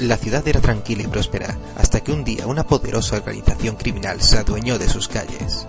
La 0.00 0.16
ciudad 0.16 0.46
era 0.46 0.60
tranquila 0.60 1.02
y 1.02 1.08
próspera, 1.08 1.58
hasta 1.76 2.00
que 2.00 2.12
un 2.12 2.22
día 2.22 2.46
una 2.46 2.64
poderosa 2.64 3.16
organización 3.16 3.74
criminal 3.74 4.22
se 4.22 4.38
adueñó 4.38 4.78
de 4.78 4.88
sus 4.88 5.08
calles. 5.08 5.66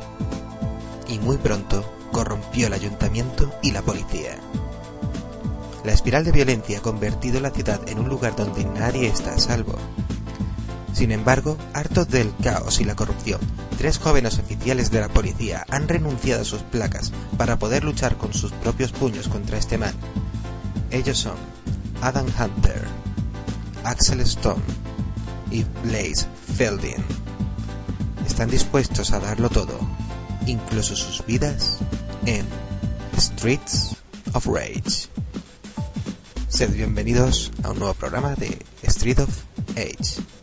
Y 1.07 1.17
muy 1.17 1.37
pronto 1.37 1.83
corrompió 2.11 2.67
el 2.67 2.73
ayuntamiento 2.73 3.51
y 3.63 3.71
la 3.71 3.81
policía. 3.81 4.37
La 5.83 5.93
espiral 5.93 6.25
de 6.25 6.31
violencia 6.31 6.77
ha 6.77 6.81
convertido 6.81 7.39
la 7.39 7.49
ciudad 7.49 7.81
en 7.87 7.97
un 7.97 8.07
lugar 8.07 8.35
donde 8.35 8.65
nadie 8.65 9.07
está 9.07 9.33
a 9.33 9.39
salvo. 9.39 9.75
Sin 10.93 11.11
embargo, 11.11 11.57
hartos 11.73 12.07
del 12.09 12.31
caos 12.43 12.81
y 12.81 12.83
la 12.83 12.95
corrupción, 12.95 13.39
tres 13.79 13.97
jóvenes 13.97 14.37
oficiales 14.37 14.91
de 14.91 14.99
la 14.99 15.07
policía 15.07 15.65
han 15.69 15.87
renunciado 15.87 16.43
a 16.43 16.45
sus 16.45 16.61
placas 16.61 17.11
para 17.35 17.57
poder 17.57 17.83
luchar 17.83 18.17
con 18.17 18.33
sus 18.33 18.51
propios 18.51 18.91
puños 18.91 19.27
contra 19.27 19.57
este 19.57 19.79
mal. 19.79 19.93
Ellos 20.91 21.17
son 21.17 21.35
Adam 22.01 22.27
Hunter, 22.27 22.85
Axel 23.83 24.21
Stone 24.21 24.61
y 25.51 25.63
Blaze 25.83 26.27
Feldin. 26.57 27.03
Están 28.25 28.49
dispuestos 28.49 29.11
a 29.11 29.19
darlo 29.19 29.49
todo, 29.49 29.79
incluso 30.45 30.95
sus 30.95 31.25
vidas, 31.25 31.79
en 32.25 32.45
Streets 33.17 33.95
of 34.33 34.45
Rage. 34.47 35.09
Sed 36.47 36.73
bienvenidos 36.73 37.51
a 37.63 37.71
un 37.71 37.79
nuevo 37.79 37.93
programa 37.93 38.35
de 38.35 38.59
Street 38.83 39.19
of 39.19 39.29
Age. 39.75 40.38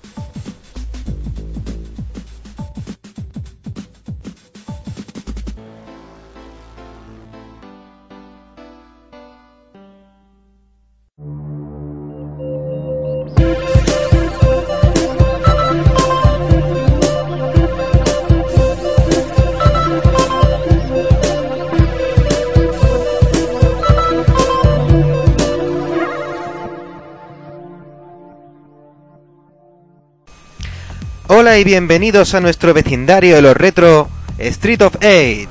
Hola 31.46 31.60
y 31.60 31.62
bienvenidos 31.62 32.34
a 32.34 32.40
nuestro 32.40 32.74
vecindario 32.74 33.36
de 33.36 33.40
los 33.40 33.56
retro 33.56 34.08
Street 34.36 34.82
of 34.82 34.96
Age. 34.96 35.46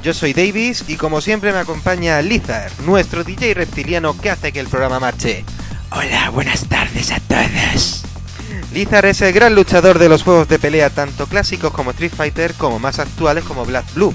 Yo 0.00 0.14
soy 0.14 0.34
Davis 0.34 0.84
y 0.86 0.94
como 0.94 1.20
siempre 1.20 1.52
me 1.52 1.58
acompaña 1.58 2.22
Lizard, 2.22 2.70
nuestro 2.86 3.24
DJ 3.24 3.54
reptiliano 3.54 4.16
que 4.16 4.30
hace 4.30 4.52
que 4.52 4.60
el 4.60 4.68
programa 4.68 5.00
marche. 5.00 5.44
Hola, 5.90 6.30
buenas 6.30 6.68
tardes 6.68 7.10
a 7.10 7.18
todos. 7.18 8.04
Lizard 8.72 9.06
es 9.06 9.20
el 9.22 9.32
gran 9.32 9.56
luchador 9.56 9.98
de 9.98 10.08
los 10.08 10.22
juegos 10.22 10.46
de 10.46 10.60
pelea 10.60 10.90
tanto 10.90 11.26
clásicos 11.26 11.72
como 11.72 11.90
Street 11.90 12.12
Fighter 12.16 12.54
como 12.54 12.78
más 12.78 13.00
actuales 13.00 13.42
como 13.42 13.64
Black 13.64 13.94
Blue. 13.94 14.14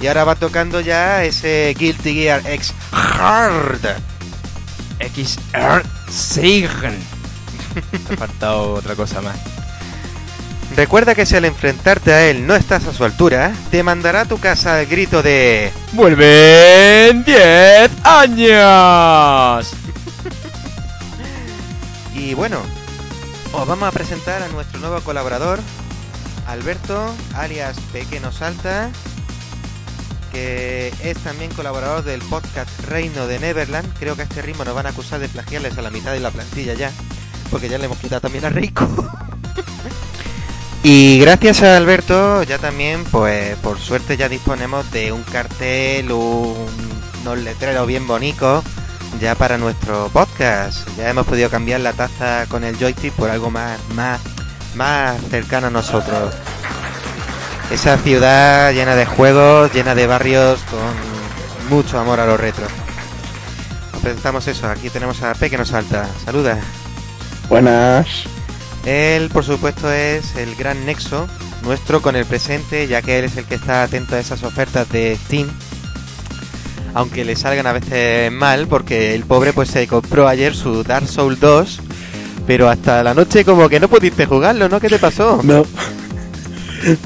Y 0.00 0.06
ahora 0.06 0.22
va 0.22 0.36
tocando 0.36 0.80
ya 0.80 1.24
ese 1.24 1.74
Guilty 1.76 2.14
Gear 2.14 2.40
X 2.46 2.72
Hard. 2.92 3.80
XR 5.00 5.82
Sigen. 6.08 6.96
Te 7.90 8.14
ha 8.14 8.16
faltado 8.16 8.74
otra 8.74 8.94
cosa 8.94 9.20
más. 9.20 9.51
Recuerda 10.76 11.14
que 11.14 11.26
si 11.26 11.36
al 11.36 11.44
enfrentarte 11.44 12.12
a 12.12 12.28
él 12.28 12.46
no 12.46 12.54
estás 12.54 12.86
a 12.86 12.94
su 12.94 13.04
altura, 13.04 13.52
te 13.70 13.82
mandará 13.82 14.22
a 14.22 14.24
tu 14.24 14.38
casa 14.38 14.80
el 14.80 14.86
grito 14.86 15.22
de 15.22 15.70
¡Vuelven 15.92 17.24
10 17.24 17.90
años! 18.04 19.72
Y 22.14 22.34
bueno, 22.34 22.58
os 23.52 23.66
vamos 23.66 23.88
a 23.88 23.90
presentar 23.90 24.42
a 24.42 24.48
nuestro 24.48 24.78
nuevo 24.80 25.00
colaborador, 25.00 25.58
Alberto, 26.46 27.12
alias 27.34 27.76
Pequeño 27.92 28.30
Salta, 28.30 28.90
que 30.30 30.92
es 31.02 31.18
también 31.18 31.52
colaborador 31.52 32.04
del 32.04 32.20
podcast 32.22 32.70
Reino 32.86 33.26
de 33.26 33.40
Neverland. 33.40 33.92
Creo 33.98 34.14
que 34.14 34.22
a 34.22 34.24
este 34.24 34.40
ritmo 34.40 34.64
nos 34.64 34.74
van 34.74 34.86
a 34.86 34.90
acusar 34.90 35.20
de 35.20 35.28
plagiarles 35.28 35.76
a 35.78 35.82
la 35.82 35.90
mitad 35.90 36.12
de 36.12 36.20
la 36.20 36.30
plantilla 36.30 36.74
ya, 36.74 36.92
porque 37.50 37.68
ya 37.68 37.78
le 37.78 37.86
hemos 37.86 37.98
quitado 37.98 38.20
también 38.20 38.44
a 38.44 38.50
Rico. 38.50 38.86
Y 40.84 41.20
gracias 41.20 41.62
a 41.62 41.76
Alberto, 41.76 42.42
ya 42.42 42.58
también, 42.58 43.04
pues 43.04 43.56
por 43.58 43.78
suerte 43.78 44.16
ya 44.16 44.28
disponemos 44.28 44.90
de 44.90 45.12
un 45.12 45.22
cartel, 45.22 46.10
un, 46.10 46.56
unos 47.22 47.38
letreros 47.38 47.86
bien 47.86 48.06
bonitos 48.06 48.64
ya 49.20 49.34
para 49.34 49.58
nuestro 49.58 50.08
podcast. 50.12 50.88
Ya 50.96 51.10
hemos 51.10 51.26
podido 51.26 51.50
cambiar 51.50 51.80
la 51.80 51.92
taza 51.92 52.46
con 52.48 52.64
el 52.64 52.76
joystick 52.76 53.12
por 53.12 53.30
algo 53.30 53.50
más, 53.50 53.78
más, 53.94 54.20
más 54.74 55.20
cercano 55.30 55.68
a 55.68 55.70
nosotros. 55.70 56.34
Esa 57.70 57.96
ciudad 57.98 58.72
llena 58.72 58.96
de 58.96 59.06
juegos, 59.06 59.72
llena 59.72 59.94
de 59.94 60.06
barrios 60.06 60.60
con 60.64 61.70
mucho 61.70 61.98
amor 61.98 62.20
a 62.20 62.26
los 62.26 62.38
retros. 62.38 62.70
Os 63.94 64.00
presentamos 64.00 64.46
eso, 64.48 64.68
aquí 64.68 64.90
tenemos 64.90 65.22
a 65.22 65.34
P 65.34 65.48
que 65.48 65.58
nos 65.58 65.68
salta. 65.68 66.08
Saluda. 66.24 66.58
Buenas. 67.48 68.31
Él, 68.84 69.28
por 69.30 69.44
supuesto, 69.44 69.92
es 69.92 70.34
el 70.36 70.54
gran 70.56 70.84
nexo 70.84 71.28
nuestro 71.62 72.02
con 72.02 72.16
el 72.16 72.26
presente, 72.26 72.88
ya 72.88 73.02
que 73.02 73.18
él 73.18 73.24
es 73.26 73.36
el 73.36 73.44
que 73.44 73.54
está 73.54 73.84
atento 73.84 74.16
a 74.16 74.18
esas 74.18 74.42
ofertas 74.42 74.88
de 74.90 75.16
Steam. 75.24 75.48
Aunque 76.94 77.24
le 77.24 77.36
salgan 77.36 77.66
a 77.66 77.72
veces 77.72 78.30
mal, 78.32 78.66
porque 78.66 79.14
el 79.14 79.24
pobre 79.24 79.52
pues 79.52 79.70
se 79.70 79.86
compró 79.86 80.28
ayer 80.28 80.54
su 80.54 80.82
Dark 80.82 81.08
Souls 81.08 81.40
2, 81.40 81.80
pero 82.46 82.68
hasta 82.68 83.02
la 83.02 83.14
noche 83.14 83.44
como 83.44 83.68
que 83.68 83.80
no 83.80 83.88
pudiste 83.88 84.26
jugarlo, 84.26 84.68
¿no? 84.68 84.80
¿Qué 84.80 84.88
te 84.88 84.98
pasó? 84.98 85.40
No. 85.44 85.64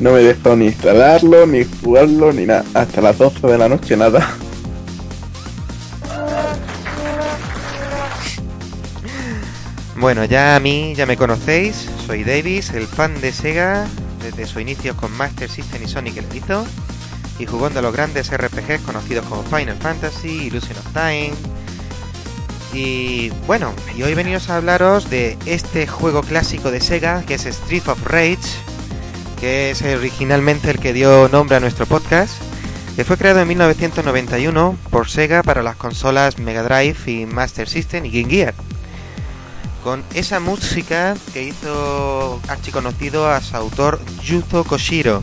No 0.01 0.13
me 0.13 0.23
dejó 0.23 0.57
ni 0.57 0.69
instalarlo, 0.69 1.47
ni 1.47 1.67
jugarlo, 1.83 2.33
ni 2.33 2.47
nada. 2.47 2.65
Hasta 2.73 3.03
las 3.03 3.19
12 3.19 3.47
de 3.47 3.59
la 3.59 3.69
noche 3.69 3.95
nada. 3.95 4.27
Bueno, 10.07 10.25
ya 10.25 10.55
a 10.55 10.61
mí 10.61 10.95
ya 10.95 11.05
me 11.05 11.17
conocéis, 11.17 11.91
soy 12.07 12.23
Davis, 12.23 12.71
el 12.71 12.87
fan 12.87 13.21
de 13.21 13.33
Sega 13.33 13.89
desde 14.23 14.47
su 14.47 14.61
inicio 14.61 14.97
con 14.97 15.11
Master 15.11 15.51
System 15.51 15.83
y 15.83 15.89
Sonic 15.89 16.19
el 16.19 16.27
hizo 16.33 16.65
y 17.41 17.47
jugando 17.47 17.81
a 17.81 17.83
los 17.83 17.93
grandes 17.93 18.31
RPGs 18.31 18.83
conocidos 18.83 19.27
como 19.27 19.43
Final 19.43 19.77
Fantasy, 19.79 20.47
Illusion 20.47 20.79
of 20.79 20.93
Time. 20.93 21.33
Y 22.73 23.31
bueno, 23.49 23.75
y 23.97 24.05
hoy 24.05 24.15
veniros 24.15 24.49
a 24.49 24.59
hablaros 24.59 25.11
de 25.11 25.37
este 25.45 25.89
juego 25.89 26.23
clásico 26.23 26.71
de 26.71 26.81
Sega 26.81 27.25
que 27.27 27.35
es 27.35 27.45
Street 27.45 27.89
of 27.89 28.01
Rage, 28.07 28.39
que 29.41 29.73
es 29.73 29.83
originalmente 29.83 30.71
el 30.71 30.79
que 30.79 30.93
dio 30.93 31.29
nombre 31.31 31.57
a 31.57 31.61
nuestro 31.61 31.85
podcast, 31.85 32.35
que 32.95 33.05
fue 33.05 33.17
creado 33.17 33.41
en 33.41 33.49
1991 33.49 34.79
por 34.89 35.09
Sega 35.09 35.43
para 35.43 35.65
las 35.65 35.75
consolas 35.75 36.39
Mega 36.39 36.63
Drive 36.63 37.11
y 37.11 37.27
Master 37.27 37.69
System 37.69 38.05
y 38.05 38.23
Game 38.23 38.33
Gear 38.33 38.55
con 39.87 40.03
esa 40.15 40.41
música 40.41 41.15
que 41.33 41.45
hizo 41.45 42.41
archiconocido 42.49 43.31
a 43.31 43.41
su 43.41 43.57
autor 43.57 44.01
Yuzo 44.21 44.65
Koshiro. 44.65 45.23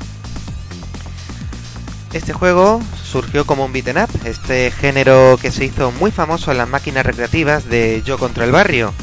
Este 2.14 2.32
juego 2.32 2.80
surgió 3.04 3.46
como 3.46 3.66
un 3.66 3.74
beaten 3.74 3.98
up, 3.98 4.08
este 4.24 4.72
género 4.72 5.38
que 5.42 5.52
se 5.52 5.66
hizo 5.66 5.92
muy 5.92 6.12
famoso 6.12 6.50
en 6.50 6.60
las 6.60 6.70
máquinas 6.70 7.06
recreativas 7.06 7.68
de 7.68 8.04
Yo 8.06 8.18
contra 8.18 8.46
el 8.46 8.54
barrio, 8.54 8.94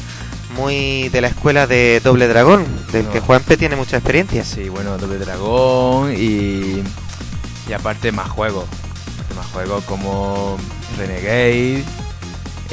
muy 0.55 1.09
de 1.09 1.21
la 1.21 1.27
escuela 1.27 1.67
de 1.67 2.01
Doble 2.03 2.27
Dragón, 2.27 2.65
del 2.91 3.07
que. 3.09 3.19
Juanpe 3.19 3.55
tiene 3.55 3.75
mucha 3.75 3.97
experiencia. 3.97 4.43
Sí, 4.43 4.67
bueno, 4.67 4.97
Doble 4.97 5.19
Dragón 5.19 6.11
y. 6.13 6.81
Y 7.69 7.73
aparte 7.73 8.11
más 8.11 8.31
juegos. 8.31 8.65
Más 9.35 9.45
juegos 9.51 9.83
como 9.83 10.57
Renegade 10.97 11.85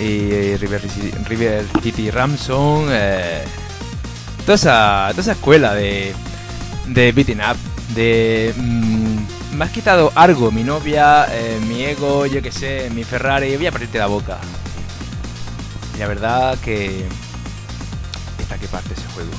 y 0.00 0.56
River, 0.56 0.82
River 1.28 1.64
City 1.82 2.10
Ramson. 2.10 2.86
Eh, 2.90 3.44
toda, 4.44 4.54
esa, 4.54 5.08
toda 5.10 5.22
esa 5.22 5.32
escuela 5.32 5.74
de, 5.74 6.14
de 6.86 7.12
beating 7.12 7.40
up. 7.40 7.56
De. 7.94 8.54
mm, 8.56 9.56
me 9.56 9.64
has 9.64 9.70
quitado 9.70 10.12
algo, 10.14 10.50
mi 10.50 10.62
novia, 10.62 11.26
eh, 11.30 11.58
mi 11.66 11.82
ego, 11.82 12.26
yo 12.26 12.42
que 12.42 12.52
sé, 12.52 12.90
mi 12.94 13.02
Ferrari, 13.02 13.56
voy 13.56 13.66
a 13.66 13.72
partirte 13.72 13.98
la 13.98 14.06
boca. 14.06 14.38
Y 15.94 15.98
la 15.98 16.06
verdad 16.06 16.58
que. 16.58 17.04
Está 18.38 18.56
que 18.56 18.68
parte 18.68 18.94
ese 18.94 19.06
juego. 19.14 19.30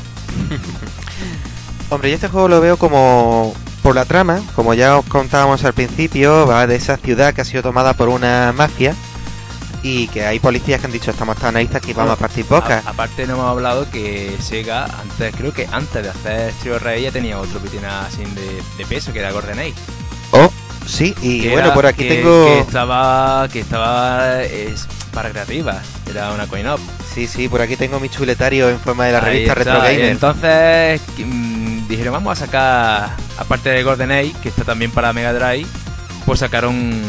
Hombre, 1.89 2.09
yo 2.09 2.15
este 2.15 2.27
juego 2.27 2.47
lo 2.47 2.61
veo 2.61 2.77
como 2.77 3.55
por 3.81 3.95
la 3.95 4.05
trama, 4.05 4.41
como 4.55 4.73
ya 4.73 4.97
os 4.97 5.05
contábamos 5.05 5.63
al 5.63 5.73
principio, 5.73 6.45
va 6.45 6.67
de 6.67 6.75
esa 6.75 6.97
ciudad 6.97 7.33
que 7.33 7.41
ha 7.41 7.45
sido 7.45 7.63
tomada 7.63 7.93
por 7.93 8.09
una 8.09 8.53
mafia 8.55 8.93
y 9.83 10.07
que 10.09 10.25
hay 10.25 10.39
policías 10.39 10.79
que 10.81 10.87
han 10.87 10.91
dicho 10.93 11.11
estamos 11.11 11.37
tan 11.37 11.49
analistas 11.49 11.81
que 11.81 11.93
vamos 11.93 12.13
a 12.13 12.15
partir 12.17 12.45
bocas. 12.45 12.85
Aparte 12.85 13.25
no 13.27 13.33
hemos 13.35 13.45
hablado 13.49 13.89
que 13.89 14.35
Sega 14.41 14.85
antes, 14.85 15.33
creo 15.35 15.53
que 15.53 15.67
antes 15.71 16.03
de 16.03 16.09
hacer 16.09 16.49
Street 16.49 16.75
of 16.75 16.83
Rage 16.83 17.01
ya 17.03 17.11
tenía 17.11 17.39
otro 17.39 17.59
tenía 17.59 18.01
así 18.05 18.23
de, 18.23 18.61
de 18.77 18.85
peso 18.85 19.13
que 19.13 19.19
era 19.19 19.31
Golden 19.31 19.59
Age. 19.59 19.73
Oh, 20.31 20.51
sí, 20.85 21.15
y 21.21 21.41
Que 21.41 21.49
bueno, 21.51 21.67
era- 21.67 21.73
por 21.75 21.85
aquí 21.85 22.03
que- 22.07 22.15
tengo... 22.15 22.45
que 22.45 22.59
estaba 22.59 23.47
que 23.51 23.59
estaba 23.61 24.41
es, 24.43 24.87
para 25.13 25.29
creativa, 25.31 25.81
era 26.09 26.31
una 26.33 26.45
coin 26.47 26.67
up. 26.69 26.79
Sí, 27.13 27.25
sí, 27.27 27.47
por 27.49 27.61
aquí 27.61 27.75
tengo 27.75 27.99
mi 27.99 28.09
chuletario 28.09 28.69
en 28.69 28.79
forma 28.79 29.05
de 29.05 29.13
la 29.13 29.19
Ahí 29.19 29.25
revista 29.25 29.53
está, 29.53 29.63
Retro 29.73 29.81
Gamer. 29.81 30.05
entonces 30.11 31.01
mm, 31.25 31.87
dijeron, 31.87 32.13
vamos 32.13 32.33
a 32.39 32.45
sacar, 32.45 33.09
aparte 33.37 33.69
de 33.69 33.81
Golden 33.83 34.11
Age, 34.11 34.33
que 34.43 34.49
está 34.49 34.63
también 34.63 34.91
para 34.91 35.11
Mega 35.13 35.33
Drive, 35.33 35.67
pues 36.25 36.39
sacaron, 36.41 37.01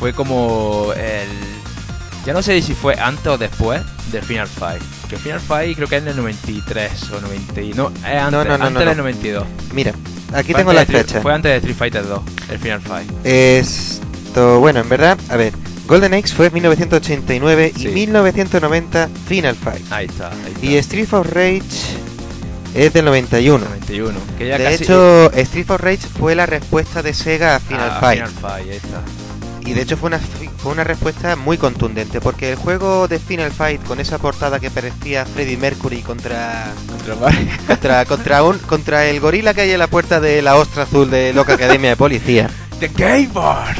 fue 0.00 0.12
como 0.12 0.92
el... 0.96 1.28
Ya 2.28 2.34
no 2.34 2.42
sé 2.42 2.60
si 2.60 2.74
fue 2.74 2.94
antes 3.00 3.26
o 3.26 3.38
después 3.38 3.80
del 4.12 4.22
Final 4.22 4.46
Fight. 4.46 4.82
Que 5.08 5.14
el 5.14 5.20
Final 5.22 5.40
Fight 5.40 5.74
creo 5.76 5.88
que 5.88 5.96
es 5.96 6.02
en 6.02 6.08
el 6.08 6.16
93 6.18 7.10
o 7.12 7.20
90... 7.22 7.60
y- 7.62 7.72
No, 7.72 7.88
es 7.88 8.04
antes, 8.04 8.30
No, 8.32 8.44
no, 8.44 8.58
no, 8.58 8.64
antes 8.66 8.84
del 8.84 8.96
no. 8.98 9.02
92. 9.02 9.44
Mira, 9.72 9.92
aquí 10.34 10.52
Fue 10.52 10.60
tengo 10.60 10.72
Street- 10.72 11.06
fechas. 11.06 11.22
Fue 11.22 11.32
antes 11.32 11.50
de 11.52 11.56
Street 11.56 11.76
Fighter 11.76 12.06
2, 12.06 12.20
el 12.50 12.58
Final 12.58 12.80
Fight. 12.82 13.10
Esto, 13.24 14.60
bueno, 14.60 14.80
en 14.80 14.88
verdad, 14.90 15.18
a 15.30 15.36
ver, 15.36 15.54
Golden 15.86 16.12
Axe 16.12 16.34
fue 16.34 16.50
1989 16.50 17.72
y 17.74 17.80
Sí. 17.80 17.88
1990 17.88 19.08
Final 19.26 19.54
Fight. 19.56 19.90
Ahí 19.90 20.04
está, 20.04 20.28
ahí 20.30 20.52
está. 20.54 20.66
Y 20.66 20.76
Street 20.76 21.08
of 21.14 21.26
Rage 21.32 21.62
es 22.74 22.92
del 22.92 23.06
91. 23.06 23.64
91. 23.64 24.20
Que 24.36 24.48
ya 24.48 24.58
De 24.58 24.64
casi- 24.64 24.84
hecho, 24.84 25.32
Street 25.32 25.70
of 25.70 25.80
Rage 25.80 26.06
fue 26.18 26.34
la 26.34 26.44
respuesta 26.44 27.00
de 27.02 27.14
Sega 27.14 27.56
a 27.56 27.60
Final 27.60 27.90
Ah, 27.90 27.98
Fight. 28.02 28.18
Final 28.26 28.34
Fight, 28.38 28.68
ahí 28.70 28.76
está. 28.76 29.00
Y 29.64 29.72
de 29.72 29.80
hecho 29.82 29.96
fue 29.96 30.08
una, 30.08 30.20
fue 30.68 30.74
una 30.74 30.84
respuesta 30.84 31.34
muy 31.34 31.56
contundente, 31.56 32.20
porque 32.20 32.50
el 32.50 32.56
juego 32.56 33.08
de 33.08 33.18
Final 33.18 33.50
Fight 33.52 33.82
con 33.84 34.00
esa 34.00 34.18
portada 34.18 34.60
que 34.60 34.70
parecía 34.70 35.24
Freddie 35.24 35.56
Mercury 35.56 36.02
contra 36.02 36.74
contra 37.78 38.04
contra 38.04 38.42
un 38.42 38.58
contra 38.58 39.06
el 39.06 39.18
gorila 39.18 39.54
que 39.54 39.62
hay 39.62 39.70
en 39.70 39.78
la 39.78 39.86
puerta 39.86 40.20
de 40.20 40.42
la 40.42 40.56
ostra 40.56 40.82
azul 40.82 41.10
de 41.10 41.32
Loca 41.32 41.54
Academia 41.54 41.88
de 41.88 41.96
Policía. 41.96 42.50
The 42.80 42.88
Gay 42.88 43.30
Bar. 43.32 43.76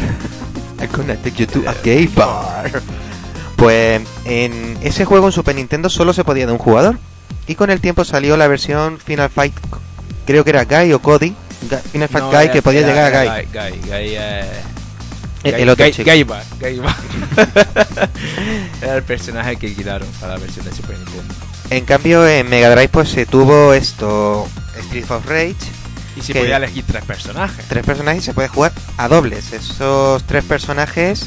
I'm 0.80 0.90
gonna 0.90 1.14
take 1.16 1.36
you 1.36 1.46
to 1.46 1.68
a 1.68 1.74
gay 1.82 2.06
bar. 2.06 2.80
Pues 3.56 4.00
en 4.24 4.78
ese 4.80 5.04
juego 5.04 5.26
en 5.26 5.32
Super 5.32 5.56
Nintendo 5.56 5.90
solo 5.90 6.14
se 6.14 6.24
podía 6.24 6.46
de 6.46 6.52
un 6.52 6.58
jugador. 6.58 6.98
Y 7.46 7.54
con 7.54 7.68
el 7.68 7.82
tiempo 7.82 8.02
salió 8.06 8.38
la 8.38 8.48
versión 8.48 8.98
Final 8.98 9.28
Fight, 9.28 9.52
creo 10.24 10.42
que 10.42 10.50
era 10.50 10.64
Guy 10.64 10.94
o 10.94 11.02
Cody. 11.02 11.36
Final 11.92 12.08
Fight 12.08 12.24
No, 12.24 12.30
Guy 12.30 12.48
que 12.48 12.62
podía 12.62 12.80
llegar 12.80 13.14
a 13.14 13.22
era 13.22 13.42
Guy. 13.42 13.48
Guy, 13.52 13.80
Guy, 13.80 14.14
eh, 14.16 14.44
El- 15.44 15.54
el 15.54 15.68
otro 15.68 15.88
chico. 15.90 16.10
Guy 16.10 16.24
Bar. 16.24 16.44
Era 18.82 18.96
el 18.96 19.02
personaje 19.02 19.56
que 19.56 19.74
quitaron 19.74 20.08
para 20.20 20.34
la 20.34 20.38
versión 20.40 20.64
de 20.64 20.72
Super 20.72 20.96
Nintendo. 20.98 21.34
En 21.70 21.84
cambio 21.84 22.26
en 22.26 22.48
Mega 22.48 22.70
Drive 22.70 22.88
pues 22.88 23.08
se 23.10 23.26
tuvo 23.26 23.74
esto 23.74 24.48
Street 24.78 25.10
of 25.10 25.26
Rage, 25.26 25.54
Y 26.16 26.20
Que- 26.20 26.40
podía 26.40 26.56
elegir 26.56 26.84
tres 26.86 27.04
personajes. 27.04 27.64
tres 27.68 27.84
personajes 27.84 28.22
y 28.22 28.26
se 28.26 28.34
puede 28.34 28.48
jugar 28.48 28.72
a 28.96 29.08
dobles. 29.08 29.52
Esos 29.52 30.24
tres 30.24 30.44
personajes 30.44 31.26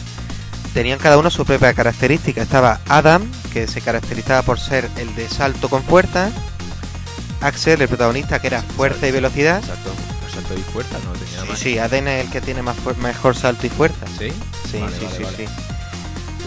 tenían 0.73 0.99
cada 0.99 1.17
uno 1.17 1.29
su 1.29 1.45
propia 1.45 1.73
característica. 1.73 2.41
Estaba 2.41 2.79
Adam, 2.89 3.23
que 3.53 3.67
se 3.67 3.81
caracterizaba 3.81 4.41
por 4.41 4.59
ser 4.59 4.89
el 4.97 5.13
de 5.15 5.27
salto 5.29 5.69
con 5.69 5.83
fuerza. 5.83 6.29
Axel, 7.41 7.81
el 7.81 7.87
protagonista, 7.87 8.39
que 8.39 8.47
era 8.47 8.61
fuerza 8.61 9.07
y 9.07 9.11
velocidad. 9.11 9.61
Salto, 9.65 9.91
salto 10.53 10.59
y 10.59 10.73
fuerza, 10.73 10.97
no 11.05 11.11
tenía 11.13 11.41
Sí, 11.43 11.47
más. 11.49 11.59
sí, 11.59 11.77
Aden 11.79 12.07
es 12.07 12.25
el 12.25 12.31
que 12.31 12.41
tiene 12.41 12.61
más 12.61 12.75
mejor 13.01 13.35
salto 13.35 13.65
y 13.67 13.69
fuerza. 13.69 14.05
¿Sí? 14.19 14.31
Sí, 14.71 14.79
Vale, 14.79 14.95
sí, 14.97 15.05
vale, 15.05 15.17
sí, 15.17 15.23
vale. 15.23 15.37
sí. 15.37 15.45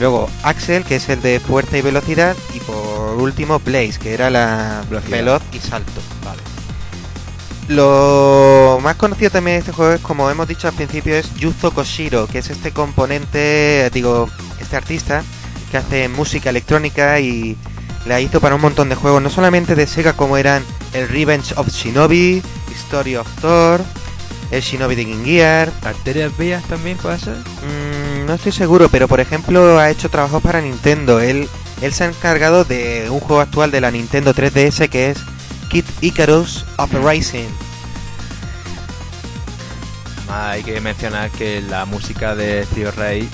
Luego 0.00 0.28
Axel, 0.42 0.82
que 0.84 0.96
es 0.96 1.08
el 1.08 1.22
de 1.22 1.38
fuerza 1.40 1.78
y 1.78 1.82
velocidad. 1.82 2.36
Y 2.54 2.60
por 2.60 3.16
último 3.16 3.60
Blaze, 3.60 3.98
que 4.00 4.12
era 4.14 4.28
la 4.30 4.82
Velocidad. 4.88 5.16
veloz 5.18 5.42
y 5.52 5.58
salto. 5.60 6.00
Vale. 6.24 6.42
Lo 7.68 8.78
más 8.82 8.96
conocido 8.96 9.30
también 9.30 9.54
de 9.56 9.58
este 9.60 9.72
juego 9.72 9.92
es, 9.94 10.00
como 10.00 10.28
hemos 10.30 10.46
dicho 10.46 10.68
al 10.68 10.74
principio, 10.74 11.14
es 11.14 11.32
Yuzo 11.36 11.70
Koshiro, 11.72 12.26
que 12.26 12.38
es 12.40 12.50
este 12.50 12.72
componente, 12.72 13.88
digo, 13.92 14.28
este 14.60 14.76
artista 14.76 15.22
que 15.70 15.78
hace 15.78 16.08
música 16.08 16.50
electrónica 16.50 17.18
y 17.20 17.56
la 18.04 18.20
hizo 18.20 18.38
para 18.40 18.54
un 18.56 18.60
montón 18.60 18.90
de 18.90 18.96
juegos, 18.96 19.22
no 19.22 19.30
solamente 19.30 19.74
de 19.74 19.86
Sega 19.86 20.12
como 20.12 20.36
eran 20.36 20.62
el 20.92 21.08
Revenge 21.08 21.54
of 21.56 21.68
Shinobi, 21.70 22.42
Story 22.74 23.16
of 23.16 23.28
Thor, 23.40 23.80
el 24.50 24.62
Shinobi 24.62 24.94
de 24.94 25.04
Game 25.04 25.24
Gear. 25.24 25.72
¿Arterias 25.84 26.36
vías 26.36 26.62
también 26.64 26.96
puede 26.96 27.18
ser? 27.18 27.36
Mm, 27.36 28.26
no 28.26 28.34
estoy 28.34 28.52
seguro, 28.52 28.88
pero 28.88 29.08
por 29.08 29.20
ejemplo 29.20 29.78
ha 29.78 29.90
hecho 29.90 30.08
trabajos 30.08 30.42
para 30.42 30.60
Nintendo. 30.60 31.20
Él, 31.20 31.48
él 31.80 31.92
se 31.92 32.04
ha 32.04 32.08
encargado 32.08 32.64
de 32.64 33.08
un 33.10 33.20
juego 33.20 33.40
actual 33.40 33.70
de 33.70 33.80
la 33.80 33.90
Nintendo 33.90 34.34
3DS 34.34 34.88
que 34.88 35.10
es 35.10 35.18
Kid 35.68 35.84
Icarus 36.00 36.64
Uprising. 36.78 37.48
Además, 40.28 40.48
hay 40.50 40.62
que 40.62 40.80
mencionar 40.80 41.30
que 41.30 41.60
la 41.62 41.84
música 41.84 42.34
de 42.34 42.64
Trio 42.66 42.90
Rey 42.92 43.28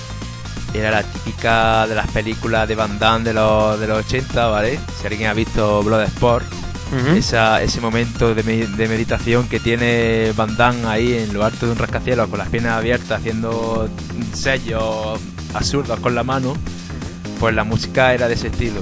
era 0.75 0.91
la 0.91 1.03
típica 1.03 1.87
de 1.87 1.95
las 1.95 2.09
películas 2.11 2.69
de 2.69 2.75
Van 2.75 2.99
Damme 2.99 3.25
de 3.25 3.35
los, 3.35 3.79
de 3.81 3.87
los 3.87 3.99
80, 4.07 4.47
¿vale? 4.49 4.79
Si 5.01 5.07
alguien 5.07 5.29
ha 5.31 5.35
visto 5.35 5.83
Bloodsport, 5.83 6.47
Ujú. 6.93 7.17
esa, 7.17 7.63
ese 7.63 7.81
momento 7.81 8.35
de, 8.35 8.43
me- 8.43 8.67
de 8.67 8.89
meditación 8.89 9.49
que 9.49 9.61
tiene 9.61 10.33
Van 10.37 10.57
Damme 10.57 10.87
ahí 10.87 11.13
en 11.15 11.33
lo 11.33 11.45
alto 11.45 11.67
de 11.67 11.73
un 11.73 11.79
rascacielos 11.79 12.29
con 12.29 12.39
las 12.39 12.49
piernas 12.49 12.73
abiertas 12.73 13.21
haciendo 13.21 13.89
sellos 14.35 15.21
absurdos 15.55 15.99
con 16.01 16.15
la 16.15 16.25
mano, 16.25 16.55
pues 17.39 17.55
la 17.55 17.65
música 17.65 18.13
era 18.15 18.29
de 18.29 18.35
ese 18.35 18.49
estilo. 18.49 18.81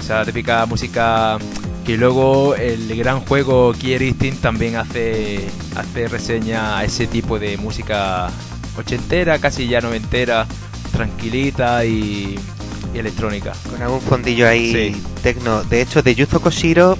Esa 0.00 0.24
típica 0.24 0.66
música 0.66 1.38
que 1.86 1.96
luego 1.96 2.54
el 2.54 2.94
gran 2.96 3.20
juego 3.20 3.72
Kier 3.72 4.02
Instinct 4.02 4.40
también 4.40 4.76
hace, 4.76 5.48
hace 5.76 6.08
reseña 6.08 6.78
a 6.78 6.84
ese 6.84 7.06
tipo 7.06 7.38
de 7.38 7.56
música 7.56 8.30
ochentera, 8.76 9.38
casi 9.38 9.66
ya 9.68 9.80
noventera, 9.80 10.46
tranquilita 10.92 11.84
y, 11.84 12.38
y 12.94 12.98
electrónica. 12.98 13.52
Con 13.70 13.82
algún 13.82 14.00
fondillo 14.00 14.48
ahí 14.48 14.72
Sí. 14.94 15.02
tecno. 15.22 15.62
De 15.64 15.82
hecho, 15.82 16.02
de 16.02 16.14
Yuzo 16.14 16.40
Koshiro, 16.40 16.96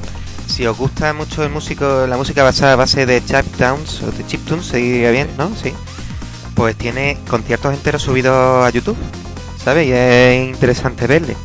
si 0.46 0.66
os 0.66 0.76
gusta 0.76 1.12
mucho 1.12 1.42
el 1.44 1.50
músico, 1.50 2.06
la 2.06 2.16
música 2.16 2.42
basada 2.42 2.74
a 2.74 2.76
base 2.76 3.06
de 3.06 3.24
chiptunes 3.24 4.02
o 4.02 4.10
de 4.12 4.26
chiptunes, 4.26 4.66
se 4.66 4.76
diría 4.78 5.10
bien, 5.10 5.28
¿no? 5.38 5.50
Sí. 5.60 5.72
Pues 6.54 6.76
tiene 6.76 7.18
conciertos 7.28 7.72
enteros 7.74 8.02
subidos 8.02 8.64
a 8.66 8.70
YouTube, 8.70 8.96
¿sabes? 9.64 9.88
Y 9.88 9.92
es 9.92 10.48
interesante 10.48 11.06
verle. 11.06 11.36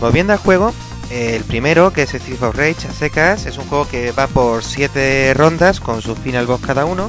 Volviendo 0.00 0.32
al 0.32 0.38
juego, 0.38 0.72
el 1.10 1.44
primero, 1.44 1.92
que 1.92 2.02
es 2.02 2.14
Street 2.14 2.42
of 2.42 2.56
Rage 2.56 2.88
a 2.88 2.92
secas, 2.92 3.46
es 3.46 3.58
un 3.58 3.66
juego 3.66 3.86
que 3.86 4.12
va 4.12 4.26
por 4.26 4.64
7 4.64 5.34
rondas 5.34 5.80
con 5.80 6.00
su 6.02 6.16
final 6.16 6.46
boss 6.46 6.60
cada 6.62 6.84
uno. 6.86 7.08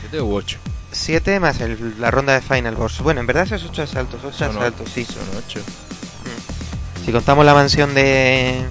7 0.00 0.20
u 0.22 0.34
8. 0.34 0.58
7 0.90 1.38
más 1.38 1.60
el- 1.60 2.00
la 2.00 2.10
ronda 2.10 2.32
de 2.32 2.40
final 2.40 2.74
boss. 2.74 3.00
Bueno, 3.00 3.20
en 3.20 3.26
verdad 3.26 3.44
esos 3.44 3.64
8 3.70 3.82
asaltos, 3.82 4.20
8 4.24 4.46
asaltos, 4.46 4.88
sí. 4.92 5.04
Son 5.04 5.22
8. 5.36 5.60
Si 7.04 7.12
contamos 7.12 7.44
la 7.44 7.54
mansión 7.54 7.94
de, 7.94 8.64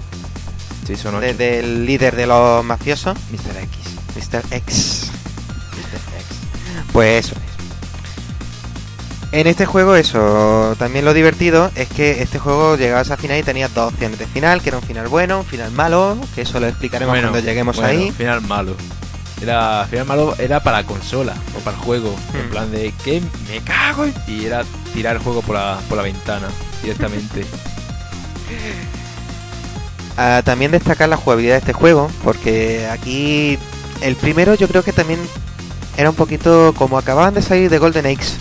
Sí, 0.88 0.96
son 0.96 1.14
8. 1.14 1.20
de- 1.26 1.34
del 1.34 1.86
líder 1.86 2.16
de 2.16 2.26
los 2.26 2.64
mafiosos, 2.64 3.16
Mr. 3.30 3.56
X. 3.62 3.78
Mr. 4.16 4.42
X, 4.56 5.10
Mr. 5.76 6.16
X. 6.16 6.90
pues 6.92 7.26
eso 7.26 7.34
es. 7.36 7.48
En 9.30 9.46
este 9.46 9.66
juego, 9.66 9.94
eso, 9.94 10.74
también 10.78 11.04
lo 11.04 11.12
divertido 11.12 11.70
es 11.74 11.86
que 11.88 12.22
este 12.22 12.38
juego 12.38 12.76
llegabas 12.76 13.10
a 13.10 13.18
final 13.18 13.36
y 13.38 13.42
tenías 13.42 13.74
dos 13.74 13.92
opciones 13.92 14.18
de 14.18 14.26
final, 14.26 14.62
que 14.62 14.70
era 14.70 14.78
un 14.78 14.82
final 14.84 15.06
bueno, 15.08 15.40
un 15.40 15.44
final 15.44 15.70
malo, 15.72 16.16
que 16.34 16.40
eso 16.42 16.58
lo 16.58 16.66
explicaremos 16.66 17.12
Bueno, 17.12 17.28
cuando 17.30 17.46
lleguemos 17.46 17.76
bueno, 17.76 17.90
ahí. 17.90 18.10
Final 18.12 18.40
malo. 18.40 18.74
Era, 19.42 19.86
final 19.88 20.06
malo 20.06 20.34
era 20.38 20.60
para 20.62 20.82
consola 20.84 21.34
o 21.54 21.58
para 21.60 21.76
el 21.76 21.82
juego. 21.82 22.16
En 22.32 22.46
Hmm. 22.46 22.50
plan 22.50 22.72
de 22.72 22.92
que 23.04 23.20
me 23.48 23.60
cago 23.60 24.04
en-". 24.06 24.14
y 24.26 24.46
era 24.46 24.64
tirar 24.94 25.16
el 25.16 25.22
juego 25.22 25.42
por 25.42 25.54
la, 25.56 25.78
por 25.90 25.98
la 25.98 26.02
ventana 26.02 26.48
directamente. 26.82 27.44
También 30.44 30.72
destacar 30.72 31.08
la 31.08 31.16
jugabilidad 31.16 31.54
de 31.54 31.60
este 31.60 31.72
juego, 31.72 32.10
porque 32.24 32.88
aquí 32.90 33.56
el 34.00 34.16
primero 34.16 34.54
yo 34.54 34.66
creo 34.66 34.82
que 34.82 34.92
también 34.92 35.20
era 35.96 36.10
un 36.10 36.16
poquito 36.16 36.74
como 36.76 36.98
acababan 36.98 37.34
de 37.34 37.42
salir 37.42 37.70
de 37.70 37.78
Golden 37.78 38.06
Axe. 38.06 38.36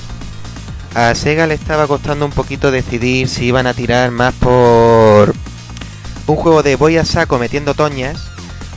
A 0.95 1.13
Sega 1.13 1.45
le 1.45 1.53
estaba 1.53 1.85
costando 1.85 2.25
un 2.25 2.31
poquito 2.31 2.71
decidir 2.71 3.27
si 3.29 3.45
iban 3.45 3.67
a 3.67 3.75
tirar 3.75 4.09
más 4.09 4.33
por 4.33 5.35
un 6.25 6.35
juego 6.35 6.63
de 6.63 6.75
voy 6.75 6.97
a 6.97 7.05
saco 7.05 7.37
metiendo 7.37 7.75
toñas 7.75 8.31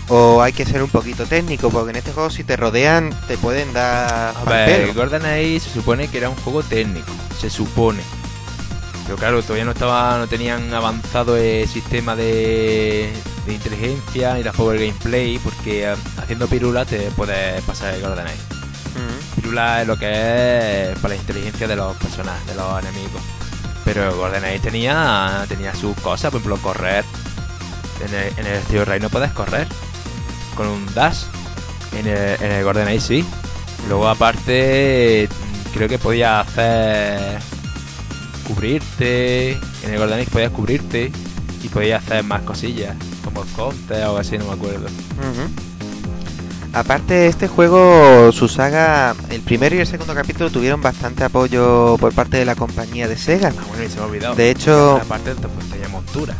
o 0.08 0.42
hay 0.42 0.52
que 0.52 0.66
ser 0.66 0.82
un 0.82 0.90
poquito 0.90 1.24
técnico, 1.24 1.70
porque 1.70 1.90
en 1.90 1.96
este 1.96 2.12
juego 2.12 2.28
si 2.28 2.44
te 2.44 2.56
rodean 2.56 3.14
te 3.28 3.38
pueden 3.38 3.72
dar 3.72 4.34
A 4.36 4.44
ver. 4.44 4.92
Gordon 4.92 5.24
Age 5.24 5.60
se 5.60 5.70
supone 5.70 6.08
que 6.08 6.18
era 6.18 6.28
un 6.28 6.36
juego 6.36 6.62
técnico, 6.62 7.12
se 7.40 7.48
supone. 7.48 8.02
Pero 9.10 9.18
claro, 9.18 9.42
todavía 9.42 9.64
no 9.64 9.72
estaba, 9.72 10.18
no 10.18 10.28
tenían 10.28 10.72
avanzado 10.72 11.36
el 11.36 11.66
sistema 11.66 12.14
de, 12.14 13.12
de 13.44 13.52
inteligencia 13.52 14.34
ni 14.34 14.44
tampoco 14.44 14.70
el 14.70 14.78
gameplay, 14.78 15.36
porque 15.40 15.82
eh, 15.82 15.96
haciendo 16.16 16.46
pirula 16.46 16.84
te 16.84 17.10
puedes 17.16 17.60
pasar 17.64 17.92
el 17.94 18.02
Golden 18.02 18.28
Age. 18.28 18.36
Mm. 18.36 19.34
Pirula 19.34 19.82
es 19.82 19.88
lo 19.88 19.98
que 19.98 20.92
es 20.92 20.98
para 21.00 21.14
la 21.14 21.20
inteligencia 21.20 21.66
de 21.66 21.74
los 21.74 21.96
personajes, 21.96 22.46
de 22.46 22.54
los 22.54 22.78
enemigos. 22.78 23.20
Pero 23.84 24.16
Golden 24.16 24.44
Age 24.44 24.60
tenía, 24.60 25.44
tenía 25.48 25.74
sus 25.74 25.96
cosas, 25.96 26.30
por 26.30 26.40
ejemplo, 26.40 26.62
correr. 26.62 27.04
En 28.06 28.14
el, 28.14 28.38
en 28.38 28.46
el 28.46 28.62
Steel 28.62 28.86
Ray 28.86 29.00
no 29.00 29.10
puedes 29.10 29.32
correr 29.32 29.66
con 30.54 30.68
un 30.68 30.94
dash. 30.94 31.24
En 31.98 32.06
el, 32.06 32.40
en 32.40 32.88
el 32.88 33.00
sí. 33.00 33.26
Luego 33.88 34.08
aparte 34.08 35.28
creo 35.74 35.88
que 35.88 35.98
podía 35.98 36.38
hacer 36.38 37.49
cubrirte. 38.54 39.52
En 39.52 39.92
el 39.92 39.98
Golden 39.98 40.20
Age 40.20 40.30
podías 40.30 40.50
cubrirte 40.50 41.12
y 41.62 41.68
podías 41.68 42.02
hacer 42.04 42.24
más 42.24 42.42
cosillas, 42.42 42.96
como 43.24 43.42
costes 43.56 43.98
o 43.98 44.04
algo 44.06 44.18
así, 44.18 44.38
no 44.38 44.46
me 44.46 44.52
acuerdo. 44.52 44.86
Aparte, 46.72 47.26
este 47.26 47.48
juego, 47.48 48.30
su 48.32 48.46
saga, 48.48 49.14
el 49.30 49.40
primero 49.40 49.74
y 49.74 49.80
el 49.80 49.86
segundo 49.86 50.14
capítulo 50.14 50.50
tuvieron 50.50 50.80
bastante 50.80 51.24
apoyo 51.24 51.96
por 51.98 52.12
parte 52.14 52.36
de 52.36 52.44
la 52.44 52.54
compañía 52.54 53.08
de 53.08 53.16
Sega. 53.16 53.52
Ah, 53.58 53.64
bueno, 53.68 53.82
y 53.84 53.88
se 53.88 53.96
me 53.96 54.02
ha 54.02 54.06
olvidado. 54.06 54.34
De 54.36 54.50
hecho- 54.50 54.96
aparte 55.02 55.34
pues, 55.34 55.68
tenía 55.68 55.88
montura. 55.88 56.36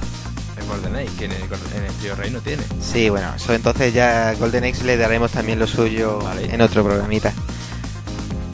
El 0.57 0.67
Golden 0.69 0.95
Age, 0.95 1.09
que 1.19 1.25
en 1.25 1.33
el, 1.33 1.43
en 1.43 1.85
el 1.85 1.93
Trio 2.01 2.15
Rey 2.15 2.31
no 2.31 2.39
tiene. 2.41 2.63
Sí, 2.81 3.09
bueno, 3.11 3.27
eso 3.35 3.53
entonces 3.55 3.93
ya 3.93 4.33
Golden 4.39 4.65
Axe 4.65 4.85
le 4.85 4.97
daremos 4.97 5.33
también 5.33 5.59
lo 5.59 5.67
suyo 5.67 6.21
Vale. 6.21 6.55
en 6.55 6.61
otro 6.61 6.85
programita. 6.85 7.33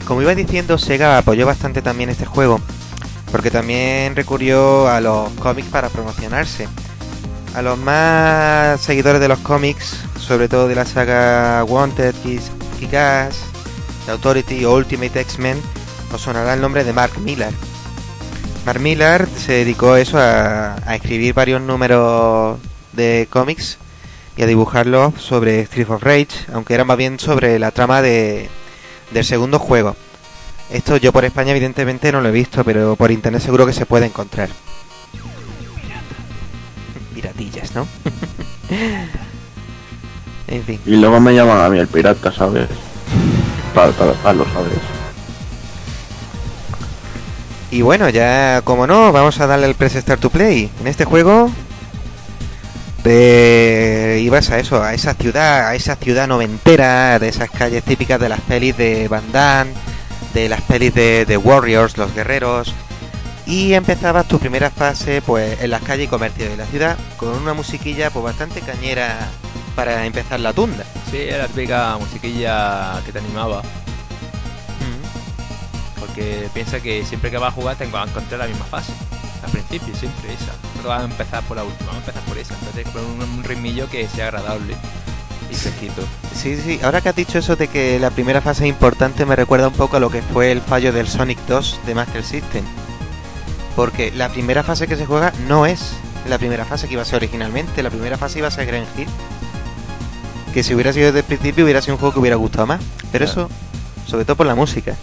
Como 0.07 0.23
iba 0.23 0.33
diciendo, 0.33 0.79
Sega 0.79 1.19
apoyó 1.19 1.45
bastante 1.45 1.83
también 1.83 2.09
este 2.09 2.25
juego, 2.25 2.59
porque 3.31 3.51
también 3.51 4.15
recurrió 4.15 4.87
a 4.87 5.01
los 5.01 5.29
cómics 5.33 5.69
para 5.69 5.89
promocionarse. 5.89 6.67
A 7.55 7.61
los 7.61 7.77
más 7.77 8.79
seguidores 8.81 9.19
de 9.21 9.27
los 9.27 9.39
cómics, 9.39 9.97
sobre 10.19 10.47
todo 10.47 10.67
de 10.67 10.75
la 10.75 10.85
saga 10.85 11.63
Wanted, 11.63 12.13
Kick-Ass, 12.79 13.37
The 14.05 14.11
Authority 14.11 14.65
o 14.65 14.75
Ultimate 14.75 15.19
X-Men, 15.21 15.59
os 16.13 16.21
sonará 16.21 16.53
el 16.53 16.61
nombre 16.61 16.83
de 16.83 16.93
Mark 16.93 17.17
Millar. 17.19 17.51
Mark 18.65 18.79
Millar 18.79 19.27
se 19.27 19.53
dedicó 19.53 19.93
a 19.93 20.01
eso 20.01 20.19
a, 20.19 20.75
a 20.85 20.95
escribir 20.95 21.33
varios 21.33 21.61
números 21.61 22.59
de 22.93 23.27
cómics 23.29 23.77
y 24.35 24.43
a 24.43 24.45
dibujarlos 24.45 25.15
sobre 25.19 25.61
Street 25.61 25.89
of 25.89 26.03
Rage, 26.03 26.27
aunque 26.53 26.75
era 26.75 26.83
más 26.83 26.97
bien 26.97 27.19
sobre 27.19 27.57
la 27.59 27.71
trama 27.71 28.01
de, 28.01 28.49
del 29.11 29.25
segundo 29.25 29.57
juego. 29.57 29.95
Esto 30.71 30.97
yo 30.97 31.13
por 31.13 31.25
España 31.25 31.51
evidentemente 31.51 32.11
no 32.11 32.21
lo 32.21 32.29
he 32.29 32.31
visto, 32.31 32.63
pero 32.63 32.95
por 32.95 33.11
internet 33.11 33.41
seguro 33.41 33.65
que 33.65 33.73
se 33.73 33.85
puede 33.85 34.05
encontrar. 34.05 34.49
Piratillas, 37.13 37.73
¿no? 37.73 37.87
en 40.47 40.63
fin. 40.63 40.79
Y 40.85 40.97
luego 40.97 41.19
me 41.19 41.33
llaman 41.33 41.61
a 41.61 41.69
mí 41.69 41.79
el 41.79 41.87
pirata, 41.87 42.31
¿sabes? 42.31 42.67
Para, 43.73 43.91
para, 43.91 44.13
para 44.13 44.33
lo 44.33 44.45
sabes. 44.45 44.97
Y 47.69 47.81
bueno, 47.81 48.09
ya 48.09 48.61
como 48.63 48.87
no, 48.87 49.11
vamos 49.11 49.39
a 49.39 49.47
darle 49.47 49.67
el 49.67 49.75
Press 49.75 49.93
Start 49.93 50.21
to 50.21 50.29
Play. 50.29 50.71
En 50.79 50.87
este 50.87 51.05
juego 51.05 51.51
te 53.03 54.19
ibas 54.21 54.49
a 54.49 54.59
eso, 54.59 54.81
a 54.81 54.93
esa 54.93 55.13
ciudad, 55.13 55.67
a 55.67 55.75
esa 55.75 55.95
ciudad 55.95 56.27
noventera, 56.27 57.19
de 57.19 57.27
esas 57.27 57.49
calles 57.49 57.83
típicas 57.83 58.19
de 58.19 58.29
las 58.29 58.41
pelis 58.41 58.77
de 58.77 59.07
Van 59.07 59.31
Damme, 59.31 59.71
de 60.37 60.49
las 60.49 60.61
pelis 60.61 60.93
de, 60.93 61.25
de 61.25 61.35
Warriors, 61.35 61.97
los 61.97 62.13
guerreros. 62.13 62.71
Y 63.47 63.73
empezabas 63.73 64.27
tu 64.27 64.37
primera 64.37 64.69
fase 64.69 65.21
pues 65.23 65.59
en 65.61 65.71
las 65.71 65.81
calles 65.81 66.05
y 66.05 66.07
comercios 66.09 66.49
de 66.49 66.57
la 66.57 66.65
ciudad 66.65 66.97
con 67.15 67.29
una 67.29 67.53
musiquilla 67.53 68.11
pues 68.11 68.23
bastante 68.23 68.61
cañera 68.61 69.17
para 69.75 70.05
empezar 70.05 70.39
la 70.39 70.53
tunda. 70.53 70.83
Sí, 71.09 71.17
era 71.17 71.39
la 71.39 71.47
típica 71.47 71.97
musiquilla 71.97 73.01
que 73.05 73.11
te 73.11 73.19
animaba. 73.19 73.63
Porque 75.99 76.49
piensa 76.53 76.79
que 76.81 77.03
siempre 77.03 77.31
que 77.31 77.37
vas 77.37 77.49
a 77.49 77.55
jugar 77.55 77.75
te 77.75 77.87
vas 77.87 78.07
a 78.07 78.09
encontrar 78.09 78.39
la 78.39 78.47
misma 78.47 78.65
fase. 78.65 78.93
Al 79.43 79.49
principio, 79.51 79.95
siempre 79.95 80.33
esa. 80.33 80.51
No 80.83 80.89
vas 80.89 81.01
a 81.01 81.05
empezar 81.05 81.43
por 81.43 81.57
la 81.57 81.63
última, 81.63 81.87
vas 81.87 81.95
a 81.95 81.99
empezar 81.99 82.21
por 82.23 82.37
esa. 82.37 82.53
Entonces 82.53 82.87
con 82.89 83.03
un, 83.03 83.21
un 83.21 83.43
ritmillo 83.43 83.89
que 83.89 84.07
sea 84.07 84.25
agradable 84.25 84.75
y 85.51 85.55
fresquito. 85.55 86.01
Sí, 86.35 86.55
sí, 86.63 86.79
ahora 86.83 87.01
que 87.01 87.09
has 87.09 87.15
dicho 87.15 87.39
eso 87.39 87.55
de 87.55 87.67
que 87.67 87.99
la 87.99 88.09
primera 88.11 88.41
fase 88.41 88.63
es 88.65 88.69
importante, 88.69 89.25
me 89.25 89.35
recuerda 89.35 89.67
un 89.69 89.73
poco 89.73 89.97
a 89.97 89.99
lo 89.99 90.09
que 90.09 90.21
fue 90.21 90.51
el 90.51 90.61
fallo 90.61 90.91
del 90.93 91.07
Sonic 91.07 91.39
2 91.47 91.79
de 91.85 91.95
Master 91.95 92.23
System. 92.23 92.63
Porque 93.75 94.11
la 94.11 94.29
primera 94.29 94.63
fase 94.63 94.87
que 94.87 94.95
se 94.95 95.05
juega 95.05 95.31
no 95.47 95.65
es 95.65 95.91
la 96.27 96.37
primera 96.37 96.65
fase 96.65 96.87
que 96.87 96.93
iba 96.93 97.01
a 97.01 97.05
ser 97.05 97.17
originalmente, 97.17 97.81
la 97.83 97.89
primera 97.89 98.17
fase 98.17 98.39
iba 98.39 98.47
a 98.47 98.51
ser 98.51 98.65
Grand 98.65 98.87
Hill. 98.97 99.07
Que 100.53 100.63
si 100.63 100.73
hubiera 100.73 100.91
sido 100.93 101.07
desde 101.07 101.19
el 101.19 101.25
principio 101.25 101.63
hubiera 101.63 101.81
sido 101.81 101.95
un 101.95 101.99
juego 101.99 102.13
que 102.13 102.19
hubiera 102.19 102.35
gustado 102.37 102.65
más. 102.67 102.81
Pero 103.11 103.25
Claro. 103.25 103.47
eso, 103.47 103.49
sobre 104.09 104.25
todo 104.25 104.35
por 104.35 104.47
la 104.47 104.55
música. 104.55 104.95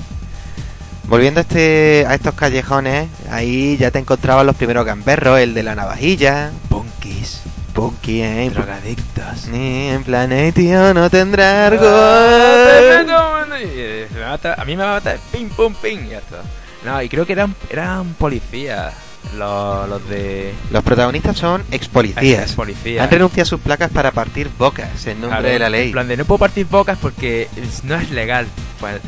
Volviendo 1.06 1.38
a, 1.38 1.42
este, 1.42 2.04
a 2.08 2.14
estos 2.14 2.34
callejones, 2.34 3.08
ahí 3.30 3.76
ya 3.76 3.90
te 3.90 3.98
encontrabas 3.98 4.44
los 4.46 4.56
primeros 4.56 4.84
gamberros, 4.86 5.38
el 5.38 5.52
de 5.54 5.62
la 5.62 5.74
navajilla, 5.74 6.50
Punkis, 6.70 7.40
Punky, 7.74 8.22
¿eh? 8.22 8.50
drogadictos. 8.54 9.48
Ni 9.48 9.88
en 9.88 10.04
planetio 10.04 10.94
no 10.94 11.10
tendrá 11.10 11.66
Ah, 11.66 11.66
algo. 11.66 13.56
Y, 13.56 13.66
eh, 13.76 14.08
a 14.56 14.64
mí 14.64 14.76
me 14.76 14.82
va 14.84 14.92
a 14.92 14.94
matar 14.94 15.18
ping 15.32 15.48
pum 15.48 15.74
ping 15.74 16.08
ya 16.08 16.18
está. 16.18 16.42
No, 16.84 17.02
y 17.02 17.08
creo 17.08 17.26
que 17.26 17.32
eran 17.32 17.54
eran 17.70 18.14
policías 18.14 18.92
los, 19.36 19.88
los 19.88 20.08
de 20.08 20.52
Los 20.70 20.82
protagonistas 20.84 21.36
son 21.36 21.62
ex 21.70 21.88
policías. 21.88 22.52
policías. 22.52 23.02
Han 23.04 23.10
renunciado 23.10 23.42
a 23.42 23.46
sus 23.46 23.60
placas 23.60 23.90
para 23.90 24.12
partir 24.12 24.50
bocas 24.58 25.06
en 25.06 25.20
nombre 25.20 25.50
de 25.50 25.58
la 25.58 25.68
ley. 25.70 25.86
En 25.86 25.92
plan 25.92 26.08
de 26.08 26.16
no 26.16 26.24
puedo 26.24 26.38
partir 26.38 26.66
bocas 26.66 26.98
porque 27.00 27.48
no 27.84 27.96
es 27.96 28.10
legal. 28.10 28.46
Pues 28.80 29.00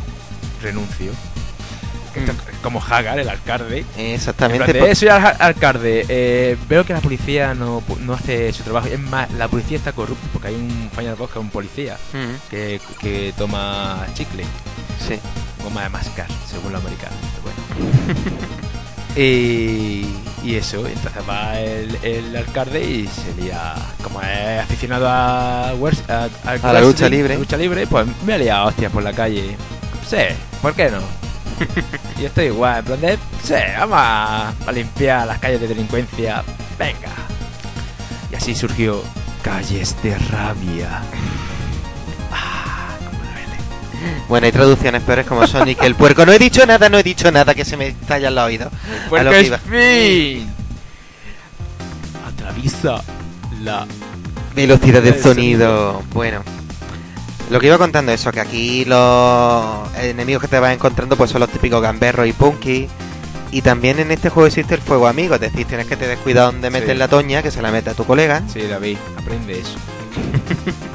renuncio. 0.63 1.13
Mm. 2.21 2.31
es 2.31 2.57
Como 2.63 2.83
Hagar, 2.83 3.19
el 3.19 3.29
alcalde. 3.29 3.85
En 3.97 4.15
Exactamente. 4.15 4.73
de, 4.73 4.91
"Eh, 4.91 4.95
soy 4.95 5.09
al- 5.09 5.37
alcalde. 5.39 6.05
eh, 6.09 6.57
veo 6.69 6.85
que 6.85 6.93
la 6.93 7.01
policía 7.01 7.55
no, 7.55 7.83
no 8.01 8.15
hace 8.15 8.53
su 8.53 8.63
trabajo. 8.65 8.89
Es 8.89 8.99
más, 8.99 9.31
la 9.33 9.49
policía 9.49 9.77
está 9.79 9.93
corrupta 9.93 10.27
porque 10.33 10.49
hay 10.49 10.55
un 10.55 10.91
final 10.97 11.15
boss 11.17 11.31
que 11.31 11.39
es 11.39 11.45
un 11.45 11.51
policía 11.51 11.97
Mm, 12.13 12.51
que, 12.51 12.81
que 13.01 13.33
toma 13.37 14.07
chicle. 14.15 14.45
sí. 15.07 15.19
goma 15.63 15.83
de 15.83 15.89
mascar, 15.89 16.27
según 16.49 16.73
los 16.73 16.81
americanos. 16.81 17.19
pero 17.35 17.43
bueno. 17.43 18.37
y, 19.17 20.07
y 20.45 20.55
eso, 20.55 20.87
entonces 20.87 21.23
va 21.29 21.59
el, 21.61 21.97
el 22.03 22.37
alcalde 22.37 22.85
y 22.85 23.09
se 23.09 23.41
lía, 23.43 23.75
como 24.03 24.21
es 24.23 24.61
aficionado 24.61 25.09
a, 25.09 25.73
wers- 25.75 26.09
a, 26.09 26.73
la 26.73 26.81
lucha 26.81 27.09
libre. 27.09 27.37
lucha 27.37 27.57
libre, 27.57 27.87
pues 27.87 28.07
me 28.25 28.35
ha 28.35 28.39
liado 28.39 28.69
hostias 28.69 28.93
por 28.93 29.03
la 29.03 29.13
calle. 29.13 29.57
Sí, 30.09 30.19
¿por 30.63 30.75
qué 30.75 30.91
no? 30.91 30.99
y 32.21 32.25
estoy 32.25 32.47
igual, 32.47 32.79
en 32.81 32.85
plan 32.85 33.01
de, 33.01 33.19
sí, 33.43 33.55
vamos 33.79 33.99
a, 34.01 34.49
a 34.67 34.73
limpiar 34.73 35.27
las 35.27 35.39
calles 35.39 35.61
de 35.61 35.69
delincuencia, 35.69 36.43
venga. 36.79 37.09
Y 38.31 38.35
así 38.35 38.55
surgió 38.55 39.03
Calles 39.43 39.97
de 40.03 40.17
Rabia. 40.19 41.01
Ah, 42.33 42.89
cómo 42.99 43.19
duele. 43.19 44.19
Bueno, 44.29 44.47
hay 44.47 44.53
traducciones 44.53 45.03
peores 45.03 45.27
como 45.27 45.47
Sonic 45.47 45.83
el 45.83 45.95
puerco. 45.95 46.27
No 46.27 46.33
he 46.33 46.39
dicho 46.39 46.67
nada, 46.67 46.89
no 46.89 46.99
he 46.99 47.03
dicho 47.03 47.31
nada 47.31 47.55
que 47.55 47.65
se 47.65 47.77
me 47.77 47.89
estalla 47.89 48.29
al 48.29 48.39
oído. 48.39 48.67
A 48.67 49.09
Porque 49.09 49.25
lo 49.25 49.31
que 49.31 49.41
es 49.41 49.47
iba. 49.47 49.59
fin. 49.59 50.51
Atraviesa 52.27 53.03
la. 53.63 53.87
Velocidad 54.55 55.03
del 55.03 55.15
El 55.15 55.23
sonido. 55.23 56.03
Bueno. 56.13 56.43
Lo 57.51 57.61
que 57.61 57.69
iba 57.69 57.79
contando 57.79 58.11
eso, 58.13 58.33
que 58.33 58.41
aquí 58.41 58.85
los 58.85 59.95
enemigos 59.97 60.43
que 60.43 60.49
te 60.49 60.59
vas 60.59 60.73
encontrando 60.73 61.17
pues 61.17 61.31
son 61.31 61.41
los 61.41 61.51
típicos 61.51 61.81
gamberros 61.81 62.27
y 62.27 62.33
punky. 62.33 62.89
Y 63.53 63.63
también 63.63 64.01
en 64.01 64.11
este 64.11 64.29
juego 64.29 64.49
existe 64.49 64.75
el 64.75 64.81
fuego 64.83 65.07
amigo, 65.07 65.37
es 65.37 65.41
decir, 65.41 65.67
tienes 65.67 65.87
que 65.87 65.97
tener 65.97 66.19
cuidado 66.19 66.51
donde 66.51 66.69
metes 66.71 66.91
Sí. 66.91 66.97
la 66.99 67.07
toña, 67.09 67.43
que 67.43 67.53
se 67.53 67.63
la 67.63 67.71
mete 67.71 67.91
a 67.91 67.95
tu 67.95 68.05
colega. 68.05 68.43
Sí, 68.53 68.63
David, 68.63 68.99
aprende 69.17 69.61
eso. 69.61 69.77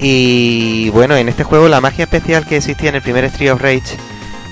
Y 0.00 0.90
bueno, 0.90 1.16
en 1.16 1.28
este 1.28 1.42
juego 1.42 1.68
la 1.68 1.80
magia 1.80 2.04
especial 2.04 2.46
que 2.46 2.56
existía 2.58 2.88
en 2.90 2.94
el 2.96 3.02
primer 3.02 3.24
Street 3.24 3.50
of 3.52 3.60
Rage 3.60 3.96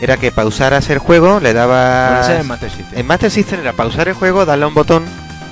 era 0.00 0.16
que 0.16 0.32
pausaras 0.32 0.90
el 0.90 0.98
juego, 0.98 1.38
le 1.40 1.52
dabas... 1.52 2.28
ese 2.28 2.40
es 2.40 2.44
Master 2.46 2.70
System. 2.70 2.98
En 2.98 3.06
Master 3.06 3.30
System 3.30 3.60
era 3.60 3.72
pausar 3.72 4.08
el 4.08 4.14
juego, 4.14 4.44
darle 4.44 4.64
a 4.64 4.68
un 4.68 4.74
botón 4.74 5.04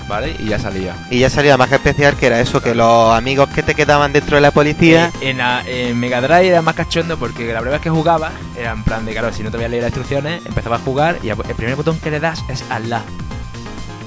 ¿Vale? 0.08 0.36
Y 0.38 0.48
ya 0.48 0.58
salía. 0.58 0.94
y 1.10 1.20
ya 1.20 1.30
salía 1.30 1.52
la 1.52 1.56
magia 1.56 1.76
especial 1.76 2.14
que 2.16 2.26
era 2.26 2.38
eso, 2.40 2.60
que 2.60 2.74
los 2.74 3.14
amigos 3.16 3.48
que 3.48 3.62
te 3.62 3.74
quedaban 3.74 4.12
dentro 4.12 4.36
de 4.36 4.42
la 4.42 4.50
policía... 4.50 5.10
Eh, 5.22 5.30
en, 5.30 5.38
la- 5.38 5.62
en 5.66 5.98
Mega 5.98 6.20
Drive 6.20 6.48
era 6.48 6.60
más 6.60 6.74
cachondo 6.74 7.16
porque 7.16 7.46
la 7.46 7.60
primera 7.60 7.78
vez 7.78 7.80
que 7.80 7.88
jugabas 7.90 8.32
era 8.56 8.72
en 8.72 8.82
plan 8.84 9.06
de, 9.06 9.12
claro, 9.12 9.32
si 9.32 9.42
no 9.42 9.50
te 9.50 9.56
voy 9.56 9.64
a 9.64 9.68
leer 9.70 9.82
las 9.82 9.88
instrucciones, 9.90 10.44
empezabas 10.44 10.82
a 10.82 10.84
jugar 10.84 11.18
y 11.22 11.30
el 11.30 11.36
primer 11.36 11.74
botón 11.76 11.98
que 12.00 12.10
le 12.10 12.20
das 12.20 12.44
es 12.50 12.62
al 12.68 12.90
la. 12.90 13.02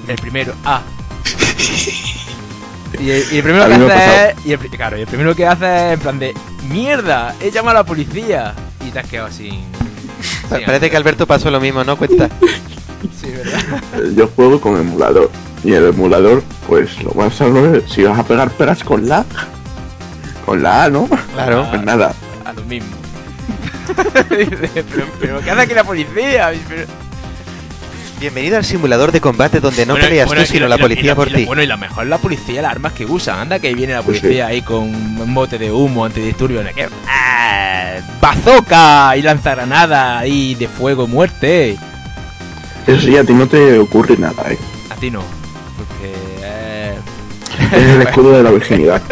El 0.08 0.16
primero, 0.18 0.54
A. 0.66 0.82
Y 3.00 3.12
el, 3.12 3.24
y 3.32 3.38
el 3.38 3.44
primero 3.44 3.68
que 3.68 3.74
hace 3.94 4.30
es. 4.30 4.46
Y 4.46 4.54
el, 4.54 4.60
claro, 4.60 4.98
y 4.98 5.02
el 5.02 5.08
primero 5.08 5.36
que 5.36 5.46
hace 5.46 5.88
es 5.88 5.94
en 5.96 6.00
plan 6.00 6.20
de. 6.20 6.34
¡Mierda! 6.70 7.36
He 7.42 7.52
llamado 7.52 7.78
a 7.78 7.82
la 7.82 7.86
policía. 7.86 8.54
Y 8.86 8.92
te 8.92 9.00
has 9.00 9.08
quedado 9.08 9.30
sin. 9.32 9.62
Pa- 10.50 10.60
Parece 10.66 10.90
que 10.90 10.96
Alberto 10.98 11.28
pasó 11.28 11.52
lo 11.52 11.60
mismo, 11.60 11.84
¿no? 11.84 11.98
Cuenta. 11.98 12.30
Sí, 13.22 13.28
¿verdad? 13.30 13.82
Yo 14.16 14.28
juego 14.36 14.60
con 14.60 14.80
emulador. 14.80 15.30
Y 15.64 15.74
el 15.74 15.88
emulador, 15.88 16.44
pues 16.68 17.02
lo 17.04 17.12
más 17.14 17.36
salvo 17.36 17.66
es 17.76 17.92
si 17.92 18.04
vas 18.04 18.18
a 18.20 18.24
pegar 18.24 18.50
peras 18.52 18.84
con 18.84 19.08
la. 19.10 19.26
Con 20.46 20.62
la 20.64 20.86
A, 20.86 20.90
¿no? 20.90 21.08
Claro. 21.34 21.68
Pues 21.70 21.84
nada. 21.84 22.14
A 22.46 22.54
lo 22.54 22.62
mismo. 22.64 22.96
Dice, 24.30 24.84
pero, 24.92 25.06
pero 25.20 25.42
¿qué 25.42 25.52
hace 25.52 25.62
aquí 25.62 25.74
la 25.74 25.84
policía? 25.84 26.52
Pero- 26.70 26.86
Bienvenido 28.20 28.58
al 28.58 28.66
simulador 28.66 29.12
de 29.12 29.22
combate 29.22 29.60
donde 29.60 29.86
no 29.86 29.94
Bueno, 29.94 30.08
peleas 30.08 30.26
bueno, 30.28 30.42
tú, 30.42 30.46
y 30.46 30.52
sino 30.52 30.62
lo- 30.66 30.70
la 30.70 30.76
y 30.78 30.80
policía 30.82 31.04
y 31.04 31.08
lo- 31.10 31.16
por 31.16 31.28
y 31.30 31.34
ti. 31.34 31.46
Bueno, 31.46 31.62
y 31.62 31.68
lo 31.68 31.78
mejor 31.78 32.08
la 32.08 32.18
policía, 32.18 32.62
las 32.64 32.72
armas 32.72 32.94
que 32.94 33.06
usan. 33.06 33.40
Anda 33.40 33.60
que 33.60 33.74
viene 33.76 33.94
la 33.94 34.02
policía 34.02 34.48
sí. 34.48 34.54
ahí 34.54 34.62
con 34.64 34.84
un 34.86 35.34
bote 35.36 35.58
de 35.60 35.72
humo 35.72 36.04
antidisturbios. 36.06 36.64
¿no? 36.66 36.72
¿Qué? 36.74 36.88
¡Ah! 37.08 37.98
¡Bazooka! 38.22 39.16
Y 39.18 39.22
lanzagranadas 39.22 40.22
ahí 40.22 40.56
de 40.56 40.68
fuego 40.68 41.04
y 41.06 41.08
muerte. 41.08 41.78
Eso 42.88 43.02
sí, 43.02 43.16
a 43.18 43.24
ti 43.24 43.34
no 43.34 43.48
te 43.48 43.78
ocurre 43.78 44.18
nada, 44.18 44.44
¿eh? 44.52 44.58
A 44.90 44.96
ti 44.96 45.12
no, 45.12 45.22
Es 47.72 47.84
el 47.96 48.02
escudo 48.02 48.32
de 48.32 48.44
la 48.44 48.52
virginidad. 48.52 49.02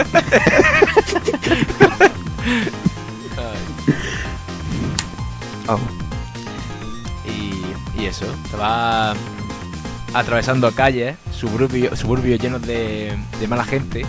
Oh, 5.67 5.79
y, 7.27 7.99
y 7.99 8.05
eso, 8.05 8.25
estaba 8.45 9.15
atravesando 10.13 10.71
calles, 10.71 11.15
suburbios 11.31 11.97
suburbios 11.97 12.39
llenos 12.39 12.61
de, 12.61 13.17
de 13.39 13.47
mala 13.47 13.63
gente. 13.65 14.05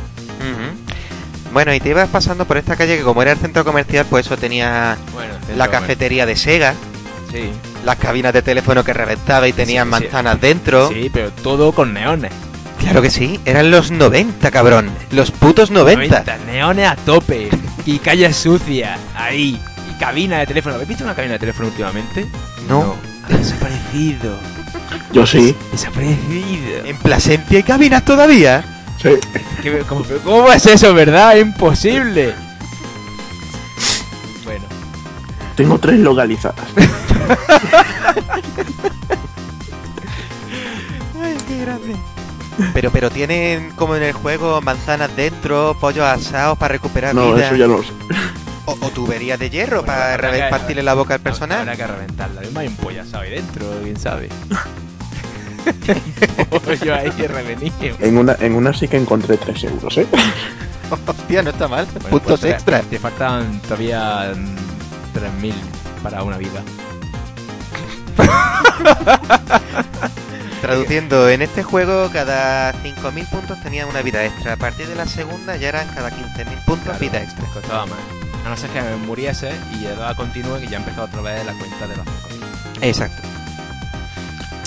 Bueno, 1.53 1.73
y 1.73 1.81
te 1.81 1.89
ibas 1.91 2.09
pasando 2.11 2.45
por 2.45 2.59
esta 2.59 2.77
calle 2.77 2.99
que 2.99 3.03
como 3.03 3.23
era 3.23 3.33
el 3.33 3.39
centro 3.39 3.65
comercial, 3.65 4.05
pues 4.11 4.27
eso 4.27 4.37
tenía 4.37 4.99
Bueno, 5.15 5.33
la 5.57 5.69
cafetería 5.69 6.27
de 6.27 6.37
Sega, 6.37 6.75
Sí, 7.33 7.51
las 7.85 7.97
cabinas 7.97 8.33
de 8.35 8.43
teléfono 8.43 8.85
que 8.85 8.93
reventaba 8.93 9.49
y 9.49 9.53
tenían 9.55 9.89
Sí, 9.91 9.95
sí. 9.97 10.03
manzanas 10.05 10.41
dentro. 10.41 10.89
sí, 10.91 11.11
pero 11.13 11.31
todo 11.31 11.73
con 11.73 11.95
neones. 11.95 12.33
Claro 12.87 13.03
que 13.03 13.11
sí, 13.11 13.41
eran 13.45 13.71
los 13.73 13.91
90, 13.91 14.49
cabrón. 14.53 14.91
Los 15.11 15.33
putos 15.33 15.71
90. 15.73 16.23
90, 16.23 16.39
neones 16.47 16.89
a 16.89 16.95
tope. 16.97 17.49
y 17.85 17.99
calles 17.99 18.37
sucias, 18.37 18.99
ahí. 19.17 19.61
Y 19.91 19.99
cabina 19.99 20.39
de 20.39 20.47
teléfono. 20.47 20.77
¿Habéis 20.77 20.89
visto 20.91 21.03
una 21.05 21.15
cabina 21.15 21.33
de 21.35 21.41
teléfono 21.41 21.69
últimamente? 21.69 22.27
No. 22.69 22.95
Ha 23.25 23.37
desaparecido. 23.37 24.39
Yo 25.13 25.27
sí. 25.27 25.55
Desaparecido. 25.73 26.85
¿En 26.85 26.97
Plasencia 26.99 27.57
hay 27.59 27.63
cabinas 27.65 28.05
todavía? 28.05 28.65
Sí. 29.03 29.11
¿Qué- 29.63 29.81
¿Cómo, 29.89 30.05
cómo 30.25 30.53
es 30.53 30.65
eso, 30.67 30.95
verdad? 30.95 31.37
Es 31.37 31.43
imposible. 31.43 32.35
Bueno, 34.45 34.65
Tengo 35.57 35.77
tres 35.79 35.99
localizadas. 35.99 36.67
Ay, 41.23 41.37
qué 41.49 41.59
grande. 41.63 41.97
Pero, 42.73 42.91
pero 42.91 43.11
tienen 43.11 43.71
como 43.73 43.97
en 43.97 44.03
el 44.03 44.13
juego 44.13 44.61
manzanas 44.63 45.15
dentro, 45.17 45.77
pollos 45.81 46.05
asados 46.05 46.57
para 46.59 46.73
recuperar 46.73 47.15
No, 47.15 47.35
vida. 47.35 47.47
eso 47.47 47.57
ya 47.57 47.67
no 47.67 47.77
lo 47.79 47.83
sé. 47.83 47.91
O, 48.65 48.73
o 48.81 48.91
tuberías 48.91 49.39
de 49.39 49.49
hierro 49.51 49.83
Bueno, 49.83 49.93
para 49.95 50.17
repartirle 50.17 50.83
la 50.83 50.95
boca 50.95 51.15
al 51.15 51.21
personal. 51.21 51.61
habrá 51.61 51.77
que 51.77 51.87
reventarla. 51.87 52.41
Además 52.41 52.61
hay 52.63 52.69
un 52.69 52.77
pollazo 52.77 53.19
ahí 53.21 53.31
dentro, 53.31 53.67
quién 53.83 53.97
sabe. 53.99 54.29
Pollo 56.65 56.95
ahí 56.95 57.11
revenido. 57.11 57.97
En 58.01 58.19
una, 58.19 58.37
en 58.41 58.55
una 58.55 58.73
sí 58.73 58.89
que 58.89 58.97
encontré 58.97 59.37
tres 59.37 59.63
euros, 59.65 59.97
¿eh? 59.99 60.07
Hostia, 61.07 61.43
no 61.43 61.51
está 61.51 61.67
mal. 61.69 61.85
Bueno, 61.93 62.09
Puntos 62.11 62.29
pues, 62.29 62.41
te- 62.41 62.51
extra. 62.51 62.81
Te 62.83 62.99
faltan 62.99 63.61
todavía 63.63 64.33
mm, 64.35 64.57
3.000 65.43 65.53
para 66.03 66.23
una 66.23 66.39
vida. 66.39 66.63
Traduciendo, 70.61 71.29
en 71.29 71.43
este 71.43 71.63
juego 71.63 72.11
cada 72.13 72.73
5.000 72.83 73.27
puntos 73.29 73.61
tenía 73.63 73.87
una 73.87 74.03
vida 74.03 74.25
extra. 74.25 74.55
A 74.55 74.57
partir 74.57 74.87
de 74.89 74.95
la 74.95 75.07
segunda 75.07 75.57
ya 75.57 75.69
eran 75.69 75.87
cada 75.95 76.11
15.000 76.11 76.65
puntos 76.65 76.85
Claro, 76.85 76.99
vida 76.99 77.23
extra. 77.23 77.45
costaba 77.53 77.87
más. 77.87 77.99
A 78.45 78.49
no 78.49 78.57
ser 78.57 78.71
que 78.71 78.81
me 78.81 78.97
muriese 78.97 79.53
y 79.75 79.77
le 79.81 79.91
daba 79.95 80.15
continúe 80.15 80.59
que 80.61 80.67
ya 80.69 80.79
empezó 80.79 81.03
otra 81.03 81.21
vez 81.21 81.45
la 81.45 81.53
cuenta 81.53 81.87
de 81.87 81.97
los 81.97 82.07
5.000. 82.07 82.83
Exacto. 82.83 83.23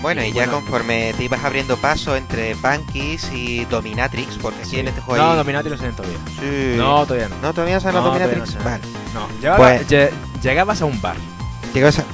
Bueno, 0.01 0.23
y, 0.23 0.27
Y 0.29 0.31
ya 0.33 0.47
conforme 0.47 1.13
te 1.17 1.25
ibas 1.25 1.43
abriendo 1.43 1.75
paso 1.75 2.15
entre 2.15 2.53
Bankis 2.55 3.29
y 3.33 3.65
Dominatrix, 3.65 4.37
porque 4.41 4.61
aquí 4.61 4.79
en 4.79 4.87
este 4.87 5.01
juego 5.01 5.21
No, 5.21 5.31
hay... 5.31 5.37
Dominati 5.37 5.67
lo 5.67 5.77
sé 5.77 5.89
todavía. 5.91 6.17
Sí. 6.39 6.75
No, 6.77 7.05
todavía 7.05 7.27
no. 7.27 7.35
¿No 7.41 7.53
todavía 7.53 7.75
no 7.75 7.81
son 7.81 7.93
No, 7.95 8.01
Dominatrix? 8.03 8.55
no. 8.55 8.63
Vale. 8.63 8.83
No, 9.13 9.57
Pues- 9.57 9.87
lle- 9.89 10.11
llegabas 10.41 10.81
a 10.81 10.85
un 10.85 11.01
bar. 11.01 11.17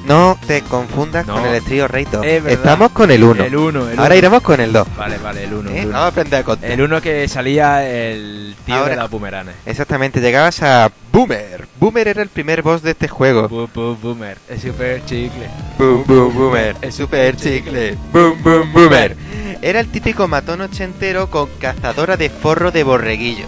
No 0.05 0.37
te 0.45 0.61
confundas 0.63 1.25
No. 1.25 1.35
con 1.35 1.45
el 1.45 1.87
Rey 1.89 2.05
2. 2.11 2.25
Es. 2.25 2.45
Estamos 2.45 2.91
con 2.91 3.09
el 3.09 3.23
1. 3.23 3.43
El 3.45 3.55
1, 3.55 3.89
el 3.89 3.97
Ahora 3.99 4.05
uno. 4.09 4.15
iremos 4.15 4.41
con 4.41 4.59
el 4.59 4.71
2. 4.73 4.87
Vale, 4.97 5.17
vale, 5.17 5.43
el 5.45 5.53
1. 5.53 5.69
¿Eh? 5.71 5.79
el 5.81 5.85
Vamos 5.87 6.01
a 6.01 6.07
aprender 6.07 6.39
a 6.39 6.43
contar. 6.43 6.71
El 6.71 6.81
1 6.81 7.01
que 7.01 7.27
salía 7.27 7.87
el 7.89 8.55
tío 8.65 8.75
Ahora- 8.75 8.89
de 8.89 8.95
las 8.97 9.09
bumeranes. 9.09 9.55
Exactamente, 9.65 10.19
llegabas 10.21 10.61
a 10.61 10.91
Boomer. 11.11 11.67
Boomer 11.79 12.07
era 12.09 12.21
el 12.21 12.29
primer 12.29 12.61
boss 12.61 12.81
de 12.83 12.91
este 12.91 13.07
juego. 13.07 13.49
Bu- 13.49 13.69
bu- 13.73 13.97
boomer, 13.99 14.37
es 14.49 14.61
super 14.61 15.03
chicle. 15.05 15.47
Boom, 15.77 16.03
boom, 16.05 16.33
boomer. 16.35 16.75
El 16.81 16.91
super 16.91 17.35
chicle. 17.37 17.97
Boom, 18.11 18.41
boom, 18.43 18.73
boomer. 18.73 19.15
Era 19.61 19.79
el 19.79 19.87
típico 19.87 20.27
matón 20.27 20.61
ochentero 20.61 21.29
con 21.31 21.47
cazadora 21.59 22.17
de 22.17 22.29
forro 22.29 22.71
de 22.71 22.83
borreguillo. 22.83 23.45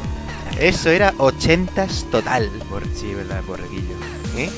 Eso 0.60 0.90
era 0.90 1.14
ochentas 1.18 2.06
total. 2.10 2.50
Bor- 2.72 2.88
sí, 2.96 3.14
verdad, 3.14 3.42
borreguillo. 3.46 3.94
¿eh? 4.38 4.50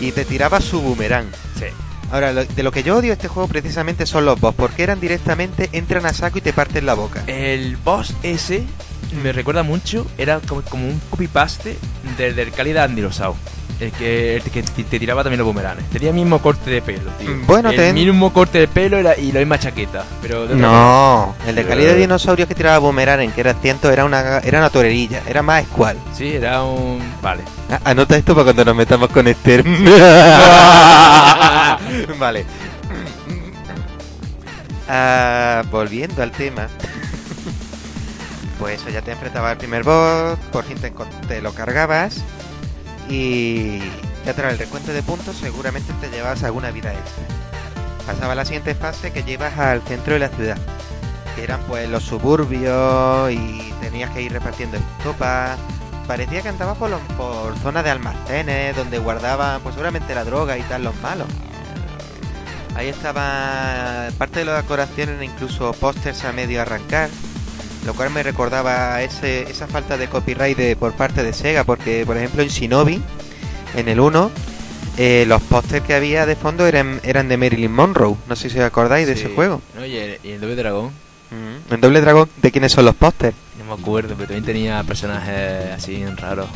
Y 0.00 0.12
te 0.12 0.24
tiraba 0.24 0.60
su 0.60 0.80
boomerang. 0.80 1.26
Sí. 1.58 1.66
Ahora, 2.10 2.32
lo- 2.32 2.44
de 2.44 2.62
lo 2.62 2.70
que 2.70 2.82
yo 2.82 2.96
odio 2.96 3.12
este 3.12 3.28
juego 3.28 3.48
precisamente 3.48 4.06
son 4.06 4.24
los 4.24 4.40
boss, 4.40 4.54
porque 4.54 4.82
eran 4.84 5.00
directamente, 5.00 5.68
entran 5.72 6.06
a 6.06 6.12
saco 6.12 6.38
y 6.38 6.40
te 6.40 6.52
parten 6.52 6.86
la 6.86 6.94
boca. 6.94 7.22
El 7.26 7.76
boss 7.78 8.14
ese 8.22 8.62
me 9.22 9.32
recuerda 9.32 9.62
mucho, 9.62 10.06
era 10.18 10.40
como, 10.40 10.62
como 10.62 10.86
un 10.86 11.00
copy-paste 11.10 11.76
del, 12.16 12.36
del 12.36 12.52
Cálida 12.52 12.84
Andilosao. 12.84 13.36
El 13.78 13.92
que, 13.92 14.36
el 14.36 14.42
que 14.42 14.62
te, 14.62 14.98
tiraba 14.98 15.22
también 15.22 15.36
los 15.38 15.46
bumeranes. 15.46 15.84
Tenía 15.90 16.08
el 16.08 16.14
mismo 16.14 16.40
corte 16.40 16.70
de 16.70 16.80
pelo, 16.80 17.10
tío. 17.20 17.28
Mm, 17.30 17.46
bueno, 17.46 17.68
el 17.68 17.76
ten- 17.76 17.94
mismo 17.94 18.32
corte 18.32 18.58
de 18.60 18.68
pelo 18.68 18.96
era- 18.96 19.18
y 19.18 19.32
la 19.32 19.40
misma 19.40 19.58
chaqueta. 19.58 20.02
Pero 20.22 20.46
No, 20.46 21.34
el 21.46 21.54
de 21.56 21.66
calidad 21.66 21.90
de 21.92 21.98
dinosaurios 21.98 22.48
que 22.48 22.54
tiraba 22.54 22.78
boomerang, 22.78 23.30
que 23.32 23.40
era 23.42 23.52
ciento, 23.52 23.90
era 23.90 24.06
una, 24.06 24.38
era 24.38 24.60
una 24.60 24.70
torerilla, 24.70 25.20
era 25.28 25.42
más 25.42 25.60
escual. 25.64 25.98
Sí, 26.16 26.36
era 26.36 26.62
un. 26.62 27.02
Vale. 27.20 27.42
Ah, 27.70 27.80
Anota 27.84 28.16
esto 28.16 28.32
para 28.34 28.44
cuando 28.44 28.64
nos 28.64 28.76
metamos 28.76 29.10
con 29.10 29.28
Esther. 29.28 29.62
vale. 32.18 32.46
Ah, 34.88 35.62
volviendo 35.70 36.22
al 36.22 36.30
tema. 36.30 36.68
Pues 38.58 38.80
eso, 38.80 38.88
ya 38.88 39.02
te 39.02 39.12
enfrentabas 39.12 39.50
al 39.52 39.58
primer 39.58 39.82
boss, 39.82 40.38
por 40.50 40.64
fin 40.64 40.78
te 41.28 41.42
lo 41.42 41.52
cargabas 41.52 42.22
y 43.08 43.78
ya 44.24 44.34
tras 44.34 44.52
el 44.52 44.58
recuento 44.58 44.92
de 44.92 45.02
puntos 45.02 45.36
seguramente 45.36 45.92
te 46.00 46.10
llevabas 46.10 46.42
alguna 46.42 46.70
vida 46.70 46.92
extra. 46.92 47.24
Pasaba 48.06 48.34
la 48.34 48.44
siguiente 48.44 48.74
fase 48.74 49.12
que 49.12 49.22
llevas 49.22 49.58
al 49.58 49.82
centro 49.82 50.14
de 50.14 50.20
la 50.20 50.28
ciudad, 50.28 50.58
que 51.34 51.44
eran 51.44 51.60
pues 51.68 51.88
los 51.88 52.04
suburbios 52.04 53.30
y 53.32 53.72
tenías 53.80 54.10
que 54.10 54.22
ir 54.22 54.32
repartiendo 54.32 54.76
estopas. 54.76 55.58
Parecía 56.06 56.42
que 56.42 56.48
andabas 56.48 56.78
por, 56.78 56.96
por 57.16 57.56
zonas 57.58 57.82
de 57.82 57.90
almacenes 57.90 58.76
donde 58.76 58.98
guardaban 58.98 59.60
pues 59.60 59.74
seguramente 59.74 60.14
la 60.14 60.24
droga 60.24 60.56
y 60.56 60.62
tal 60.62 60.84
los 60.84 60.94
malos. 61.00 61.26
Ahí 62.76 62.88
estaba 62.88 64.08
parte 64.18 64.40
de 64.40 64.44
las 64.44 64.62
decoraciones 64.62 65.22
incluso 65.22 65.72
pósters 65.72 66.24
a 66.24 66.32
medio 66.32 66.60
arrancar, 66.60 67.08
lo 67.86 67.94
cual 67.94 68.10
me 68.10 68.22
recordaba 68.22 69.00
ese, 69.02 69.42
esa 69.50 69.66
falta 69.66 69.96
de 69.96 70.08
copyright 70.08 70.56
de, 70.58 70.76
por 70.76 70.92
parte 70.94 71.22
de 71.22 71.32
Sega, 71.32 71.64
porque 71.64 72.04
por 72.04 72.16
ejemplo 72.16 72.42
en 72.42 72.48
Shinobi, 72.48 73.00
en 73.76 73.88
el 73.88 74.00
1, 74.00 74.30
eh, 74.98 75.24
los 75.28 75.40
pósters 75.42 75.84
que 75.86 75.94
había 75.94 76.26
de 76.26 76.36
fondo 76.36 76.66
eran, 76.66 77.00
eran 77.04 77.28
de 77.28 77.36
Marilyn 77.36 77.72
Monroe, 77.72 78.16
no 78.28 78.36
sé 78.36 78.50
si 78.50 78.58
os 78.58 78.64
acordáis 78.64 79.06
de 79.06 79.12
ese 79.14 79.28
juego. 79.28 79.62
No, 79.76 79.86
y 79.86 79.96
el, 79.96 80.18
el 80.24 80.40
Doble 80.40 80.56
Dragón, 80.56 80.90
Mm. 81.28 81.74
En 81.74 81.80
Doble 81.80 82.00
Dragón, 82.00 82.30
¿de 82.40 82.52
quiénes 82.52 82.70
son 82.70 82.84
los 82.84 82.94
pósters? 82.94 83.34
no 83.58 83.64
me 83.74 83.82
acuerdo, 83.82 84.14
pero 84.14 84.28
también 84.28 84.44
tenía 84.44 84.80
personajes 84.84 85.72
así 85.74 86.04
raros. 86.16 86.46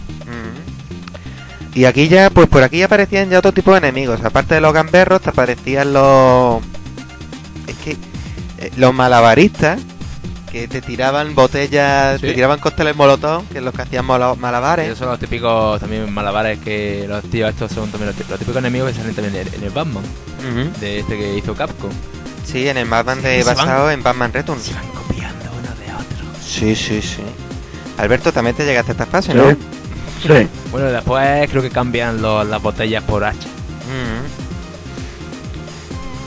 Y 1.75 1.85
aquí 1.87 2.09
ya, 2.09 2.31
pues 2.31 2.47
por 2.49 2.63
aquí 2.63 2.81
aparecían 2.83 3.31
ya 3.31 3.39
otro 3.41 3.53
tipo 3.53 3.73
de 3.73 3.79
enemigos. 3.79 4.21
Aparte 4.25 4.55
de 4.55 4.61
los 4.61 4.73
gamberros, 4.73 5.21
te 5.21 5.31
aparecían 5.31 5.93
los. 5.93 6.63
Es 7.67 7.77
que. 7.85 7.97
eh, 8.59 8.71
los 8.77 8.93
malabaristas. 8.95 9.81
Que 10.51 10.67
te 10.67 10.81
tiraban 10.81 11.35
botellas. 11.35 12.21
Sí. 12.21 12.27
Te 12.29 12.35
tiraban 12.35 12.59
cócteles 12.59 12.97
molotov. 12.97 13.47
Que 13.49 13.59
es 13.59 13.65
los 13.65 13.73
que 13.73 13.83
hacían 13.83 14.05
malabares. 14.05 14.87
Esos 14.87 14.99
son 14.99 15.09
los 15.09 15.19
típicos 15.19 15.79
también 15.81 16.13
malabares 16.13 16.59
que 16.59 17.07
los 17.09 17.23
tíos 17.25 17.51
estos 17.51 17.71
son 17.73 17.89
también 17.91 18.09
los, 18.09 18.17
tí- 18.17 18.25
los 18.29 18.39
típicos 18.39 18.59
enemigos 18.59 18.91
que 18.91 18.97
salen 18.99 19.15
también 19.15 19.47
en, 19.47 19.55
en 19.55 19.63
el 19.65 19.71
Batman, 19.71 20.03
de 20.81 21.01
este 21.01 21.17
que 21.17 21.37
hizo 21.39 21.55
Capcom. 21.55 21.91
Sí, 22.45 22.69
en 22.69 22.79
el 22.79 22.89
Batman 22.89 23.19
Sí, 23.19 23.29
de, 23.29 23.45
van- 23.45 23.57
basado 23.57 23.91
en 23.93 24.03
Batman 24.03 24.33
Returns. 24.33 24.63
Se 24.63 24.75
van 24.75 24.89
copiando 24.89 25.45
uno 25.53 25.69
de 25.87 25.93
otro. 25.95 26.27
Sí, 26.45 26.75
sí, 26.75 27.01
sí. 27.01 27.23
Alberto, 27.99 28.33
también 28.33 28.57
te 28.57 28.65
llegaste 28.65 28.91
a 28.91 28.95
esta 28.95 29.07
fase, 29.07 29.33
Sí. 29.33 29.39
¿no? 29.39 29.51
Sí. 29.53 30.49
Bueno, 30.73 30.91
después 30.91 31.49
creo 31.49 31.63
que 31.63 31.71
cambian 31.71 32.21
los- 32.21 32.47
las 32.47 32.61
botellas 32.61 33.05
por 33.05 33.23
H. 33.25 33.39
Mm. 33.39 34.41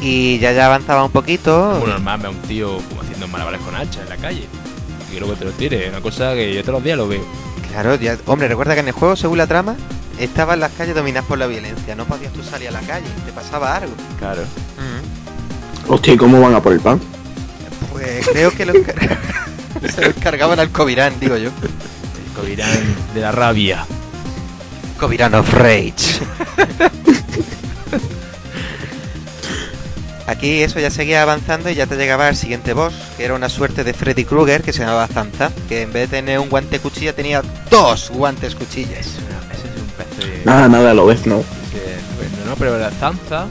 Y 0.06 0.40
ya 0.40 0.52
ya 0.52 0.66
avanzaba 0.68 1.04
un 1.06 1.12
poquito. 1.12 1.78
Como 1.80 1.88
normal, 1.94 2.26
un 2.30 2.36
tío 2.44 2.78
haciendo 3.24 3.28
malabares 3.28 3.62
con 3.62 3.76
hacha 3.76 4.02
en 4.02 4.10
la 4.10 4.18
calle. 4.18 4.48
Y 5.14 5.20
luego 5.20 5.36
te 5.36 5.46
lo 5.46 5.52
tire, 5.52 5.90
una 5.90 6.02
cosa 6.02 6.34
que 6.34 6.54
yo 6.54 6.62
todos 6.62 6.74
los 6.76 6.84
días 6.84 6.98
lo 6.98 7.08
veo. 7.08 7.24
Claro, 7.72 7.96
ya, 7.96 8.18
hombre, 8.26 8.48
recuerda 8.48 8.74
que 8.74 8.82
en 8.82 8.88
el 8.88 8.94
juego, 8.94 9.16
según 9.16 9.38
la 9.38 9.48
trama, 9.48 9.76
estaban 10.20 10.60
las 10.60 10.72
calles 10.74 10.96
dominadas 10.96 11.28
por 11.28 11.38
la 11.38 11.48
violencia. 11.48 11.96
No 11.96 12.06
podías 12.06 12.34
tú 12.34 12.44
salir 12.44 12.68
a 12.70 12.72
la 12.72 12.82
calle, 12.82 13.06
te 13.26 13.32
pasaba 13.32 13.76
algo. 13.78 13.94
Claro. 14.20 14.44
Hostia, 15.88 16.14
¿y 16.14 16.18
cómo 16.18 16.40
van 16.42 16.56
a 16.56 16.62
por 16.62 16.74
el 16.74 16.80
pan? 16.80 17.00
Pues 17.92 18.28
creo 18.28 18.52
que 18.52 18.66
lo 18.66 18.74
encar- 18.74 19.18
se 19.94 20.02
lo 20.02 20.08
encargaban 20.08 20.60
al 20.60 20.70
Covirán, 20.72 21.14
digo 21.20 21.38
yo. 21.38 21.50
El 21.50 22.34
Covirán 22.42 22.96
de 23.14 23.22
la 23.22 23.32
rabia. 23.32 23.86
Covirán 25.00 25.36
of 25.36 25.52
Rage. 25.54 25.94
Aquí 30.26 30.62
eso 30.62 30.80
ya 30.80 30.90
seguía 30.90 31.22
avanzando 31.22 31.70
y 31.70 31.76
ya 31.76 31.86
te 31.86 31.96
llegaba 31.98 32.28
al 32.30 32.36
siguiente 32.38 32.74
boss, 32.74 32.94
que 33.18 33.26
era 33.26 33.34
una 33.34 33.50
suerte 33.50 33.84
de 33.84 33.94
Freddy 33.94 34.24
Krueger 34.24 34.62
que 34.64 34.72
se 34.72 34.80
llamaba 34.80 35.08
Zanza, 35.08 35.52
que 35.68 35.82
en 35.82 35.92
vez 35.92 36.10
de 36.10 36.18
tener 36.18 36.40
un 36.40 36.50
guante 36.50 36.80
cuchilla 36.80 37.14
tenía 37.14 37.42
dos 37.70 38.10
guantes 38.10 38.56
cuchillas. 38.56 39.00
Es 39.06 39.14
una- 39.18 39.54
ese 39.54 39.68
es 39.68 39.82
un 39.82 39.88
pez 39.98 40.38
de... 40.40 40.46
Nada, 40.46 40.70
nada, 40.70 40.94
lo 40.94 41.06
ves, 41.08 41.26
¿no? 41.28 41.40
que- 41.72 41.98
bueno, 42.18 42.38
no, 42.46 42.56
pero 42.56 42.78
la 42.78 42.90
Zanza 42.92 43.48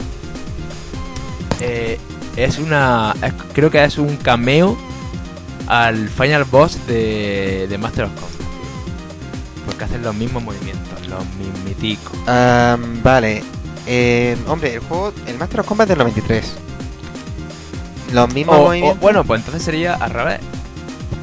eh, 1.61 1.99
es 2.35 2.57
una... 2.57 3.13
es- 3.21 3.33
creo 3.53 3.69
que 3.69 3.83
es 3.83 3.97
un 3.97 4.17
cameo 4.17 4.77
al 5.67 6.09
final 6.09 6.43
boss 6.45 6.77
de, 6.87 7.67
de 7.69 7.77
Master 7.77 8.05
of 8.05 8.11
Combat. 8.15 8.29
Porque 9.65 9.83
hacen 9.85 10.01
los 10.01 10.15
mismos 10.15 10.43
movimientos, 10.43 11.07
los 11.07 11.23
mismiticos. 11.37 12.17
Ah, 12.27 12.77
vale. 13.03 13.43
Eh, 13.87 14.37
hombre, 14.47 14.73
el 14.75 14.79
juego, 14.79 15.13
el 15.27 15.37
Master 15.37 15.59
of 15.61 15.67
Combat 15.67 15.87
del 15.87 15.97
93. 15.97 16.53
Los 18.11 18.33
mismos 18.33 18.55
O- 18.55 18.59
o- 18.61 18.65
movimientos. 18.65 18.99
bueno, 19.01 19.23
pues 19.23 19.39
entonces 19.41 19.63
sería 19.63 19.93
al 19.95 20.11
revés. 20.11 20.39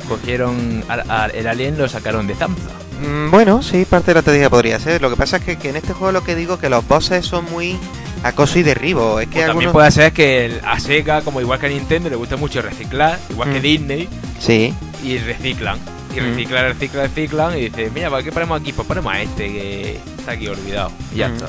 Cogieron 0.08 0.84
al- 0.88 1.30
el 1.34 1.46
alien 1.46 1.78
lo 1.78 1.88
sacaron 1.88 2.26
de 2.26 2.34
Zanza. 2.34 2.70
Mm, 3.00 3.30
bueno, 3.30 3.62
sí, 3.62 3.84
parte 3.84 4.10
de 4.10 4.14
la 4.16 4.22
teoría 4.22 4.50
podría 4.50 4.78
ser. 4.80 5.00
Lo 5.00 5.08
que 5.08 5.16
pasa 5.16 5.36
es 5.38 5.44
que, 5.44 5.56
que 5.56 5.70
en 5.70 5.76
este 5.76 5.92
juego 5.92 6.12
lo 6.12 6.24
que 6.24 6.34
digo 6.34 6.58
que 6.58 6.68
los 6.68 6.86
bosses 6.86 7.24
son 7.24 7.44
muy 7.50 7.78
acoso 8.24 8.58
y 8.58 8.62
derribo. 8.62 9.20
Es 9.20 9.28
que 9.28 9.44
O 9.44 9.46
también 9.48 9.72
puede 9.72 9.90
ser 9.92 10.12
que 10.12 10.46
el- 10.46 10.60
a 10.66 10.78
Sega, 10.80 11.22
como 11.22 11.40
igual 11.40 11.58
que 11.60 11.66
a 11.66 11.68
Nintendo, 11.70 12.10
le 12.10 12.16
gusta 12.16 12.36
mucho 12.36 12.60
reciclar, 12.60 13.18
igual 13.30 13.52
que 13.52 13.60
Mm. 13.60 13.62
Disney, 13.62 14.08
Sí. 14.40 14.74
y 15.04 15.16
reciclan. 15.18 15.78
Y 16.14 16.20
Mm. 16.20 16.24
reciclan, 16.24 16.64
reciclan, 16.64 17.02
reciclan, 17.04 17.56
y 17.58 17.60
dicen, 17.70 17.92
mira, 17.94 18.10
¿para 18.10 18.22
qué 18.24 18.32
ponemos 18.32 18.60
aquí? 18.60 18.72
Pues 18.72 18.86
ponemos 18.86 19.12
a 19.14 19.22
este 19.22 19.46
que 19.46 20.00
está 20.18 20.32
aquí 20.32 20.48
olvidado. 20.48 20.90
Y 21.14 21.18
ya 21.18 21.28
Mm. 21.28 21.34
está. 21.36 21.48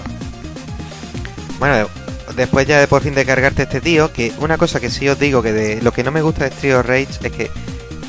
Bueno, 1.62 1.88
después 2.36 2.65
ya 2.65 2.80
de 2.80 2.88
por 2.88 3.04
fin 3.04 3.13
de 3.13 3.24
cargarte 3.24 3.62
este 3.62 3.82
tío, 3.82 4.12
que 4.12 4.34
una 4.39 4.58
cosa 4.58 4.80
que 4.80 4.89
sí 4.89 5.08
os 5.08 5.19
digo 5.19 5.43
que 5.43 5.54
de 5.54 5.80
lo 5.84 5.93
que 5.93 6.04
no 6.04 6.10
me 6.12 6.24
gusta 6.24 6.50
de 6.50 6.76
of 6.76 6.88
Rage 6.88 7.08
es 7.21 7.32
que 7.32 7.52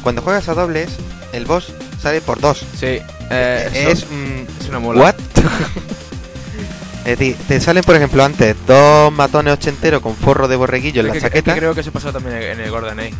cuando 0.02 0.22
juegas 0.22 0.48
a 0.48 0.54
dobles, 0.54 0.88
el 1.34 1.44
boss 1.44 1.70
sale 2.00 2.22
por 2.22 2.40
dos. 2.40 2.64
Sí, 2.80 2.98
eh, 3.28 3.90
es 3.90 4.06
mm, 4.10 4.62
es 4.62 4.68
una 4.70 4.78
mola. 4.78 5.02
¿What? 5.02 5.14
es 7.04 7.18
decir, 7.18 7.36
te 7.46 7.60
salen 7.60 7.84
por 7.84 7.94
ejemplo 7.94 8.24
antes 8.24 8.56
dos 8.66 9.12
matones 9.12 9.52
ochenteros 9.52 10.00
con 10.00 10.16
forro 10.16 10.48
de 10.48 10.56
borreguillo 10.56 11.02
en 11.02 11.08
la 11.08 11.12
que- 11.12 11.20
chaqueta. 11.20 11.52
que 11.52 11.60
creo 11.60 11.74
que 11.74 11.82
eso 11.82 11.92
pasó 11.92 12.10
también 12.10 12.36
en 12.38 12.58
el 12.58 12.70
Golden 12.70 13.00
Age. 13.00 13.14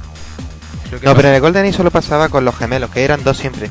No, 1.02 1.14
pero 1.14 1.28
en 1.28 1.34
el 1.34 1.40
Golden 1.42 1.66
Age 1.66 1.76
solo 1.76 1.90
pasaba 1.90 2.30
con 2.30 2.46
los 2.46 2.56
gemelos, 2.56 2.88
que 2.88 3.04
eran 3.04 3.22
dos 3.22 3.36
siempre. 3.36 3.68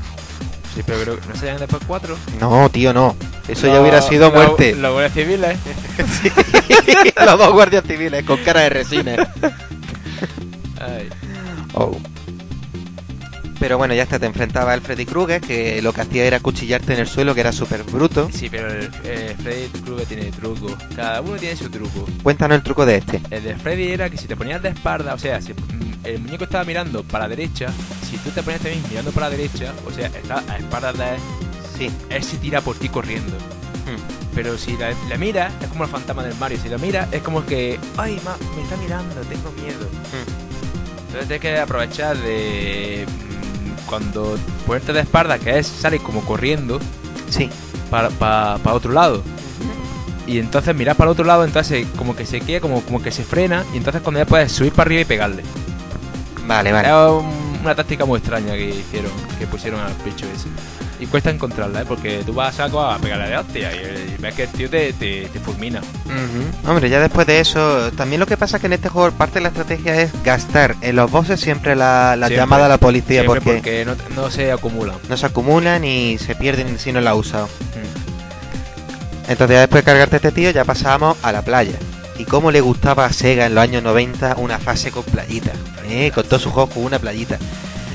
Sí, 0.82 0.86
pero 0.88 1.02
creo 1.02 1.20
que 1.20 1.28
no 1.28 1.36
salían 1.36 1.60
después 1.60 1.84
cuatro. 1.86 2.18
No, 2.40 2.68
tío, 2.70 2.92
no. 2.92 3.16
Eso 3.48 3.68
ya 3.68 3.82
hubiera 3.82 4.02
sido 4.02 4.32
muerte. 4.32 4.76
Los 4.76 4.94
guardias 4.94 5.14
civiles. 5.14 5.58
los 7.26 7.38
dos 7.38 7.54
guardias 7.54 7.84
civiles 7.86 8.24
con 8.24 8.38
cara 8.40 8.62
de 8.62 8.70
resina. 8.70 9.32
Ay. 10.80 11.10
Oh. 11.76 11.96
Pero 13.62 13.78
bueno, 13.78 13.94
ya 13.94 14.02
está, 14.02 14.18
te 14.18 14.26
enfrentaba 14.26 14.74
al 14.74 14.82
Freddy 14.82 15.06
Krueger, 15.06 15.40
que 15.40 15.84
lo 15.84 15.94
que 15.94 16.02
hacía 16.02 16.26
era 16.26 16.40
cuchillarte 16.40 16.94
en 16.96 17.00
el 17.02 17.08
suelo, 17.08 17.36
que 17.36 17.42
era 17.42 17.52
súper 17.52 17.84
bruto. 17.84 18.28
Sí, 18.34 18.50
pero 18.50 18.72
el, 18.72 18.90
eh, 19.04 19.36
Freddy 19.40 19.68
Krueger 19.84 20.08
tiene 20.08 20.24
truco. 20.32 20.76
Cada 20.96 21.22
uno 21.22 21.38
tiene 21.38 21.56
su 21.56 21.70
truco. 21.70 22.08
Cuéntanos 22.24 22.56
el 22.58 22.64
truco 22.64 22.88
de 22.88 22.96
este. 22.98 23.22
El 23.30 23.44
de 23.44 23.56
Freddy 23.56 23.92
era 23.92 24.10
que 24.10 24.18
si 24.18 24.28
te 24.28 24.36
ponías 24.36 24.64
de 24.64 24.70
espalda, 24.70 25.14
o 25.14 25.20
sea, 25.20 25.40
si 25.42 25.54
mm, 25.54 25.58
el 26.06 26.20
muñeco 26.22 26.46
estaba 26.46 26.64
mirando 26.64 27.04
para 27.04 27.26
la 27.26 27.36
derecha, 27.36 27.68
si 28.10 28.18
tú 28.18 28.32
te 28.32 28.42
ponías 28.42 28.62
también 28.64 28.84
mirando 28.90 29.12
para 29.12 29.30
la 29.30 29.38
derecha, 29.38 29.74
o 29.86 29.92
sea, 29.92 30.08
está 30.08 30.44
a 30.52 30.58
espaldas 30.58 30.98
de 30.98 31.04
él, 31.10 31.22
Sí. 31.78 31.92
él 32.10 32.24
se 32.24 32.38
tira 32.38 32.62
por 32.62 32.76
ti 32.78 32.90
corriendo. 32.90 33.38
Hmm. 33.38 34.34
Pero 34.34 34.58
si 34.58 34.76
la, 34.76 34.92
la 35.08 35.18
miras, 35.20 35.54
es 35.62 35.68
como 35.68 35.84
el 35.84 35.90
fantasma 35.92 36.24
del 36.24 36.34
Mario. 36.40 36.58
Si 36.64 36.68
la 36.68 36.80
miras, 36.80 37.08
es 37.14 37.22
como 37.22 37.46
que, 37.46 37.80
ay, 37.98 38.20
ma, 38.26 38.36
me 38.56 38.64
está 38.64 38.76
mirando, 38.78 39.16
tengo 39.22 39.52
miedo. 39.52 39.88
Entonces 41.06 41.28
tienes 41.28 41.42
que 41.42 41.60
aprovechar 41.60 42.18
de 42.18 43.06
cuando 43.92 44.38
ponerte 44.66 44.94
de 44.94 45.02
espalda, 45.02 45.38
que 45.38 45.60
es, 45.60 45.68
sale 45.68 46.00
como 46.00 46.22
corriendo 46.22 46.80
Sí. 47.30 47.50
para, 47.92 48.10
para, 48.10 48.58
para 48.58 48.76
otro 48.76 48.92
lado. 48.94 49.22
Y 50.26 50.40
entonces 50.40 50.74
miras 50.76 50.96
para 50.96 51.10
el 51.10 51.12
otro 51.12 51.26
lado, 51.26 51.44
entonces 51.44 51.86
como 51.98 52.16
que 52.16 52.26
se 52.26 52.40
queda, 52.42 52.62
como, 52.62 52.82
como 52.84 53.02
que 53.04 53.12
se 53.12 53.24
frena, 53.24 53.66
y 53.74 53.78
entonces 53.78 54.02
cuando 54.02 54.20
ya 54.20 54.26
puedes 54.26 54.52
subir 54.52 54.72
para 54.72 54.88
arriba 54.88 55.02
y 55.02 55.06
pegarle. 55.06 55.44
Vale, 56.48 56.72
vale. 56.72 56.90
Un- 56.94 57.42
una 57.62 57.76
táctica 57.76 58.06
muy 58.06 58.18
extraña 58.18 58.54
que 58.54 58.70
hicieron, 58.70 59.12
que 59.38 59.46
pusieron 59.46 59.80
al 59.82 59.94
bicho 60.06 60.26
ese. 60.34 60.48
Y 61.02 61.08
cuesta 61.08 61.32
encontrarla, 61.32 61.82
¿eh? 61.82 61.86
porque 61.88 62.22
tú 62.24 62.32
vas 62.34 62.54
a 62.60 62.68
saco 62.68 62.80
a 62.80 62.98
pegarle 63.00 63.28
de 63.30 63.38
hostia 63.38 63.72
y, 63.74 64.14
y 64.14 64.22
ves 64.22 64.36
que 64.36 64.44
el 64.44 64.50
tío 64.50 64.70
te, 64.70 64.94
te, 64.94 65.24
te 65.34 65.40
fulmina. 65.40 65.80
Ujú. 66.06 66.70
Hombre, 66.70 66.90
ya 66.92 67.00
después 67.02 67.26
de 67.26 67.40
eso, 67.40 67.92
también 67.94 68.20
lo 68.20 68.28
que 68.28 68.38
pasa 68.38 68.58
es 68.58 68.62
que 68.62 68.68
en 68.68 68.74
este 68.74 68.88
juego 68.88 69.10
parte 69.12 69.36
de 69.36 69.42
la 69.42 69.48
estrategia 69.50 70.00
es 70.00 70.12
gastar 70.24 70.76
en 70.82 70.96
los 70.96 71.10
bosses 71.10 71.40
siempre 71.40 71.76
la, 71.76 72.16
la 72.16 72.28
Siempre. 72.28 72.38
llamada 72.38 72.68
a 72.68 72.70
la 72.70 72.78
policía, 72.78 73.24
Siempre 73.24 73.42
porque, 73.42 73.84
no, 73.84 73.96
no 74.16 74.30
se 74.30 74.52
acumulan. 74.52 74.96
no 75.10 75.18
se 75.18 75.26
acumulan 75.26 75.84
y 75.84 76.20
se 76.20 76.36
pierden 76.36 76.78
si 76.78 76.92
no 76.94 77.02
la 77.02 77.12
has 77.12 77.18
usado. 77.18 77.48
Mm. 77.48 79.32
Entonces 79.32 79.56
ya 79.56 79.60
después 79.62 79.84
de 79.84 79.92
cargarte 79.92 80.16
a 80.16 80.18
este 80.18 80.32
tío 80.32 80.52
ya 80.52 80.66
pasábamos 80.66 81.18
a 81.24 81.32
la 81.32 81.42
playa. 81.42 81.74
Y 82.20 82.26
cómo 82.26 82.52
le 82.52 82.62
gustaba 82.62 83.06
a 83.06 83.14
Sega 83.14 83.48
en 83.48 83.56
los 83.56 83.64
años 83.64 83.82
90 83.82 84.36
una 84.38 84.60
fase 84.60 84.92
con 84.92 85.04
playita. 85.04 85.52
¿eh? 85.90 86.12
Con 86.14 86.26
todos 86.26 86.44
sus 86.44 86.52
juegos 86.52 86.74
con 86.76 86.84
una 86.84 87.00
playita. 87.00 87.40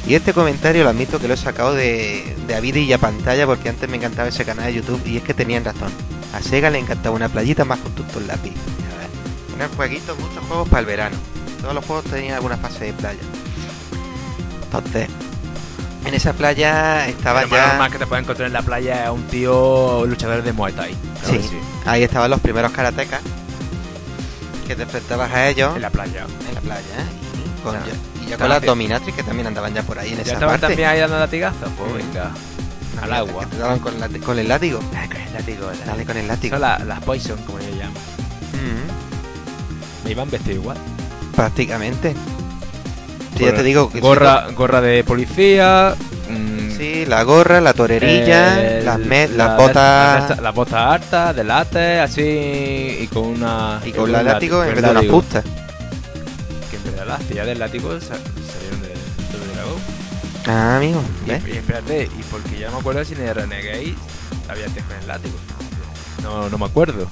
Y 0.07 0.15
este 0.15 0.33
comentario 0.33 0.85
lo 0.85 0.91
admito 0.91 1.19
que 1.19 1.27
lo 1.27 1.35
he 1.35 1.37
sacado 1.37 1.75
de, 1.75 2.37
de 2.47 2.55
a 2.55 2.61
vídeo 2.61 2.83
y 2.83 2.93
a 2.93 2.99
pantalla 2.99 3.45
porque 3.47 3.69
antes 3.69 3.89
me 3.89 3.97
encantaba 3.97 4.29
ese 4.29 4.45
canal 4.45 4.67
de 4.67 4.75
YouTube 4.75 5.03
y 5.05 5.17
es 5.17 5.23
que 5.25 5.35
tenían 5.35 5.65
razón. 5.65 5.91
A 6.33 6.41
Sega 6.41 6.71
le 6.71 6.79
encantaba 6.79 7.17
una 7.17 7.29
playita 7.29 7.65
más 7.65 7.81
con 7.81 7.93
tus 7.93 8.07
lápiz. 8.27 8.53
Tener 9.51 9.69
jueguitos, 9.75 10.17
muchos 10.19 10.45
juegos 10.47 10.69
para 10.69 10.81
el 10.81 10.87
verano. 10.87 11.17
Todos 11.61 11.75
los 11.75 11.85
juegos 11.85 12.05
tenían 12.05 12.35
alguna 12.35 12.57
fase 12.57 12.85
de 12.85 12.93
playa. 12.93 13.19
Entonces, 14.65 15.09
en 16.05 16.15
esa 16.15 16.33
playa 16.35 17.09
estaba 17.09 17.43
Lo 17.43 17.49
más 17.49 17.79
ya... 17.79 17.89
que 17.91 17.99
te 17.99 18.07
puedes 18.07 18.23
encontrar 18.25 18.47
en 18.47 18.53
la 18.53 18.63
playa 18.63 19.05
es 19.07 19.11
un 19.11 19.23
tío 19.27 20.05
luchador 20.07 20.43
de 20.43 20.53
Muay 20.53 20.73
Thai. 20.73 20.95
Claro 21.25 21.43
Sí. 21.43 21.49
que 21.49 21.89
Ahí 21.91 22.03
estaban 22.05 22.31
los 22.31 22.41
primeros 22.41 22.71
karatecas 22.73 23.23
que 24.69 24.77
te 24.77 24.83
enfrentabas 24.83 25.33
a 25.33 25.49
ellos 25.49 25.75
En 25.77 25.83
la 25.83 25.91
playa. 25.91 26.27
en 26.49 26.55
la 26.55 26.61
playa 26.61 26.81
¿eh? 26.81 27.26
Y, 27.71 27.73
con, 27.79 27.85
Ya. 27.87 28.25
y 28.25 28.31
ya 28.31 28.39
con 28.39 28.49
las 28.49 28.63
dominatrix 28.63 29.17
que 29.17 29.23
también 29.23 29.47
andaban 29.47 29.75
ya 29.75 29.83
por 29.83 29.99
ahí 29.99 30.11
en 30.11 30.17
¿Ya 30.17 30.23
esa 30.23 30.33
estaban 30.35 30.55
parte. 30.61 30.67
también 30.75 30.89
ahí 30.89 31.01
dando 31.01 31.19
latigazos? 31.19 31.69
Pues 31.79 31.93
Mm. 31.93 31.97
venga. 31.97 32.31
Al 33.03 33.13
agua. 33.13 33.41
Que 33.45 33.47
te 33.57 33.59
daban 33.59 33.79
con, 33.79 34.01
la- 34.01 34.09
con 34.09 34.39
el 34.39 34.49
látigo. 34.49 34.81
Ay, 34.97 35.09
con 35.09 35.21
el 35.21 35.33
látigo. 35.35 35.71
el 35.71 35.79
Dale 35.87 36.05
con 36.07 36.17
el 36.17 36.29
látigo. 36.29 36.53
Son 36.55 36.61
la- 36.63 36.79
las 36.79 37.01
Poison, 37.03 37.39
como 37.45 37.59
yo 37.61 37.69
llamo. 37.79 37.95
Mm, 38.55 40.05
Me 40.05 40.11
iban 40.13 40.31
vestido 40.31 40.57
igual. 40.57 40.79
prácticamente. 41.35 42.15
Sí, 43.37 43.45
ya 43.45 43.55
te 43.55 43.63
digo 43.63 43.91
que 43.91 44.01
Gorra, 44.01 44.47
gorra 44.57 44.81
de 44.81 45.05
policía. 45.05 45.95
mm, 46.31 46.57
Sí, 46.77 47.05
la 47.07 47.23
gorra, 47.23 47.61
la 47.61 47.73
torerilla, 47.75 48.61
el- 48.79 48.85
las, 48.87 48.99
me- 48.99 49.29
la- 49.29 49.49
las 49.49 49.57
botas 49.59 50.41
Las, 50.41 50.55
botas 50.55 50.75
hartas, 50.75 51.37
de 51.37 51.45
látex, 51.45 52.01
así. 52.11 52.99
Y 53.03 53.07
con 53.13 53.25
una. 53.27 53.81
y 53.85 53.93
con 53.93 54.11
la 54.11 54.23
látigo 54.23 54.63
en 54.65 54.69
vez 54.75 54.77
de 54.83 54.91
una 54.91 54.93
látigo. 54.95 55.23
Las 57.07 57.21
tiras 57.23 57.47
del 57.47 57.59
látigo 57.59 57.93
sa- 58.01 58.17
salieron 58.17 58.81
de, 58.83 58.89
dragón. 59.55 59.81
Ah, 60.47 60.77
amigo, 60.77 61.03
Y, 61.27 61.31
¿ves? 61.31 61.43
y 61.47 61.51
espérate, 61.53 62.05
y 62.05 62.23
porque 62.31 62.59
ya 62.59 62.71
me 62.71 62.79
acuerdo 62.79 63.05
si 63.05 63.15
en 63.15 63.23
el 63.23 63.35
Renegade 63.35 63.95
había 64.49 64.67
antes 64.67 64.85
con 64.85 64.97
el 64.97 65.07
látigo. 65.09 65.35
No, 66.23 66.49
no 66.49 66.59
me 66.59 66.65
acuerdo. 66.67 67.07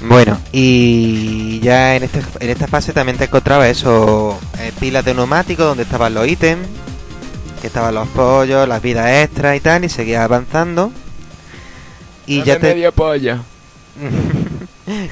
Bueno, 0.00 0.38
y 0.52 1.58
ya 1.60 1.96
en, 1.96 2.04
este, 2.04 2.22
en 2.38 2.50
esta 2.50 2.68
fase 2.68 2.92
también 2.92 3.18
te 3.18 3.24
encontraba 3.24 3.68
eso, 3.68 4.38
eh, 4.58 4.72
pilas 4.78 5.04
de 5.04 5.12
neumáticos 5.12 5.66
donde 5.66 5.82
estaban 5.82 6.14
los 6.14 6.26
ítems, 6.28 6.68
que 7.60 7.66
estaban 7.66 7.94
los 7.94 8.06
pollos, 8.08 8.68
las 8.68 8.80
vidas 8.80 9.10
extras 9.24 9.56
y 9.56 9.60
tal, 9.60 9.84
y 9.84 9.88
seguías 9.88 10.22
avanzando. 10.22 10.92
Y 12.26 12.44
ya 12.44 12.58
te, 12.60 12.74
medio 12.74 12.92
polla. 12.92 13.40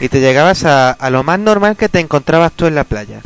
y 0.00 0.08
te 0.08 0.20
llegabas 0.20 0.64
a, 0.64 0.90
a 0.90 1.10
lo 1.10 1.22
más 1.24 1.38
normal 1.38 1.76
que 1.76 1.88
te 1.88 2.00
encontrabas 2.00 2.52
tú 2.52 2.66
en 2.66 2.74
la 2.74 2.84
playa. 2.84 3.20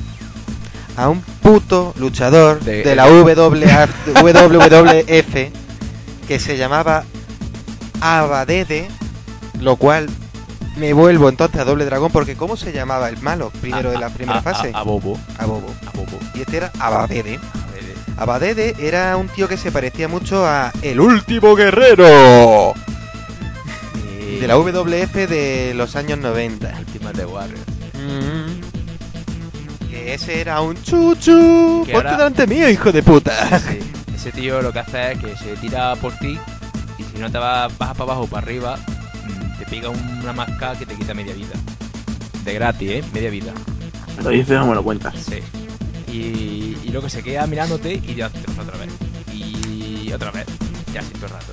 A 0.96 1.08
un 1.08 1.20
puto 1.20 1.94
luchador 1.98 2.60
de, 2.60 2.82
De- 2.82 2.96
la 2.96 3.06
WWF 3.06 5.34
que 6.28 6.38
se 6.38 6.56
llamaba 6.56 7.04
Abadede, 8.00 8.88
lo 9.60 9.76
cual 9.76 10.08
me 10.76 10.92
vuelvo 10.92 11.28
entonces 11.28 11.60
a 11.60 11.64
Doble 11.64 11.84
Dragón 11.84 12.10
porque 12.12 12.36
¿cómo 12.36 12.56
se 12.56 12.72
llamaba 12.72 13.08
el 13.08 13.18
malo 13.20 13.50
primero 13.60 13.90
de 13.90 13.98
la 13.98 14.08
primera 14.08 14.38
a, 14.38 14.42
fase? 14.42 14.70
A, 14.74 14.82
Bobo. 14.82 15.18
A 15.38 15.46
Bobo. 15.46 15.74
A 15.86 15.90
Bobo. 15.96 16.18
Y 16.34 16.42
este 16.42 16.58
era 16.58 16.70
Abadede. 16.78 17.38
Abadede 18.16 18.74
era 18.78 19.16
un 19.16 19.28
tío 19.28 19.48
que 19.48 19.56
se 19.56 19.72
parecía 19.72 20.06
mucho 20.08 20.46
a 20.46 20.72
El 20.82 21.00
Último 21.00 21.54
Guerrero 21.54 22.74
de 24.40 24.46
la 24.48 24.56
WWF 24.58 25.14
de 25.28 25.72
los 25.74 25.96
años 25.96 26.18
90. 26.18 26.74
Ultimate 26.78 27.18
de 27.18 27.24
Warriors. 27.26 27.62
Que 29.90 30.14
ese 30.14 30.40
era 30.40 30.60
un 30.60 30.80
chuchu. 30.82 31.82
Que 31.86 31.92
Ponte 31.92 32.08
ahora- 32.08 32.16
delante 32.16 32.46
mío, 32.46 32.68
hijo 32.68 32.92
de 32.92 33.02
puta. 33.02 33.58
Sí, 33.60 33.78
ese 34.14 34.32
tío 34.32 34.62
lo 34.62 34.72
que 34.72 34.78
hace 34.80 35.12
es 35.12 35.18
que 35.18 35.36
se 35.36 35.56
tira 35.56 35.94
por 35.96 36.12
ti 36.18 36.38
y 36.98 37.02
si 37.02 37.18
no 37.18 37.30
te 37.30 37.38
vas, 37.38 37.76
bajas 37.78 37.96
para 37.96 38.12
abajo 38.12 38.22
o 38.22 38.26
para 38.26 38.46
arriba, 38.46 38.76
mm, 38.76 39.58
te 39.58 39.66
pega 39.66 39.88
una 39.90 40.32
masca 40.32 40.74
que 40.78 40.86
te 40.86 40.94
quita 40.94 41.14
media 41.14 41.34
vida. 41.34 41.54
de 42.44 42.54
gratis, 42.54 42.90
¿eh? 42.90 43.04
Media 43.12 43.28
vida. 43.30 43.52
Me 44.16 44.22
lo 44.22 44.30
dices 44.30 44.58
o 44.58 44.64
me 44.66 44.74
lo 44.74 44.82
cuentas. 44.82 45.14
Sí. 45.16 45.40
Y, 46.10 46.78
y 46.84 46.88
luego 46.90 47.08
se 47.10 47.22
queda 47.22 47.46
mirándote 47.46 47.92
y 47.94 48.14
ya 48.14 48.30
te 48.30 48.38
otra 48.58 48.78
vez. 48.78 48.90
Y 49.34 50.10
otra 50.12 50.30
vez. 50.30 50.46
Y 50.92 50.96
así 50.96 51.10
todo 51.12 51.26
el 51.26 51.32
rato. 51.32 51.52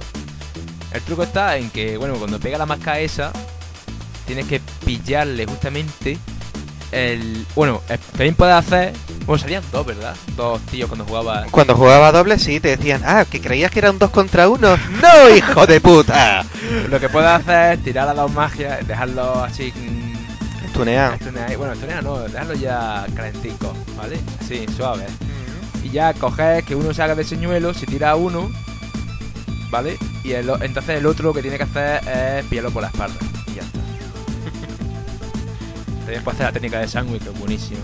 El 0.93 1.02
truco 1.02 1.23
está 1.23 1.58
en 1.58 1.69
que, 1.69 1.97
bueno, 1.97 2.15
cuando 2.15 2.39
pega 2.39 2.58
la 2.58 2.65
máscara 2.65 3.00
esa, 3.00 3.32
tienes 4.26 4.45
que 4.45 4.62
pillarle 4.86 5.45
justamente 5.45 6.17
el... 6.91 7.45
Bueno, 7.56 7.82
eh, 7.89 7.97
también 8.12 8.36
puedes 8.36 8.56
hacer... 8.56 8.93
Bueno, 9.26 9.41
salían 9.41 9.63
dos, 9.71 9.86
¿verdad? 9.86 10.15
Dos 10.38 10.62
tíos 10.63 10.88
cuando 10.88 11.06
jugaba... 11.06 11.45
Cuando 11.52 11.76
jugaba 11.76 12.12
doble, 12.13 12.39
sí, 12.39 12.60
te 12.62 12.78
decían, 12.78 13.02
ah, 13.06 13.26
que 13.30 13.41
creías 13.41 13.69
que 13.71 13.80
era 13.80 13.91
un 13.91 14.00
2 14.00 14.10
contra 14.12 14.47
1. 14.47 14.60
¡No, 15.02 15.36
hijo 15.36 15.67
de 15.67 15.82
puta! 15.82 16.45
Lo 16.89 17.00
que 17.00 17.10
puedes 17.10 17.30
hacer 17.30 17.73
es 17.78 17.84
tirar 17.84 18.08
las 18.08 18.15
dos 18.15 18.32
magias, 18.32 18.88
dejarlo 18.88 19.43
así... 19.43 19.73
mm, 19.76 20.73
Tunea. 20.73 21.17
estunear- 21.19 21.58
Bueno, 21.58 21.73
estunear 21.73 22.04
no, 22.04 22.19
dejarlo 22.19 22.54
ya 22.54 23.06
calentico, 23.15 23.73
¿vale? 23.97 24.17
Así, 24.39 24.65
suave. 24.76 25.06
Y 25.84 25.89
ya 25.89 26.13
coges 26.13 26.63
que 26.63 26.76
uno 26.76 26.93
se 26.93 27.02
haga 27.04 27.15
de 27.15 27.23
señuelo, 27.23 27.73
se 27.73 27.86
tira 27.86 28.12
a 28.12 28.15
uno, 28.15 28.50
¿vale? 29.69 29.97
Y 30.23 30.32
el 30.32 30.49
entonces 30.62 30.97
el 30.97 31.06
otro 31.06 31.25
lo 31.30 31.34
que 31.34 31.41
tiene 31.41 31.58
que 31.58 31.63
hacer 31.63 32.01
es 32.08 32.45
pillarlo 32.45 32.71
por 32.71 32.82
la 32.84 32.89
espalda. 32.89 33.15
Y 33.47 33.56
ya 33.56 33.62
está. 33.62 33.80
También 36.01 36.23
puedes 36.23 36.39
hacer 36.39 36.45
la 36.47 36.51
técnica 36.53 36.80
de 36.80 36.88
sándwich, 36.88 37.23
que 37.23 37.30
es 37.30 37.39
buenísima. 37.39 37.82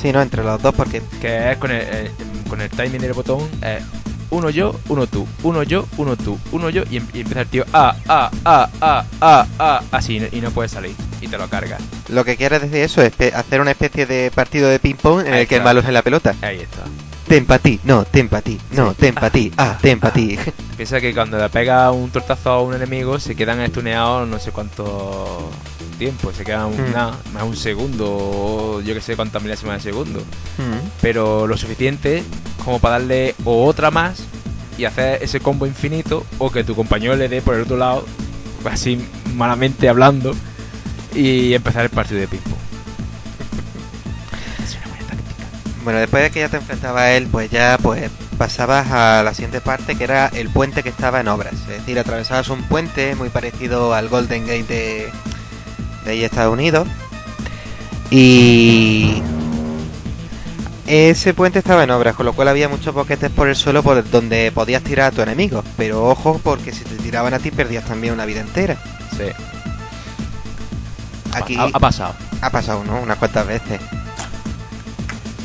Sí, 0.00 0.12
no, 0.12 0.20
entre 0.20 0.42
los 0.42 0.60
dos, 0.60 0.74
porque 0.74 1.02
Que 1.20 1.52
es 1.52 1.56
con 1.58 1.70
el, 1.70 1.80
eh, 1.82 2.10
con 2.48 2.60
el 2.60 2.68
timing 2.70 3.00
del 3.00 3.12
botón, 3.12 3.48
es 3.62 3.82
uno 4.30 4.48
yo, 4.50 4.74
uno 4.88 5.06
tú, 5.06 5.26
uno 5.42 5.62
yo, 5.62 5.86
uno 5.98 6.16
tú, 6.16 6.38
uno 6.52 6.70
yo, 6.70 6.82
y, 6.90 6.96
em- 6.96 7.06
y 7.12 7.20
empieza 7.20 7.42
el 7.42 7.48
tío, 7.48 7.64
ah, 7.74 7.94
ah, 8.08 8.30
ah, 8.46 8.68
ah, 8.80 9.04
ah, 9.20 9.46
ah, 9.58 9.82
así, 9.92 10.20
y 10.32 10.40
no 10.40 10.50
puedes 10.50 10.72
salir. 10.72 10.94
Y 11.20 11.28
te 11.28 11.38
lo 11.38 11.48
cargas. 11.48 11.80
lo 12.08 12.24
que 12.24 12.36
quieres 12.36 12.62
decir 12.62 12.78
eso 12.78 13.02
es 13.02 13.12
hacer 13.34 13.60
una 13.60 13.70
especie 13.70 14.06
de 14.06 14.30
partido 14.34 14.68
de 14.68 14.78
ping-pong 14.80 15.26
en 15.26 15.34
Ahí 15.34 15.42
el 15.42 15.46
que 15.48 15.56
el 15.56 15.62
malo 15.62 15.80
es 15.80 15.86
en 15.86 15.94
la 15.94 16.02
pelota. 16.02 16.34
Ahí 16.42 16.58
está. 16.60 16.82
Ten 17.32 17.46
pa' 17.46 17.58
ti, 17.58 17.80
no, 17.84 18.04
ten 18.04 18.28
pa' 18.28 18.42
ti, 18.42 18.60
no, 18.72 18.90
Sí. 18.90 18.96
ten 19.00 19.14
pa' 19.14 19.30
ti, 19.30 19.50
ah, 19.56 19.78
ten 19.80 19.98
pa' 19.98 20.12
ti. 20.12 20.36
Piensa 20.76 21.00
que 21.00 21.14
cuando 21.14 21.38
le 21.38 21.48
pega 21.48 21.90
un 21.90 22.10
tortazo 22.10 22.50
a 22.50 22.60
un 22.60 22.74
enemigo 22.74 23.18
se 23.18 23.34
quedan 23.34 23.58
estuneados 23.62 24.28
no 24.28 24.38
sé 24.38 24.50
cuánto 24.52 25.48
tiempo, 25.98 26.30
se 26.34 26.44
quedan 26.44 26.72
Mm. 26.72 26.92
nada, 26.92 27.16
más 27.32 27.42
un 27.44 27.56
segundo, 27.56 28.04
o 28.06 28.80
yo 28.82 28.92
que 28.92 29.00
sé 29.00 29.16
cuántas 29.16 29.40
milésimas 29.42 29.82
de 29.82 29.90
segundo. 29.90 30.20
Mm. 30.58 30.86
Pero 31.00 31.46
lo 31.46 31.56
suficiente 31.56 32.22
como 32.66 32.80
para 32.80 32.98
darle 32.98 33.34
o 33.46 33.64
otra 33.64 33.90
más 33.90 34.24
y 34.76 34.84
hacer 34.84 35.22
ese 35.22 35.40
combo 35.40 35.64
infinito, 35.66 36.26
o 36.36 36.50
que 36.50 36.64
tu 36.64 36.74
compañero 36.74 37.16
le 37.16 37.30
dé 37.30 37.40
por 37.40 37.54
el 37.54 37.62
otro 37.62 37.78
lado, 37.78 38.04
así 38.70 38.98
malamente 39.36 39.88
hablando, 39.88 40.34
y 41.14 41.54
empezar 41.54 41.84
el 41.84 41.88
partido 41.90 42.20
de 42.20 42.28
ping-pong. 42.28 42.58
Bueno, 45.84 45.98
después 45.98 46.22
de 46.22 46.30
que 46.30 46.40
ya 46.40 46.48
te 46.48 46.58
enfrentabas 46.58 47.02
a 47.02 47.12
él, 47.12 47.26
pues 47.30 47.50
ya 47.50 47.78
pues 47.82 48.10
pasabas 48.38 48.90
a 48.90 49.22
la 49.22 49.34
siguiente 49.34 49.60
parte 49.60 49.96
que 49.96 50.04
era 50.04 50.28
el 50.28 50.48
puente 50.48 50.82
que 50.82 50.88
estaba 50.90 51.20
en 51.20 51.28
obras. 51.28 51.54
Es 51.54 51.66
decir, 51.68 51.98
atravesabas 51.98 52.48
un 52.50 52.62
puente 52.64 53.14
muy 53.16 53.30
parecido 53.30 53.94
al 53.94 54.08
Golden 54.08 54.46
Gate 54.46 54.64
de, 54.64 55.12
de 56.04 56.24
Estados 56.24 56.52
Unidos. 56.52 56.86
Y 58.10 59.22
ese 60.86 61.34
puente 61.34 61.58
estaba 61.60 61.84
en 61.84 61.90
obras, 61.90 62.14
con 62.14 62.26
lo 62.26 62.34
cual 62.34 62.48
había 62.48 62.68
muchos 62.68 62.94
boquetes 62.94 63.30
por 63.30 63.48
el 63.48 63.56
suelo 63.56 63.82
por 63.82 64.08
donde 64.10 64.52
podías 64.52 64.82
tirar 64.82 65.06
a 65.08 65.10
tu 65.14 65.22
enemigo. 65.22 65.64
Pero 65.76 66.04
ojo, 66.08 66.40
porque 66.42 66.72
si 66.72 66.84
te 66.84 66.96
tiraban 66.96 67.34
a 67.34 67.38
ti 67.38 67.50
perdías 67.50 67.84
también 67.84 68.14
una 68.14 68.26
vida 68.26 68.40
entera. 68.40 68.78
Sí. 69.16 69.24
Aquí 71.30 71.56
Ha, 71.56 71.70
ha 71.72 71.80
pasado. 71.80 72.16
ha 72.40 72.50
pasado, 72.50 72.84
¿no? 72.84 73.00
Unas 73.00 73.18
cuantas 73.18 73.46
veces. 73.46 73.80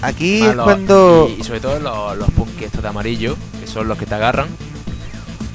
Aquí 0.02 0.44
es 0.44 0.56
los- 0.56 0.64
cuando... 0.64 1.30
Y, 1.36 1.42
y 1.42 1.44
sobre 1.44 1.60
todo 1.60 1.80
los, 1.80 2.18
los 2.18 2.30
estos 2.62 2.82
de 2.82 2.88
amarillo, 2.90 3.36
que 3.60 3.68
son 3.68 3.88
los 3.88 3.98
que 3.98 4.06
te 4.06 4.16
agarran 4.16 4.48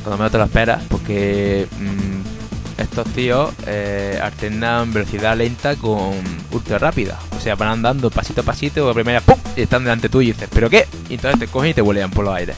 cuando 0.03 0.19
menos 0.19 0.33
te 0.33 0.39
lo 0.39 0.45
esperas, 0.45 0.83
porque 0.89 1.67
mm, 1.79 2.81
estos 2.81 3.07
tíos 3.09 3.53
eh, 3.67 4.19
alternan 4.21 4.93
velocidad 4.93 5.37
lenta 5.37 5.77
con 5.77 6.13
ultra 6.51 6.79
rápida. 6.79 7.19
O 7.37 7.41
sea, 7.41 7.55
van 7.55 7.69
andando 7.69 8.11
pasito 8.11 8.41
a 8.41 8.45
pasito, 8.45 8.89
a 8.89 8.95
primera 8.95 9.21
¡pum! 9.21 9.37
y 9.57 9.63
están 9.63 9.85
delante 9.85 10.09
tuyo 10.09 10.31
y 10.31 10.33
dices, 10.33 10.49
¿pero 10.53 10.69
qué? 10.69 10.87
Y 11.09 11.15
entonces 11.15 11.39
te 11.39 11.47
cogen 11.47 11.71
y 11.71 11.75
te 11.75 11.83
vuelan 11.83 12.11
por 12.11 12.25
los 12.25 12.35
aires. 12.35 12.57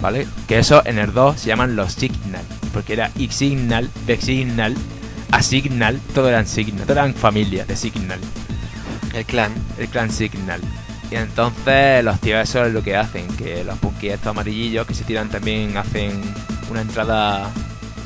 ¿Vale? 0.00 0.26
Que 0.48 0.58
eso 0.60 0.82
en 0.86 0.98
el 0.98 1.12
2 1.12 1.38
se 1.40 1.48
llaman 1.48 1.76
los 1.76 1.92
signal, 1.92 2.44
porque 2.72 2.92
era 2.94 3.10
X-signal, 3.18 3.90
D-signal, 4.06 4.74
A-signal, 5.30 6.00
todo 6.14 6.28
eran 6.28 6.46
signal, 6.46 6.82
todo 6.86 6.92
eran 6.92 7.14
familias 7.14 7.66
de 7.68 7.76
signal 7.76 8.18
El 9.14 9.24
clan. 9.24 9.52
el 9.78 9.88
clan 9.88 10.10
Signal. 10.10 10.60
Y 11.10 11.16
entonces 11.16 12.04
los 12.04 12.20
tíos 12.20 12.48
eso 12.48 12.64
es 12.64 12.72
lo 12.72 12.82
que 12.82 12.96
hacen, 12.96 13.26
que 13.36 13.64
los 13.64 13.76
punkis 13.78 14.12
estos 14.12 14.28
amarillillos 14.28 14.86
que 14.86 14.94
se 14.94 15.04
tiran 15.04 15.28
también 15.28 15.76
hacen 15.76 16.22
una 16.70 16.82
entrada... 16.82 17.48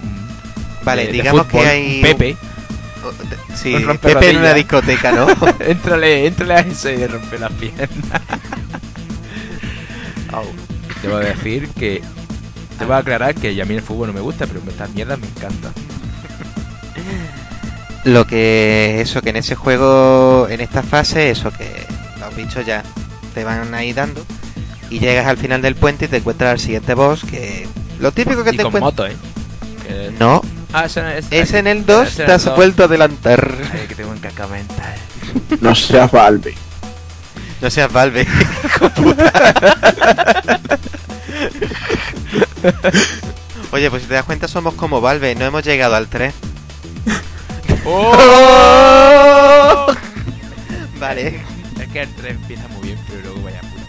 mm, 0.02 0.84
Vale, 0.84 1.02
de- 1.02 1.06
de 1.08 1.12
digamos 1.12 1.46
fútbol, 1.46 1.62
que 1.62 1.68
hay... 1.68 2.02
Pepe, 2.02 2.36
Oh, 3.06 3.12
de- 3.12 3.36
Sí, 3.54 3.74
Un 3.74 3.98
Pepe 3.98 4.30
en 4.30 4.38
una 4.38 4.54
discoteca, 4.54 5.12
¿no? 5.12 5.26
éntrale, 5.60 6.26
éntrale 6.26 6.54
a 6.54 6.60
ese 6.60 6.94
y 6.94 6.96
le 6.96 7.08
rompe 7.08 7.38
las 7.38 7.52
piernas. 7.52 7.90
Debo 11.02 11.18
decir 11.18 11.68
que... 11.78 12.02
Debo 12.78 12.94
aclarar 12.94 13.34
que 13.34 13.60
a 13.60 13.64
mí 13.66 13.74
el 13.74 13.82
fútbol 13.82 14.08
no 14.08 14.14
me 14.14 14.20
gusta, 14.20 14.46
pero 14.46 14.60
estas 14.68 14.90
mierdas 14.90 15.18
me 15.18 15.26
encantan. 15.28 15.72
Lo 18.04 18.26
que 18.26 19.00
eso 19.00 19.22
que 19.22 19.30
en 19.30 19.36
ese 19.36 19.54
juego, 19.54 20.46
en 20.50 20.60
esta 20.60 20.82
fase, 20.82 21.30
eso 21.30 21.50
que 21.50 21.86
los 22.20 22.36
bichos 22.36 22.66
ya 22.66 22.82
te 23.34 23.44
van 23.44 23.72
ahí 23.74 23.92
dando 23.94 24.24
y 24.90 24.98
llegas 24.98 25.26
al 25.26 25.38
final 25.38 25.62
del 25.62 25.74
puente 25.74 26.04
y 26.04 26.08
te 26.08 26.18
encuentras 26.18 26.50
al 26.52 26.60
siguiente 26.60 26.92
boss 26.94 27.24
que 27.24 27.66
lo 28.00 28.12
típico 28.12 28.44
que 28.44 28.50
y 28.50 28.56
te 28.56 28.62
con 28.62 28.74
encuentras 28.74 28.92
moto, 28.92 29.06
¿eh? 29.06 29.16
Que- 29.86 30.12
no, 30.18 30.42
Ah, 30.72 30.86
no 31.02 31.08
es... 31.08 31.26
es 31.30 31.52
en 31.54 31.66
el 31.66 31.86
2 31.86 32.08
ese 32.08 32.22
en 32.22 32.26
te 32.26 32.32
has 32.32 32.56
vuelto 32.56 32.82
a 32.82 32.86
adelantar. 32.86 33.54
Ay, 33.72 33.86
que 33.88 33.94
tengo 33.94 34.10
eh. 34.94 35.56
No 35.60 35.74
seas 35.74 36.10
Valve. 36.10 36.54
No 37.62 37.70
seas 37.70 37.90
Valve. 37.92 38.26
Oye, 43.72 43.90
pues 43.90 44.02
si 44.02 44.08
te 44.08 44.14
das 44.14 44.24
cuenta 44.24 44.48
somos 44.48 44.74
como 44.74 45.00
Valve, 45.00 45.34
no 45.34 45.44
hemos 45.44 45.64
llegado 45.64 45.94
al 45.96 46.08
3. 46.08 46.32
¡Oh! 47.86 49.86
Vale. 50.98 51.40
Es 51.80 51.88
que 51.88 52.02
el 52.02 52.08
3 52.14 52.34
empieza 52.36 52.68
muy 52.68 52.88
bien, 52.88 52.98
pero 53.08 53.20
luego 53.22 53.42
vaya 53.42 53.60
puta. 53.60 53.82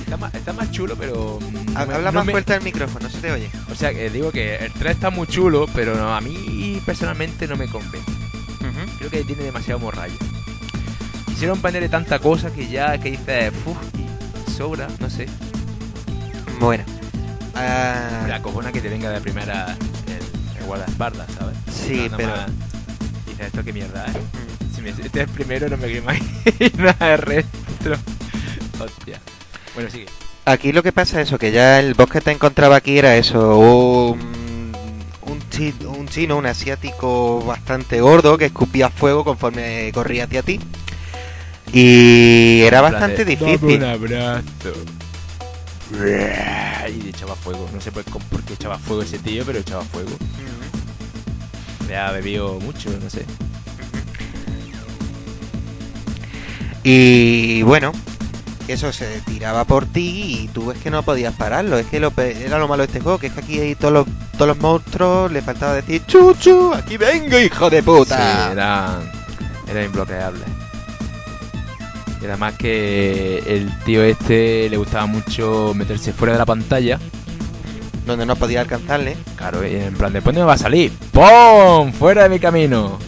Está 0.00 0.16
más, 0.16 0.34
está 0.34 0.52
más 0.52 0.70
chulo, 0.70 0.96
pero. 0.96 1.38
mm, 1.40 1.76
Habla 1.76 1.98
no 1.98 2.12
más 2.12 2.26
me- 2.26 2.32
fuerte 2.32 2.54
al 2.54 2.62
micrófono, 2.62 3.06
no 3.06 3.10
se 3.10 3.18
te 3.20 3.30
oye. 3.32 3.50
O 3.70 3.74
sea, 3.74 3.92
que 3.94 4.10
digo 4.10 4.30
que 4.32 4.56
el 4.56 4.72
3 4.72 4.94
está 4.96 5.10
muy 5.10 5.26
chulo, 5.26 5.66
pero 5.74 5.94
no, 5.96 6.14
a 6.14 6.20
mí 6.20 6.80
personalmente 6.84 7.46
no 7.46 7.56
me 7.56 7.66
convence. 7.68 8.10
Creo 8.98 9.10
que 9.10 9.24
tiene 9.24 9.42
demasiado 9.44 9.80
morralla. 9.80 10.14
Quisieron 11.26 11.60
ponerle 11.60 11.88
tanta 11.88 12.18
cosa 12.20 12.52
que 12.52 12.68
ya 12.68 12.98
que 12.98 13.10
dices, 13.12 13.52
sobra, 14.56 14.86
no 15.00 15.08
sé. 15.10 15.26
Bueno. 16.60 16.84
Ah, 17.54 18.24
La 18.28 18.40
cojona 18.42 18.70
que 18.72 18.80
te 18.80 18.88
venga 18.88 19.10
de 19.10 19.20
primera 19.20 19.76
guardaespaldas, 20.66 21.28
¿sabes? 21.38 21.56
Sí, 21.70 22.08
pero- 22.16 22.32
Dices, 23.26 23.46
¿esto 23.46 23.64
qué 23.64 23.72
mierda 23.72 24.06
es? 24.06 24.14
mm. 24.14 24.74
Si 24.74 24.80
me 24.82 24.90
este 24.90 25.06
es 25.06 25.14
el 25.14 25.28
primero, 25.28 25.68
no 25.68 25.76
me 25.76 25.90
imagino 25.92 26.30
nada 26.78 27.14
el 27.14 27.18
resto. 27.22 27.92
Hostia. 28.80 29.20
Bueno, 29.74 29.90
sigue. 29.90 30.06
Aquí 30.44 30.72
lo 30.72 30.82
que 30.82 30.92
pasa 30.92 31.20
es 31.20 31.28
eso, 31.28 31.38
que 31.38 31.52
ya 31.52 31.78
el 31.78 31.94
boss 31.94 32.10
que 32.10 32.20
te 32.20 32.30
encontraba 32.32 32.76
aquí 32.76 32.98
era 32.98 33.16
eso, 33.16 33.58
un, 33.58 34.72
un, 35.22 35.40
chi- 35.50 35.74
un 35.86 36.08
chino, 36.08 36.36
un 36.36 36.46
asiático 36.46 37.40
bastante 37.44 38.00
gordo 38.00 38.36
que 38.38 38.46
escupía 38.46 38.90
fuego 38.90 39.24
conforme 39.24 39.90
corría 39.94 40.24
hacia 40.24 40.42
ti. 40.42 40.58
Y 41.72 42.62
era 42.62 42.80
bastante 42.80 43.24
difícil. 43.24 43.58
"Dame 43.60 43.76
un 43.76 43.84
abrazo. 43.84 44.72
Y 45.94 47.08
echaba 47.08 47.34
fuego. 47.34 47.68
No 47.72 47.80
sé 47.80 47.92
por, 47.92 48.04
qué 48.04 48.54
echaba 48.54 48.78
fuego 48.78 49.02
ese 49.02 49.18
tío, 49.18 49.44
pero 49.44 49.58
echaba 49.58 49.82
fuego. 49.84 50.10
Le 51.88 51.96
ha 51.96 52.10
bebido 52.12 52.58
mucho, 52.60 52.90
no 53.02 53.10
sé. 53.10 53.24
Y 56.84 57.62
bueno, 57.62 57.92
eso 58.66 58.92
se 58.92 59.20
tiraba 59.20 59.64
por 59.64 59.86
ti 59.86 60.40
y 60.42 60.48
tú 60.48 60.66
ves 60.66 60.78
que 60.78 60.90
no 60.90 61.02
podías 61.02 61.34
pararlo. 61.34 61.78
Es 61.78 61.86
que 61.86 62.00
lo, 62.00 62.12
era 62.16 62.58
lo 62.58 62.68
malo 62.68 62.82
de 62.82 62.86
este 62.86 63.00
juego, 63.00 63.18
que 63.18 63.28
es 63.28 63.32
que 63.32 63.40
aquí 63.40 63.60
hay 63.60 63.74
todos 63.74 63.92
los, 63.92 64.06
todos 64.32 64.48
los 64.48 64.58
monstruos, 64.58 65.30
le 65.30 65.42
faltaba 65.42 65.74
decir, 65.74 66.04
chuchu, 66.06 66.72
aquí 66.74 66.96
vengo, 66.96 67.38
hijo 67.38 67.70
de 67.70 67.82
puta. 67.82 68.16
Sí, 68.16 68.52
era, 68.52 69.00
era 69.68 69.84
imbloqueable. 69.84 70.61
Y 72.22 72.26
además 72.26 72.54
que 72.56 73.38
el 73.46 73.76
tío 73.84 74.04
este 74.04 74.68
le 74.70 74.76
gustaba 74.76 75.06
mucho 75.06 75.72
meterse 75.74 76.12
fuera 76.12 76.34
de 76.34 76.38
la 76.38 76.46
pantalla. 76.46 76.98
Donde 78.06 78.26
no 78.26 78.36
podía 78.36 78.60
alcanzarle. 78.60 79.16
Claro, 79.36 79.62
en 79.62 79.94
plan, 79.94 80.12
¿de 80.12 80.20
dónde 80.20 80.40
me 80.40 80.46
va 80.46 80.54
a 80.54 80.58
salir? 80.58 80.92
¡Pum! 81.12 81.92
¡Fuera 81.92 82.24
de 82.24 82.28
mi 82.28 82.38
camino! 82.38 82.98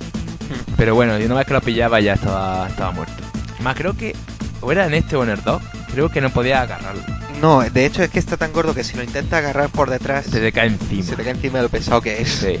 Pero 0.76 0.94
bueno, 0.94 1.18
y 1.18 1.24
una 1.24 1.36
vez 1.36 1.46
que 1.46 1.52
lo 1.54 1.60
pillaba 1.60 2.00
ya 2.00 2.14
estaba, 2.14 2.66
estaba 2.68 2.92
muerto. 2.92 3.14
Más 3.60 3.74
creo 3.76 3.96
que, 3.96 4.14
o 4.60 4.72
era 4.72 4.86
en 4.86 4.94
este 4.94 5.16
o 5.16 5.22
en 5.22 5.30
el 5.30 5.42
2, 5.42 5.62
creo 5.92 6.08
que 6.10 6.20
no 6.20 6.30
podía 6.30 6.62
agarrarlo. 6.62 7.02
No, 7.40 7.60
de 7.60 7.84
hecho 7.86 8.02
es 8.02 8.10
que 8.10 8.18
está 8.18 8.36
tan 8.36 8.52
gordo 8.52 8.74
que 8.74 8.84
si 8.84 8.96
lo 8.96 9.02
intenta 9.02 9.38
agarrar 9.38 9.68
por 9.70 9.90
detrás, 9.90 10.26
Se 10.26 10.40
te 10.40 10.52
cae 10.52 10.68
encima. 10.68 11.02
se 11.02 11.16
te 11.16 11.22
cae 11.22 11.32
encima 11.32 11.58
de 11.58 11.64
lo 11.64 11.68
pesado 11.68 12.00
que 12.00 12.22
es. 12.22 12.28
Sí. 12.30 12.58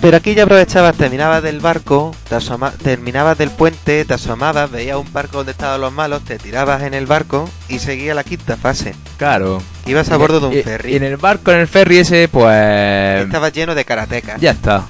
Pero 0.00 0.16
aquí 0.16 0.34
ya 0.34 0.44
aprovechabas, 0.44 0.94
terminabas 0.96 1.42
del 1.42 1.58
barco, 1.58 2.14
te 2.28 2.36
asoma- 2.36 2.70
terminabas 2.70 3.36
del 3.36 3.50
puente, 3.50 4.04
te 4.04 4.14
asomabas, 4.14 4.70
veías 4.70 4.96
un 4.96 5.12
barco 5.12 5.38
donde 5.38 5.50
estaban 5.52 5.80
los 5.80 5.92
malos, 5.92 6.22
te 6.22 6.38
tirabas 6.38 6.82
en 6.84 6.94
el 6.94 7.06
barco 7.06 7.50
y 7.68 7.80
seguía 7.80 8.14
la 8.14 8.22
quinta 8.22 8.56
fase. 8.56 8.94
Claro. 9.16 9.60
Ibas 9.86 10.08
a 10.12 10.16
bordo 10.16 10.38
de 10.38 10.46
un 10.46 10.52
Y- 10.52 10.62
ferry. 10.62 10.92
Y 10.92 10.96
en 10.96 11.02
el 11.02 11.16
barco, 11.16 11.50
en 11.50 11.58
el 11.58 11.66
ferry 11.66 11.98
ese, 11.98 12.28
pues... 12.28 13.24
Estaba 13.24 13.48
lleno 13.48 13.74
de 13.74 13.84
karatecas. 13.84 14.40
Ya 14.40 14.52
está. 14.52 14.84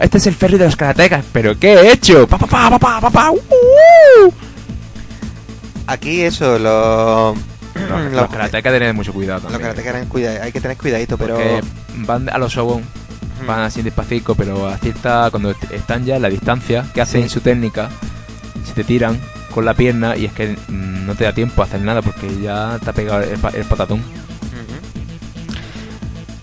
Este 0.00 0.18
es 0.18 0.26
el 0.28 0.34
ferry 0.36 0.58
de 0.58 0.66
los 0.66 0.76
karatecas. 0.76 1.24
¿Pero 1.32 1.58
qué 1.58 1.72
he 1.74 1.92
hecho? 1.92 2.28
Pa, 2.28 2.38
pa, 2.38 2.46
pa, 2.46 2.78
pa, 2.78 3.00
pa, 3.00 3.10
pa, 3.10 3.30
uh, 3.32 3.34
uh. 3.36 4.32
Aquí 5.88 6.22
eso, 6.22 6.56
los... 6.56 7.36
Los, 7.74 8.12
los- 8.12 8.28
karatecas 8.30 8.72
tienen 8.72 8.94
mucho 8.94 9.12
cuidado 9.12 9.48
Los 9.48 9.58
karatecas 9.60 9.94
eran 9.94 10.06
cuida- 10.08 10.40
hay 10.42 10.52
que 10.52 10.60
tener 10.60 10.76
cuidadito, 10.76 11.18
pero... 11.18 11.34
Porque 11.34 11.60
van 12.06 12.28
a 12.28 12.38
los 12.38 12.52
showon, 12.52 12.84
Mm. 13.42 13.46
van 13.46 13.60
así 13.60 13.82
despacito, 13.82 14.34
pero 14.34 14.66
a 14.68 14.76
cierta... 14.78 15.28
Cuando 15.30 15.50
est- 15.50 15.70
están 15.72 16.04
ya 16.04 16.18
la 16.18 16.28
distancia, 16.28 16.84
que 16.94 17.00
hacen 17.00 17.24
Sí. 17.24 17.28
su 17.28 17.40
técnica, 17.40 17.88
se 18.66 18.72
te 18.74 18.84
tiran 18.84 19.18
con 19.54 19.64
la 19.64 19.74
pierna 19.74 20.16
y 20.16 20.26
es 20.26 20.32
que 20.32 20.56
mm, 20.68 21.06
no 21.06 21.14
te 21.14 21.24
da 21.24 21.32
tiempo 21.32 21.62
a 21.62 21.64
hacer 21.64 21.80
nada 21.80 22.02
porque 22.02 22.28
ya 22.40 22.78
te 22.82 22.90
ha 22.90 22.92
pegado 22.92 23.22
el, 23.22 23.38
pa- 23.38 23.50
el 23.50 23.64
patatón. 23.64 24.02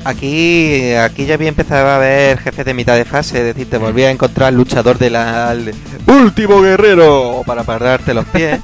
Aquí, 0.04 0.94
aquí 0.94 1.26
ya 1.26 1.34
había 1.34 1.50
empezado 1.50 1.88
a 1.90 1.98
haber 1.98 2.38
jefes 2.40 2.66
de 2.66 2.74
mitad 2.74 2.96
de 2.96 3.04
fase, 3.04 3.40
es 3.40 3.44
decir, 3.56 3.70
te 3.70 3.78
volvías 3.78 4.08
a 4.08 4.12
encontrar 4.12 4.54
luchador 4.54 4.98
de 4.98 5.10
la 5.10 5.50
al- 5.50 5.74
último 6.08 6.62
guerrero 6.62 7.42
para 7.46 7.64
pararte 7.64 8.14
los 8.14 8.24
pies. 8.26 8.60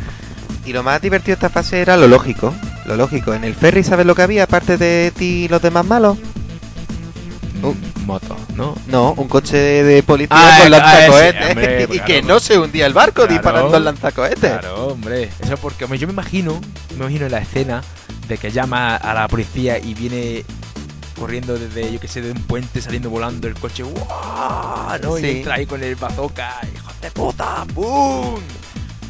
y 0.66 0.72
lo 0.74 0.82
más 0.82 1.00
divertido 1.00 1.36
de 1.36 1.46
esta 1.46 1.48
fase 1.48 1.80
era 1.80 1.96
lo 1.96 2.06
lógico, 2.06 2.52
lo 2.84 2.96
lógico. 2.96 3.32
En 3.32 3.44
el 3.44 3.54
ferry, 3.54 3.82
¿sabes 3.82 4.04
lo 4.04 4.14
que 4.14 4.22
había 4.22 4.42
aparte 4.44 4.76
de 4.76 5.10
ti 5.16 5.44
y 5.44 5.48
los 5.48 5.62
demás 5.62 5.86
malos? 5.86 6.18
Uh. 7.62 7.74
Moto, 8.04 8.36
¿no? 8.54 8.74
No, 8.88 9.12
un 9.16 9.28
coche 9.28 9.56
de, 9.56 9.82
de 9.84 10.02
policía 10.02 10.36
Ah, 10.38 10.58
con 10.62 10.66
ah, 10.74 10.78
lanzacohetes 10.78 11.50
hombre, 11.50 11.82
y 11.84 11.86
claro. 11.86 12.04
que 12.06 12.22
no 12.22 12.40
se 12.40 12.58
hundía 12.58 12.86
el 12.86 12.92
barco 12.92 13.22
Claro. 13.22 13.32
disparando 13.32 13.76
el 13.76 13.84
lanzacohetes. 13.84 14.38
Claro, 14.58 14.88
hombre. 14.88 15.30
Eso 15.40 15.56
porque 15.56 15.84
hombre, 15.84 15.98
yo 15.98 16.06
me 16.06 16.12
imagino, 16.12 16.60
me 16.90 16.96
imagino 16.96 17.28
la 17.28 17.38
escena 17.38 17.82
de 18.28 18.36
que 18.38 18.50
llama 18.50 18.96
a 18.96 19.14
la 19.14 19.28
policía 19.28 19.78
y 19.78 19.94
viene 19.94 20.44
corriendo 21.18 21.56
desde, 21.56 21.92
yo 21.92 22.00
que 22.00 22.08
sé, 22.08 22.20
de 22.20 22.32
un 22.32 22.42
puente 22.42 22.80
saliendo 22.82 23.08
volando 23.08 23.46
el 23.48 23.54
coche. 23.54 23.82
¡Wow! 23.84 23.94
¿no? 25.02 25.16
Sí. 25.16 25.24
Y 25.26 25.30
entra 25.38 25.54
ahí 25.54 25.64
con 25.66 25.82
el 25.82 25.94
bazooka. 25.96 26.60
¡Hijo 26.74 26.90
de 27.00 27.10
puta! 27.12 27.64
¡Boom! 27.72 28.40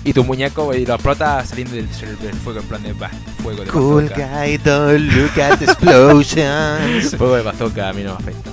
Y 0.04 0.12
tu 0.12 0.22
muñeco 0.24 0.74
y 0.74 0.84
los 0.84 1.00
protas 1.00 1.48
saliendo 1.48 1.74
del, 1.74 1.88
del 1.88 2.34
fuego 2.34 2.60
en 2.60 2.66
plan 2.66 2.82
de 2.82 2.92
bah, 2.92 3.10
fuego 3.42 3.64
de 3.64 3.70
Cool 3.70 4.04
bazooka. 4.10 4.44
guy, 4.44 4.58
don't 4.58 4.98
look 5.14 5.40
at 5.40 5.58
the 5.58 5.64
explosions. 5.64 7.10
Fuego 7.16 7.36
de 7.36 7.42
bazooka 7.42 7.88
a 7.88 7.92
mí 7.94 8.02
no 8.02 8.10
me 8.10 8.16
afecta. 8.18 8.50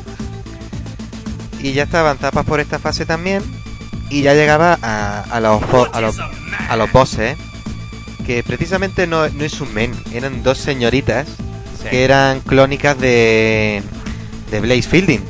y 1.61 1.73
ya 1.73 1.83
estaban 1.83 2.17
tapas 2.17 2.45
por 2.45 2.59
esta 2.59 2.79
fase 2.79 3.05
también 3.05 3.43
y 4.09 4.21
ya 4.23 4.33
llegaba 4.33 4.77
a, 4.81 5.21
a 5.29 5.39
los 5.39 5.61
a 5.93 6.01
los 6.01 6.15
a 6.69 6.75
los 6.75 6.91
bosses 6.91 7.37
que 8.25 8.43
precisamente 8.43 9.05
no, 9.07 9.27
no 9.29 9.43
es 9.43 9.59
un 9.61 9.73
men 9.73 9.91
eran 10.13 10.43
dos 10.43 10.57
señoritas 10.57 11.27
Sí. 11.81 11.87
que 11.89 12.03
eran 12.03 12.41
clónicas 12.41 12.97
de 12.99 13.81
de 14.51 14.59
Blaze 14.59 14.83
Fielding 14.83 15.21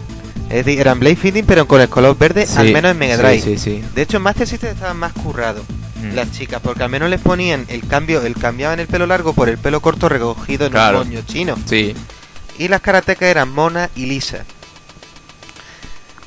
es 0.49 0.65
decir 0.65 0.79
eran 0.81 0.99
Blaze 0.99 1.15
Fielding 1.15 1.45
pero 1.45 1.65
con 1.67 1.79
el 1.81 1.87
color 1.89 2.17
verde 2.17 2.45
Sí, 2.45 2.57
al 2.57 2.71
menos 2.73 2.91
en 2.91 2.97
Mega 2.97 3.15
sí, 3.15 3.21
Drive 3.21 3.41
Sí, 3.41 3.57
sí. 3.57 3.83
de 3.95 4.01
hecho 4.01 4.17
en 4.17 4.23
Master 4.23 4.45
System 4.47 4.71
estaban 4.71 4.97
más 4.97 5.13
currados 5.13 5.63
Mm. 6.01 6.15
las 6.15 6.31
chicas 6.31 6.61
porque 6.63 6.83
al 6.83 6.89
menos 6.89 7.09
les 7.09 7.19
ponían 7.21 7.65
el 7.69 7.87
cambio 7.87 8.21
el 8.21 8.35
cambiaban 8.35 8.79
el 8.79 8.87
pelo 8.87 9.05
largo 9.07 9.33
por 9.33 9.49
el 9.49 9.57
pelo 9.57 9.79
corto 9.81 10.09
recogido 10.09 10.65
en 10.65 10.71
Claro. 10.71 11.01
un 11.01 11.07
moño 11.09 11.21
chino 11.27 11.55
Sí. 11.65 11.93
y 12.57 12.67
las 12.67 12.81
karatecas 12.81 13.29
eran 13.29 13.49
Mona 13.49 13.89
y 13.95 14.05
Lisa 14.05 14.43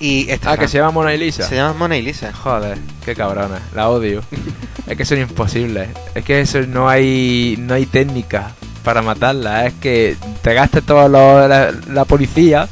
y 0.00 0.28
Ah, 0.30 0.34
estaban- 0.34 0.58
que 0.58 0.68
se 0.68 0.78
llama 0.78 0.90
Mona 0.90 1.14
y 1.14 1.18
Lisa. 1.18 1.48
se 1.48 1.56
llaman 1.56 1.78
Mona 1.78 1.96
y 1.96 2.02
Lisa 2.02 2.32
Joder, 2.32 2.78
qué 3.04 3.14
cabrona, 3.14 3.60
la 3.74 3.88
odio. 3.88 4.22
es 4.86 4.96
que 4.96 5.04
son 5.04 5.18
imposibles. 5.18 5.88
Es 6.14 6.24
que 6.24 6.40
eso 6.40 6.60
no 6.62 6.88
hay 6.88 7.56
no 7.58 7.74
hay 7.74 7.86
técnica 7.86 8.52
para 8.82 9.02
matarla. 9.02 9.66
Es 9.66 9.74
que 9.74 10.16
te 10.42 10.52
gastes 10.52 10.84
toda 10.84 11.08
la, 11.08 11.72
la 11.88 12.04
policía 12.04 12.68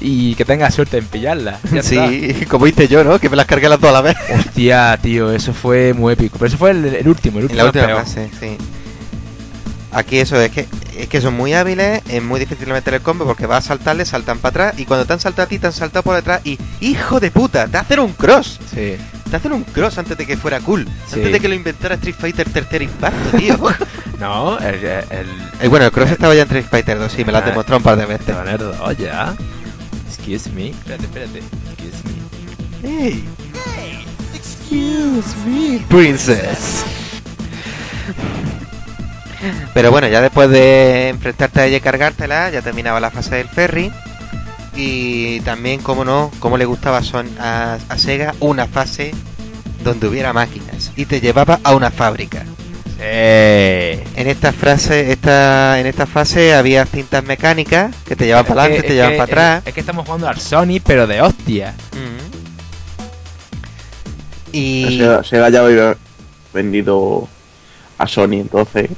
y 0.00 0.34
que 0.34 0.44
tengas 0.44 0.74
suerte 0.74 0.98
en 0.98 1.06
pillarla. 1.06 1.58
Ya 1.72 1.80
está. 1.80 2.08
Sí, 2.08 2.44
como 2.48 2.66
hice 2.66 2.88
yo, 2.88 3.02
¿no? 3.04 3.18
Que 3.18 3.28
me 3.28 3.36
las 3.36 3.46
cargué 3.46 3.68
las 3.68 3.80
dos 3.80 3.90
a 3.90 3.94
la 3.94 4.00
vez. 4.00 4.16
Hostia, 4.38 4.98
tío, 5.02 5.30
eso 5.32 5.52
fue 5.52 5.92
muy 5.94 6.12
épico. 6.14 6.36
Pero 6.38 6.48
eso 6.48 6.58
fue 6.58 6.70
el, 6.70 6.84
el 6.84 7.08
último, 7.08 7.38
el 7.38 7.44
En 7.46 7.50
último. 7.50 7.62
la 7.62 7.64
última 7.66 7.86
peor. 7.86 8.06
sí. 8.40 8.56
Aquí 9.90 10.18
eso 10.18 10.38
es 10.40 10.50
que 10.50 10.66
es 10.98 11.08
que 11.08 11.20
son 11.20 11.34
muy 11.34 11.54
hábiles, 11.54 12.02
es 12.08 12.22
muy 12.22 12.38
difícil 12.40 12.68
meter 12.68 12.92
el 12.94 13.00
combo 13.00 13.24
porque 13.24 13.46
vas 13.46 13.64
a 13.64 13.68
saltarle, 13.68 14.04
saltan 14.04 14.38
para 14.38 14.50
atrás 14.70 14.80
y 14.80 14.84
cuando 14.84 15.06
te 15.06 15.12
han 15.14 15.20
saltado 15.20 15.46
a 15.46 15.48
ti 15.48 15.58
te 15.58 15.68
han 15.68 15.72
saltado 15.72 16.02
por 16.02 16.14
detrás 16.16 16.40
y 16.44 16.58
hijo 16.80 17.20
de 17.20 17.30
puta, 17.30 17.66
te 17.68 17.78
hacen 17.78 18.00
un 18.00 18.12
cross, 18.12 18.58
Sí. 18.74 18.96
te 19.30 19.36
hacen 19.36 19.52
un 19.52 19.62
cross 19.62 19.96
antes 19.96 20.18
de 20.18 20.26
que 20.26 20.36
fuera 20.36 20.60
cool, 20.60 20.84
Sí. 21.06 21.14
antes 21.14 21.32
de 21.32 21.40
que 21.40 21.48
lo 21.48 21.54
inventara 21.54 21.94
Street 21.94 22.16
Fighter 22.18 22.48
tercer 22.50 22.82
impacto, 22.82 23.38
tío. 23.38 23.58
No, 24.20 24.58
el. 24.58 24.74
el, 24.84 25.26
Eh, 25.60 25.68
bueno, 25.68 25.86
el 25.86 25.92
cross 25.92 26.10
estaba 26.10 26.34
ya 26.34 26.42
en 26.42 26.48
Street 26.48 26.66
Fighter 26.68 26.98
2, 26.98 27.10
sí, 27.12 27.24
me 27.24 27.30
lo 27.32 27.38
has 27.38 27.44
Ah. 27.44 27.48
demostrado 27.50 27.78
un 27.78 27.84
par 27.84 27.96
de 27.96 28.04
veces. 28.06 28.34
Oh, 28.80 28.92
me. 30.54 30.70
Espérate, 30.70 31.04
espérate. 31.04 31.38
Excuse 31.38 32.02
me. 32.04 32.88
Hey. 32.88 33.24
Excuse 34.34 35.34
me, 35.46 35.78
princess. 35.88 36.84
Pero 39.72 39.90
bueno, 39.90 40.08
ya 40.08 40.20
después 40.20 40.50
de 40.50 41.08
enfrentarte 41.08 41.60
a 41.60 41.66
ella 41.66 41.78
y 41.78 41.80
cargártela, 41.80 42.50
ya 42.50 42.60
terminaba 42.60 43.00
la 43.00 43.10
fase 43.10 43.36
del 43.36 43.48
ferry. 43.48 43.90
Y 44.76 45.40
también, 45.40 45.80
como 45.80 46.04
no, 46.04 46.30
como 46.38 46.58
le 46.58 46.66
gustaba 46.66 47.02
son 47.02 47.28
a, 47.40 47.78
a 47.88 47.98
Sega, 47.98 48.34
una 48.40 48.66
fase 48.66 49.12
donde 49.82 50.06
hubiera 50.08 50.32
máquinas. 50.32 50.92
Y 50.96 51.06
te 51.06 51.20
llevaba 51.20 51.60
a 51.64 51.74
una 51.74 51.90
fábrica. 51.90 52.44
En 53.00 54.26
esta 54.26 54.52
frase, 54.52 55.12
esta, 55.12 55.78
en 55.78 55.86
esta 55.86 56.06
fase 56.06 56.54
había 56.54 56.84
cintas 56.84 57.22
mecánicas 57.24 57.94
que 58.04 58.16
te 58.16 58.26
llevaban 58.26 58.46
para 58.46 58.62
adelante, 58.62 58.88
te 58.88 58.94
llevaban 58.94 59.16
para 59.16 59.24
atrás. 59.24 59.62
Es, 59.66 59.74
que 59.74 59.80
estamos 59.80 60.04
jugando 60.04 60.28
al 60.28 60.40
Sony, 60.40 60.80
pero 60.84 61.06
de 61.06 61.22
hostia. 61.22 61.74
Mm. 61.92 62.18
Y 64.52 64.98
Sega, 64.98 65.22
Sega 65.24 65.48
ya 65.50 65.60
había 65.60 65.96
vendido 66.52 67.28
a 67.98 68.06
Sony 68.06 68.40
entonces. 68.40 68.90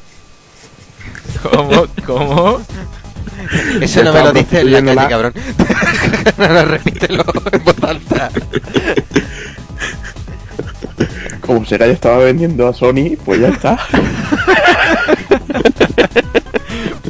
¿Cómo? 1.42 1.86
¿Cómo? 2.06 2.60
eso 3.80 4.02
no 4.02 4.12
me 4.12 4.22
lo 4.22 4.32
dice 4.32 4.60
en 4.60 4.72
la 4.72 4.80
calle, 4.80 4.94
la- 4.94 5.08
cabrón. 5.08 5.34
no, 6.38 6.48
no, 6.48 6.64
repítelo 6.64 7.24
en 7.52 7.64
voz 7.64 7.76
alta. 7.82 8.30
Como 11.50 11.66
Sega 11.66 11.84
ya 11.84 11.94
estaba 11.94 12.18
vendiendo 12.18 12.68
a 12.68 12.72
Sony, 12.72 13.16
pues 13.24 13.40
ya 13.40 13.48
está. 13.48 13.76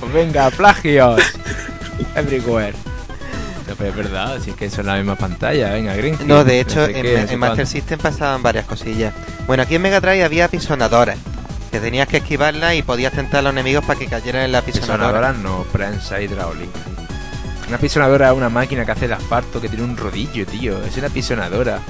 Pues 0.00 0.12
venga, 0.14 0.48
plagios. 0.48 1.20
Everywhere. 2.16 2.72
No, 3.68 3.74
pero 3.76 3.90
es 3.90 3.96
verdad, 3.96 4.38
si 4.42 4.48
es 4.48 4.56
que 4.56 4.70
son 4.70 4.86
la 4.86 4.96
misma 4.96 5.16
pantalla. 5.16 5.72
Venga, 5.72 5.94
Green. 5.94 6.16
No, 6.24 6.42
de 6.42 6.58
hecho, 6.58 6.86
en, 6.86 7.38
Master. 7.38 7.66
System 7.66 7.98
pasaban 7.98 8.42
varias 8.42 8.64
cosillas. 8.64 9.12
Bueno, 9.46 9.62
aquí 9.64 9.74
en 9.74 9.82
Mega 9.82 10.00
Drive 10.00 10.24
había 10.24 10.48
pisonadoras. 10.48 11.18
Que 11.70 11.78
tenías 11.78 12.08
que 12.08 12.16
esquivarlas 12.16 12.76
y 12.76 12.82
podías 12.82 13.12
tentar 13.12 13.40
a 13.40 13.42
los 13.42 13.52
enemigos 13.52 13.84
para 13.84 13.98
que 13.98 14.06
cayeran 14.06 14.44
en 14.44 14.52
la 14.52 14.62
pisonadora. 14.62 15.20
Pisonadora 15.20 15.32
no, 15.34 15.64
prensa 15.64 16.18
hidráulica. 16.18 16.80
Una 17.68 17.76
pisonadora 17.76 18.30
es 18.30 18.36
una 18.38 18.48
máquina 18.48 18.86
que 18.86 18.92
hace 18.92 19.04
el 19.04 19.12
asfalto 19.12 19.60
que 19.60 19.68
tiene 19.68 19.84
un 19.84 19.98
rodillo, 19.98 20.46
tío. 20.46 20.82
Es 20.82 20.96
una 20.96 21.10
pisonadora. 21.10 21.80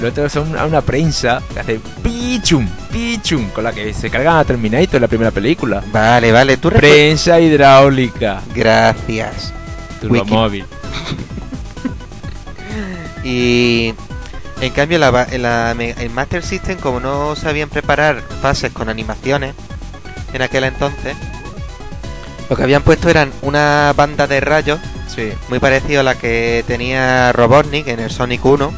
Lo 0.00 0.08
otro 0.08 0.28
son 0.28 0.50
una, 0.50 0.66
una 0.66 0.80
prensa 0.80 1.40
que 1.52 1.60
hace 1.60 1.80
pichum, 2.02 2.66
pichum, 2.90 3.48
con 3.50 3.64
la 3.64 3.72
que 3.72 3.94
se 3.94 4.10
cargan 4.10 4.36
a 4.36 4.44
Terminator 4.44 4.96
en 4.96 5.02
la 5.02 5.08
primera 5.08 5.30
película. 5.30 5.82
Vale, 5.92 6.32
vale, 6.32 6.56
tú 6.56 6.70
Prensa 6.70 7.40
hidráulica. 7.40 8.42
Gracias. 8.54 9.52
Turbomóvil. 10.00 10.64
Y 13.24 13.94
en 14.60 14.72
cambio 14.74 14.98
la, 14.98 15.26
en 15.30 15.42
la 15.42 15.74
en 15.78 16.14
Master 16.14 16.42
System 16.42 16.78
como 16.78 17.00
no 17.00 17.34
sabían 17.34 17.70
preparar 17.70 18.22
fases 18.42 18.70
con 18.70 18.90
animaciones 18.90 19.54
en 20.34 20.42
aquel 20.42 20.64
entonces, 20.64 21.16
lo 22.50 22.56
que 22.56 22.62
habían 22.62 22.82
puesto 22.82 23.08
eran 23.08 23.32
una 23.40 23.94
banda 23.96 24.26
de 24.26 24.40
rayos 24.40 24.78
Sí. 25.06 25.32
muy 25.48 25.60
parecido 25.60 26.00
a 26.00 26.02
la 26.02 26.16
que 26.16 26.64
tenía 26.66 27.32
Robotnik 27.32 27.86
en 27.86 28.00
el 28.00 28.10
Sonic 28.10 28.44
1. 28.44 28.74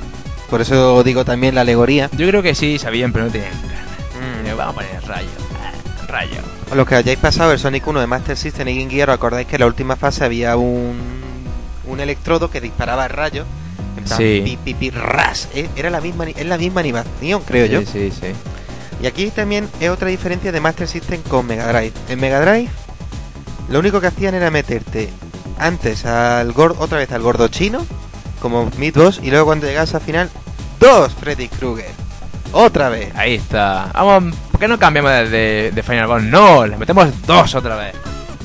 Por 0.50 0.60
eso 0.60 1.02
digo 1.02 1.24
también 1.24 1.54
la 1.54 1.62
alegoría. 1.62 2.08
Yo 2.16 2.26
creo 2.28 2.42
que 2.42 2.54
sí 2.54 2.78
sabían, 2.78 3.12
pero 3.12 3.26
no 3.26 3.30
tenían. 3.30 3.52
Mm. 3.52 4.46
Eh, 4.46 4.54
Vamos 4.54 4.74
a 4.74 4.76
poner 4.76 5.02
rayo. 5.06 5.28
Ah, 5.62 6.06
Rayo. 6.08 6.40
Los 6.74 6.86
que 6.88 6.94
hayáis 6.96 7.18
pasado 7.18 7.52
el 7.52 7.58
Sonic 7.58 7.86
1 7.86 8.00
de 8.00 8.06
Master 8.06 8.36
System 8.36 8.68
y 8.68 8.78
Game 8.80 8.90
Gear, 8.90 9.10
os 9.10 9.14
acordáis 9.14 9.46
que 9.46 9.56
en 9.56 9.60
la 9.60 9.66
última 9.66 9.96
fase 9.96 10.24
había 10.24 10.56
un, 10.56 10.96
un 11.86 12.00
electrodo 12.00 12.50
que 12.50 12.60
disparaba 12.60 13.08
rayos 13.08 13.46
Sí. 14.04 14.42
pi, 14.44 14.56
pi, 14.56 14.74
pi, 14.74 14.90
ras. 14.90 15.48
Eh, 15.54 15.68
Era 15.74 15.90
la 15.90 16.00
misma, 16.00 16.26
es 16.28 16.46
la 16.46 16.56
misma 16.58 16.80
animación, 16.80 17.42
creo 17.44 17.66
yo. 17.66 17.80
Sí, 17.80 17.86
sí, 17.92 18.12
sí. 18.12 18.26
Y 19.02 19.06
aquí 19.06 19.30
también 19.32 19.68
es 19.80 19.90
otra 19.90 20.08
diferencia 20.08 20.52
de 20.52 20.60
Master 20.60 20.86
System 20.86 21.22
con 21.22 21.44
Mega 21.46 21.66
Drive. 21.72 21.92
En 22.08 22.20
Mega 22.20 22.40
Drive, 22.40 22.68
lo 23.68 23.80
único 23.80 24.00
que 24.00 24.06
hacían 24.06 24.34
era 24.36 24.50
meterte 24.52 25.10
antes 25.58 26.04
al 26.06 26.52
gordo, 26.52 26.76
otra 26.84 26.98
vez 26.98 27.10
al 27.10 27.22
gordo 27.22 27.48
chino, 27.48 27.84
como 28.50 28.70
Mid 28.78 28.94
Boss, 28.96 29.20
y 29.22 29.30
luego 29.30 29.46
cuando 29.46 29.66
llegas 29.66 29.94
al 29.94 30.00
final, 30.00 30.30
dos 30.80 31.12
Freddy 31.14 31.48
Krueger. 31.48 31.90
Otra 32.52 32.88
vez. 32.88 33.14
Ahí 33.16 33.34
está. 33.34 33.90
Vamos, 33.92 34.34
¿por 34.50 34.60
qué 34.60 34.68
no 34.68 34.78
cambiamos 34.78 35.10
de, 35.12 35.28
de- 35.28 35.70
de 35.72 35.82
Final 35.82 36.06
Boss? 36.06 36.22
No, 36.22 36.66
le 36.66 36.76
metemos 36.76 37.08
dos 37.26 37.54
otra 37.54 37.76
vez. 37.76 37.94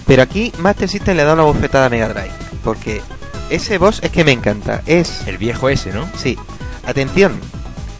Pero 0.05 0.23
aquí 0.23 0.51
Master 0.57 0.89
System 0.89 1.15
le 1.15 1.23
da 1.23 1.33
una 1.33 1.43
bofetada 1.43 1.85
a 1.85 1.89
Mega 1.89 2.09
Drive. 2.09 2.31
Porque 2.63 3.01
ese 3.49 3.77
boss 3.77 3.99
es 4.03 4.11
que 4.11 4.23
me 4.25 4.31
encanta. 4.31 4.81
Es, 4.85 5.25
El 5.27 5.37
viejo 5.37 5.69
ese, 5.69 5.91
¿no? 5.93 6.09
sí, 6.17 6.37
atención, 6.85 7.39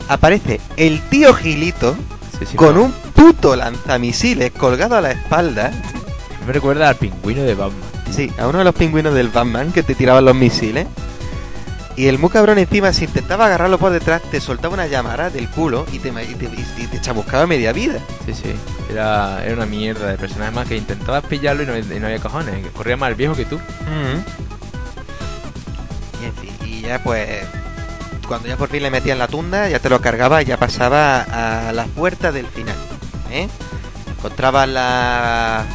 aparece 0.10 0.60
el 0.78 1.00
tío 1.10 1.34
Gilito 1.34 1.96
Sí, 2.40 2.46
sí, 2.52 2.56
con 2.58 2.76
no. 2.76 2.82
un 2.84 2.92
puto 3.14 3.56
lanzamisiles 3.56 4.52
colgado 4.52 4.96
a 4.98 5.02
la 5.02 5.12
espalda. 5.12 5.72
Me 6.46 6.52
recuerda 6.54 6.90
al 6.90 6.96
pingüino 6.96 7.44
de 7.44 7.54
Batman. 7.54 7.80
Sí, 8.14 8.32
a 8.40 8.48
uno 8.48 8.58
de 8.58 8.64
los 8.66 8.76
pingüinos 8.76 9.14
del 9.14 9.30
Batman 9.30 9.72
que 9.72 9.84
te 9.84 9.94
tiraban 9.96 10.26
los 10.26 10.36
misiles. 10.36 10.88
Y 11.98 12.08
el 12.08 12.18
muy 12.20 12.30
cabrón 12.30 12.58
encima, 12.58 12.94
si 12.94 13.06
intentaba 13.06 13.46
agarrarlo 13.48 13.78
por 13.78 13.92
detrás, 13.92 14.22
te 14.32 14.40
soltaba 14.40 14.74
una 14.74 14.88
llamara 14.88 15.30
del 15.30 15.50
culo 15.50 15.86
y 15.92 16.00
te, 16.00 16.10
y 16.10 16.36
te, 16.36 16.46
y 16.78 16.88
te 16.88 17.02
chamuscaba 17.02 17.46
media 17.46 17.74
vida. 17.74 18.00
Sí, 18.26 18.34
sí. 18.34 18.54
Era, 18.90 19.44
era 19.44 19.54
una 19.56 19.66
mierda 19.66 20.08
de 20.08 20.18
personaje 20.18 20.52
más 20.52 20.68
que 20.68 20.78
intentabas 20.78 21.24
pillarlo 21.26 21.64
y 21.64 21.66
no, 21.66 21.78
y 21.78 22.00
no 22.00 22.06
había 22.08 22.20
cojones. 22.20 22.66
Corría 22.72 22.96
más 22.98 23.10
el 23.10 23.16
viejo 23.16 23.36
que 23.36 23.46
tú. 23.46 23.60
Y, 26.22 26.26
en 26.26 26.34
fin, 26.36 26.52
y 26.66 26.82
ya 26.82 27.04
pues, 27.04 27.28
cuando 28.28 28.48
ya 28.48 28.56
por 28.58 28.70
fin 28.70 28.84
le 28.84 28.90
metían 28.92 29.20
la 29.20 29.28
tunda, 29.28 29.68
ya 29.70 29.80
te 29.80 29.90
lo 29.90 30.00
cargaba 30.02 30.42
y 30.42 30.46
ya 30.46 30.58
pasaba 30.58 31.68
a 31.68 31.74
la 31.74 31.86
puerta 31.86 32.32
del 32.32 32.48
final. 32.48 32.76
¿eh? 33.32 33.48
Encontrabas 34.18 34.70
la, 34.70 35.66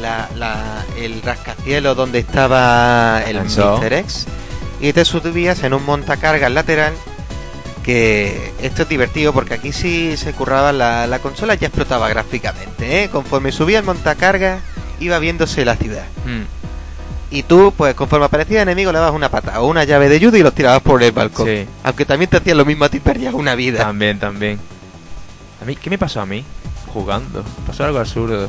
la, 0.00 0.28
la- 0.36 0.84
el 0.98 1.22
rascacielos 1.22 1.96
donde 1.96 2.18
estaba 2.20 3.22
el. 3.26 3.40
Mr. 3.80 3.92
X 3.94 4.26
y 4.80 4.92
te 4.92 5.04
subías 5.04 5.62
en 5.62 5.74
un 5.74 5.84
montacargas 5.84 6.50
lateral 6.50 6.92
que 7.82 8.52
esto 8.62 8.82
es 8.82 8.88
divertido 8.88 9.32
porque 9.32 9.54
aquí 9.54 9.72
sí 9.72 10.16
se 10.16 10.32
curraba 10.32 10.72
la, 10.72 11.06
la 11.06 11.18
consola 11.18 11.54
ya 11.54 11.66
explotaba 11.68 12.08
gráficamente, 12.08 13.04
¿eh? 13.04 13.08
conforme 13.10 13.52
subía 13.52 13.78
el 13.78 13.84
montacargas 13.84 14.62
iba 15.00 15.18
viéndose 15.18 15.64
la 15.64 15.76
ciudad. 15.76 16.04
Mm, 16.24 17.34
Y 17.34 17.42
tú, 17.42 17.74
pues 17.76 17.94
conforme 17.94 18.26
aparecía 18.26 18.62
el 18.62 18.68
enemigo, 18.68 18.90
le 18.92 18.98
dabas 18.98 19.14
una 19.14 19.28
pata 19.28 19.60
o 19.60 19.66
una 19.66 19.84
llave 19.84 20.08
de 20.08 20.18
judo 20.24 20.36
y 20.36 20.42
los 20.42 20.54
tirabas 20.54 20.80
por 20.82 21.02
el 21.02 21.12
balcón. 21.12 21.46
Sí. 21.46 21.66
Aunque 21.82 22.06
también 22.06 22.30
te 22.30 22.36
hacían 22.38 22.56
lo 22.56 22.64
mismo 22.64 22.84
a 22.84 22.88
ti, 22.88 23.00
perdías 23.00 23.34
una 23.34 23.54
vida. 23.54 23.78
También, 23.80 24.18
también. 24.18 24.58
¿A 25.60 25.64
mí? 25.66 25.76
¿Qué 25.76 25.90
me 25.90 25.98
pasó 25.98 26.20
a 26.20 26.26
mí? 26.26 26.44
Jugando. 26.92 27.44
Pasó 27.66 27.84
algo 27.84 27.98
absurdo. 27.98 28.48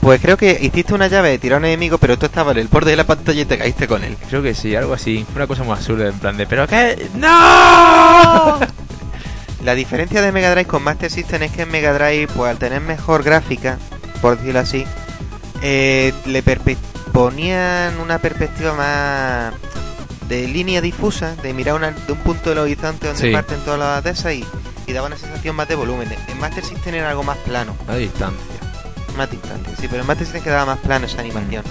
Pues 0.00 0.20
creo 0.22 0.36
que 0.36 0.58
hiciste 0.62 0.94
una 0.94 1.08
llave 1.08 1.30
de 1.30 1.38
tirar 1.38 1.56
a 1.56 1.58
un 1.58 1.64
enemigo, 1.66 1.98
pero 1.98 2.16
tú 2.18 2.26
estabas 2.26 2.54
en 2.54 2.62
el 2.62 2.68
borde 2.68 2.92
de 2.92 2.96
la 2.96 3.04
pantalla 3.04 3.42
y 3.42 3.44
te 3.44 3.58
caíste 3.58 3.86
con 3.88 4.04
él. 4.04 4.16
Creo 4.28 4.42
que 4.42 4.54
sí, 4.54 4.74
algo 4.74 4.94
así. 4.94 5.26
Una 5.34 5.46
cosa 5.46 5.64
muy 5.64 5.72
absurda, 5.74 6.08
en 6.08 6.18
plan 6.18 6.36
de, 6.36 6.46
¿pero 6.46 6.66
qué? 6.66 7.08
¡No! 7.14 8.58
La 9.64 9.74
diferencia 9.74 10.22
de 10.22 10.30
Mega 10.32 10.50
Drive 10.52 10.66
con 10.66 10.82
Master 10.84 11.10
System 11.10 11.42
es 11.42 11.50
que 11.52 11.62
en 11.62 11.70
Mega 11.70 11.92
Drive, 11.92 12.28
pues 12.28 12.48
al 12.50 12.58
tener 12.58 12.80
mejor 12.80 13.22
gráfica, 13.24 13.76
por 14.22 14.38
decirlo 14.38 14.60
así, 14.60 14.84
eh, 15.62 16.14
le 16.26 16.42
ponían 17.12 17.98
una 17.98 18.18
perspectiva 18.18 18.74
más 18.74 19.52
de 20.28 20.46
línea 20.46 20.80
difusa, 20.80 21.34
de 21.42 21.52
mirar 21.52 21.74
una- 21.74 21.90
de 21.90 22.12
un 22.12 22.18
punto 22.18 22.50
del 22.50 22.58
horizonte 22.60 23.08
donde 23.08 23.22
Sí. 23.22 23.32
parten 23.32 23.58
todas 23.64 23.80
las 23.80 24.04
de 24.04 24.10
esas 24.10 24.32
y, 24.34 24.44
y 24.86 24.92
daba 24.92 25.08
una 25.08 25.16
sensación 25.18 25.56
más 25.56 25.66
de 25.68 25.74
volumen. 25.74 26.08
En 26.28 26.38
Master 26.38 26.64
System 26.64 26.94
era 26.94 27.10
algo 27.10 27.24
más 27.24 27.38
plano. 27.38 27.74
A 27.88 27.96
distancia. 27.96 28.44
Sí, 29.80 29.86
pero 29.90 30.02
en 30.02 30.06
Master 30.06 30.26
System 30.26 30.42
quedaba 30.44 30.66
más 30.66 30.78
plano 30.78 31.06
esa 31.06 31.20
animación. 31.20 31.64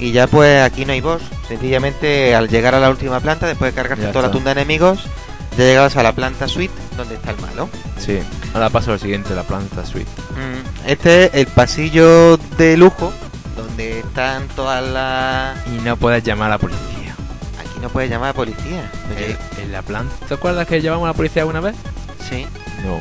Y 0.00 0.12
ya 0.12 0.26
pues 0.28 0.62
aquí 0.62 0.84
no 0.84 0.92
hay 0.92 1.00
boss, 1.00 1.22
sencillamente 1.48 2.34
al 2.34 2.48
llegar 2.48 2.74
a 2.74 2.80
la 2.80 2.88
última 2.90 3.18
planta, 3.20 3.46
después 3.46 3.72
de 3.72 3.76
cargarte 3.76 4.04
Ya 4.04 4.12
toda 4.12 4.26
la 4.28 4.30
tunda 4.32 4.54
de 4.54 4.60
enemigos, 4.60 5.00
ya 5.56 5.64
llegabas 5.64 5.96
a 5.96 6.02
la 6.04 6.12
planta 6.12 6.46
suite 6.46 6.72
donde 6.96 7.16
está 7.16 7.32
el 7.32 7.40
malo. 7.40 7.68
Sí. 7.98 8.20
Ahora 8.54 8.70
paso 8.70 8.92
al 8.92 9.00
siguiente, 9.00 9.34
la 9.34 9.42
planta 9.42 9.84
suite. 9.84 10.08
Mm, 10.36 10.88
Este 10.88 11.24
es 11.26 11.34
el 11.34 11.46
pasillo 11.48 12.36
de 12.56 12.76
lujo, 12.76 13.12
donde 13.56 13.98
están 14.00 14.46
todas 14.54 14.86
las... 14.88 15.66
Y 15.66 15.80
no 15.84 15.96
puedes 15.96 16.22
llamar 16.22 16.46
a 16.46 16.50
la 16.50 16.58
policía. 16.58 17.14
Aquí 17.60 17.80
no 17.82 17.88
puedes 17.88 18.08
llamar 18.08 18.30
a 18.30 18.34
policía. 18.34 18.88
Oye, 19.16 19.32
Eh, 19.32 19.36
en 19.62 19.72
la 19.72 19.82
planta... 19.82 20.14
¿Te 20.28 20.34
acuerdas 20.34 20.66
que 20.68 20.80
llamamos 20.80 21.06
a 21.06 21.08
la 21.08 21.14
policía 21.14 21.42
alguna 21.42 21.58
vez? 21.60 21.74
sí, 22.28 22.46
No. 22.84 23.00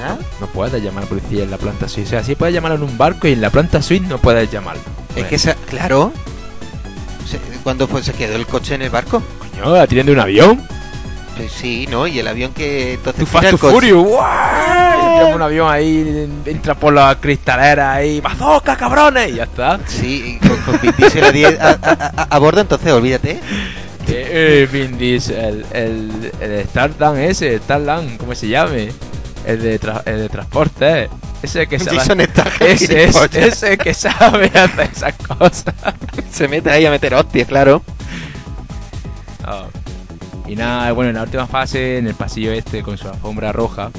¿No? 0.00 0.18
No 0.40 0.46
puedes 0.52 0.82
llamar 0.82 1.02
a 1.02 1.06
la 1.06 1.08
policía 1.08 1.42
en 1.44 1.50
la 1.50 1.58
planta 1.58 1.88
suite. 1.88 2.06
O 2.06 2.10
sea, 2.10 2.22
sí 2.22 2.34
puedes 2.34 2.54
llamarlo 2.54 2.76
en 2.76 2.82
un 2.84 2.98
barco 2.98 3.26
y 3.28 3.32
en 3.32 3.40
la 3.40 3.50
planta 3.50 3.82
suite 3.82 4.06
no 4.06 4.18
puedes 4.18 4.50
llamarlo. 4.50 4.82
Es 5.14 5.24
que, 5.26 5.36
esa- 5.36 5.54
claro, 5.68 6.12
cuando 7.62 7.88
fue, 7.88 8.02
se 8.02 8.12
quedó 8.12 8.36
el 8.36 8.46
coche 8.46 8.74
en 8.74 8.82
el 8.82 8.90
barco. 8.90 9.22
Coño, 9.38 9.74
la 9.74 9.86
tienen 9.86 10.06
de 10.06 10.12
un 10.12 10.20
avión. 10.20 10.62
Pues 11.36 11.52
sí, 11.52 11.86
¿no? 11.90 12.06
Y 12.06 12.18
el 12.18 12.28
avión 12.28 12.52
que 12.52 12.94
entonces... 12.94 13.20
Tu 13.20 13.26
Fast 13.26 13.42
tira 15.20 15.34
un 15.34 15.42
avión 15.42 15.70
ahí, 15.70 16.28
entra 16.46 16.74
por 16.74 16.92
las 16.94 17.16
cristaleras 17.16 17.96
ahí. 17.96 18.20
¡Bazooka, 18.20 18.76
cabrones! 18.76 19.30
Y 19.30 19.34
ya 19.34 19.42
está. 19.44 19.78
Sí, 19.86 20.38
y 20.42 20.46
con, 20.48 20.56
con 20.62 20.80
Vin 20.80 20.94
Diesel 20.96 21.58
a, 21.60 21.66
a, 21.68 21.70
a- 21.82 22.12
a- 22.22 22.26
a 22.30 22.38
bordo, 22.38 22.60
entonces 22.62 22.90
olvídate. 22.92 23.32
Eh, 23.32 23.38
eh, 24.08 24.68
Vin 24.72 24.96
Diesel, 24.96 25.66
el, 25.72 26.32
el, 26.40 26.50
el 26.52 26.66
Starland 26.68 27.18
ese, 27.18 27.58
Starland, 27.58 28.16
¿cómo 28.18 28.34
se 28.34 28.48
llame? 28.48 28.92
El 29.46 29.62
de, 29.62 29.80
tra- 29.80 30.02
el 30.06 30.18
de 30.18 30.28
transporte, 30.28 31.08
ese 31.42 31.66
que 31.68 31.78
sabe. 31.78 31.96
Jason 31.98 32.20
está 32.20 32.44
Ese, 32.60 33.04
es, 33.04 33.16
ese 33.34 33.78
que 33.78 33.94
sabe 33.94 34.46
hacer 34.54 34.90
esas 34.92 35.14
cosas. 35.14 35.74
se 36.30 36.48
mete 36.48 36.70
ahí 36.70 36.84
a 36.84 36.90
meter 36.90 37.14
hostias, 37.14 37.46
claro. 37.48 37.82
Oh. 39.46 39.66
Y 40.48 40.56
nada, 40.56 40.92
bueno, 40.92 41.10
en 41.10 41.16
la 41.16 41.22
última 41.22 41.46
fase, 41.46 41.98
en 41.98 42.06
el 42.08 42.14
pasillo 42.14 42.52
este 42.52 42.82
con 42.82 42.98
su 42.98 43.08
alfombra 43.08 43.52
roja, 43.52 43.90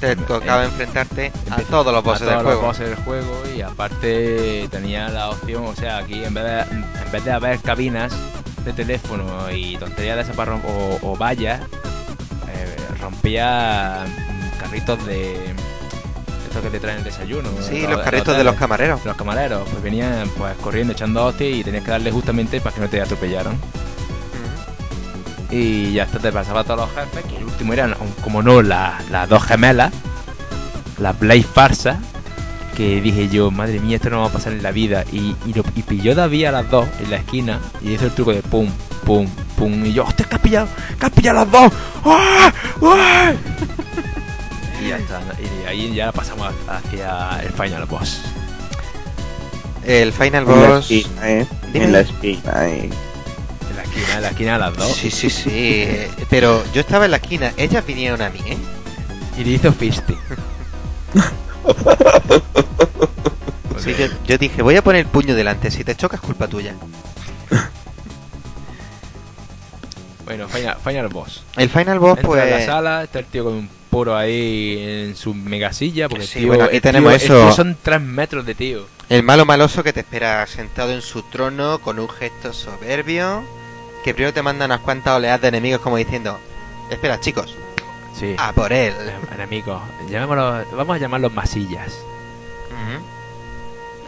Te 0.00 0.14
tocaba 0.16 0.64
enfrentarte 0.64 1.32
a 1.50 1.56
todos 1.62 1.86
los 1.86 1.96
a 1.96 2.00
bosses 2.00 2.26
todos 2.26 2.30
del 2.30 2.34
los 2.36 2.42
juego. 2.44 2.62
bosses 2.62 2.88
del 2.88 2.96
juego 3.04 3.42
y 3.56 3.62
aparte 3.62 4.68
tenía 4.70 5.08
la 5.08 5.30
opción, 5.30 5.64
o 5.66 5.74
sea, 5.74 5.98
aquí 5.98 6.22
en 6.24 6.34
vez 6.34 6.44
de, 6.44 6.60
en 6.60 7.12
vez 7.12 7.24
de 7.24 7.32
haber 7.32 7.58
cabinas 7.60 8.12
de 8.64 8.72
teléfono 8.74 9.50
y 9.50 9.76
tonterías 9.78 10.26
de 10.26 10.34
rom- 10.34 10.60
o, 10.66 10.98
o 11.12 11.16
vallas, 11.16 11.60
eh, 11.60 12.76
rompía 13.00 14.04
carritos 14.56 15.04
de 15.06 15.34
estos 16.46 16.62
que 16.62 16.70
te 16.70 16.80
traen 16.80 16.98
el 16.98 17.04
desayuno. 17.04 17.48
Sí, 17.60 17.82
los- 17.82 17.92
los 17.92 18.00
carritos 18.02 18.36
de 18.36 18.44
los 18.44 18.54
camareros. 18.56 19.04
los 19.04 19.16
camareros, 19.16 19.68
pues 19.68 19.82
venían 19.82 20.28
pues 20.36 20.54
corriendo 20.58 20.92
echando 20.92 21.24
hostias 21.26 21.50
y 21.54 21.64
tenías 21.64 21.84
que 21.84 21.90
darle 21.90 22.10
justamente 22.12 22.60
para 22.60 22.74
que 22.74 22.80
no 22.80 22.88
te 22.88 23.00
atropellaran. 23.00 23.56
Y 25.50 25.92
ya 25.92 26.04
hasta 26.04 26.18
te 26.18 26.32
pasaba 26.32 26.60
a 26.60 26.64
todos 26.64 26.80
los 26.80 26.90
jefes, 26.90 27.24
que 27.30 27.36
el 27.36 27.44
último 27.44 27.72
eran, 27.72 27.94
como 28.22 28.42
no, 28.42 28.62
la- 28.62 28.98
las 29.10 29.28
dos 29.28 29.42
gemelas, 29.44 29.92
la 30.98 31.12
Blaze 31.12 31.44
Farsa, 31.44 31.98
que 32.76 33.00
dije 33.00 33.28
yo, 33.28 33.50
madre 33.52 33.78
mía, 33.78 33.96
esto 33.96 34.10
no 34.10 34.20
va 34.20 34.26
a 34.26 34.30
pasar 34.30 34.52
en 34.52 34.62
la 34.62 34.72
vida. 34.72 35.04
Y, 35.12 35.36
y, 35.46 35.52
lo, 35.54 35.62
y 35.76 35.82
pilló 35.82 36.14
David 36.16 36.46
a 36.46 36.52
las 36.52 36.70
dos 36.70 36.88
en 37.00 37.10
la 37.10 37.16
esquina 37.18 37.60
y 37.82 37.92
hizo 37.92 38.04
el 38.06 38.10
truco 38.12 38.32
de 38.32 38.42
pum, 38.42 38.68
pum, 39.04 39.28
pum. 39.56 39.84
Y 39.84 39.92
yo, 39.92 40.04
hostia, 40.04 40.26
que 40.26 40.34
has 40.34 40.40
pillado, 40.40 40.68
que 40.98 41.06
has 41.06 41.12
pillado 41.12 41.38
las 41.40 41.50
dos. 41.52 41.72
¡Ah! 42.04 42.52
¡Ah! 42.82 43.32
Y 44.84 44.88
ya 44.88 44.96
está, 44.98 45.20
y 45.40 45.66
ahí 45.66 45.94
ya 45.94 46.12
pasamos 46.12 46.52
hacia 46.68 47.40
el 47.42 47.50
final 47.52 47.84
boss. 47.86 48.20
El 49.84 50.12
Final 50.14 50.44
En 50.44 50.48
la 50.62 50.68
Boss. 50.68 50.90
esquina, 50.90 51.30
eh. 51.30 51.46
En 51.74 51.92
la 51.92 52.00
esquina, 52.00 52.66
eh. 52.68 52.90
En 53.70 53.76
la 53.76 53.82
esquina, 53.82 54.14
en 54.16 54.22
la 54.22 54.28
esquina 54.28 54.52
de 54.54 54.58
las 54.58 54.76
dos. 54.76 54.92
Sí, 54.96 55.10
sí, 55.10 55.28
sí. 55.28 55.50
eh, 55.52 56.10
Pero 56.30 56.64
yo 56.72 56.80
estaba 56.80 57.04
en 57.04 57.10
la 57.10 57.18
esquina, 57.18 57.52
ellas 57.58 57.84
vinieron 57.84 58.22
a 58.22 58.30
mí, 58.30 58.40
¿eh? 58.46 58.56
Y 59.38 59.44
le 59.44 59.50
hizo 59.50 59.72
fisting. 59.72 60.16
Sí, 63.78 63.94
yo, 63.98 64.06
yo 64.26 64.38
dije, 64.38 64.62
voy 64.62 64.76
a 64.76 64.82
poner 64.82 65.00
el 65.02 65.06
puño 65.06 65.34
delante, 65.34 65.70
si 65.70 65.84
te 65.84 65.94
chocas, 65.94 66.18
culpa 66.20 66.48
tuya. 66.48 66.74
Bueno, 70.24 70.48
final, 70.48 70.76
final 70.82 71.08
boss. 71.08 71.42
El 71.56 71.68
Final 71.68 71.98
Boss, 71.98 72.18
Entra 72.18 72.44
en 72.44 72.50
la 72.50 72.56
pues. 72.56 72.64
sala, 72.66 73.02
está 73.04 73.18
el 73.18 73.26
tío 73.26 73.44
con 73.44 73.52
un 73.54 73.68
puro 73.94 74.16
ahí 74.16 74.76
en 75.08 75.14
su 75.16 75.34
megasilla. 75.34 76.08
Porque 76.08 76.26
Sí, 76.26 76.40
tío, 76.40 76.48
bueno, 76.48 76.64
aquí 76.64 76.80
tenemos 76.80 77.12
tío- 77.22 77.48
eso. 77.48 77.52
son 77.52 77.76
3 77.80 78.00
metros 78.00 78.44
de 78.44 78.54
tío. 78.56 78.86
El 79.08 79.22
malo 79.22 79.44
maloso 79.44 79.82
que 79.84 79.92
te 79.92 80.00
espera 80.00 80.44
sentado 80.48 80.90
en 80.92 81.00
su 81.02 81.22
trono 81.22 81.78
con 81.78 81.98
un 82.00 82.08
gesto 82.08 82.52
soberbio. 82.52 83.44
Que 84.02 84.12
primero 84.14 84.34
te 84.34 84.42
manda 84.42 84.64
unas 84.66 84.80
cuantas 84.80 85.14
oleadas 85.16 85.40
de 85.42 85.48
enemigos 85.48 85.80
como 85.80 85.96
diciendo: 85.96 86.38
Espera, 86.90 87.20
chicos, 87.20 87.54
Sí. 88.18 88.34
a 88.36 88.52
por 88.52 88.72
él. 88.72 88.92
Enemigos. 89.34 89.80
Vamos 90.76 90.96
a 90.96 90.98
llamarlos 90.98 91.32
masillas. 91.32 91.92
Ujú. 92.70 93.04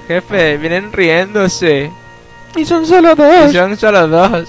Jefe, 0.08 0.56
vienen 0.58 0.92
riéndose. 0.92 1.90
Y 2.56 2.64
son 2.64 2.86
solo 2.86 3.12
Y 3.12 3.14
dos. 3.14 3.52
son 3.52 3.76
solo 3.76 4.08
dos. 4.08 4.48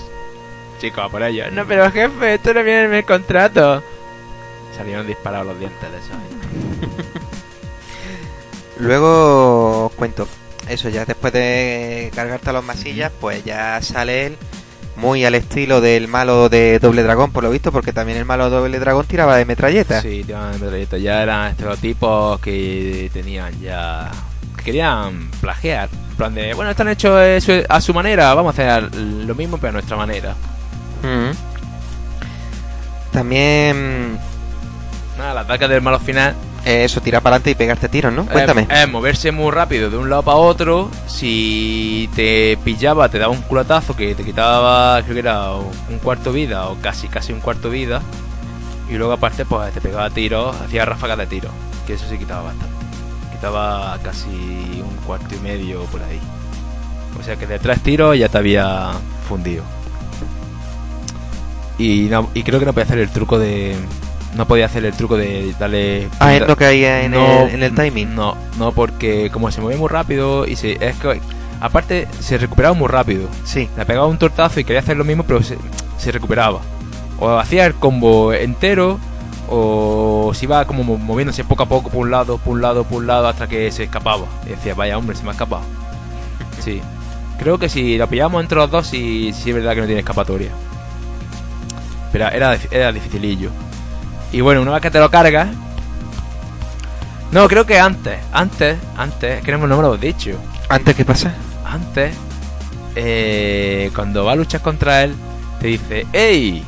chico 0.80 1.02
a 1.02 1.10
por 1.10 1.22
ellos. 1.24 1.52
No, 1.52 1.66
pero 1.66 1.90
jefe, 1.92 2.36
esto 2.36 2.54
no 2.54 2.64
viene 2.64 2.84
en 2.86 2.94
el 2.96 3.06
contrato. 3.06 3.84
Salieron 4.78 5.08
disparados 5.08 5.48
los 5.48 5.60
dientes 5.60 5.92
de 5.92 5.98
eso. 5.98 6.14
Luego 8.80 9.86
os 9.86 9.92
cuento. 9.94 10.28
Eso 10.70 10.90
ya 10.90 11.06
después 11.06 11.34
de 11.34 12.12
cargarte 12.14 12.50
a 12.50 12.54
los 12.54 12.64
masillas, 12.64 13.12
pues 13.20 13.44
ya 13.44 13.82
sale 13.82 14.28
él 14.28 14.38
muy 14.98 15.24
al 15.26 15.36
estilo 15.36 15.80
del 15.80 16.08
malo 16.08 16.50
de 16.50 16.80
Doble 16.80 17.04
Dragón, 17.04 17.32
por 17.32 17.44
lo 17.44 17.52
visto, 17.52 17.72
porque 17.72 17.94
también 17.94 18.18
el 18.18 18.26
malo 18.26 18.50
de 18.50 18.58
Doble 18.58 18.80
Dragón 18.80 19.06
tiraba 19.06 19.38
de 19.38 19.46
metralleta. 19.46 20.02
Sí, 20.02 20.24
tiraban 20.26 20.54
de 20.54 20.60
metralleta. 20.60 20.98
Ya 20.98 21.24
eran 21.24 21.52
estereotipos 21.52 22.40
que 22.42 23.10
tenían 23.14 23.60
ya... 23.62 24.12
que 24.58 24.64
querían 24.64 25.30
plagiar. 25.40 25.90
En 26.10 26.16
plan 26.18 26.34
de, 26.34 26.54
bueno, 26.56 26.72
están 26.72 26.88
hechos 26.90 27.20
eh, 27.22 27.66
a 27.70 27.80
su 27.80 27.94
manera, 27.94 28.34
vamos 28.34 28.58
a 28.58 28.78
hacer 28.78 28.96
lo 28.96 29.36
mismo 29.36 29.58
pero 29.58 29.70
a 29.70 29.74
nuestra 29.74 29.96
manera. 29.96 30.36
Mm. 31.04 31.32
También 33.12 34.18
Nada, 35.18 35.34
la 35.34 35.42
ataque 35.42 35.68
del 35.68 35.82
malo 35.82 36.00
final 36.00 36.36
eh, 36.66 36.84
eso, 36.84 37.00
tirar 37.02 37.22
para 37.22 37.36
adelante 37.38 37.52
y 37.52 37.56
pegarte 37.56 37.88
tiros, 37.90 38.12
¿no? 38.14 38.26
Cuéntame. 38.26 38.68
Es, 38.70 38.80
es 38.82 38.90
moverse 38.90 39.32
muy 39.32 39.52
rápido 39.52 39.90
de 39.90 39.98
un 39.98 40.10
lado 40.10 40.22
para 40.24 40.38
otro. 40.38 40.90
Si 41.08 42.10
te 42.16 42.58
pillaba, 42.64 43.08
te 43.10 43.20
daba 43.20 43.32
un 43.32 43.42
culatazo 43.42 43.96
que 43.96 44.14
te 44.16 44.24
quitaba, 44.26 45.02
creo 45.04 45.14
que 45.14 45.20
era 45.22 45.52
un 45.54 46.00
cuarto 46.04 46.32
vida 46.34 46.68
o 46.68 46.76
casi, 46.82 47.08
casi 47.08 47.32
un 47.32 47.40
cuarto 47.40 47.70
vida. 47.70 48.02
Y 48.90 48.94
luego, 48.96 49.14
aparte, 49.14 49.46
pues 49.46 49.74
te 49.74 49.82
pegaba 49.82 50.10
tiros, 50.10 50.56
hacía 50.62 50.84
ráfagas 50.86 51.18
de 51.18 51.28
tiros. 51.28 51.52
Que 51.86 51.94
eso 51.94 52.06
sí 52.10 52.18
quitaba 52.18 52.42
bastante. 52.44 52.76
Quitaba 53.32 53.98
casi 54.04 54.28
un 54.30 54.96
cuarto 55.06 55.36
y 55.36 55.40
medio 55.40 55.84
por 55.86 56.02
ahí. 56.04 56.20
O 57.20 57.24
sea 57.24 57.36
que 57.38 57.48
de 57.48 57.60
tres 57.60 57.80
tiros 57.82 58.18
ya 58.18 58.28
te 58.30 58.38
había 58.40 58.92
fundido. 59.30 59.64
Y, 61.78 62.08
no- 62.10 62.30
y 62.34 62.44
creo 62.44 62.60
que 62.60 62.66
no 62.66 62.74
podía 62.74 62.86
hacer 62.86 63.00
el 63.00 63.10
truco 63.10 63.38
de. 63.40 63.76
No 64.36 64.46
podía 64.46 64.66
hacer 64.68 64.86
el 64.86 64.94
truco 64.94 65.18
de 65.18 65.54
darle. 65.58 66.10
Ah, 66.20 66.34
es 66.36 66.46
lo 66.48 66.56
que 66.56 66.66
hay 66.66 66.84
en, 66.86 67.12
No, 67.12 67.44
el, 67.44 67.56
en 67.56 67.64
el 67.64 67.74
timing. 67.74 68.14
No, 68.16 68.36
no, 68.60 68.72
porque 68.72 69.30
como 69.32 69.50
se 69.52 69.62
movía 69.62 69.78
muy 69.78 69.88
rápido 69.90 70.46
y 70.46 70.56
se, 70.56 70.74
es 70.86 70.96
que 70.98 71.20
aparte 71.60 72.08
se 72.20 72.38
recuperaba 72.38 72.76
muy 72.76 72.88
rápido. 72.88 73.28
Sí. 73.46 73.68
Le 73.78 73.86
pegaba 73.86 74.06
un 74.08 74.18
tortazo 74.20 74.60
y 74.60 74.64
quería 74.64 74.82
hacer 74.82 74.98
lo 74.98 75.06
mismo, 75.06 75.24
pero 75.24 75.42
se, 75.42 75.58
se 75.98 76.12
recuperaba. 76.12 76.60
O 77.20 77.30
hacía 77.38 77.66
el 77.66 77.74
combo 77.74 78.32
entero, 78.34 79.00
o 79.50 80.32
se 80.36 80.46
iba 80.46 80.66
como 80.66 80.84
mo- 80.84 80.98
moviéndose 80.98 81.44
poco 81.44 81.64
a 81.64 81.66
poco 81.66 81.90
por 81.90 82.02
un 82.02 82.12
lado, 82.12 82.38
por 82.38 82.54
un 82.54 82.62
lado, 82.62 82.84
por 82.84 83.00
un 83.00 83.08
lado, 83.08 83.28
hasta 83.28 83.48
que 83.48 83.72
se 83.72 83.86
escapaba. 83.86 84.26
Y 84.46 84.50
decía, 84.50 84.76
vaya 84.76 84.98
hombre, 85.00 85.16
se 85.16 85.24
me 85.24 85.30
ha 85.30 85.32
escapado. 85.32 85.64
Sí. 86.64 86.80
Creo 87.40 87.58
que 87.58 87.70
si 87.70 87.98
lo 87.98 88.08
pillamos 88.08 88.42
entre 88.44 88.58
los 88.58 88.70
dos, 88.70 88.86
sí, 88.86 89.32
sí 89.34 89.50
es 89.50 89.56
verdad 89.56 89.74
que 89.74 89.82
no 89.82 89.86
tiene 89.88 90.02
escapatoria. 90.02 90.50
Pero 92.12 92.28
era, 92.28 92.58
era 92.72 92.92
dificilillo. 92.92 93.50
Y 94.38 94.42
bueno, 94.42 94.62
una 94.62 94.74
vez 94.74 94.84
que 94.84 94.92
te 94.92 95.00
lo 95.00 95.10
cargas. 95.10 95.48
No, 97.32 97.48
creo 97.48 97.66
que 97.66 97.80
antes. 97.80 98.20
Antes, 98.32 98.78
antes, 98.96 99.42
que 99.42 99.52
no 99.52 99.58
me 99.58 99.66
lo 99.66 99.80
hemos 99.80 100.00
dicho. 100.00 100.40
¿Antes 100.70 100.96
qué 100.96 101.04
pasa? 101.04 101.34
Antes, 101.66 102.14
eh, 102.96 103.90
cuando 103.96 104.26
va 104.26 104.34
a 104.34 104.36
luchar 104.36 104.62
contra 104.62 105.04
él, 105.04 105.16
te 105.60 105.70
dice: 105.70 106.06
¡Ey! 106.14 106.64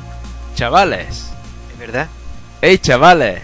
Chavales, 0.56 1.30
¿Es 1.72 1.78
verdad? 1.78 2.08
¡Ey, 2.60 2.80
chavales! 2.80 3.44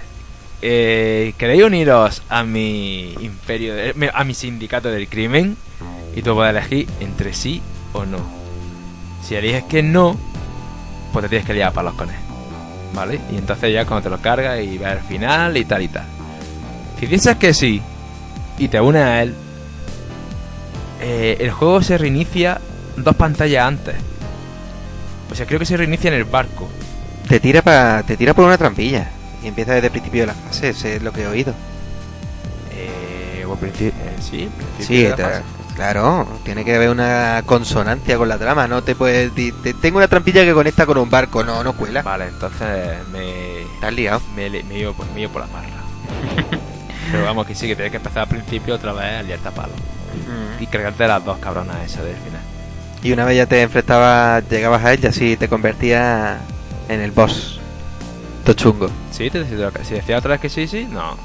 Eh, 0.64 1.36
¿Queréis 1.38 1.64
uniros 1.64 2.24
a 2.28 2.44
mi 2.44 3.14
imperio, 3.22 3.76
de- 3.76 4.12
a 4.12 4.24
mi 4.24 4.34
sindicato 4.34 4.90
del 4.90 5.08
crimen? 5.08 5.56
Y 6.16 6.24
tú 6.24 6.34
puedes 6.34 6.50
elegir 6.50 6.90
entre 7.00 7.32
sí 7.36 7.62
o 7.94 8.06
no. 8.06 8.18
Si 9.24 9.36
eliges 9.36 9.66
que 9.66 9.84
no, 9.84 10.18
pues 11.14 11.26
te 11.26 11.30
tienes 11.30 11.46
que 11.46 11.54
liar 11.54 11.72
para 11.74 11.90
los 11.90 11.94
con 11.96 12.10
él. 12.10 12.25
¿Vale? 12.96 13.20
Y 13.32 13.38
entonces 13.38 13.74
ya 13.74 13.86
cuando 13.86 14.04
te 14.04 14.10
lo 14.10 14.22
cargas 14.22 14.60
y 14.62 14.78
va 14.78 14.92
al 14.92 15.02
final 15.02 15.58
y 15.58 15.66
tal 15.66 15.82
y 15.82 15.88
tal. 15.90 16.06
Si 17.00 17.06
dices 17.06 17.36
que 17.36 17.54
sí 17.54 17.82
y 18.58 18.68
te 18.70 18.80
unes 18.80 19.04
a 19.04 19.22
él, 19.22 19.36
eh, 21.02 21.38
el 21.42 21.52
juego 21.52 21.82
se 21.82 21.98
reinicia 21.98 22.60
dos 22.96 23.16
pantallas 23.16 23.68
antes. 23.68 23.96
O 25.32 25.36
sea, 25.36 25.46
creo 25.46 25.60
que 25.60 25.66
se 25.66 25.76
reinicia 25.76 26.08
en 26.08 26.14
el 26.14 26.24
barco. 26.24 26.70
Te 27.28 27.40
tira, 27.40 27.62
pa, 27.62 28.02
te 28.04 28.16
tira 28.16 28.34
por 28.34 28.46
una 28.46 28.58
trampilla. 28.58 29.10
Y 29.44 29.48
empieza 29.48 29.74
desde 29.74 29.88
el 29.88 29.92
principio 29.92 30.22
de 30.22 30.28
la 30.28 30.34
fase, 30.34 30.70
eso 30.70 30.88
es 30.88 31.04
lo 31.04 31.12
que 31.12 31.24
he 31.24 31.28
oído. 31.28 31.54
Eh, 32.72 33.44
o 33.46 33.52
al 33.52 33.60
principio, 33.60 33.90
eh, 33.90 34.16
sí, 34.22 34.50
principio 34.56 34.86
Sí, 34.86 35.04
de 35.04 35.10
la 35.10 35.18
fase. 35.18 35.42
Claro, 35.76 36.28
tiene 36.44 36.64
que 36.66 36.76
haber 36.76 36.90
una 36.90 37.44
consonancia 37.46 38.18
con 38.18 38.30
la 38.30 38.38
trama, 38.38 38.68
no 38.68 38.82
te 38.84 38.96
puedes 38.96 39.34
te- 39.34 39.74
tengo 39.76 39.98
una 39.98 40.08
trampilla 40.08 40.44
que 40.44 40.54
conecta 40.54 40.86
con 40.86 40.98
un 40.98 41.10
barco, 41.10 41.44
no, 41.44 41.64
no 41.64 41.74
cuela. 41.74 42.02
Vale, 42.02 42.28
entonces 42.28 43.06
me, 43.12 43.62
Estás 43.62 43.94
liado. 43.94 44.22
me, 44.36 44.50
me, 44.50 44.78
iba, 44.80 44.94
por- 44.94 45.06
me 45.12 45.22
iba 45.22 45.32
por 45.32 45.42
la 45.42 45.48
parra. 45.48 45.68
Pero 47.12 47.24
vamos, 47.24 47.46
que 47.46 47.54
sí, 47.56 47.68
que 47.68 47.76
tienes 47.76 47.92
que 47.92 47.98
empezar 47.98 48.24
al 48.24 48.30
principio 48.30 48.76
otra 48.76 48.92
vez 48.94 49.20
a 49.20 49.24
liarte 49.24 49.48
a 49.48 49.52
palo. 49.52 49.74
Y 50.60 50.66
cargarte 50.68 51.08
las 51.08 51.24
dos 51.24 51.38
cabronas 51.40 51.76
esas 51.86 52.04
del 52.06 52.16
final. 52.16 52.42
Y 53.04 53.12
una 53.12 53.26
vez 53.26 53.38
ya 53.38 53.46
te 53.46 53.62
enfrentabas, 53.62 54.44
llegabas 54.50 54.84
a 54.84 54.94
él 54.94 55.00
y 55.04 55.08
así 55.08 55.38
te 55.38 55.48
convertías 55.50 56.38
en 56.90 57.02
el 57.02 57.12
boss. 57.12 57.60
Tochungo. 58.46 58.90
¿Sí? 59.12 59.30
¿Te, 59.30 59.40
lo- 59.40 59.72
si 59.84 59.94
decía 59.96 60.18
otra 60.18 60.32
vez 60.32 60.40
que 60.42 60.50
sí, 60.50 60.68
sí? 60.68 60.88
No. 60.90 61.16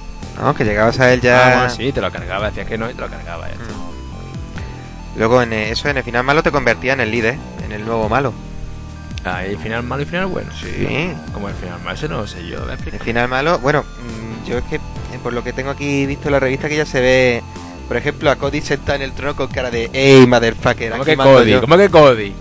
¿No? 0.41 0.55
Que 0.55 0.65
llegabas 0.65 0.99
a 1.01 1.13
él 1.13 1.21
Ah, 1.23 1.25
ya. 1.25 1.55
bueno, 1.57 1.71
sí, 1.71 1.93
te 1.93 2.01
lo 2.01 2.11
cargaba, 2.11 2.47
decías 2.49 2.67
que 2.67 2.77
no 2.77 2.91
y 2.91 2.95
te 2.95 3.01
lo 3.01 3.09
cargaba. 3.09 3.49
ya. 3.49 3.55
Luego 5.21 5.43
en 5.43 5.53
eh, 5.53 5.71
eso, 5.71 5.87
en 5.91 5.99
el 5.99 6.03
final 6.03 6.25
malo 6.25 6.43
te 6.43 6.51
convertía 6.51 6.95
en 6.95 7.01
el 7.01 7.11
líder, 7.11 7.37
en 7.63 7.73
el 7.73 7.85
nuevo 7.85 8.09
malo. 8.09 8.33
Ah, 9.23 9.45
y 9.47 9.55
final 9.57 9.83
malo 9.83 10.03
y 10.03 10.07
final 10.07 10.25
bueno. 10.29 10.51
Sí. 10.59 11.13
Como 11.35 11.47
el 11.51 11.55
final 11.55 11.79
malo, 11.81 11.95
eso 11.95 12.09
no 12.09 12.17
lo 12.23 12.27
sé 12.27 12.47
yo. 12.47 12.61
El 12.71 12.99
final 13.01 13.29
malo, 13.29 13.59
bueno, 13.59 13.83
mm, 13.83 14.49
yo 14.49 14.57
es 14.57 14.65
que 14.65 14.77
eh, 14.77 14.81
por 15.23 15.35
lo 15.35 15.45
que 15.45 15.53
tengo 15.53 15.69
aquí 15.69 16.07
visto 16.07 16.29
en 16.29 16.33
la 16.33 16.41
revista 16.41 16.71
que 16.71 16.77
ya 16.77 16.87
se 16.87 17.03
ve, 17.03 17.43
por 17.87 17.99
ejemplo, 17.99 18.31
a 18.31 18.37
Cody 18.37 18.63
sentado 18.63 18.97
en 18.97 19.03
el 19.03 19.13
trono 19.13 19.37
con 19.37 19.49
cara 19.49 19.71
de 19.71 19.91
¡Ey, 19.93 20.27
motherfucker! 20.27 20.93
¿Cómo 20.93 21.05
que 21.05 21.17
Cody? 21.19 21.51
yo". 21.51 21.61
¿Cómo 21.61 21.77
que 21.77 21.91
Cody? 21.91 22.35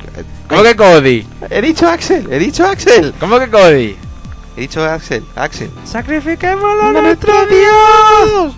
¿Cómo 0.47 0.63
que 0.63 0.75
Cody? 0.77 1.27
He 1.49 1.61
dicho 1.61 1.85
Axel, 1.85 2.31
he 2.31 2.39
dicho 2.39 2.65
Axel, 2.65 3.13
¿Cómo 3.19 3.39
que 3.39 3.49
Cody? 3.49 3.97
he 4.55 4.61
dicho 4.61 4.85
Axel, 4.85 5.25
Axel. 5.35 5.69
¡Sacrifiquémoslo 5.83 6.81
a 6.81 6.91
¡Nuestro 6.93 7.33
nuestro 7.33 7.57
Dios! 7.57 8.55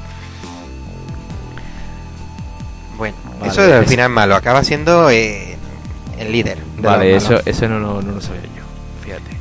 Vale, 3.41 3.51
eso 3.51 3.81
es- 3.81 3.89
final 3.89 4.09
malo 4.09 4.35
acaba 4.35 4.63
siendo 4.63 5.09
eh, 5.09 5.57
el 6.17 6.31
líder. 6.31 6.57
de 6.77 6.81
Vale, 6.81 7.15
eso, 7.15 7.39
eso 7.45 7.67
no, 7.67 7.79
lo- 7.79 8.01
no 8.01 8.13
lo 8.13 8.21
sabía 8.21 8.41
yo. 8.43 8.63
Fíjate. 9.03 9.37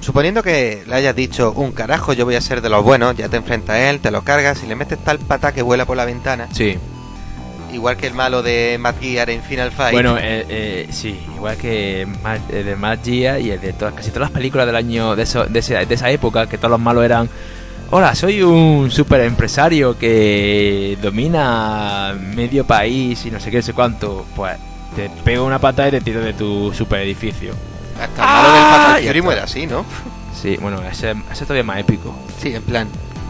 Suponiendo 0.00 0.42
que 0.42 0.84
le 0.86 0.94
hayas 0.94 1.14
dicho 1.16 1.52
un 1.52 1.72
carajo, 1.72 2.12
yo 2.12 2.24
voy 2.24 2.36
a 2.36 2.40
ser 2.40 2.60
de 2.62 2.68
los 2.68 2.82
buenos, 2.84 3.16
ya 3.16 3.28
te 3.28 3.36
enfrentas 3.36 3.76
a 3.76 3.90
él, 3.90 4.00
te 4.00 4.10
lo 4.10 4.22
cargas 4.22 4.62
y 4.62 4.66
le 4.66 4.74
metes 4.76 4.98
tal 5.04 5.18
pata 5.18 5.52
que 5.52 5.60
vuela 5.62 5.84
por 5.84 5.96
la 5.96 6.04
ventana, 6.04 6.48
Sí. 6.52 6.78
igual 7.72 7.96
que 7.98 8.06
el 8.06 8.14
malo 8.14 8.42
de 8.42 8.78
Matt 8.80 9.00
Gear 9.00 9.28
en 9.28 9.42
Final 9.42 9.70
Fight. 9.72 9.92
Bueno, 9.92 10.16
eh, 10.16 10.46
eh, 10.48 10.88
sí, 10.90 11.20
igual 11.34 11.56
que 11.58 12.02
el 12.50 12.64
de 12.64 12.76
Matt 12.76 13.04
Gia 13.04 13.38
y 13.38 13.50
el 13.50 13.60
de 13.60 13.72
todas, 13.74 13.92
casi 13.94 14.08
todas 14.10 14.22
las 14.22 14.30
películas 14.30 14.66
del 14.66 14.76
año 14.76 15.14
de, 15.16 15.24
eso- 15.24 15.44
de, 15.44 15.58
ese- 15.58 15.84
de 15.84 15.94
esa 15.94 16.10
época, 16.10 16.46
que 16.48 16.56
todos 16.56 16.70
los 16.70 16.80
malos 16.80 17.04
eran, 17.04 17.28
hola, 17.90 18.14
soy 18.14 18.42
un 18.42 18.90
super 18.90 19.20
empresario 19.22 19.98
que 19.98 20.98
domina 21.00 22.14
medio 22.34 22.66
país 22.66 23.24
y 23.26 23.30
no 23.30 23.40
sé 23.40 23.50
qué, 23.50 23.58
no 23.58 23.62
sé 23.62 23.72
cuánto, 23.72 24.26
pues 24.36 24.56
te 24.96 25.10
pego 25.24 25.44
una 25.46 25.58
pata 25.58 25.88
y 25.88 25.90
te 25.92 26.00
tiro 26.00 26.20
de 26.20 26.32
tu 26.34 26.72
super 26.74 27.00
edificio. 27.00 27.52
Hasta 28.00 28.14
¡Ah! 28.18 28.98
Está. 29.00 29.22
muere 29.22 29.40
así, 29.40 29.66
¿no? 29.66 29.84
Sí, 30.40 30.56
bueno, 30.60 30.80
ese, 30.82 31.14
ese 31.32 31.44
todavía 31.44 31.60
es 31.62 31.66
más 31.66 31.78
épico. 31.80 32.14
Sí, 32.40 32.54
en 32.54 32.62
plan, 32.62 32.88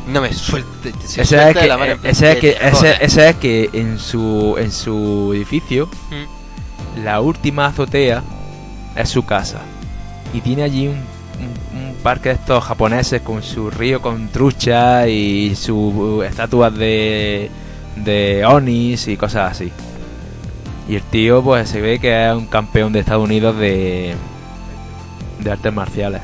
no 0.09 0.21
me 0.21 0.33
suelte. 0.33 0.93
se 1.07 1.23
Ese 1.23 1.39
es, 1.49 1.55
de 1.55 1.61
que, 1.63 1.67
la 1.67 1.79
mano 1.79 1.95
ese, 2.03 2.33
es 2.33 2.39
que, 2.39 2.55
"Que 2.55 2.67
ese, 2.69 2.71
jodas". 2.77 2.97
ese 3.01 3.29
es 3.31 3.37
que 3.37 3.71
en 3.73 3.99
su, 3.99 4.57
en 4.59 4.71
su 4.73 5.33
edificio 5.35 5.89
Mm. 6.11 7.05
la 7.05 7.21
última 7.21 7.67
azotea 7.67 8.23
es 8.95 9.09
su 9.09 9.25
casa. 9.25 9.61
Y 10.35 10.43
tiene 10.43 10.63
allí 10.65 10.89
un, 10.89 11.01
un- 11.39 11.79
un 11.81 11.95
parque 12.03 12.31
de 12.31 12.35
estos 12.37 12.63
japoneses 12.65 13.23
con 13.23 13.43
su 13.43 13.71
río 13.71 14.01
con 14.03 14.29
trucha 14.29 15.07
y 15.09 15.55
sus 15.57 16.25
estatuas 16.25 16.75
de, 16.75 17.51
de 17.97 18.45
onis 18.45 19.09
y 19.09 19.17
cosas 19.17 19.53
así. 19.53 19.73
Y 20.89 20.97
el 20.97 21.03
tío 21.03 21.43
pues 21.43 21.69
se 21.69 21.81
ve 21.81 21.99
que 21.99 22.29
es 22.29 22.35
un 22.35 22.47
campeón 22.47 22.93
de 22.93 23.01
Estados 23.01 23.25
Unidos 23.25 23.57
de, 23.59 24.15
de 25.41 25.51
artes 25.51 25.73
marciales. 25.73 26.23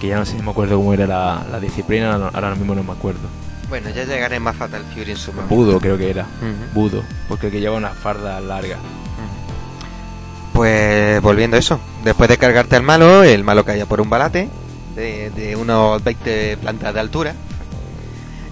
Que 0.00 0.08
ya 0.08 0.16
no 0.18 0.24
sé 0.24 0.36
si 0.36 0.42
me 0.42 0.50
acuerdo 0.52 0.76
cómo 0.76 0.94
era 0.94 1.06
la, 1.06 1.44
la 1.50 1.58
disciplina, 1.58 2.12
ahora, 2.32 2.54
mismo 2.54 2.74
no 2.74 2.84
me 2.84 2.92
acuerdo. 2.92 3.20
Bueno, 3.68 3.90
ya 3.90 4.04
llegaré 4.04 4.38
más 4.38 4.56
Fatal 4.56 4.82
Fury 4.94 5.10
en 5.10 5.16
su 5.16 5.32
momento. 5.32 5.54
Budo 5.54 5.80
creo 5.80 5.98
que 5.98 6.10
era. 6.10 6.22
Ujú. 6.22 6.80
Budo, 6.80 7.02
porque 7.28 7.50
que 7.50 7.60
lleva 7.60 7.76
unas 7.76 7.96
fardas 7.96 8.42
largas. 8.42 8.78
Pues 10.58 11.22
volviendo 11.22 11.56
a 11.56 11.60
eso, 11.60 11.78
después 12.02 12.28
de 12.28 12.36
cargarte 12.36 12.74
al 12.74 12.82
malo, 12.82 13.22
el 13.22 13.44
malo 13.44 13.64
caía 13.64 13.86
por 13.86 14.00
un 14.00 14.10
balate 14.10 14.48
de, 14.96 15.30
de 15.30 15.54
unos 15.54 16.02
20 16.02 16.56
plantas 16.56 16.92
de 16.94 16.98
altura. 16.98 17.34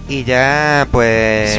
Y 0.08 0.22
ya, 0.22 0.86
pues. 0.92 1.58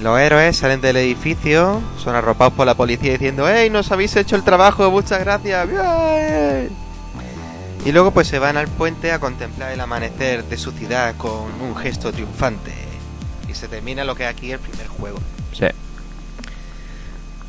Los 0.00 0.18
héroes 0.18 0.56
salen 0.56 0.80
del 0.80 0.96
edificio, 0.96 1.82
son 2.02 2.16
arropados 2.16 2.54
por 2.54 2.64
la 2.64 2.72
policía 2.72 3.12
diciendo 3.12 3.46
¡Ey, 3.46 3.68
nos 3.68 3.92
habéis 3.92 4.16
hecho 4.16 4.34
el 4.34 4.44
trabajo! 4.44 4.90
¡Muchas 4.90 5.20
gracias! 5.20 5.68
¡Bien! 5.68 6.70
Y 7.84 7.92
luego 7.92 8.12
pues 8.12 8.28
se 8.28 8.38
van 8.38 8.56
al 8.56 8.68
puente 8.68 9.12
a 9.12 9.18
contemplar 9.18 9.72
el 9.72 9.80
amanecer 9.82 10.42
de 10.44 10.56
su 10.56 10.72
ciudad 10.72 11.14
con 11.18 11.52
un 11.60 11.76
gesto 11.76 12.12
triunfante. 12.12 12.72
Y 13.46 13.52
se 13.52 13.68
termina 13.68 14.04
lo 14.04 14.14
que 14.14 14.22
es 14.22 14.30
aquí 14.30 14.52
el 14.52 14.58
primer 14.58 14.86
juego. 14.86 15.18
Sí. 15.52 15.66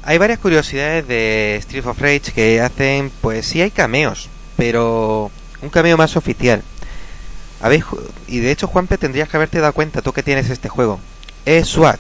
Hay 0.08 0.18
varias 0.18 0.40
curiosidades 0.40 1.06
de 1.08 1.58
Street 1.58 1.86
of 1.86 2.00
Rage 2.00 2.32
que 2.34 2.62
hacen, 2.62 3.12
pues 3.22 3.46
sí 3.46 3.62
hay 3.62 3.72
cameos, 3.72 4.30
pero 4.56 5.30
un 5.62 5.70
cameo 5.70 5.98
más 5.98 6.16
oficial. 6.16 6.62
Habéis 7.62 7.84
y 8.28 8.40
de 8.40 8.52
hecho, 8.52 8.68
Juanpe, 8.68 8.98
tendrías 8.98 9.28
que 9.28 9.36
haberte 9.36 9.60
dado 9.60 9.74
cuenta 9.74 10.02
tú 10.02 10.14
que 10.14 10.24
tienes 10.24 10.50
este 10.50 10.70
juego. 10.70 11.00
Es 11.46 11.68
SWAT. 11.68 12.00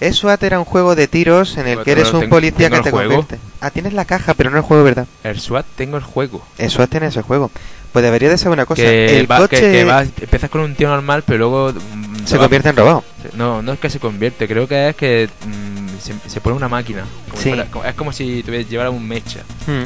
Es 0.00 0.16
SWAT 0.16 0.42
era 0.42 0.58
un 0.58 0.64
juego 0.64 0.96
de 0.96 1.06
tiros 1.06 1.56
en 1.58 1.68
el 1.68 1.82
que 1.84 1.92
eres 1.92 2.12
un 2.12 2.20
tengo- 2.20 2.30
policía 2.36 2.68
tengo 2.68 2.70
que 2.70 2.76
el 2.78 2.84
te 2.84 2.90
juego. 2.90 3.14
convierte. 3.16 3.38
Ah, 3.60 3.70
tienes 3.70 3.92
la 3.92 4.06
caja, 4.06 4.34
pero 4.34 4.50
no 4.50 4.56
el 4.56 4.62
juego, 4.64 4.82
¿verdad? 4.82 5.06
El 5.22 5.38
SWAT 5.38 5.66
tengo 5.76 5.98
el 5.98 6.02
juego. 6.02 6.42
Es 6.58 6.72
SWAT 6.72 6.90
tiene 6.90 7.06
ese 7.06 7.22
juego. 7.22 7.50
Pues 7.92 8.02
debería 8.02 8.28
de 8.30 8.38
ser 8.38 8.48
una 8.50 8.66
cosa. 8.66 8.82
que, 8.82 9.18
el 9.20 9.30
va- 9.30 9.36
coche 9.38 9.60
que, 9.60 9.70
que 9.72 9.84
va- 9.84 10.02
empiezas 10.02 10.48
con 10.50 10.62
un 10.62 10.74
tío 10.74 10.88
normal, 10.88 11.22
pero 11.26 11.38
luego... 11.38 11.72
mm, 11.72 12.24
se 12.26 12.36
va- 12.38 12.44
convierte 12.44 12.70
en 12.70 12.76
robot. 12.76 13.04
No, 13.34 13.60
no 13.62 13.72
es 13.74 13.78
que 13.78 13.90
se 13.90 14.00
convierte, 14.00 14.48
creo 14.48 14.66
que 14.66 14.88
es 14.88 14.96
que 14.96 15.28
mm, 15.46 15.89
se, 16.00 16.14
se 16.26 16.40
pone 16.40 16.56
una 16.56 16.68
máquina. 16.68 17.04
Como 17.30 17.42
Sí. 17.42 17.52
es 17.86 17.94
como 17.94 18.12
si 18.12 18.42
tuviera- 18.42 18.68
llevara 18.68 18.90
un 18.90 19.06
mecha, 19.06 19.40
Hmm. 19.66 19.84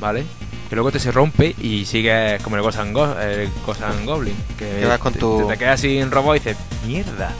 ¿vale? 0.00 0.24
Que 0.68 0.76
luego 0.76 0.92
te 0.92 1.00
se 1.00 1.10
rompe 1.10 1.54
y 1.60 1.84
sigues 1.84 2.40
como 2.42 2.56
el 2.56 2.62
Ghost 2.62 2.78
and, 2.78 2.92
Go- 2.94 3.18
el 3.18 3.48
Ghost 3.66 3.82
and 3.82 4.04
Goblin. 4.06 4.36
Que 4.58 4.84
vas 4.86 4.98
con 5.00 5.12
te, 5.12 5.18
tu- 5.18 5.38
te, 5.48 5.52
te 5.54 5.58
quedas 5.58 5.80
sin 5.80 6.10
robot 6.10 6.36
y 6.36 6.38
dices, 6.40 6.56
mierda. 6.86 7.32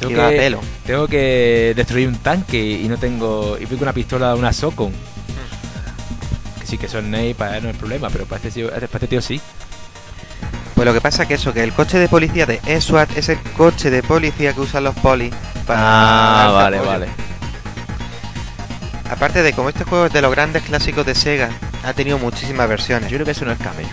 Tengo 0.00 0.28
que, 0.28 0.36
pelo. 0.36 0.60
tengo 0.84 1.06
que 1.06 1.72
destruir 1.76 2.08
un 2.08 2.16
tanque 2.18 2.60
y 2.60 2.88
no 2.88 2.96
tengo. 2.98 3.56
Y 3.60 3.66
fui 3.66 3.76
con 3.76 3.84
una 3.84 3.92
pistola, 3.92 4.34
una 4.34 4.52
Socon. 4.52 4.92
Que 6.60 6.66
sí 6.66 6.76
que 6.78 6.88
son 6.88 7.10
Ney, 7.10 7.32
para 7.34 7.58
él 7.58 7.62
no 7.62 7.70
es 7.70 7.76
problema, 7.76 8.10
pero 8.10 8.24
para 8.26 8.38
este, 8.38 8.50
tío, 8.50 8.68
para 8.70 8.84
este 8.86 9.06
tío 9.06 9.22
sí. 9.22 9.40
Pues 10.74 10.84
lo 10.84 10.92
que 10.92 11.00
pasa 11.00 11.26
que 11.26 11.34
eso, 11.34 11.52
que 11.52 11.62
el 11.62 11.72
coche 11.72 11.98
de 11.98 12.08
policía 12.08 12.44
de 12.46 12.58
SWAT 12.80 13.16
es 13.16 13.28
el 13.28 13.38
coche 13.56 13.90
de 13.90 14.02
policía 14.02 14.52
que 14.52 14.60
usan 14.60 14.82
los 14.84 14.94
polis 14.96 15.32
para 15.66 15.80
Ah, 15.80 16.50
vale, 16.50 16.80
vale. 16.80 17.06
Aparte 19.10 19.42
de 19.42 19.52
como 19.52 19.68
este 19.68 19.84
juego 19.84 20.06
es 20.06 20.12
de 20.12 20.22
los 20.22 20.30
grandes 20.30 20.62
clásicos 20.62 21.04
de 21.04 21.14
Sega, 21.14 21.50
ha 21.84 21.92
tenido 21.92 22.18
muchísimas 22.18 22.68
versiones. 22.68 23.10
Yo 23.10 23.16
creo 23.16 23.26
que 23.26 23.32
eso 23.32 23.44
no 23.44 23.52
es 23.52 23.58
cameo. 23.58 23.88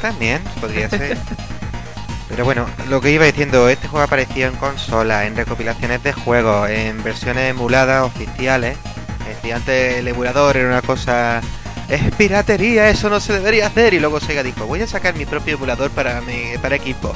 También 0.00 0.42
podría 0.60 0.88
ser. 0.90 1.16
Pero 2.28 2.44
bueno, 2.44 2.66
lo 2.88 3.00
que 3.00 3.12
iba 3.12 3.26
diciendo, 3.26 3.68
este 3.68 3.86
juego 3.86 4.04
apareció 4.04 4.48
en 4.48 4.56
consola, 4.56 5.26
en 5.26 5.36
recopilaciones 5.36 6.02
de 6.02 6.12
juegos, 6.12 6.68
en 6.68 7.02
versiones 7.04 7.50
emuladas 7.50 8.04
oficiales. 8.04 8.76
Es 9.20 9.36
decir, 9.36 9.54
antes 9.54 9.98
el 9.98 10.08
emulador 10.08 10.56
era 10.56 10.68
una 10.68 10.82
cosa... 10.82 11.40
Es 11.88 12.14
piratería, 12.16 12.88
eso 12.88 13.10
no 13.10 13.20
se 13.20 13.34
debería 13.34 13.66
hacer. 13.66 13.94
Y 13.94 14.00
luego 14.00 14.18
Sega 14.20 14.42
dijo, 14.42 14.66
voy 14.66 14.80
a 14.82 14.86
sacar 14.86 15.14
mi 15.14 15.26
propio 15.26 15.54
emulador 15.54 15.90
para, 15.90 16.20
mi, 16.22 16.58
para 16.60 16.76
equipo. 16.76 17.14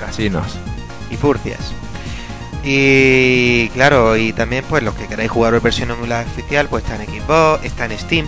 Casinos. 0.00 0.58
y 1.10 1.16
furcias. 1.16 1.72
Y 2.64 3.68
claro, 3.70 4.16
y 4.16 4.32
también 4.32 4.64
pues 4.68 4.82
los 4.82 4.94
que 4.94 5.06
queráis 5.06 5.30
jugar 5.30 5.58
versión 5.60 5.90
emulada 5.90 6.22
oficial, 6.24 6.66
pues 6.68 6.84
está 6.84 7.02
en 7.02 7.08
Xbox, 7.08 7.64
está 7.64 7.84
en 7.86 7.98
Steam. 7.98 8.26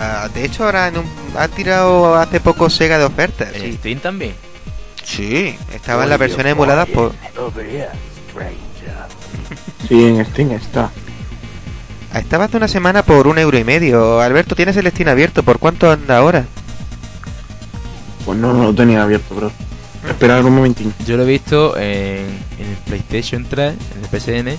Ah, 0.00 0.28
de 0.32 0.44
hecho 0.44 0.64
ahora 0.64 0.88
en 0.88 0.98
un- 0.98 1.06
ha 1.36 1.48
tirado 1.48 2.16
hace 2.16 2.40
poco 2.40 2.70
Sega 2.70 2.98
de 2.98 3.04
ofertas. 3.04 3.54
¿En 3.54 3.62
Sí, 3.62 3.72
Steam 3.74 3.98
también? 4.00 4.34
sí 5.04 5.56
estaba 5.74 6.04
en 6.04 6.10
la 6.10 6.16
versión 6.16 6.46
emulada 6.46 6.86
por... 6.86 7.12
Sí, 9.88 10.04
en 10.06 10.24
Steam 10.24 10.52
está. 10.52 10.90
Estaba 12.14 12.44
hace 12.44 12.56
una 12.56 12.68
semana 12.68 13.02
por 13.02 13.26
un 13.26 13.38
euro 13.38 13.58
y 13.58 13.64
medio. 13.64 14.20
Alberto, 14.20 14.54
tienes 14.54 14.76
el 14.76 14.86
Steam 14.90 15.08
abierto. 15.08 15.42
¿Por 15.42 15.58
cuánto 15.58 15.90
anda 15.90 16.18
ahora? 16.18 16.44
Pues 18.24 18.38
no, 18.38 18.52
no 18.52 18.64
lo 18.64 18.74
tenía 18.74 19.02
abierto, 19.02 19.34
bro. 19.34 19.50
Esperar 20.08 20.44
un 20.44 20.54
momentín. 20.54 20.92
Yo 21.06 21.16
lo 21.16 21.22
he 21.22 21.26
visto 21.26 21.76
en, 21.76 22.26
en 22.58 22.66
el 22.70 22.76
PlayStation 22.86 23.44
3, 23.48 23.74
en 23.96 24.04
el 24.04 24.20
PSN. 24.20 24.58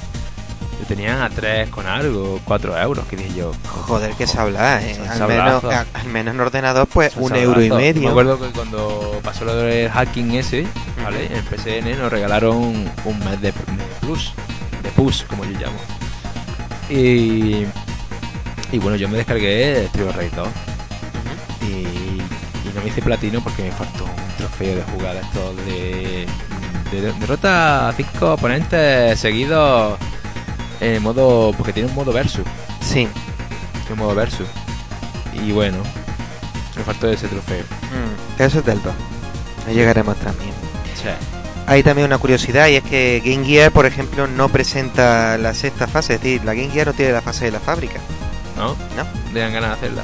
Lo 0.79 0.87
tenían 0.87 1.21
a 1.21 1.29
3 1.29 1.69
con 1.69 1.85
algo, 1.85 2.39
4 2.43 2.77
euros, 2.81 3.05
que 3.07 3.15
dije 3.15 3.33
yo. 3.37 3.51
Joder, 3.87 4.11
que 4.13 4.27
se 4.27 4.37
habla, 4.37 4.81
¿eh? 4.81 4.93
Al 4.95 4.99
menos, 5.01 5.17
sablazos. 5.17 5.73
a- 5.73 5.85
al 5.93 6.07
menos 6.07 6.33
en 6.35 6.41
ordenador, 6.41 6.87
pues 6.87 7.13
son 7.13 7.23
un 7.23 7.35
euro 7.35 7.61
y 7.61 7.69
sablazos. 7.69 7.77
Me 7.77 7.93
medio. 7.93 8.09
acuerdo 8.09 8.39
que 8.39 8.47
cuando 8.49 9.19
pasó 9.23 9.45
lo 9.45 9.55
del 9.55 9.89
hacking 9.89 10.31
ese, 10.35 10.65
¿vale? 11.03 11.27
En 11.27 11.33
el 11.33 11.43
PSN 11.43 11.97
nos 11.99 12.11
regalaron 12.11 12.53
un 13.05 13.19
mes 13.19 13.39
de, 13.41 13.51
de 13.51 13.53
plus, 14.01 14.33
de 14.81 14.89
push, 14.89 15.23
como 15.25 15.45
yo 15.45 15.51
llamo. 15.51 15.77
Y, 16.89 17.65
y 18.71 18.79
bueno, 18.79 18.95
yo 18.97 19.07
me 19.07 19.17
descargué 19.17 19.85
Street 19.85 20.07
of 20.07 20.15
Rage 20.17 20.31
2 20.35 20.47
y, 21.61 22.12
y 22.12 22.12
no 22.75 22.81
me 22.81 22.87
hice 22.89 23.01
platino 23.01 23.41
porque 23.41 23.63
me 23.63 23.71
faltó 23.71 24.05
un 24.05 24.37
trofeo 24.37 24.75
de 24.75 24.83
jugar 24.83 25.15
esto 25.17 25.53
de, 25.65 26.25
de 26.91 27.01
derrota 27.01 27.89
a 27.89 27.93
5 27.93 28.33
oponentes 28.33 29.19
seguidos 29.19 29.97
en 30.79 31.01
modo, 31.01 31.53
porque 31.57 31.71
tiene 31.73 31.89
un 31.89 31.95
modo 31.95 32.11
versus, 32.11 32.43
Sí. 32.81 33.07
tiene 33.85 33.93
un 33.93 33.99
modo 33.99 34.15
versus. 34.15 34.47
Y 35.33 35.51
bueno, 35.51 35.77
me 36.75 36.83
faltó 36.83 37.09
ese 37.11 37.27
trofeo. 37.27 37.63
Mm, 37.63 38.41
Eso 38.41 38.59
es 38.59 38.65
del 38.65 38.81
2. 38.83 38.93
Ahí 39.67 39.75
llegaremos 39.75 40.15
también. 40.17 40.51
Sí. 40.95 41.07
Hay 41.65 41.81
también 41.83 42.07
una 42.07 42.17
curiosidad 42.17 42.67
y 42.67 42.75
es 42.75 42.83
que 42.83 43.21
Game 43.23 43.45
Gear, 43.45 43.71
por 43.71 43.85
ejemplo, 43.85 44.27
no 44.27 44.49
presenta 44.49 45.37
la 45.37 45.53
sexta 45.53 45.87
fase. 45.87 46.15
Es 46.15 46.21
decir, 46.21 46.43
la 46.43 46.53
Game 46.53 46.69
Gear 46.69 46.87
no 46.87 46.93
tiene 46.93 47.13
la 47.13 47.21
fase 47.21 47.45
de 47.45 47.51
la 47.51 47.59
fábrica. 47.61 47.99
¿No? 48.57 48.69
No. 48.97 49.05
Me 49.31 49.39
dan 49.39 49.53
ganas 49.53 49.69
de 49.69 49.75
hacerla. 49.87 50.03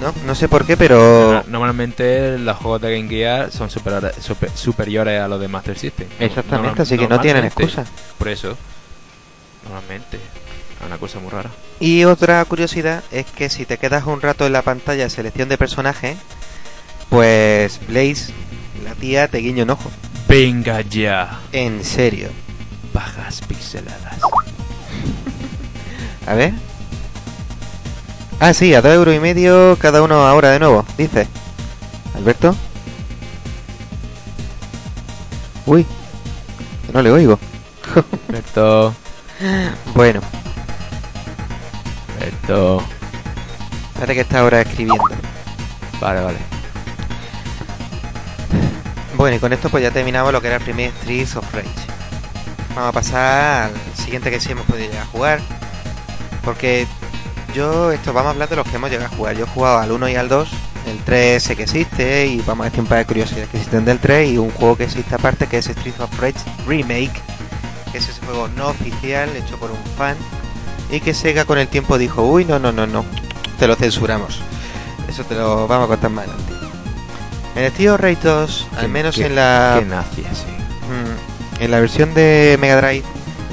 No, 0.00 0.12
no 0.26 0.34
sé 0.34 0.48
por 0.48 0.66
qué, 0.66 0.76
pero... 0.76 1.32
No- 1.32 1.44
Normalmente 1.48 2.38
los 2.38 2.56
juegos 2.58 2.82
de 2.82 2.96
Game 2.98 3.08
Gear 3.08 3.50
son 3.50 3.70
superiores, 3.70 4.14
super- 4.20 4.50
superiores 4.54 5.20
a 5.20 5.26
los 5.28 5.40
de 5.40 5.48
Master 5.48 5.78
System. 5.78 6.06
Exactamente, 6.20 6.68
Normal- 6.68 6.82
así 6.82 6.98
que 6.98 7.08
no 7.08 7.20
tienen 7.20 7.44
excusa. 7.46 7.84
Por 8.18 8.28
eso, 8.28 8.56
normalmente, 9.64 10.16
es 10.18 10.86
una 10.86 10.98
cosa 10.98 11.18
muy 11.18 11.30
rara. 11.30 11.50
Y 11.80 12.04
otra 12.04 12.44
curiosidad 12.44 13.02
es 13.10 13.24
que 13.26 13.48
si 13.48 13.64
te 13.64 13.78
quedas 13.78 14.04
un 14.04 14.20
rato 14.20 14.44
en 14.46 14.52
la 14.52 14.62
pantalla 14.62 15.04
de 15.04 15.10
selección 15.10 15.48
de 15.48 15.56
personaje, 15.56 16.16
pues 17.08 17.80
Blaze, 17.88 18.32
la 18.84 18.94
tía, 18.94 19.28
te 19.28 19.38
guiña 19.38 19.62
un 19.62 19.70
ojo. 19.70 19.90
Venga 20.28 20.82
ya, 20.82 21.40
En 21.52 21.82
serio. 21.84 22.28
bajas 22.92 23.40
pixeladas. 23.48 24.18
A 26.26 26.34
ver. 26.34 26.52
Ah, 28.38 28.52
sí, 28.52 28.74
a 28.74 28.82
dos 28.82 28.92
euros 28.92 29.14
y 29.14 29.18
medio 29.20 29.76
cada 29.80 30.02
uno 30.02 30.26
ahora 30.26 30.50
de 30.50 30.58
nuevo, 30.58 30.84
dice. 30.98 31.26
Alberto. 32.14 32.54
Uy, 35.64 35.84
no 36.92 37.02
le 37.02 37.10
oigo. 37.10 37.38
Berto, 38.28 38.94
Bueno, 39.94 40.20
Berto. 42.20 42.82
espérate 43.88 44.14
que 44.14 44.20
está 44.20 44.40
ahora 44.40 44.60
escribiendo. 44.60 45.02
Vale, 46.00 46.20
vale. 46.20 46.38
Bueno, 49.16 49.36
y 49.36 49.38
con 49.40 49.52
esto 49.54 49.70
pues 49.70 49.82
ya 49.82 49.90
terminamos 49.90 50.30
lo 50.32 50.40
que 50.42 50.48
era 50.48 50.56
el 50.56 50.62
primer 50.62 50.90
Streets 51.02 51.36
of 51.36 51.54
Rage. 51.54 51.68
Vamos 52.74 52.90
a 52.90 52.92
pasar 52.92 53.70
al 53.70 53.96
siguiente 54.04 54.30
que 54.30 54.38
sí 54.40 54.52
hemos 54.52 54.66
podido 54.66 54.86
llegar 54.88 55.04
a 55.04 55.10
jugar. 55.10 55.40
Porque 56.44 56.86
yo, 57.56 57.90
esto, 57.92 58.12
vamos 58.12 58.28
a 58.28 58.30
hablar 58.32 58.48
de 58.48 58.56
los 58.56 58.66
que 58.68 58.76
hemos 58.76 58.90
llegado 58.90 59.12
a 59.12 59.16
jugar. 59.16 59.36
Yo 59.36 59.44
he 59.44 59.48
jugado 59.48 59.78
al 59.78 59.90
1 59.90 60.08
y 60.10 60.14
al 60.16 60.28
2, 60.28 60.48
el 60.88 60.98
3 60.98 61.42
sé 61.42 61.56
que 61.56 61.62
existe 61.64 62.26
y 62.26 62.40
vamos 62.46 62.66
a 62.66 62.70
decir 62.70 62.80
un 62.80 62.86
par 62.86 62.98
de 62.98 63.06
curiosidades 63.06 63.48
que 63.48 63.56
existen 63.56 63.84
del 63.84 63.98
3 63.98 64.30
y 64.30 64.38
un 64.38 64.50
juego 64.50 64.76
que 64.76 64.84
existe 64.84 65.14
aparte 65.14 65.46
que 65.46 65.58
es 65.58 65.66
Streets 65.66 66.00
of 66.00 66.20
Rage 66.20 66.34
Remake, 66.66 67.12
que 67.92 67.98
es 67.98 68.08
ese 68.08 68.20
juego 68.26 68.48
no 68.48 68.68
oficial 68.68 69.28
hecho 69.36 69.56
por 69.58 69.70
un 69.70 69.78
fan 69.96 70.16
y 70.90 71.00
que 71.00 71.14
Sega 71.14 71.44
con 71.44 71.58
el 71.58 71.66
tiempo 71.68 71.98
dijo, 71.98 72.22
uy, 72.22 72.44
no, 72.44 72.58
no, 72.58 72.70
no, 72.72 72.86
no, 72.86 73.04
te 73.58 73.66
lo 73.66 73.74
censuramos. 73.74 74.40
Eso 75.08 75.24
te 75.24 75.34
lo 75.34 75.66
vamos 75.66 75.86
a 75.86 75.88
contar 75.88 76.10
más 76.10 76.26
adelante. 76.28 76.52
En 77.56 77.64
el 77.64 77.72
of 77.90 78.00
Rage 78.00 78.18
2, 78.22 78.66
al 78.76 78.88
menos 78.88 79.14
qué- 79.16 79.26
en 79.26 79.34
la... 79.34 79.76
Qué 79.78 79.84
nazi, 79.86 80.22
sí. 80.34 80.46
Mm, 80.90 81.62
En 81.62 81.70
la 81.70 81.80
versión 81.80 82.12
de 82.12 82.58
Mega 82.60 82.76
Drive 82.82 83.02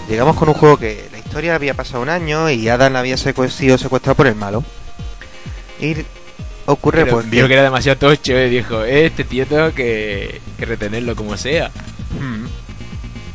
llegamos 0.09 0.35
con 0.35 0.49
un 0.49 0.55
juego 0.55 0.75
que 0.77 1.09
historia 1.33 1.55
había 1.55 1.73
pasado 1.73 2.03
un 2.03 2.09
año 2.09 2.47
y 2.51 2.69
Adam 2.69 2.95
había 2.95 3.15
secu- 3.15 3.49
sido 3.49 3.75
secuestrado 3.79 4.13
por 4.15 4.27
el 4.27 4.35
malo. 4.35 4.63
Y 5.81 5.95
ocurre 6.67 7.05
Pero 7.05 7.15
pues 7.17 7.27
vio 7.29 7.41
que- 7.43 7.47
que 7.47 7.53
era 7.55 7.63
demasiado 7.63 7.97
tocho 7.97 8.33
y 8.39 8.49
dijo, 8.51 8.83
este 8.83 9.23
tío 9.23 9.47
tengo 9.47 9.73
que, 9.73 10.41
que 10.59 10.65
retenerlo 10.65 11.15
como 11.15 11.35
sea. 11.35 11.71
Mm. 12.19 12.45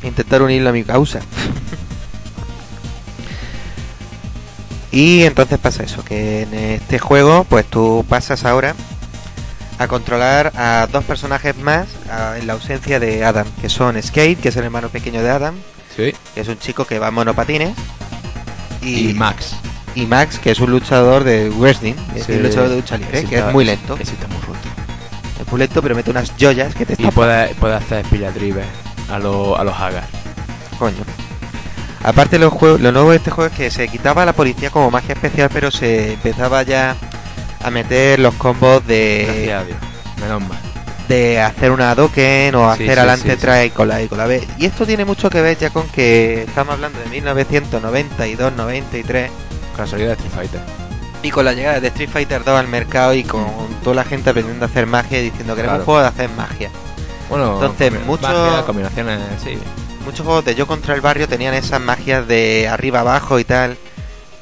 intentar 0.07 0.43
unirlo 0.43 0.71
a 0.71 0.73
mi 0.73 0.85
causa. 0.85 1.19
y 4.93 5.25
entonces 5.25 5.59
pasa 5.59 5.83
eso, 5.83 6.05
que 6.05 6.43
en 6.43 6.55
este 6.55 7.01
juego 7.01 7.43
pues 7.49 7.67
tú 7.67 8.07
pasas 8.09 8.45
ahora 8.45 8.77
a 9.79 9.89
controlar 9.89 10.53
a 10.55 10.87
dos 10.91 11.03
personajes 11.03 11.57
más 11.57 11.89
a- 12.09 12.39
en 12.39 12.47
la 12.47 12.53
ausencia 12.53 13.01
de 13.01 13.25
Adam, 13.25 13.47
que 13.61 13.69
son 13.69 14.01
Skate, 14.01 14.39
que 14.41 14.51
es 14.51 14.57
el 14.57 14.63
hermano 14.65 14.89
pequeño 14.89 15.21
de 15.21 15.31
Adam, 15.31 15.57
Sí. 15.99 16.15
que 16.35 16.41
es 16.41 16.49
un 16.49 16.59
chico 16.59 16.85
que 16.85 16.99
va 16.99 17.09
en 17.09 17.15
monopatines, 17.15 17.75
y, 18.81 19.11
Y, 19.11 19.15
Max. 19.15 19.57
y 19.97 20.07
Max, 20.07 20.39
que 20.39 20.53
es 20.53 20.61
un 20.61 20.71
luchador 20.71 21.25
de 21.25 21.51
wrestling, 21.51 21.95
es 22.15 22.25
Sí. 22.27 22.33
un 22.33 22.45
luchador 22.45 22.69
de 22.71 22.77
lucha 22.77 22.97
libre, 22.97 23.25
que 23.25 23.39
es 23.39 23.53
muy 23.53 23.65
lento. 23.65 23.97
Ese 23.99 24.13
está 24.15 24.29
muy 24.29 24.39
roto. 24.41 24.59
Es 25.41 25.51
muy 25.51 25.59
lento, 25.59 25.83
pero 25.83 25.95
mete 25.97 26.11
unas 26.11 26.33
joyas 26.39 26.75
que 26.75 26.87
te 26.87 26.95
Y 27.03 27.07
puede, 27.11 27.55
puede 27.57 27.75
hacer 27.75 28.05
pilladrives 28.07 28.65
a, 29.11 29.19
lo- 29.19 29.59
a 29.59 29.65
los 29.65 29.75
hagas. 29.77 30.05
Coño. 30.79 31.03
Aparte 32.05 32.39
los 32.39 32.53
juegos, 32.53 32.81
lo 32.81 32.93
nuevo 32.93 33.11
de 33.11 33.17
este 33.17 33.33
juego 33.33 33.51
es 33.51 33.57
que 33.57 33.71
se 33.73 33.89
quitaba 33.89 34.25
la 34.25 34.33
policía 34.33 34.71
como 34.71 34.91
magia 34.93 35.15
especial, 35.15 35.51
pero 35.53 35.71
se 35.73 36.13
empezaba 36.13 36.63
ya 36.63 36.95
a 37.63 37.71
meter 37.71 38.21
los 38.21 38.35
combos 38.35 38.87
de, 38.87 39.25
Gracias 39.27 39.63
a 39.63 39.65
Dios. 39.65 39.79
Menos 40.21 40.43
mal. 40.49 40.59
De 41.09 41.41
hacer 41.41 41.71
una 41.71 41.95
doken 41.95 42.55
o 42.55 42.71
hacer 42.71 42.87
sí, 42.87 42.93
adelante 42.93 43.37
sí, 43.41 43.67
y 43.67 43.71
con 43.71 43.89
la 43.89 44.03
y 44.03 44.09
con 44.09 44.19
la 44.19 44.27
B. 44.27 44.47
Y 44.59 44.67
esto 44.67 44.85
tiene 44.87 45.05
mucho 45.05 45.31
que 45.31 45.41
ver 45.41 45.57
ya 45.59 45.71
con 45.71 45.89
que 45.89 46.43
estamos 46.43 46.75
hablando 46.75 46.99
de 47.01 47.07
1992, 47.07 48.53
93 48.55 49.31
Con 49.75 49.85
la 49.85 49.91
salida 49.91 50.07
de 50.09 50.13
Street 50.15 50.33
Fighter. 50.35 50.61
y 51.23 51.31
con 51.31 51.45
la 51.45 51.53
llegada 51.55 51.81
de 51.81 51.89
Street 51.89 52.11
Fighter 52.11 52.45
2 52.45 52.59
al 52.59 52.69
mercado 52.69 53.15
y 53.15 53.25
con 53.25 53.45
toda 53.83 53.97
la 53.97 54.05
gente 54.05 54.31
aprendiendo 54.31 54.65
a 54.65 54.69
hacer 54.69 54.87
magia 54.87 55.19
y 55.21 55.25
diciendo 55.31 55.55
que 55.55 55.63
queremos 55.63 55.79
Claro. 55.79 55.81
un 55.83 55.85
juego 55.87 56.01
de 56.03 56.07
hacer 56.09 56.31
magia. 56.37 56.71
Bueno, 57.31 57.55
Entonces, 57.55 57.93
combi- 57.93 58.05
mucho- 58.05 58.23
magia, 58.29 58.63
combinaciones, 58.67 59.21
sí. 59.43 59.59
Muchos 60.05 60.25
juegos 60.25 60.45
de 60.45 60.55
Yo 60.55 60.67
contra 60.67 60.95
el 60.95 61.01
barrio 61.01 61.29
tenían 61.29 61.55
esas 61.55 61.81
magias 61.81 62.27
de 62.29 62.69
arriba 62.69 63.01
abajo 63.01 63.39
y 63.39 63.45
tal. 63.45 63.77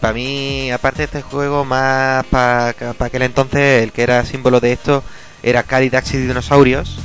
Para 0.00 0.12
mí, 0.12 0.70
aparte 0.70 0.98
de 0.98 1.04
este 1.06 1.22
juego, 1.22 1.64
más 1.64 2.24
para 2.26 2.74
aquel 3.00 3.22
entonces, 3.22 3.82
el 3.82 3.90
que 3.92 4.02
era 4.02 4.24
símbolo 4.24 4.60
de 4.60 4.72
esto 4.72 5.02
era 5.46 5.62
Cali 5.62 5.88
Taxi 5.88 6.18
Dinosaurios. 6.18 6.98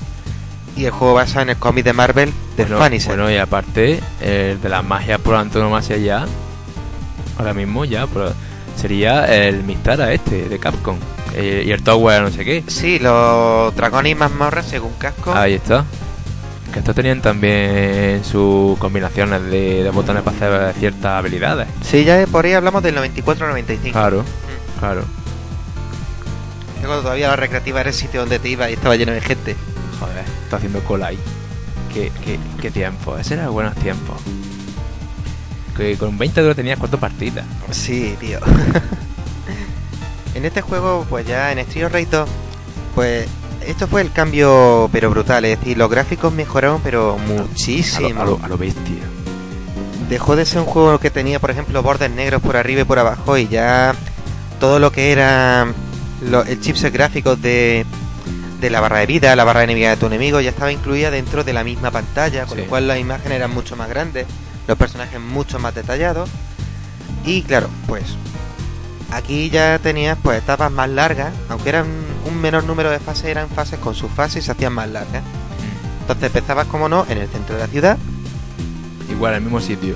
Y 0.75 0.85
el 0.85 0.91
juego 0.91 1.13
basado 1.13 1.41
en 1.41 1.49
el 1.49 1.57
cómic 1.57 1.85
de 1.85 1.93
Marvel 1.93 2.33
de 2.57 2.63
bueno, 2.63 2.79
Punisher. 2.79 3.09
bueno, 3.09 3.29
y 3.29 3.37
aparte, 3.37 3.99
el 4.21 4.59
de 4.59 4.69
las 4.69 4.83
magias 4.83 5.19
por 5.19 5.35
antonomasia 5.35 5.97
ya, 5.97 6.25
ahora 7.37 7.53
mismo 7.53 7.83
ya, 7.85 8.07
pero 8.07 8.33
sería 8.77 9.25
el 9.25 9.63
Mistara 9.63 10.13
este, 10.13 10.47
de 10.47 10.59
Capcom. 10.59 10.97
Eh, 11.35 11.63
y 11.65 11.71
el 11.71 11.83
Tower 11.83 12.21
no 12.23 12.31
sé 12.31 12.43
qué. 12.45 12.63
Sí, 12.67 12.99
los 12.99 13.75
dragones 13.75 14.13
y 14.13 14.15
mazmorras 14.15 14.65
según 14.65 14.93
casco. 14.93 15.33
Ahí 15.33 15.55
está. 15.55 15.85
Que 16.73 16.79
estos 16.79 16.95
tenían 16.95 17.21
también 17.21 18.23
sus 18.23 18.79
combinaciones 18.79 19.43
de, 19.43 19.83
de 19.83 19.89
botones 19.89 20.23
para 20.23 20.37
hacer 20.69 20.73
ciertas 20.79 21.19
habilidades. 21.19 21.67
Sí, 21.83 22.05
ya 22.05 22.25
por 22.27 22.45
ahí 22.45 22.53
hablamos 22.53 22.81
del 22.81 22.95
94-95. 22.95 23.91
Claro, 23.91 24.23
claro. 24.79 25.03
Cuando 26.82 27.01
todavía 27.01 27.29
la 27.29 27.36
recreativa 27.36 27.79
era 27.82 27.89
el 27.89 27.95
sitio 27.95 28.21
donde 28.21 28.39
te 28.39 28.49
iba 28.49 28.69
y 28.69 28.73
estaba 28.73 28.95
lleno 28.95 29.11
de 29.11 29.21
gente. 29.21 29.55
Joder, 29.99 30.23
está 30.43 30.57
haciendo 30.57 30.79
cola 30.84 31.07
ahí. 31.07 31.19
Qué, 31.93 32.11
qué, 32.23 32.39
qué 32.61 32.71
tiempo, 32.71 33.17
ese 33.17 33.36
era 33.36 33.49
buenos 33.49 33.75
tiempos. 33.75 34.15
Que 35.77 35.97
con 35.97 36.17
20 36.17 36.39
euros 36.41 36.55
tenías 36.55 36.79
cuatro 36.79 36.99
partidas. 36.99 37.45
Sí, 37.71 38.15
tío. 38.19 38.39
en 40.36 40.45
este 40.45 40.61
juego, 40.61 41.05
pues 41.09 41.25
ya 41.27 41.51
en 41.51 41.59
Street 41.59 42.07
2, 42.09 42.29
pues 42.95 43.27
esto 43.65 43.88
fue 43.88 44.01
el 44.01 44.11
cambio, 44.11 44.89
pero 44.91 45.09
brutal. 45.09 45.45
Es 45.45 45.59
decir, 45.59 45.77
los 45.77 45.89
gráficos 45.89 46.34
mejoraron, 46.34 46.82
pero 46.82 47.13
A 47.19 47.27
lo, 47.27 47.43
muchísimo. 47.43 48.21
a 48.21 48.25
lo- 48.25 48.39
a 48.43 48.47
lo 48.47 48.57
bestia. 48.57 49.03
Dejó 50.09 50.36
de 50.36 50.45
ser 50.45 50.59
un 50.59 50.65
juego 50.65 50.99
que 50.99 51.09
tenía, 51.09 51.39
por 51.39 51.51
ejemplo, 51.51 51.82
bordes 51.84 52.11
negros 52.11 52.41
por 52.41 52.57
arriba 52.57 52.82
y 52.82 52.86
por 52.86 52.99
abajo, 52.99 53.38
y 53.38 53.47
ya 53.47 53.93
todo 54.59 54.77
lo 54.79 54.91
que 54.91 55.11
era 55.13 55.67
lo- 56.22 56.43
el 56.43 56.59
chipset 56.59 56.93
gráficos 56.93 57.41
de, 57.41 57.86
de 58.59 58.69
la 58.69 58.80
barra 58.80 58.99
de 58.99 59.05
vida, 59.07 59.36
la 59.36 59.43
barra 59.43 59.59
de 59.61 59.65
enemiga 59.65 59.89
de 59.91 59.97
tu 59.97 60.05
enemigo, 60.07 60.39
ya 60.41 60.49
estaba 60.51 60.72
incluida 60.72 61.09
dentro 61.11 61.43
de 61.43 61.53
la 61.53 61.63
misma 61.63 61.91
pantalla, 61.91 62.45
con 62.45 62.57
Sí. 62.57 62.63
lo 62.63 62.69
cual 62.69 62.88
las 62.88 62.99
imágenes 62.99 63.34
eran 63.38 63.51
mucho 63.53 63.76
más 63.76 63.89
grandes, 63.89 64.26
los 64.67 64.78
personajes 64.78 65.19
mucho 65.19 65.59
más 65.59 65.74
detallados. 65.76 66.30
Y 67.26 67.41
claro, 67.43 67.69
pues 67.88 68.03
aquí 69.11 69.49
ya 69.49 69.78
tenías 69.80 70.17
pues 70.22 70.38
etapas 70.41 70.72
más 70.72 70.89
largas, 70.89 71.34
aunque 71.49 71.69
eran 71.69 71.86
un 72.26 72.39
menor 72.39 72.63
número 72.63 72.89
de 72.91 72.99
fases, 72.99 73.26
eran 73.26 73.49
fases 73.49 73.80
con 73.80 73.95
sus 73.95 74.11
fases 74.11 74.43
y 74.43 74.45
se 74.45 74.51
hacían 74.51 74.74
más 74.74 74.89
largas. 74.89 75.24
Entonces 76.01 76.26
empezabas, 76.28 76.67
como 76.67 76.88
no, 76.89 77.05
en 77.09 77.17
el 77.19 77.28
centro 77.28 77.55
de 77.55 77.61
la 77.61 77.67
ciudad, 77.67 77.97
Igual, 79.09 79.34
en 79.34 79.38
el 79.38 79.43
mismo 79.43 79.59
sitio. 79.59 79.95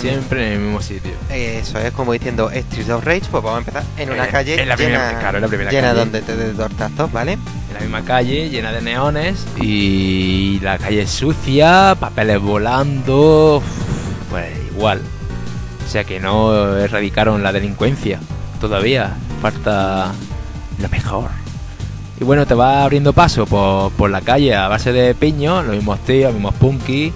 Siempre 0.00 0.46
en 0.46 0.52
el 0.54 0.58
mismo 0.60 0.80
sitio. 0.82 1.12
Eso 1.30 1.78
es 1.78 1.92
como 1.92 2.12
diciendo 2.12 2.50
Street 2.50 2.90
of 2.90 3.04
Rage, 3.04 3.22
pues 3.30 3.42
vamos 3.42 3.54
a 3.54 3.58
empezar 3.58 3.82
en 3.98 4.10
una 4.10 4.26
calle 4.28 4.60
en 4.60 4.68
la 4.68 4.76
llena, 4.76 4.98
primera- 4.98 5.18
claro, 5.20 5.38
en 5.38 5.42
la 5.42 5.48
primera 5.48 5.70
llena 5.70 5.88
calle. 5.88 5.98
donde 6.00 6.22
te 6.22 6.36
des 6.36 6.56
tortazos, 6.56 7.12
¿vale? 7.12 7.32
En 7.32 7.74
la 7.74 7.80
misma 7.80 8.02
calle, 8.02 8.48
llena 8.50 8.72
de 8.72 8.82
neones. 8.82 9.46
Y 9.60 10.58
la 10.62 10.78
calle 10.78 11.06
sucia, 11.06 11.96
papeles 11.98 12.40
volando. 12.40 13.62
Pues 14.30 14.46
igual. 14.74 15.00
O 15.86 15.90
sea 15.90 16.04
que 16.04 16.20
no 16.20 16.76
erradicaron 16.76 17.42
la 17.42 17.52
delincuencia. 17.52 18.18
Todavía. 18.60 19.14
Falta 19.40 20.12
lo 20.78 20.88
mejor. 20.88 21.30
Y 22.20 22.24
bueno, 22.24 22.46
te 22.46 22.54
va 22.54 22.84
abriendo 22.84 23.12
paso 23.12 23.46
por, 23.46 23.90
por 23.92 24.08
la 24.10 24.20
calle 24.20 24.54
a 24.54 24.68
base 24.68 24.92
de 24.92 25.12
piños, 25.14 25.64
los 25.66 25.74
mismos 25.74 25.98
tíos, 26.00 26.26
los 26.26 26.34
mismos 26.34 26.54
punky, 26.54 27.12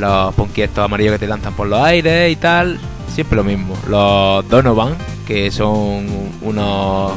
los 0.00 0.34
punky 0.34 0.62
estos 0.62 0.84
amarillos 0.84 1.12
que 1.12 1.18
te 1.20 1.26
lanzan 1.26 1.52
por 1.54 1.66
los 1.68 1.80
aires 1.82 2.32
y 2.32 2.36
tal. 2.36 2.78
Siempre 3.14 3.36
lo 3.36 3.44
mismo. 3.44 3.76
Los 3.88 4.48
Donovan, 4.48 4.96
que 5.26 5.50
son 5.50 6.06
unos 6.42 7.12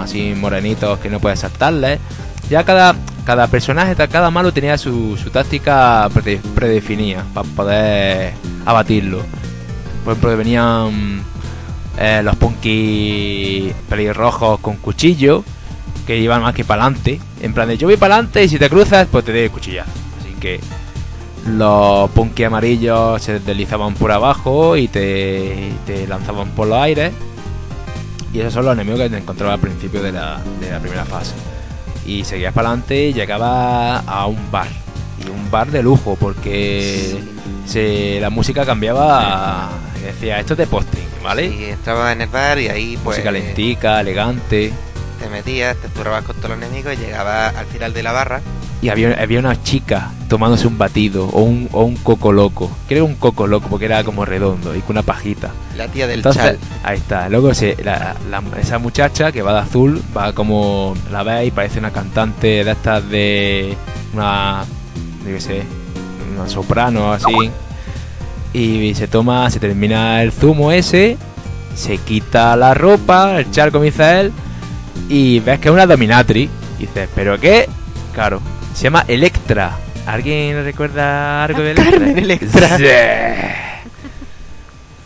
así 0.00 0.34
morenitos 0.36 0.98
que 0.98 1.08
no 1.08 1.20
puedes 1.20 1.40
saltarles. 1.40 1.98
Ya 2.50 2.64
cada, 2.64 2.94
cada 3.24 3.46
personaje, 3.48 3.94
cada 4.08 4.30
malo 4.30 4.52
tenía 4.52 4.78
su, 4.78 5.16
táctica 5.32 6.08
prede- 6.10 6.40
predefinida 6.54 7.24
para 7.34 7.48
poder 7.48 8.32
abatirlo. 8.64 9.22
Por 10.04 10.12
ejemplo, 10.12 10.36
venían 10.36 11.22
eh, 11.98 12.20
los 12.22 12.36
punky 12.36 13.72
pelirrojos 13.88 14.60
con 14.60 14.76
cuchillo 14.76 15.42
que 16.06 16.18
iban 16.18 16.42
más 16.42 16.54
que 16.54 16.64
para 16.64 16.84
adelante. 16.84 17.20
En 17.40 17.52
plan 17.52 17.66
de 17.68 17.76
yo 17.78 17.88
voy 17.88 17.96
para 17.96 18.14
adelante 18.14 18.44
y 18.44 18.48
si 18.48 18.58
te 18.58 18.68
cruzas, 18.70 19.08
pues 19.10 19.24
te 19.24 19.32
doy 19.32 19.48
cuchillazo. 19.48 19.90
Así 20.20 20.34
que 20.40 20.60
los 21.46 22.10
punky 22.10 22.44
amarillos 22.44 23.22
se 23.22 23.38
deslizaban 23.38 23.94
por 23.94 24.10
abajo 24.12 24.76
y 24.76 24.88
te, 24.88 25.72
te 25.86 26.06
lanzaban 26.06 26.50
por 26.50 26.66
los 26.68 26.78
aires. 26.78 27.12
Y 28.32 28.40
esos 28.40 28.54
son 28.54 28.64
los 28.64 28.74
enemigos 28.74 29.00
que 29.00 29.10
te 29.10 29.18
encontraba 29.18 29.54
al 29.54 29.60
principio 29.60 30.02
de 30.02 30.12
la, 30.12 30.40
de 30.60 30.70
la 30.70 30.80
primera 30.80 31.04
fase. 31.04 31.34
Y 32.04 32.24
seguías 32.24 32.52
para 32.52 32.68
adelante 32.68 33.08
y 33.08 33.12
llegabas 33.12 34.02
a 34.06 34.26
un 34.26 34.50
bar. 34.50 34.68
Y 35.24 35.30
un 35.30 35.50
bar 35.50 35.70
de 35.70 35.82
lujo, 35.82 36.16
porque 36.20 37.16
se, 37.64 38.20
la 38.20 38.30
música 38.30 38.66
cambiaba. 38.66 39.70
y 39.98 40.04
Decía, 40.04 40.38
esto 40.38 40.52
es 40.54 40.58
de 40.58 40.66
posting, 40.66 41.08
¿vale? 41.22 41.46
Y 41.46 41.64
entrabas 41.64 42.12
en 42.14 42.22
el 42.22 42.28
bar 42.28 42.58
y 42.58 42.68
ahí 42.68 42.98
pues 43.02 43.16
música 43.16 43.30
lentica, 43.30 44.00
elegante. 44.00 44.72
te 45.20 45.28
metías, 45.30 45.76
te 45.76 45.88
zurrabas 45.88 46.24
con 46.24 46.36
todos 46.36 46.50
los 46.50 46.58
enemigos 46.58 46.92
y 46.94 46.96
llegabas 46.96 47.54
al 47.56 47.66
final 47.66 47.94
de 47.94 48.02
la 48.02 48.12
barra. 48.12 48.40
Y 48.82 48.90
había, 48.90 49.16
había 49.20 49.38
una 49.40 49.60
chica 49.62 50.10
tomándose 50.28 50.66
un 50.66 50.76
batido 50.76 51.26
o 51.32 51.40
un, 51.42 51.68
o 51.72 51.84
un 51.84 51.96
coco 51.96 52.30
loco. 52.30 52.70
Creo 52.88 53.04
un 53.06 53.14
coco 53.14 53.46
loco 53.46 53.68
porque 53.70 53.86
era 53.86 54.04
como 54.04 54.24
redondo 54.26 54.76
y 54.76 54.80
con 54.80 54.90
una 54.96 55.02
pajita. 55.02 55.50
La 55.76 55.88
tía 55.88 56.06
del 56.06 56.18
Entonces, 56.18 56.42
chal. 56.42 56.58
ahí 56.84 56.98
está. 56.98 57.28
Luego 57.30 57.54
se, 57.54 57.74
la- 57.82 58.14
la- 58.30 58.42
esa 58.60 58.78
muchacha 58.78 59.32
que 59.32 59.40
va 59.42 59.54
de 59.54 59.60
azul, 59.60 60.02
va 60.16 60.32
como 60.34 60.94
la 61.10 61.22
veis, 61.22 61.52
parece 61.54 61.78
una 61.78 61.90
cantante 61.90 62.64
de 62.64 62.70
estas 62.70 63.08
de 63.08 63.74
una, 64.12 64.64
yo 65.24 65.32
qué 65.34 65.40
sé, 65.40 65.62
una 66.36 66.46
soprano 66.48 67.08
o 67.08 67.12
así. 67.12 67.32
Y 68.52 68.94
se 68.94 69.08
toma, 69.08 69.50
se 69.50 69.58
termina 69.58 70.22
el 70.22 70.32
zumo 70.32 70.70
ese, 70.70 71.16
se 71.74 71.98
quita 71.98 72.56
la 72.56 72.72
ropa, 72.74 73.38
el 73.38 73.50
chal 73.50 73.70
comienza 73.72 74.20
él, 74.20 74.32
y 75.08 75.40
ves 75.40 75.58
que 75.60 75.68
es 75.68 75.74
una 75.74 75.86
dominatrix. 75.86 76.50
Y 76.78 76.82
dices, 76.82 77.08
¿pero 77.14 77.38
qué? 77.40 77.68
Claro, 78.14 78.40
se 78.76 78.84
llama 78.84 79.04
Electra. 79.08 79.76
¿Alguien 80.06 80.62
recuerda 80.62 81.44
algo 81.44 81.62
de 81.62 81.70
Electra? 81.72 81.90
Carmen 81.92 82.18
Electra. 82.18 82.68
Sí. 82.78 82.84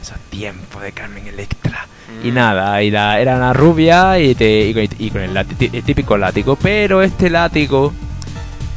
Esos 0.02 0.18
tiempos 0.30 0.82
de 0.82 0.92
Carmen 0.92 1.26
Electra. 1.26 1.86
Mm. 2.22 2.26
Y 2.26 2.30
nada, 2.32 2.82
y 2.82 2.90
la- 2.90 3.20
era 3.20 3.36
una 3.36 3.52
rubia 3.52 4.18
y, 4.18 4.34
te- 4.34 4.66
y 4.68 4.74
con- 4.74 4.96
y 4.98 5.10
con 5.10 5.22
el, 5.22 5.36
el 5.36 5.82
típico 5.84 6.16
látigo. 6.16 6.56
Pero 6.56 7.02
este 7.02 7.30
látigo 7.30 7.92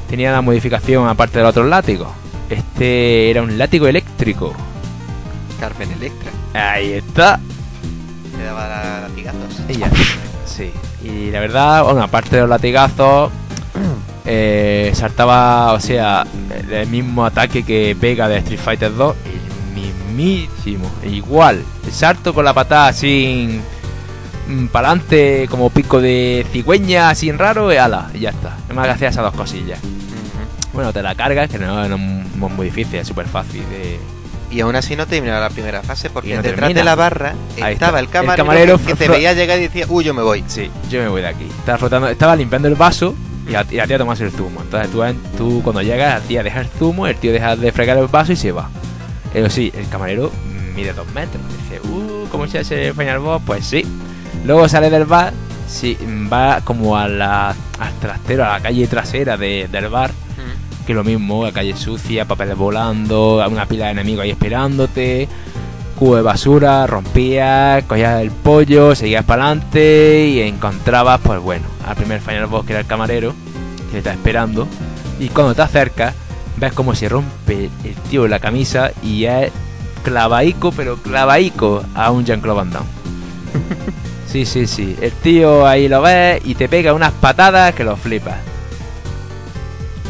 tenía 0.10 0.30
una 0.32 0.42
modificación 0.42 1.08
aparte 1.08 1.40
de 1.40 1.44
los 1.44 1.50
otros 1.52 1.68
látigos. 1.68 2.10
Este 2.50 3.30
era 3.32 3.42
un 3.42 3.58
látigo 3.58 3.88
eléctrico. 3.88 4.54
Carmen 5.60 5.90
Electra. 5.94 6.32
Ahí 6.74 6.94
está. 6.94 7.40
Le 8.38 8.44
daba 8.44 8.68
la- 8.68 9.02
latigazos. 9.08 9.62
Ella. 9.70 9.90
Sí. 10.46 10.72
Y 11.04 11.32
la 11.32 11.40
verdad, 11.40 11.84
bueno, 11.84 12.04
aparte 12.04 12.36
de 12.36 12.42
los 12.42 12.50
latigazos, 12.50 13.32
eh, 14.26 14.92
saltaba, 14.96 15.74
o 15.74 15.80
sea, 15.80 16.26
el, 16.72 16.88
mismo 16.88 17.26
ataque 17.26 17.64
que 17.64 17.96
pega 18.00 18.28
de 18.28 18.38
Street 18.38 18.60
Fighter 18.60 18.96
2, 18.96 19.16
el 19.26 19.74
mismísimo, 19.76 20.90
igual. 21.04 21.64
El 21.86 21.92
salto 21.92 22.34
con 22.34 22.46
la 22.46 22.54
patada 22.54 22.94
sin 22.94 23.62
para 24.72 24.90
adelante 24.90 25.48
como 25.50 25.70
pico 25.70 26.02
de 26.02 26.46
cigüeña 26.52 27.10
así 27.10 27.30
en 27.30 27.40
raro 27.40 27.72
y 27.74 27.78
ala, 27.78 28.10
y 28.14 28.20
ya 28.20 28.30
está. 28.30 28.58
Es 28.68 28.76
más 28.76 28.86
que 28.86 28.92
hacía 28.92 29.10
esas 29.10 29.24
dos 29.24 29.34
cosillas. 29.34 29.80
Bueno, 30.74 30.92
te 30.92 31.04
la 31.04 31.16
cargas, 31.16 31.50
que 31.50 31.60
no, 31.60 31.88
no 31.88 31.96
es 31.96 32.54
muy 32.54 32.66
difícil, 32.66 33.00
es 33.00 33.08
súper 33.08 33.28
fácil 33.28 33.62
de... 33.70 34.00
Y 34.50 34.60
aún 34.62 34.76
así 34.76 34.96
no 34.96 35.08
terminaba 35.08 35.40
la 35.40 35.50
primera 35.50 35.82
fase 35.82 36.12
porque 36.12 36.36
no 36.36 36.44
detrás 36.44 36.60
termina. 36.60 36.80
de 36.80 36.86
la 36.86 36.96
barra 36.96 37.34
estaba 37.58 38.00
el 38.00 38.08
camarero, 38.08 38.34
El 38.34 38.38
camarero 38.38 38.86
que, 38.86 38.94
te 38.94 39.08
veía 39.08 39.34
llegar 39.34 39.58
y 39.58 39.64
decía, 39.64 39.86
uy, 39.90 40.04
yo 40.04 40.14
me 40.14 40.22
voy. 40.22 40.44
Sí, 40.48 40.70
yo 40.92 41.02
me 41.02 41.08
voy 41.08 41.22
de 41.22 41.28
aquí. 41.28 41.46
Estaba 41.46 41.80
frotando, 41.80 42.08
estaba 42.08 42.36
limpiando 42.36 42.68
el 42.68 42.76
vaso 42.76 43.16
y 43.48 43.52
la, 43.52 43.66
y 43.70 43.76
la 43.76 43.88
tía 43.88 43.98
tomas 43.98 44.20
el 44.22 44.32
zumo. 44.32 44.62
Entonces 44.62 44.92
tú, 44.92 45.04
tú 45.38 45.62
cuando 45.64 45.82
llegas, 45.82 46.22
la 46.22 46.28
tía 46.28 46.44
deja 46.44 46.62
el 46.62 46.68
zumo, 46.68 47.08
el 47.08 47.16
tío 47.18 47.32
deja 47.32 47.56
de 47.56 47.72
fregar 47.72 47.98
el 47.98 48.08
vaso 48.08 48.32
y 48.34 48.36
se 48.36 48.52
va. 48.52 48.70
Pero 49.32 49.50
sí, 49.50 49.72
el 49.76 49.88
camarero 49.90 50.32
mide 50.76 50.94
dos 50.94 51.08
metros. 51.14 51.42
Dice, 51.64 51.82
uh, 51.88 52.28
¿cómo 52.30 52.48
se 52.48 52.60
hace 52.60 52.88
el 52.88 52.94
Final 52.94 53.20
Boss? 53.20 53.42
Pues 53.46 53.66
sí. 53.66 53.86
Luego 54.46 54.68
sale 54.68 54.90
del 54.90 55.06
bar, 55.06 55.34
sí, 55.68 55.98
va 56.32 56.62
como 56.64 56.98
a 56.98 57.08
la, 57.08 57.50
al 57.50 57.94
trastero, 58.02 58.44
a 58.46 58.54
la 58.54 58.60
calle 58.62 58.88
trasera 58.88 59.38
de- 59.38 59.68
del 59.72 59.88
bar. 59.90 60.12
Que 60.86 60.94
lo 60.94 61.06
mismo, 61.06 61.46
la 61.46 61.54
calle 61.54 61.78
sucia, 61.78 62.26
papeles 62.26 62.58
volando, 62.58 63.42
una 63.50 63.66
pila 63.66 63.86
de 63.86 63.92
enemigos 63.92 64.24
ahí 64.24 64.32
esperándote, 64.32 65.30
cubo 65.94 66.16
de 66.16 66.22
basura, 66.22 66.86
rompías, 66.88 67.84
cogías 67.86 68.22
el 68.22 68.32
pollo, 68.32 68.96
seguías 68.96 69.26
para 69.26 69.46
adelante 69.46 70.28
y 70.28 70.42
encontrabas, 70.42 71.22
pues 71.22 71.40
bueno, 71.40 71.66
al 71.86 71.96
primer 71.96 72.22
final 72.22 72.48
boss 72.48 72.66
que 72.66 72.74
era 72.74 72.82
el 72.82 72.88
camarero, 72.88 73.34
que 73.88 73.94
te 73.94 73.98
está 74.00 74.12
esperando, 74.12 74.68
y 75.20 75.30
cuando 75.30 75.56
te 75.56 75.62
acercas, 75.62 76.14
ves 76.58 76.74
como 76.74 76.96
se 76.96 77.10
rompe 77.10 77.70
el 77.84 77.96
tío 78.10 78.28
la 78.28 78.40
camisa 78.40 78.92
y 79.02 79.26
es 79.26 79.52
clavaico, 80.04 80.72
pero 80.72 80.98
clavaico 80.98 81.84
a 81.96 82.12
un 82.12 82.26
Jean-Claude 82.26 82.58
Van 82.58 82.72
Damme. 82.72 82.88
Sí, 84.34 84.48
sí, 84.48 84.66
sí. 84.66 84.98
El 85.00 85.12
tío 85.12 85.68
ahí 85.68 85.88
lo 85.88 86.02
ves 86.02 86.42
y 86.44 86.56
te 86.56 86.68
pega 86.68 86.96
unas 86.96 87.12
patadas 87.12 87.76
que 87.76 87.84
lo 87.84 87.96
flipas. 87.96 88.38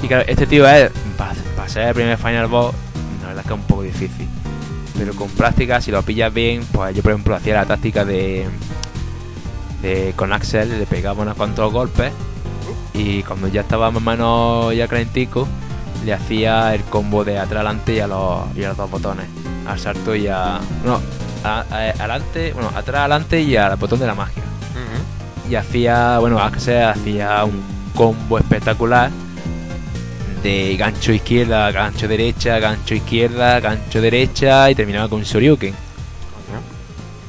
Y 0.02 0.08
claro, 0.08 0.24
este 0.26 0.48
tío 0.48 0.66
es, 0.66 0.92
para 1.18 1.68
ser 1.68 1.90
el 1.90 1.94
primer 1.94 2.18
Final 2.18 2.48
Boss, 2.48 2.74
la 3.22 3.28
verdad 3.28 3.42
es 3.42 3.48
que 3.48 3.54
es 3.54 3.60
un 3.60 3.68
poco 3.68 3.82
difícil. 3.82 4.30
Pero 4.98 5.14
con 5.16 5.28
práctica, 5.30 5.82
si 5.82 5.92
lo 5.92 6.02
pillas 6.04 6.34
bien, 6.34 6.66
pues 6.72 6.96
yo 6.96 7.02
por 7.02 7.12
ejemplo 7.14 7.36
hacía 7.36 7.56
la 7.56 7.66
táctica 7.66 8.06
de, 8.06 8.48
de 9.82 10.14
con 10.16 10.32
Axel, 10.34 10.70
le 10.80 10.86
pegaba 10.86 11.22
unos 11.24 11.36
cuantos 11.36 11.72
golpes 11.72 12.12
y 12.94 13.24
cuando 13.24 13.48
ya 13.48 13.62
estaba 13.62 13.90
más 13.92 14.02
o 14.02 14.06
menos 14.06 14.76
ya 14.76 14.88
calentico, 14.88 15.48
le 16.06 16.14
hacía 16.14 16.74
el 16.76 16.82
combo 16.84 17.24
de 17.24 17.38
atrás 17.40 17.62
adelante 17.62 17.96
y 17.96 18.00
a 18.00 18.08
los, 18.08 18.42
y 18.56 18.64
a 18.64 18.70
los 18.70 18.78
dos 18.78 18.90
botones. 18.92 19.26
Al 19.66 19.80
salto 19.80 20.14
y 20.16 20.28
a... 20.28 20.60
No, 20.86 21.00
a- 21.44 21.66
a- 21.70 21.90
adelante, 21.90 22.54
bueno, 22.54 22.70
atrás 22.76 23.00
adelante 23.02 23.42
y 23.42 23.56
al 23.56 23.76
botón 23.78 24.00
de 24.00 24.08
la 24.08 24.14
magia 24.16 24.44
y 25.50 25.56
hacía, 25.56 26.20
bueno, 26.20 26.40
Axel 26.40 26.84
hacía 26.84 27.44
un 27.44 27.62
combo 27.96 28.38
espectacular 28.38 29.10
de 30.44 30.76
gancho 30.78 31.12
izquierda, 31.14 31.72
gancho 31.72 32.08
derecha, 32.08 32.60
gancho 32.60 32.94
izquierda, 32.94 33.60
gancho 33.60 34.02
derecha 34.02 34.70
y 34.70 34.76
terminaba 34.76 35.08
con 35.10 35.20
un 35.20 35.26
Shoryuken. 35.26 35.74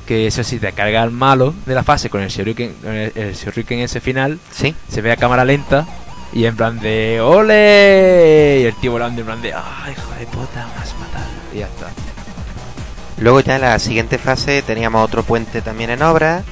Que 0.06 0.26
eso 0.26 0.44
sí, 0.44 0.58
te 0.58 0.70
carga 0.72 1.02
al 1.02 1.10
malo 1.12 1.54
de 1.64 1.74
la 1.74 1.82
fase 1.82 2.10
con 2.10 2.20
el 2.20 2.28
Shoryuken, 2.28 2.74
el, 2.84 3.12
el 3.14 3.34
Shoryuken 3.34 3.78
ese 3.80 4.00
final, 4.00 4.38
Sí. 4.52 4.74
se 4.88 5.00
ve 5.00 5.10
a 5.12 5.16
cámara 5.16 5.46
lenta 5.46 5.86
y 6.34 6.44
en 6.44 6.56
plan 6.56 6.78
de 6.78 7.20
¡Ole! 7.22 8.58
Y 8.60 8.64
el 8.66 8.74
tío 8.74 8.92
volando 8.92 9.20
en 9.22 9.26
plan 9.26 9.40
de 9.40 9.54
¡Ay, 9.54 9.92
hijo 9.92 10.10
de 10.18 10.26
puta, 10.26 10.66
me 10.76 10.82
has 10.82 10.94
matado! 10.98 11.24
Y 11.54 11.58
ya 11.60 11.66
está. 11.66 11.86
Luego 13.18 13.40
ya 13.40 13.54
en 13.54 13.62
la 13.62 13.78
siguiente 13.78 14.18
fase 14.18 14.60
teníamos 14.60 15.02
otro 15.04 15.22
puente 15.22 15.62
también 15.62 15.88
en 15.90 16.02
obra. 16.02 16.42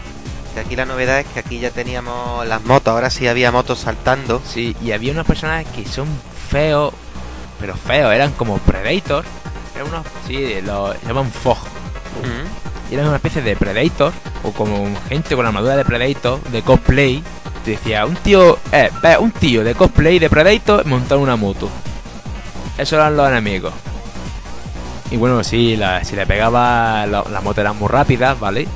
Que 0.54 0.60
aquí 0.60 0.76
la 0.76 0.84
novedad 0.86 1.18
es 1.20 1.26
que 1.26 1.40
aquí 1.40 1.58
ya 1.58 1.70
teníamos 1.70 2.46
las 2.46 2.62
motos. 2.64 2.92
Ahora 2.94 3.10
sí 3.10 3.26
había 3.26 3.50
motos 3.50 3.80
saltando. 3.80 4.40
Sí, 4.46 4.74
y 4.82 4.92
había 4.92 5.12
unos 5.12 5.26
personajes 5.26 5.66
que 5.74 5.84
son 5.86 6.06
feos, 6.52 6.92
pero 7.58 7.74
feos, 7.74 8.12
eran 8.14 8.30
como 8.32 8.58
Predator. 8.58 9.24
Eran 9.74 9.88
unos, 9.88 10.06
sí, 10.26 10.60
los 10.62 10.94
llaman 11.02 11.30
Fog. 11.30 11.56
Y 12.90 12.94
eran 12.94 13.06
una 13.08 13.16
especie 13.16 13.40
de 13.40 13.56
Predator, 13.56 14.12
o 14.44 14.52
como 14.52 14.86
gente 15.08 15.34
con 15.34 15.46
armadura 15.46 15.76
de 15.76 15.84
Predator, 15.84 16.40
de 16.42 16.62
cosplay. 16.62 17.22
Te 17.64 17.72
decía, 17.72 18.04
un 18.04 18.16
tío, 18.16 18.58
eh, 18.72 18.90
un 19.18 19.30
tío 19.30 19.64
de 19.64 19.74
cosplay 19.74 20.18
de 20.18 20.28
Predator 20.28 20.84
montado 20.84 21.16
en 21.16 21.22
una 21.22 21.36
moto. 21.36 21.68
Esos 22.76 22.94
eran 22.94 23.16
los 23.16 23.28
enemigos. 23.28 23.72
Y 25.10 25.16
bueno, 25.16 25.42
sí, 25.44 25.76
la- 25.76 26.04
si 26.04 26.16
le 26.16 26.26
pegaba, 26.26 27.06
la- 27.06 27.24
las 27.30 27.42
motos 27.42 27.58
eran 27.58 27.78
muy 27.78 27.88
rápidas, 27.88 28.38
¿vale? 28.40 28.66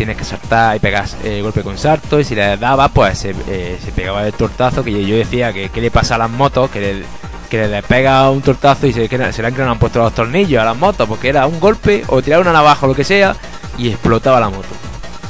Tienes 0.00 0.16
que 0.16 0.24
saltar 0.24 0.74
y 0.76 0.78
pegar 0.78 1.04
eh, 1.24 1.42
golpe 1.42 1.60
con 1.62 1.76
salto. 1.76 2.18
Y 2.18 2.24
si 2.24 2.34
le 2.34 2.56
daba, 2.56 2.88
pues 2.88 3.18
se, 3.18 3.34
eh, 3.48 3.78
se 3.84 3.92
pegaba 3.92 4.26
el 4.26 4.32
tortazo. 4.32 4.82
Que 4.82 5.04
yo, 5.06 5.14
decía 5.14 5.52
que 5.52 5.68
qué 5.68 5.78
le 5.82 5.90
pasa 5.90 6.14
a 6.14 6.18
las 6.18 6.30
motos, 6.30 6.70
que 6.70 6.80
le, 6.80 7.02
que 7.50 7.68
le 7.68 7.82
pega 7.82 8.30
un 8.30 8.40
tortazo 8.40 8.86
y 8.86 8.94
se, 8.94 9.10
que 9.10 9.18
se 9.30 9.42
le 9.42 9.48
han, 9.48 9.54
que 9.54 9.60
no 9.62 9.70
han 9.72 9.78
puesto 9.78 9.98
los 9.98 10.14
tornillos 10.14 10.62
a 10.62 10.64
las 10.64 10.76
motos. 10.78 11.06
Porque 11.06 11.28
era 11.28 11.46
un 11.46 11.60
golpe 11.60 12.02
o 12.06 12.22
tirar 12.22 12.40
una 12.40 12.50
navaja 12.50 12.86
o 12.86 12.88
lo 12.88 12.94
que 12.94 13.04
sea 13.04 13.36
y 13.76 13.90
explotaba 13.90 14.40
la 14.40 14.48
moto. 14.48 14.68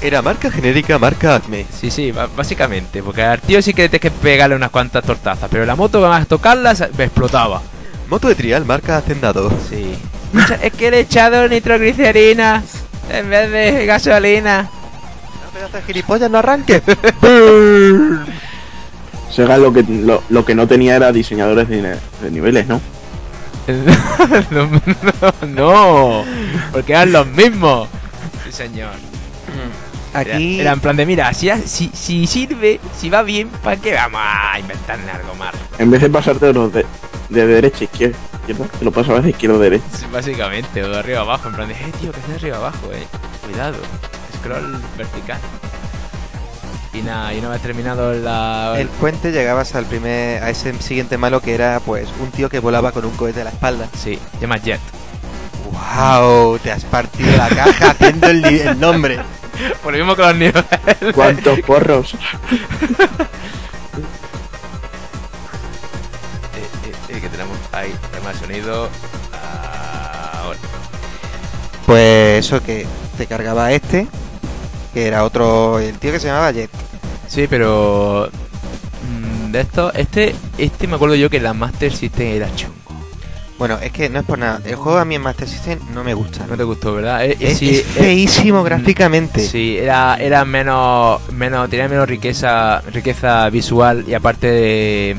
Era 0.00 0.22
marca 0.22 0.52
genérica, 0.52 1.00
marca 1.00 1.34
Acme. 1.34 1.66
Sí, 1.76 1.90
sí, 1.90 2.12
básicamente. 2.12 3.02
Porque 3.02 3.22
al 3.24 3.40
tío 3.40 3.60
sí 3.62 3.74
que 3.74 3.88
tienes 3.88 4.00
que 4.02 4.12
pegarle 4.12 4.54
unas 4.54 4.70
cuantas 4.70 5.02
tortazas. 5.02 5.48
Pero 5.50 5.66
la 5.66 5.74
moto, 5.74 5.98
además 5.98 6.28
tocarla, 6.28 6.76
se- 6.76 6.84
explotaba. 6.96 7.60
Moto 8.08 8.28
de 8.28 8.36
trial, 8.36 8.64
marca 8.64 8.98
Hacendado. 8.98 9.50
Sí. 9.68 9.96
es 10.62 10.72
que 10.74 10.92
le 10.92 10.98
he 10.98 11.00
echado 11.00 11.48
nitroglicerina 11.48 12.62
en 13.12 13.30
vez 13.30 13.50
de 13.50 13.86
gasolina. 13.86 14.62
No, 14.62 15.50
pedazo 15.52 15.76
de 15.76 15.82
gilipollas, 15.82 16.30
no 16.30 16.38
arranque. 16.38 16.82
Sega 19.30 19.58
lo 19.58 19.72
que, 19.72 19.84
lo, 19.84 20.22
lo 20.28 20.44
que 20.44 20.54
no 20.54 20.66
tenía 20.66 20.96
era 20.96 21.12
diseñadores 21.12 21.68
de, 21.68 21.82
de 21.82 22.30
niveles, 22.30 22.66
¿no? 22.66 22.80
no, 24.50 24.68
no, 24.68 25.46
no, 25.46 26.24
porque 26.72 26.92
eran 26.92 27.12
los 27.12 27.26
mismos. 27.28 27.88
Sí, 28.44 28.52
señor. 28.52 28.90
Era, 30.12 30.20
Aquí 30.20 30.60
era 30.60 30.72
en 30.72 30.80
plan 30.80 30.96
de, 30.96 31.06
mira, 31.06 31.32
si, 31.32 31.48
si, 31.66 31.90
si 31.94 32.26
sirve, 32.26 32.80
si 32.98 33.08
va 33.10 33.22
bien, 33.22 33.48
¿para 33.62 33.76
qué 33.76 33.94
vamos 33.94 34.20
a 34.24 34.58
inventar 34.58 34.98
algo 34.98 35.36
más? 35.36 35.54
En 35.78 35.88
vez 35.90 36.00
de 36.02 36.10
pasarte 36.10 36.52
de, 36.52 36.84
de 37.28 37.46
derecha 37.46 37.78
a 37.82 37.84
izquierda, 37.84 38.18
izquierda, 38.50 38.78
te 38.78 38.84
lo 38.84 38.92
pasabas 38.92 39.24
de 39.24 39.30
izquierda 39.30 39.56
a 39.56 39.60
derecha. 39.60 39.84
Sí, 39.92 40.06
Básicamente, 40.12 40.82
o 40.82 40.88
de 40.88 40.98
arriba 40.98 41.20
abajo, 41.20 41.48
en 41.48 41.54
plan 41.54 41.68
de, 41.68 41.74
eh, 41.74 41.92
tío, 42.00 42.12
que 42.12 42.20
es 42.20 42.28
de 42.28 42.34
arriba 42.34 42.56
abajo, 42.58 42.90
eh. 42.92 43.06
Cuidado, 43.44 43.76
scroll 44.38 44.80
vertical. 44.96 45.38
Y 46.92 47.02
nada, 47.02 47.32
y 47.32 47.38
una 47.38 47.50
vez 47.50 47.62
terminado 47.62 48.12
la... 48.14 48.74
el 48.76 48.88
puente 48.88 49.30
llegabas 49.30 49.76
al 49.76 49.86
primer, 49.86 50.42
a 50.42 50.50
ese 50.50 50.74
siguiente 50.82 51.18
malo 51.18 51.40
que 51.40 51.54
era 51.54 51.78
pues 51.78 52.08
un 52.20 52.32
tío 52.32 52.48
que 52.48 52.58
volaba 52.58 52.90
con 52.90 53.04
un 53.04 53.12
cohete 53.12 53.42
a 53.42 53.44
la 53.44 53.50
espalda. 53.50 53.88
Sí, 53.96 54.18
se 54.32 54.40
llama 54.40 54.56
Jet. 54.56 54.80
¡Wow! 55.70 56.58
Te 56.58 56.72
has 56.72 56.84
partido 56.84 57.30
la 57.36 57.48
caja 57.48 57.90
haciendo 57.90 58.26
el 58.26 58.80
nombre. 58.80 59.20
Por 59.82 59.92
lo 59.92 59.98
mismo 59.98 60.16
que 60.16 60.22
los 60.22 60.34
niveles. 60.34 60.64
¿Cuántos 61.14 61.60
porros? 61.66 62.14
Eh, 62.14 62.16
eh, 66.56 66.92
eh, 67.08 67.20
que 67.20 67.28
tenemos 67.28 67.56
ahí, 67.72 67.92
tema 68.20 68.32
de 68.32 68.38
sonido. 68.38 68.88
Ahora. 70.42 70.58
Pues 71.86 72.46
eso 72.46 72.62
que 72.62 72.86
te 73.18 73.26
cargaba 73.26 73.72
este, 73.72 74.06
que 74.94 75.06
era 75.06 75.24
otro, 75.24 75.78
el 75.78 75.98
tío 75.98 76.12
que 76.12 76.20
se 76.20 76.28
llamaba 76.28 76.50
Jet. 76.52 76.70
Sí, 77.28 77.46
pero. 77.48 78.28
mm, 79.08 79.50
de 79.52 79.60
esto, 79.60 79.92
este, 79.94 80.34
este 80.58 80.86
me 80.86 80.96
acuerdo 80.96 81.14
yo 81.16 81.28
que 81.30 81.40
la 81.40 81.52
Master 81.54 81.92
System 81.92 82.28
era 82.28 82.54
chungo. 82.54 82.74
Bueno, 83.58 83.76
es 83.82 83.92
que 83.92 84.08
no 84.08 84.20
es 84.20 84.24
por 84.24 84.38
nada. 84.38 84.58
El 84.64 84.74
juego 84.76 84.98
a 84.98 85.04
mí 85.04 85.16
en 85.16 85.20
Master 85.22 85.46
System 85.46 85.78
no 85.92 86.02
me 86.02 86.14
gusta. 86.14 86.46
No 86.46 86.56
te 86.56 86.62
gustó, 86.64 86.94
¿verdad? 86.94 87.26
Eh, 87.26 87.36
Es, 87.40 87.58
sí, 87.58 87.68
es 87.70 87.80
eh, 87.80 87.84
feísimo 87.84 88.62
gráficamente. 88.62 89.46
Sí, 89.46 89.76
era, 89.76 90.16
era 90.18 90.46
menos, 90.46 91.20
menos, 91.32 91.68
tenía 91.68 91.86
menos 91.86 92.08
riqueza, 92.08 92.80
riqueza 92.90 93.50
visual 93.50 94.04
y 94.08 94.14
aparte 94.14 94.46
de, 94.46 95.10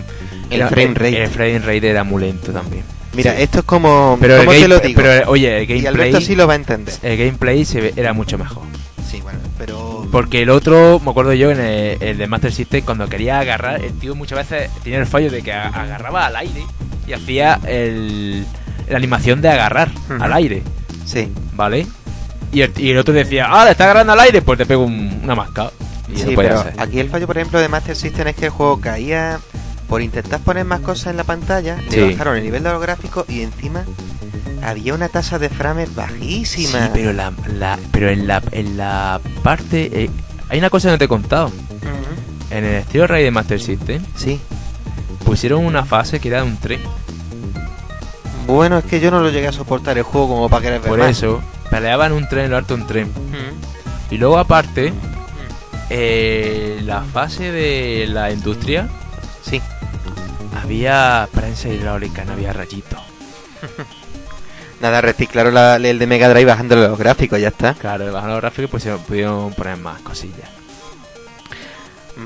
El 0.49 0.62
era- 0.62 0.70
frame 0.70 0.93
rate. 0.95 1.24
el 1.24 1.30
frame 1.30 1.60
rate 1.60 1.88
era 1.88 2.04
muy 2.04 2.24
lento 2.24 2.52
también. 2.52 2.84
Mira, 3.14 3.36
Sí. 3.36 3.41
esto 3.43 3.59
es 3.59 3.66
como. 3.66 4.18
Pero, 4.22 4.36
el 4.36 4.39
¿Cómo 4.41 4.51
game- 4.51 4.62
te 4.64 4.68
lo 4.70 4.80
digo? 4.80 5.01
pero 5.01 5.30
oye, 5.32 5.57
el 5.57 5.64
y 5.64 5.66
gameplay, 5.82 5.88
Alberto 5.88 6.22
sí 6.22 6.36
lo 6.36 6.47
va 6.47 6.53
a 6.53 6.55
entender. 6.55 6.93
el 7.03 7.18
gameplay 7.18 7.66
se 7.66 7.82
ve- 7.82 7.93
era 7.95 8.14
mucho 8.14 8.38
mejor. 8.38 8.64
Sí, 9.09 9.20
bueno, 9.22 9.39
pero. 9.57 10.07
Porque 10.12 10.41
el 10.41 10.49
otro, 10.49 10.99
me 11.03 11.12
acuerdo 11.12 11.34
yo 11.34 11.51
en 11.51 11.59
el, 11.59 11.97
el 12.01 12.18
de 12.18 12.28
Master 12.28 12.51
System, 12.53 12.82
cuando 12.84 13.07
quería 13.07 13.39
agarrar, 13.39 13.84
el 13.84 13.93
tío 13.99 14.16
muchas 14.16 14.38
veces 14.49 14.70
tenía 14.84 14.99
el 14.99 15.05
fallo 15.05 15.30
de 15.30 15.41
que 15.41 15.51
agarraba 15.53 16.26
al 16.28 16.36
aire 16.38 16.64
y 17.07 17.14
hacía 17.14 17.59
el, 17.68 18.45
la 18.89 18.97
animación 18.97 19.41
de 19.41 19.49
agarrar 19.49 19.89
al 20.20 20.34
aire, 20.34 20.64
Sí. 21.05 21.32
¿vale? 21.53 21.86
Y 22.53 22.62
el, 22.62 22.74
y 22.78 22.91
el 22.91 22.97
otro 22.97 23.14
decía, 23.14 23.47
ah, 23.49 23.64
le 23.66 23.72
está 23.72 23.86
agarrando 23.86 24.14
al 24.14 24.20
aire, 24.22 24.41
pues 24.41 24.57
te 24.57 24.66
pego 24.66 24.84
un- 24.84 25.20
una 25.24 25.36
masca. 25.36 25.72
Y 26.14 26.18
Sí, 26.18 26.26
no 26.32 26.36
pero 26.36 26.64
ser. 26.64 26.74
aquí 26.78 26.99
el 26.99 27.09
fallo, 27.09 27.26
por 27.28 27.38
ejemplo, 27.38 27.59
de 27.59 27.70
Master 27.70 27.95
System 27.95 28.28
es 28.28 28.36
que 28.36 28.45
el 28.45 28.51
juego 28.51 28.82
caía 28.82 29.39
por 29.92 30.02
intentar 30.02 30.39
poner 30.39 30.64
más 30.64 30.80
cosas 30.80 31.08
en 31.08 31.18
la 31.18 31.26
pantalla, 31.26 31.76
Sí. 31.89 31.98
le 31.98 32.12
bajaron 32.14 32.38
el 32.38 32.44
nivel 32.44 32.64
de 32.64 32.72
los 32.72 32.82
gráficos 32.82 33.26
y 33.30 33.42
encima 33.42 33.84
había 34.64 34.94
una 34.94 35.10
tasa 35.10 35.38
de 35.38 35.50
frames 35.50 35.94
bajísima. 35.94 36.86
Sí, 36.86 36.89
pero, 36.94 37.12
la, 37.12 37.34
la- 37.60 37.78
pero 37.92 38.10
en, 38.10 38.26
la, 38.26 38.42
en 38.54 38.78
la 38.78 39.20
parte... 39.44 40.04
eh, 40.06 40.10
Hay 40.48 40.60
una 40.60 40.70
cosa 40.70 40.88
que 40.88 40.92
no 40.94 40.98
te 40.98 41.06
he 41.06 41.08
contado. 41.10 41.52
En 42.52 42.64
el 42.64 42.76
estilo 42.76 43.06
Rey 43.06 43.22
de 43.26 43.32
Master 43.32 43.60
System 43.60 44.02
Sí. 44.16 44.39
pusieron 45.26 45.66
una 45.66 45.84
fase 45.84 46.22
que 46.22 46.30
era 46.30 46.38
de 46.38 46.44
un 46.48 46.56
tren. 46.56 46.80
Bueno, 48.48 48.78
es 48.78 48.86
que 48.86 49.02
yo 49.02 49.12
no 49.12 49.20
lo 49.20 49.30
llegué 49.30 49.48
a 49.50 49.52
soportar 49.52 49.98
el 49.98 50.04
juego 50.04 50.30
como 50.30 50.48
para 50.50 50.62
querer 50.62 50.80
ver 50.80 50.89
Por 50.89 51.00
más. 51.00 51.10
eso, 51.10 51.42
peleaban 51.70 52.14
un 52.14 52.30
tren 52.30 52.46
en 52.46 52.52
lo 52.52 52.62
de 52.62 52.74
un 52.74 52.88
tren. 52.88 53.12
Y 54.10 54.18
luego 54.18 54.38
aparte, 54.38 54.94
eh, 55.89 56.80
la 56.86 57.02
fase 57.04 57.52
de 57.52 58.08
la 58.10 58.32
industria 58.32 58.88
Sí. 59.42 59.62
Había 60.62 61.28
prensa 61.34 61.70
hidráulica, 61.70 62.24
no 62.26 62.34
había 62.34 62.53
rayito. 62.53 62.97
Nada, 64.82 65.01
reciclaron 65.01 65.53
la- 65.53 65.76
el 65.76 65.99
de 65.99 66.07
Mega 66.07 66.28
Drive 66.30 66.45
bajándole 66.45 66.88
los 66.88 66.97
gráficos, 66.97 67.39
ya 67.39 67.49
está. 67.49 67.74
Claro, 67.76 68.12
bajando 68.12 68.36
los 68.36 68.41
gráficos 68.41 68.72
pues 68.72 68.84
se 68.84 68.95
pudieron 68.95 69.53
poner 69.53 69.78
más 69.78 70.01
cosillas. 70.01 70.49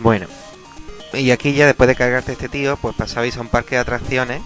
Bueno. 0.01 0.27
Y 1.13 1.31
aquí 1.31 1.53
ya 1.53 1.65
después 1.65 1.87
de 1.87 1.95
cargarte 1.95 2.33
este 2.33 2.49
tío, 2.49 2.77
pues 2.77 2.95
pasabais 2.95 3.37
a 3.37 3.41
un 3.41 3.47
parque 3.47 3.75
de 3.75 3.81
atracciones. 3.81 4.41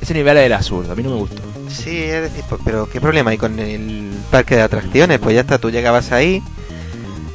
Ese 0.00 0.14
nivel 0.14 0.36
era 0.36 0.56
absurdo, 0.56 0.92
a 0.92 0.96
mí 0.96 1.02
no 1.04 1.10
me 1.10 1.16
gustó. 1.16 1.40
Sí, 1.68 2.02
es 2.02 2.22
decir, 2.22 2.44
pues, 2.48 2.60
pero 2.64 2.88
¿qué 2.90 3.00
problema 3.00 3.30
hay 3.30 3.38
con 3.38 3.56
el 3.60 4.10
parque 4.32 4.56
de 4.56 4.62
atracciones? 4.62 5.20
Pues 5.20 5.34
ya 5.36 5.42
está, 5.42 5.58
tú 5.58 5.70
llegabas 5.70 6.10
ahí, 6.10 6.42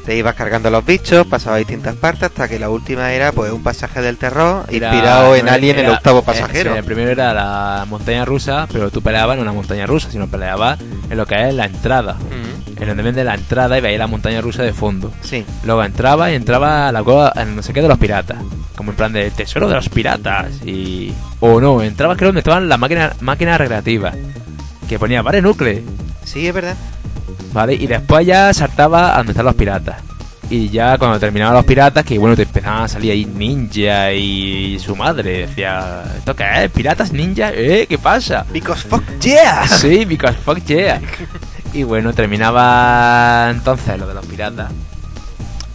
te 0.07 0.15
ibas 0.15 0.35
cargando 0.35 0.69
los 0.69 0.85
bichos, 0.85 1.27
pasabas 1.27 1.59
distintas 1.59 1.93
partes 1.97 2.23
hasta 2.23 2.47
que 2.47 2.57
la 2.59 2.69
última 2.69 3.11
era 3.11 3.33
pues 3.33 3.51
un 3.51 3.61
pasaje 3.61 4.01
del 4.01 4.15
terror 4.17 4.63
Era- 4.69 4.87
inspirado 4.87 5.35
en 5.35 5.49
Alien 5.49 5.79
el 5.79 5.83
era- 5.85 5.93
octavo 5.95 6.19
eh, 6.19 6.23
pasajero. 6.25 6.71
sí, 6.71 6.77
el 6.79 6.83
primero 6.85 7.11
era 7.11 7.33
la 7.33 7.85
montaña 7.89 8.23
rusa, 8.23 8.67
pero 8.71 8.89
tú 8.89 9.01
peleabas 9.01 9.35
en 9.35 9.41
una 9.41 9.51
montaña 9.51 9.85
rusa, 9.85 10.09
sino 10.09 10.27
peleabas 10.27 10.79
en 11.09 11.17
lo 11.17 11.25
que 11.25 11.49
es 11.49 11.53
la 11.53 11.65
entrada. 11.65 12.13
Mm, 12.13 12.81
En 12.81 12.87
donde 12.87 13.03
vende 13.03 13.23
la 13.25 13.33
entrada 13.35 13.77
y 13.77 13.81
veías 13.81 13.99
la 13.99 14.07
montaña 14.07 14.39
rusa 14.39 14.63
de 14.63 14.71
fondo. 14.71 15.11
Sí. 15.23 15.43
Luego 15.65 15.83
entraba 15.83 16.31
y 16.31 16.35
entraba 16.35 16.87
a 16.87 16.91
la 16.93 17.03
cueva, 17.03 17.33
no 17.53 17.61
sé 17.61 17.73
qué 17.73 17.81
de 17.81 17.87
los 17.89 17.97
piratas. 17.97 18.37
Como 18.77 18.91
en 18.91 18.95
plan 18.97 19.11
de 19.11 19.29
tesoro 19.31 19.67
de 19.67 19.75
los 19.75 19.89
piratas. 19.89 20.63
Y. 20.65 21.11
O 21.41 21.59
no, 21.59 21.81
entraba 21.81 22.15
creo 22.15 22.29
donde 22.29 22.39
estaban 22.41 22.69
las 22.69 22.79
máquinas 22.79 23.21
máquinas 23.21 23.57
recreativas. 23.57 24.15
Que 24.87 24.97
ponía, 24.99 25.21
vale, 25.21 25.41
núcleo. 25.41 25.81
Sí, 26.23 26.47
es 26.47 26.53
verdad. 26.53 26.75
¿Vale? 27.53 27.73
Y 27.73 27.87
después 27.87 28.25
ya 28.25 28.53
saltaba 28.53 29.13
a 29.13 29.17
donde 29.17 29.31
están 29.31 29.45
los 29.45 29.55
piratas. 29.55 29.97
Y 30.49 30.69
ya 30.69 30.97
cuando 30.97 31.19
terminaban 31.19 31.55
los 31.55 31.65
piratas, 31.65 32.05
que 32.05 32.17
bueno, 32.17 32.35
te 32.35 32.43
empezaban 32.43 32.83
a 32.83 32.87
salir 32.87 33.11
ahí 33.11 33.25
ninja 33.25 34.13
y 34.13 34.79
su 34.79 34.95
madre. 34.95 35.47
Decía, 35.47 36.03
¿esto 36.17 36.35
qué 36.35 36.63
es? 36.63 36.71
¿Piratas 36.71 37.11
ninja? 37.11 37.51
¿Eh? 37.53 37.85
¿Qué 37.87 37.97
pasa? 37.97 38.45
Because 38.51 38.87
fuck 38.87 39.03
yeah. 39.19 39.67
Sí, 39.67 40.05
because 40.05 40.37
fuck 40.37 40.63
yeah. 40.65 41.01
Y 41.73 41.83
bueno, 41.83 42.13
terminaba 42.13 43.49
entonces 43.51 43.99
lo 43.99 44.07
de 44.07 44.13
los 44.13 44.25
piratas. 44.25 44.71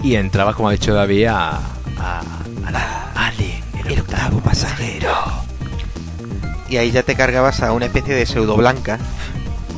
Y 0.02 0.16
entrabas, 0.16 0.56
como 0.56 0.70
ha 0.70 0.72
dicho 0.72 0.94
David, 0.94 1.26
a, 1.26 1.60
a, 1.98 2.22
a 2.66 2.70
la 2.70 3.12
Alien, 3.14 3.62
el, 3.86 4.00
octavo 4.00 4.40
pasajero. 4.40 5.12
Y 6.70 6.78
ahí 6.78 6.90
ya 6.90 7.02
te 7.02 7.14
cargabas 7.14 7.62
a 7.62 7.72
una 7.72 7.86
especie 7.86 8.14
de 8.14 8.24
pseudo 8.24 8.56
blanca. 8.56 8.98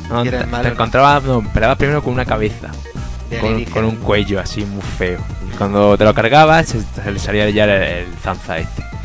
No, 0.09 0.23
te, 0.23 0.31
te 0.31 0.67
encontrabas, 0.67 1.23
no, 1.23 1.41
peleabas 1.53 1.77
primero 1.77 2.03
con 2.03 2.13
una 2.13 2.25
cabeza, 2.25 2.69
con, 3.71 3.85
un 3.85 3.95
cuello 3.97 4.39
así 4.39 4.63
muy 4.65 4.81
feo. 4.81 5.19
Y 5.51 5.57
cuando 5.57 5.97
te 5.97 6.03
lo 6.03 6.13
cargabas, 6.13 6.67
se, 6.67 6.81
se 6.81 7.11
le 7.11 7.19
salía 7.19 7.49
ya 7.49 7.63
el, 7.65 7.69
el 7.71 8.07
zanza 8.21 8.59
este. 8.59 8.83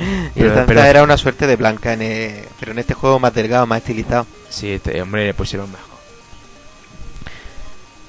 Y 0.00 0.04
el 0.04 0.30
pero- 0.34 0.54
Zanza 0.54 0.66
pero- 0.66 0.82
era 0.84 1.02
una 1.04 1.16
suerte 1.16 1.46
de 1.46 1.56
blanca, 1.56 1.92
en 1.92 2.02
el- 2.02 2.44
pero 2.58 2.72
en 2.72 2.78
este 2.80 2.94
juego 2.94 3.18
más 3.20 3.32
delgado, 3.34 3.66
más 3.66 3.78
estilizado. 3.78 4.26
Sí, 4.48 4.72
este 4.72 5.00
hombre 5.00 5.26
le 5.26 5.34
pusieron 5.34 5.70
mejor. 5.70 5.86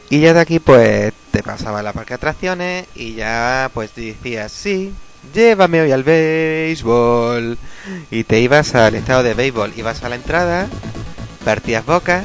Y 0.10 0.20
ya 0.20 0.34
de 0.34 0.40
aquí 0.42 0.60
pues 0.60 1.12
te 1.32 1.42
pasaba 1.44 1.80
a 1.80 1.84
la 1.84 1.94
parque 1.94 2.10
de 2.10 2.16
atracciones 2.16 2.86
y 2.96 3.14
ya 3.16 3.70
pues 3.74 3.96
decías, 3.96 4.52
sí, 4.52 4.94
llévame 5.34 5.82
hoy 5.82 5.92
al 5.92 6.04
béisbol. 6.04 7.58
Y 8.12 8.24
te 8.24 8.40
ibas 8.40 8.76
al 8.76 8.96
estado 8.96 9.24
de 9.24 9.34
béisbol, 9.34 9.74
ibas 9.76 10.04
a 10.04 10.10
la 10.10 10.16
entrada, 10.16 10.68
partías 11.44 11.86
boca, 11.86 12.24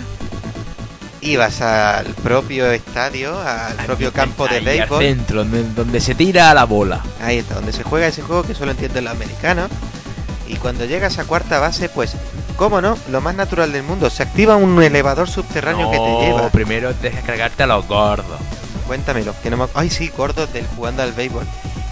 ibas 1.21 1.61
al 1.61 2.07
propio 2.15 2.71
estadio, 2.71 3.39
al 3.39 3.77
propio 3.87 4.13
campo 4.13 4.47
de 4.47 4.61
béisbol. 4.61 4.99
Al 4.99 5.05
centro, 5.05 5.45
donde, 5.45 6.01
se 6.01 6.15
tira 6.15 6.53
la 6.55 6.65
bola. 6.65 7.03
Ahí 7.23 7.39
está, 7.39 7.57
donde 7.57 7.73
se 7.73 7.83
juega 7.83 8.07
ese 8.07 8.23
juego 8.23 8.43
que 8.43 8.55
solo 8.55 8.71
entienden 8.71 9.05
los 9.05 9.13
americanos. 9.15 9.69
Y 10.47 10.57
cuando 10.57 10.87
llegas 10.87 11.19
a 11.19 11.25
cuarta 11.25 11.59
base, 11.59 11.89
pues, 11.89 12.15
cómo 12.57 12.81
no, 12.81 12.97
lo 13.11 13.21
más 13.21 13.35
natural 13.35 13.73
del 13.73 13.83
mundo, 13.83 14.09
se 14.09 14.23
activa 14.23 14.57
un 14.57 14.83
elevador 14.83 15.29
subterráneo 15.29 15.91
que 15.91 15.99
te 15.99 16.27
lleva. 16.27 16.49
primero 16.49 16.93
que 17.01 17.11
cargarte 17.11 17.65
a 17.65 17.67
los 17.67 17.87
gordos. 17.87 18.41
Cuéntamelo, 18.87 19.35
que 19.43 19.51
no 19.51 19.59
me... 19.59 19.67
Ay, 19.75 19.91
sí, 19.91 20.11
gordos 20.17 20.51
del 20.55 20.67
jugando 20.69 21.03
al 21.03 21.13
béisbol. 21.13 21.45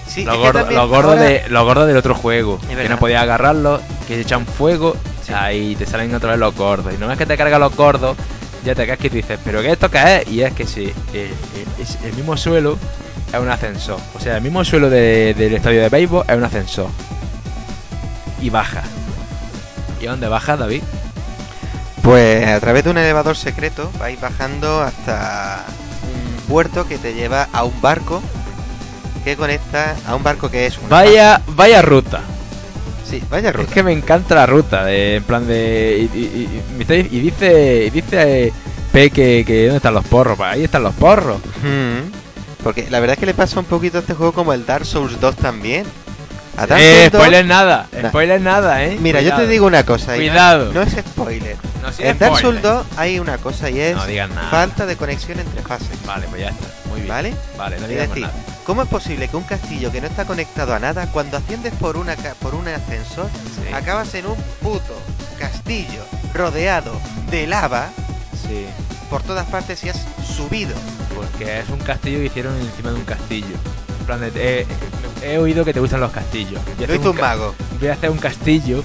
Sí, 0.09 0.25
los 0.25 0.39
gordos, 0.39 0.75
ahora- 0.75 1.23
de, 1.23 1.43
gordos 1.51 1.87
del 1.87 1.97
otro 1.99 2.15
juego. 2.15 2.59
Que 2.67 2.89
no 2.89 2.99
podías 2.99 3.23
agarrarlos, 3.23 3.83
que 4.09 4.15
se 4.15 4.23
echan 4.23 4.47
fuego. 4.47 4.97
Ahí 5.31 5.77
te 5.77 5.87
salen 5.87 6.15
otra 6.15 6.31
vez 6.31 6.39
los 6.39 6.55
gordos. 6.55 6.93
Y 6.95 6.99
no 6.99 7.11
es 7.11 7.19
que 7.19 7.27
te 7.27 7.37
cargan 7.37 7.61
los 7.61 7.75
gordos, 7.75 8.17
ya 8.65 8.75
te 8.75 8.87
caes 8.87 8.99
que 8.99 9.11
dices, 9.11 9.39
¿pero 9.45 9.63
qué 9.63 9.73
esto 9.73 9.91
qué 9.91 10.23
es? 10.23 10.29
Y 10.29 10.43
es 10.43 10.53
que 10.53 10.67
sí, 10.67 10.85
eh, 11.13 11.33
eh, 11.33 11.67
es 11.81 11.99
el 12.05 12.13
mismo 12.15 12.37
suelo 12.37 12.79
es 13.33 13.41
un 13.41 13.49
ascensor. 13.51 13.99
O 14.15 14.21
sea, 14.21 14.37
el 14.37 14.43
mismo 14.43 14.65
suelo 14.65 14.89
de- 14.89 15.35
del 15.35 15.55
estadio 15.55 15.83
de 15.83 15.89
béisbol 15.89 16.25
es 16.29 16.37
un 16.37 16.45
ascensor. 16.45 16.89
Y 18.41 18.51
baja. 18.51 18.83
¿Y 20.01 20.07
a 20.07 20.11
dónde 20.11 20.29
baja, 20.29 20.57
David? 20.57 20.83
Pues 22.03 22.47
a 22.47 22.61
través 22.61 22.85
de 22.85 22.91
un 22.91 22.99
elevador 22.99 23.37
secreto 23.37 23.91
vais 23.99 24.21
bajando 24.21 24.81
hasta 24.83 25.65
un 26.05 26.43
puerto 26.47 26.87
que 26.87 26.99
te 26.99 27.15
lleva 27.15 27.49
a 27.53 27.65
un 27.65 27.81
barco 27.81 28.23
que 29.25 29.37
conecta 29.37 29.97
a 30.07 30.15
un 30.15 30.23
barco 30.23 30.49
que 30.49 30.67
es 30.67 30.79
una 30.79 30.89
Vaya, 30.89 31.41
vaya 31.49 31.83
ruta. 31.83 32.21
Sí, 33.09 33.23
vaya 33.31 33.53
ruta. 33.53 33.69
Es 33.69 33.75
que 33.75 33.83
me 33.83 33.93
encanta 33.93 34.35
la 34.35 34.47
ruta, 34.47 34.85
de, 34.85 35.17
en 35.17 35.23
plan 35.25 35.47
de... 35.47 36.09
Y, 36.13 36.19
y- 36.19 36.21
y- 36.21 36.79
dice, 36.79 36.99
y 37.11 37.21
dice 37.21 38.47
eh, 38.49 38.53
P 38.93 39.11
que, 39.11 39.45
que 39.47 39.63
¿dónde 39.65 39.77
están 39.77 39.95
los 39.95 40.05
porros? 40.07 40.37
Pues 40.37 40.51
ahí 40.53 40.65
están 40.65 40.83
los 40.83 40.95
porros. 40.95 41.39
Mm. 41.63 42.63
Porque 42.65 42.89
la 42.91 42.99
verdad 42.99 43.15
es 43.15 43.21
que 43.21 43.27
le 43.27 43.35
pasa 43.35 43.61
un 43.61 43.67
poquito 43.67 43.99
a 43.99 44.01
este 44.01 44.15
juego 44.15 44.33
como 44.33 44.53
el 44.53 44.67
Dark 44.67 44.85
Souls 44.87 45.21
2 45.21 45.37
también. 45.37 45.87
A 46.57 46.67
Dark 46.67 46.81
Eh, 46.83 46.95
Souls 47.03 47.13
2 47.13 47.21
spoiler 47.21 47.47
nada, 47.47 47.87
Nah. 48.03 48.09
spoiler 48.09 48.41
nada, 48.41 48.83
eh. 48.85 48.97
Mira, 49.01 49.21
yo 49.21 49.37
te 49.37 49.47
digo 49.47 49.67
una 49.67 49.85
cosa. 49.85 50.13
no- 50.13 50.17
Cuidado. 50.17 50.73
No, 50.73 50.83
es 50.83 50.93
spoiler. 50.95 51.57
No, 51.83 51.93
sí 51.93 52.03
en 52.03 52.09
es 52.09 52.19
Dark. 52.19 52.39
Souls 52.41 52.61
2 52.63 52.87
hay 52.97 53.21
una 53.21 53.39
cosa 53.39 53.71
y 53.71 53.79
es 53.79 53.95
No 53.95 54.05
digas 54.07 54.31
nada. 54.31 54.49
falta 54.51 54.85
de 54.87 54.97
conexión 54.97 55.39
entre 55.39 55.63
fases. 55.63 55.89
Vale, 56.07 56.27
pues 56.29 56.41
ya 56.41 56.49
está. 56.49 56.67
Muy 56.89 57.03
bien. 57.03 57.09
¿Vale? 57.09 57.35
Vale, 57.57 57.79
no 57.79 57.87
digas 57.87 58.09
nada. 58.17 58.33
¿Cómo 58.67 58.83
es 58.83 58.89
posible 58.89 59.29
que 59.29 59.37
un 59.37 59.45
castillo 59.45 59.91
que 59.93 60.01
no 60.01 60.07
está 60.09 60.25
conectado 60.25 60.75
a 60.75 60.79
nada, 60.79 61.07
cuando 61.13 61.37
asciendes 61.37 61.73
por 61.75 61.97
una 61.97 62.17
por 62.41 62.55
un 62.55 62.67
ascensor, 62.69 63.29
Sí. 63.55 63.73
acabas 63.73 64.13
en 64.15 64.27
un 64.27 64.37
puto 64.61 64.95
castillo 65.39 66.03
rodeado 66.35 66.93
de 67.31 67.47
lava 67.47 67.89
Sí, 68.47 68.67
por 69.09 69.23
todas 69.23 69.47
partes 69.47 69.83
y 69.85 69.89
has 69.89 70.01
subido? 70.37 70.75
porque 71.15 71.61
es 71.61 71.69
un 71.71 71.79
castillo 71.79 72.19
que 72.19 72.27
hicieron 72.27 72.55
encima 72.61 72.91
de 72.91 72.97
un 72.97 73.05
castillo. 73.05 73.55
En 74.01 74.07
plan 74.07 74.21
de, 74.21 74.31
eh, 74.35 74.67
he 75.23 75.39
oído 75.39 75.65
que 75.65 75.73
te 75.73 75.81
gustan 75.81 76.01
los 76.01 76.13
castillos. 76.13 76.61
Voy 76.65 76.75
a 76.75 76.77
Lo 76.79 76.85
hacer 76.85 77.01
hizo 77.01 77.11
un 77.11 77.17
ca- 77.17 77.23
mago. 77.23 77.55
Voy 77.81 77.89
a 77.89 77.93
hacer 77.95 78.11
un 78.11 78.19
castillo 78.19 78.85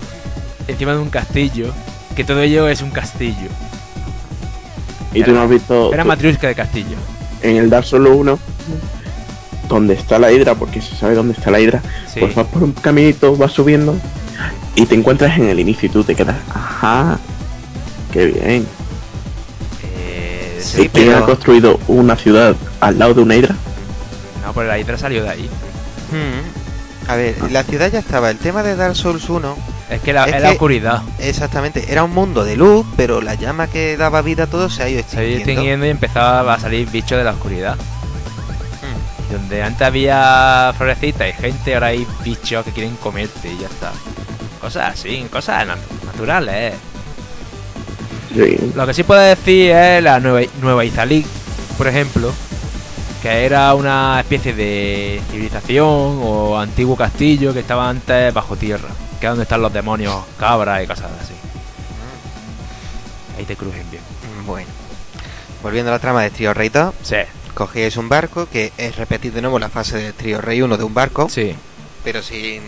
encima 0.68 0.94
de 0.94 1.00
un 1.00 1.10
castillo, 1.10 1.74
que 2.16 2.24
todo 2.24 2.42
ello 2.42 2.68
es 2.70 2.82
un 2.82 2.92
castillo. 2.92 3.50
Y 5.14 5.24
tú 5.24 5.32
no 5.34 5.42
has 5.42 5.50
visto 5.50 5.94
Era 5.94 6.04
tú- 6.04 6.08
matriusca 6.10 6.48
de 6.48 6.56
castillo. 6.56 6.96
en 7.42 7.58
el 7.58 7.70
Dark 7.70 7.86
Souls 7.86 8.10
1 8.10 8.40
donde 9.76 9.94
está 9.94 10.20
la 10.20 10.32
hidra, 10.32 10.56
porque 10.56 10.82
se 10.82 10.96
sabe 10.96 11.16
dónde 11.16 11.34
está 11.34 11.50
la 11.52 11.60
hidra, 11.60 11.82
Sí. 12.14 12.20
pues 12.20 12.36
vas 12.36 12.48
por 12.48 12.64
un 12.64 12.72
caminito, 12.74 13.36
vas 13.36 13.52
subiendo 13.52 13.96
y 14.76 14.86
te 14.86 14.96
encuentras 14.96 15.38
en 15.38 15.50
el 15.50 15.60
inicio 15.60 15.88
y 15.88 15.92
tú 15.92 16.04
te 16.04 16.16
quedas, 16.16 16.36
ajá, 16.54 17.18
qué 18.12 18.26
bien. 18.28 18.68
Eh, 19.84 20.60
Sí, 20.62 20.90
¿Quién 20.94 21.08
pero- 21.08 21.18
ha 21.18 21.26
construido 21.26 21.80
una 21.88 22.16
ciudad 22.16 22.56
al 22.80 23.00
lado 23.00 23.14
de 23.16 23.22
una 23.22 23.36
hidra? 23.36 23.56
No, 24.46 24.54
pero 24.54 24.68
la 24.68 24.78
hidra 24.80 24.98
salió 24.98 25.24
de 25.24 25.30
ahí. 25.30 25.50
Hmm. 26.12 27.10
A 27.10 27.16
ver, 27.16 27.36
la 27.52 27.64
ciudad 27.64 27.92
ya 27.92 28.00
estaba. 28.00 28.30
El 28.30 28.38
tema 28.38 28.62
de 28.64 28.76
Dark 28.76 28.96
Souls 28.96 29.28
1, 29.30 29.56
Es 29.90 30.00
que 30.02 30.14
la, 30.14 30.24
Es 30.26 30.36
es 30.36 30.42
la 30.42 30.48
que- 30.50 30.54
oscuridad. 30.54 31.02
exactamente, 31.20 31.92
era 31.92 32.04
un 32.06 32.12
mundo 32.14 32.46
de 32.46 32.56
luz, 32.56 32.86
pero 32.96 33.22
la 33.22 33.36
llama 33.36 33.68
que 33.68 33.98
daba 33.98 34.22
vida 34.22 34.44
a 34.44 34.48
todo 34.48 34.70
se 34.70 34.84
ha 34.84 34.88
ido 34.90 35.04
Se 35.06 35.18
ha 35.20 35.24
ido 35.24 35.38
extinguiendo. 35.40 35.40
extinguiendo 35.52 35.86
y 35.86 35.90
empezaba 35.90 36.54
a 36.54 36.60
salir 36.60 36.90
bichos 36.90 37.18
de 37.18 37.24
la 37.26 37.32
oscuridad. 37.32 37.76
Donde 39.32 39.64
antes 39.64 39.82
había 39.82 40.74
florecitas 40.78 41.30
y 41.30 41.34
gente, 41.34 41.74
ahora 41.74 41.88
hay 41.88 42.06
bichos 42.24 42.66
que 42.66 42.72
quieren 42.72 42.96
comerte 42.98 43.50
y 43.52 43.58
ya 43.60 43.68
está. 43.68 43.92
Cosas 44.60 44.94
así, 44.94 45.26
cosas 45.32 45.66
nat- 45.68 46.06
naturales. 46.06 46.74
Sí. 48.36 48.72
Lo 48.76 48.86
que 48.86 48.94
sí 48.94 49.04
puedo 49.04 49.22
decir 49.22 49.72
es 49.72 50.04
la 50.04 50.20
Nueva, 50.20 50.50
Nueva 50.62 50.86
Izalí, 50.86 51.26
por 51.78 51.88
ejemplo, 51.88 52.32
que 53.22 53.46
era 53.46 53.74
una 53.74 54.20
especie 54.20 54.54
de 54.54 55.22
civilización 55.32 55.88
o 56.24 56.58
antiguo 56.60 56.96
castillo 56.96 57.54
que 57.54 57.60
estaba 57.60 57.90
antes 57.90 58.34
bajo 58.34 58.56
tierra, 58.56 58.90
que 59.20 59.26
es 59.28 59.32
donde 59.32 59.44
están 59.44 59.62
los 59.62 59.72
demonios, 59.74 60.16
cabras 60.40 60.84
y 60.84 60.88
cosas 60.88 61.12
así. 61.22 61.34
Ahí 63.38 63.46
te 63.46 63.56
crujen 63.56 63.90
bien. 63.90 64.04
Bueno, 64.46 64.68
volviendo 65.64 65.92
a 65.92 65.96
la 65.96 66.00
trama 66.00 66.22
de 66.22 66.30
Trio 66.32 66.54
Rey 66.54 66.70
2, 66.70 66.94
Sí. 67.04 67.16
Cogíais 67.54 67.98
un 67.98 68.10
barco, 68.10 68.48
que 68.52 68.72
es 68.78 68.96
repetir 68.96 69.34
de 69.34 69.42
nuevo 69.42 69.60
la 69.60 69.70
fase 69.70 69.98
del 69.98 70.14
trío 70.14 70.42
Rey 70.42 70.62
1 70.62 70.78
de 70.78 70.84
un 70.84 70.94
barco, 70.94 71.30
Sí. 71.30 71.54
pero 72.04 72.22
sin, 72.22 72.62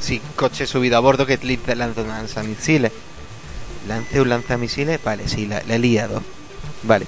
sin 0.00 0.20
coche 0.36 0.66
subido 0.66 0.96
a 0.96 1.00
bordo 1.00 1.26
que 1.26 1.38
te 1.38 1.74
lanza 1.76 2.02
un 2.02 2.08
lanzamisiles. 2.08 2.92
¿Lance 3.88 4.20
un 4.20 4.28
lanzamisiles? 4.28 5.02
Vale, 5.02 5.26
sí, 5.28 5.46
la, 5.46 5.62
la 5.66 5.74
he 5.76 5.78
liado. 5.78 6.22
Vale. 6.82 7.06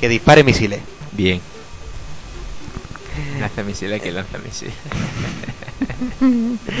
Que 0.00 0.08
dispare 0.08 0.44
misiles. 0.44 0.80
Bien. 1.12 1.40
Lanza 3.40 3.62
misiles 3.62 4.02
que 4.02 4.12
lanza 4.12 4.38
misiles. 4.38 4.74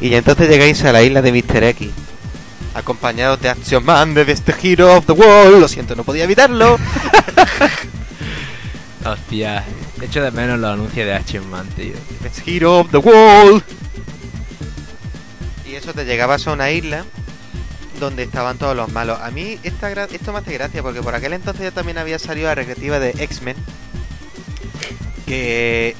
Y 0.00 0.14
entonces 0.14 0.48
llegáis 0.48 0.82
a 0.84 0.90
la 0.92 1.02
isla 1.02 1.22
de 1.22 1.30
Mr. 1.32 1.62
X. 1.64 1.90
Acompañados 2.74 3.40
de 3.40 3.48
Action 3.50 3.84
Man 3.84 4.12
de 4.14 4.22
este 4.30 4.52
Hero 4.60 4.96
of 4.96 5.06
the 5.06 5.12
World. 5.12 5.60
Lo 5.60 5.68
siento, 5.68 5.94
no 5.94 6.02
podía 6.02 6.24
evitarlo. 6.24 6.76
Hostia. 9.04 9.64
Echo 10.00 10.22
de 10.22 10.30
menos 10.30 10.58
los 10.58 10.72
anuncios 10.72 11.06
de 11.06 11.14
Action 11.14 11.48
Man, 11.50 11.68
tío. 11.76 11.94
Best 12.22 12.46
Hero 12.46 12.80
of 12.80 12.90
the 12.90 12.96
World. 12.98 13.62
Y 15.68 15.74
eso 15.74 15.92
te 15.92 16.04
llegabas 16.04 16.46
a 16.46 16.52
una 16.52 16.70
isla 16.70 17.04
donde 18.00 18.22
estaban 18.24 18.58
todos 18.58 18.76
los 18.76 18.90
malos. 18.92 19.18
A 19.20 19.30
mí 19.30 19.58
esta 19.62 19.90
gra- 19.92 20.08
esto 20.12 20.32
me 20.32 20.38
hace 20.38 20.52
gracia 20.54 20.82
porque 20.82 21.02
por 21.02 21.14
aquel 21.14 21.32
entonces 21.32 21.62
ya 21.64 21.70
también 21.70 21.98
había 21.98 22.18
salido 22.18 22.46
la 22.48 22.54
recreativa 22.54 22.98
de 22.98 23.10
X-Men. 23.10 23.56
Que... 25.26 25.96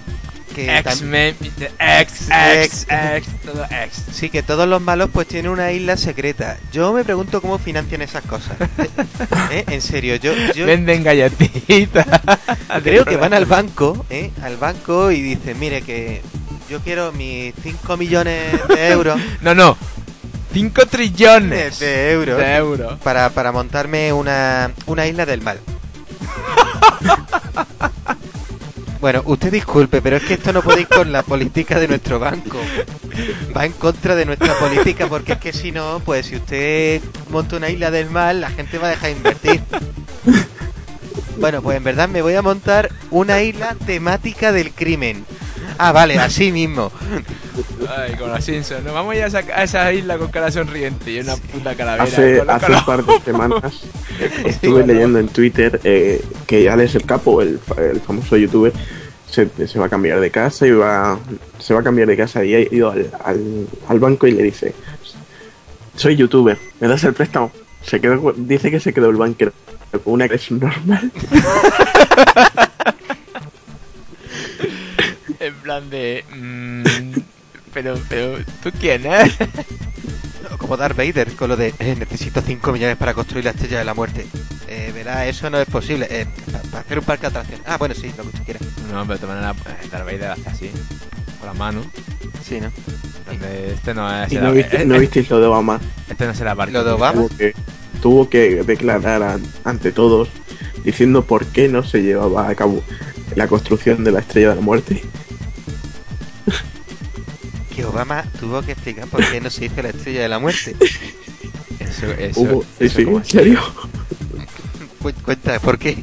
que 0.55 0.79
X-Men. 0.79 1.37
X, 1.79 2.29
X, 2.31 2.87
X, 2.89 3.29
todo 3.45 3.65
X. 3.65 4.05
Sí, 4.13 4.31
que 4.31 4.43
todos 4.43 4.69
los 4.69 4.81
malos 4.81 5.11
pues 5.13 5.27
tienen 5.29 5.51
una 5.51 5.73
isla 5.73 5.97
secreta. 5.97 6.57
Yo 6.73 6.93
me 6.93 7.05
pregunto 7.05 7.43
cómo 7.43 7.59
financian 7.59 8.01
esas 8.03 8.25
cosas. 8.25 8.57
¿Eh? 9.51 9.65
En 9.69 9.83
serio, 9.83 10.17
yo, 10.17 10.33
yo 10.55 10.67
Venden 10.67 11.03
galletitas. 11.03 12.07
creo 12.83 13.05
que 13.05 13.17
van 13.17 13.35
al 13.35 13.45
banco, 13.47 14.07
¿eh? 14.09 14.31
Al 14.43 14.57
banco 14.57 15.11
y 15.11 15.21
dicen, 15.21 15.59
mire 15.59 15.83
que 15.83 16.23
yo 16.71 16.81
quiero 16.81 17.13
mis 17.13 17.55
5 17.63 17.97
millones 17.97 18.53
de 18.69 18.89
euros. 18.89 19.21
No, 19.43 19.55
no. 19.55 19.77
5 20.53 20.81
De, 20.81 20.87
trillones 20.87 21.79
de 21.81 22.13
euros. 22.13 22.39
de 22.39 22.55
euros. 22.55 22.99
Para, 23.01 23.31
para 23.31 23.53
montarme 23.53 24.13
una, 24.13 24.71
una 24.87 25.07
isla 25.07 25.27
del 25.27 25.43
mal. 25.43 25.59
Bueno, 29.05 29.21
usted 29.27 29.53
disculpe, 29.53 30.01
pero 30.01 30.17
es 30.17 30.23
que 30.23 30.33
esto 30.33 30.51
no 30.51 30.63
puede 30.63 30.81
ir 30.81 30.89
con 30.89 31.13
la 31.13 31.23
política 31.23 31.79
de 31.79 31.89
nuestro 31.89 32.19
banco. 32.19 32.57
Va 33.55 33.67
en 33.67 33.73
contra 33.73 34.15
de 34.17 34.25
nuestra 34.25 34.55
política 34.55 35.09
porque 35.09 35.35
es 35.35 35.39
que 35.41 35.53
si 35.53 35.73
no, 35.73 36.01
pues 36.03 36.25
si 36.25 36.37
usted 36.37 37.03
monta 37.29 37.57
una 37.57 37.69
isla 37.69 37.91
del 37.91 38.09
mal, 38.09 38.41
la 38.41 38.49
gente 38.49 38.79
va 38.79 38.87
a 38.87 38.91
dejar 38.93 39.11
de 39.11 39.17
invertir. 39.17 39.61
Bueno, 41.37 41.61
pues 41.61 41.77
en 41.77 41.85
verdad 41.85 42.09
me 42.09 42.23
voy 42.23 42.33
a 42.33 42.41
montar 42.41 42.93
una 43.11 43.43
isla 43.43 43.77
temática 43.85 44.53
del 44.53 44.73
crimen. 44.73 45.27
Ah, 45.77 45.93
vale, 45.93 46.19
así 46.19 46.51
mismo. 46.51 46.91
Ay, 47.89 48.15
con 48.17 48.31
los 48.31 48.45
Simpsons. 48.45 48.85
Nos 48.85 48.95
vamos 48.95 49.13
a 49.13 49.17
ir 49.17 49.23
a 49.25 49.27
esa, 49.27 49.39
a 49.39 49.63
esa 49.65 49.93
isla 49.93 50.17
con 50.19 50.29
cara 50.31 50.51
sonriente 50.51 51.11
y 51.13 51.21
una 51.21 51.37
puta 51.37 51.75
calavera. 51.75 52.05
Hace, 52.05 52.41
hace 52.41 52.67
cara- 52.67 52.79
un 52.79 52.85
par 52.87 53.05
de 53.05 53.21
semanas 53.21 53.63
estuve 54.45 54.87
leyendo 54.87 55.19
en 55.19 55.29
Twitter 55.29 55.81
eh, 55.85 56.23
que 56.47 56.69
Alex 56.71 56.95
el 56.95 57.05
Capo, 57.05 57.43
el, 57.43 57.59
el 57.79 58.01
famoso 58.01 58.37
youtuber, 58.37 58.73
se, 59.29 59.49
se 59.67 59.79
va 59.79 59.87
a 59.87 59.89
cambiar 59.89 60.21
de 60.21 60.31
casa 60.31 60.67
y 60.67 60.71
va, 60.73 61.19
se 61.59 61.75
va 61.75 61.81
a 61.81 61.83
cambiar 61.83 62.09
de 62.09 62.17
casa 62.17 62.45
y 62.45 62.55
ha 62.55 62.61
ido 62.61 62.91
al, 62.91 63.11
al, 63.25 63.67
al 63.89 63.99
banco 63.99 64.27
y 64.27 64.33
le 64.33 64.43
dice, 64.45 64.75
soy 65.97 66.17
youtuber, 66.17 66.57
¿me 66.81 66.89
das 66.89 67.05
el 67.05 67.13
préstamo? 67.15 67.51
Se 67.83 68.01
quedó, 68.01 68.33
dice 68.37 68.71
que 68.71 68.81
se 68.81 68.93
quedó 68.95 69.11
el 69.11 69.17
banquero 69.17 69.53
con 70.05 70.15
una 70.15 70.25
es 70.27 70.51
normal. 70.51 71.11
En 75.41 75.55
plan 75.57 75.91
de. 75.91 76.25
mm, 76.35 76.85
pero, 77.75 77.99
pero, 78.09 78.39
¿tú 78.63 78.71
quién 78.81 79.05
eres? 79.07 79.35
Como 80.59 80.77
Darth 80.77 80.97
Vader, 80.97 81.33
con 81.33 81.49
lo 81.51 81.57
de 81.57 81.75
eh, 81.79 81.95
necesito 81.99 82.41
5 82.41 82.73
millones 82.73 82.97
para 82.97 83.13
construir 83.13 83.45
la 83.45 83.51
estrella 83.51 83.79
de 83.81 83.85
la 83.85 83.93
muerte. 83.95 84.25
Eh, 84.69 84.93
verá, 84.95 85.27
eso 85.27 85.51
no 85.51 85.59
es 85.59 85.67
posible. 85.69 86.07
Eh, 86.11 86.27
pa- 86.51 86.59
para 86.71 86.81
hacer 86.81 86.99
un 86.99 87.05
parque 87.05 87.23
de 87.23 87.27
atracciones. 87.29 87.67
Ah, 87.67 87.77
bueno, 87.77 87.95
sí, 87.95 88.09
lo 88.17 88.23
que 88.23 88.29
usted 88.29 88.45
quiera. 88.45 88.61
No, 88.91 89.03
pero 89.03 89.15
de 89.15 89.19
todas 89.27 89.37
maneras, 89.37 89.57
eh, 89.85 89.89
Darth 89.91 90.05
Vader 90.07 90.31
hace 90.31 90.49
así. 90.49 90.71
Con 91.39 91.49
la 91.49 91.55
mano. 91.55 91.83
Sí, 92.43 92.61
¿no? 92.61 92.71
Donde 93.27 93.73
este 93.75 93.93
no 93.95 94.23
es. 94.25 94.33
Y 94.33 94.37
el- 94.37 94.45
no, 94.45 94.53
viste, 94.53 94.83
eh, 94.83 94.85
no 94.87 94.95
eh, 94.95 94.99
visteis 95.01 95.29
lo 95.29 95.41
de 95.41 95.47
Obama. 95.47 95.81
Este 96.09 96.25
no 96.25 96.31
es 96.33 96.41
el 96.41 96.55
barco. 96.55 96.73
¿Lo 96.73 96.85
de 96.85 96.91
Obama? 96.93 97.21
Tuvo 97.23 97.37
que, 97.37 97.55
tuvo 98.01 98.29
que 98.31 98.63
declarar 98.65 99.23
an- 99.23 99.47
ante 99.65 99.93
todos 99.93 100.29
diciendo 100.85 101.25
por 101.25 101.45
qué 101.47 101.69
no 101.69 101.83
se 101.83 102.03
llevaba 102.03 102.49
a 102.49 102.55
cabo 102.55 102.83
la 103.37 103.49
construcción 103.49 104.03
de 104.05 104.13
la 104.13 104.21
estrella 104.21 104.51
de 104.51 104.55
la 104.57 104.61
muerte. 104.63 105.03
Que 107.75 107.85
Obama 107.85 108.25
tuvo 108.39 108.63
que 108.63 108.73
explicar 108.73 109.07
por 109.09 109.25
qué 109.31 109.41
no 109.41 109.51
se 109.51 109.65
hizo 109.67 109.83
la 109.83 109.89
estrella 109.91 110.23
de 110.23 110.29
la 110.29 110.39
muerte. 110.39 110.77
Eso, 111.81 112.07
eso, 112.19 112.41
Hubo, 112.41 112.65
eso 112.79 112.97
sí, 112.97 113.03
en 113.03 113.25
serio. 113.25 113.61
Cu- 115.03 115.13
Cuenta, 115.25 115.59
¿por 115.61 115.79
qué? 115.79 115.99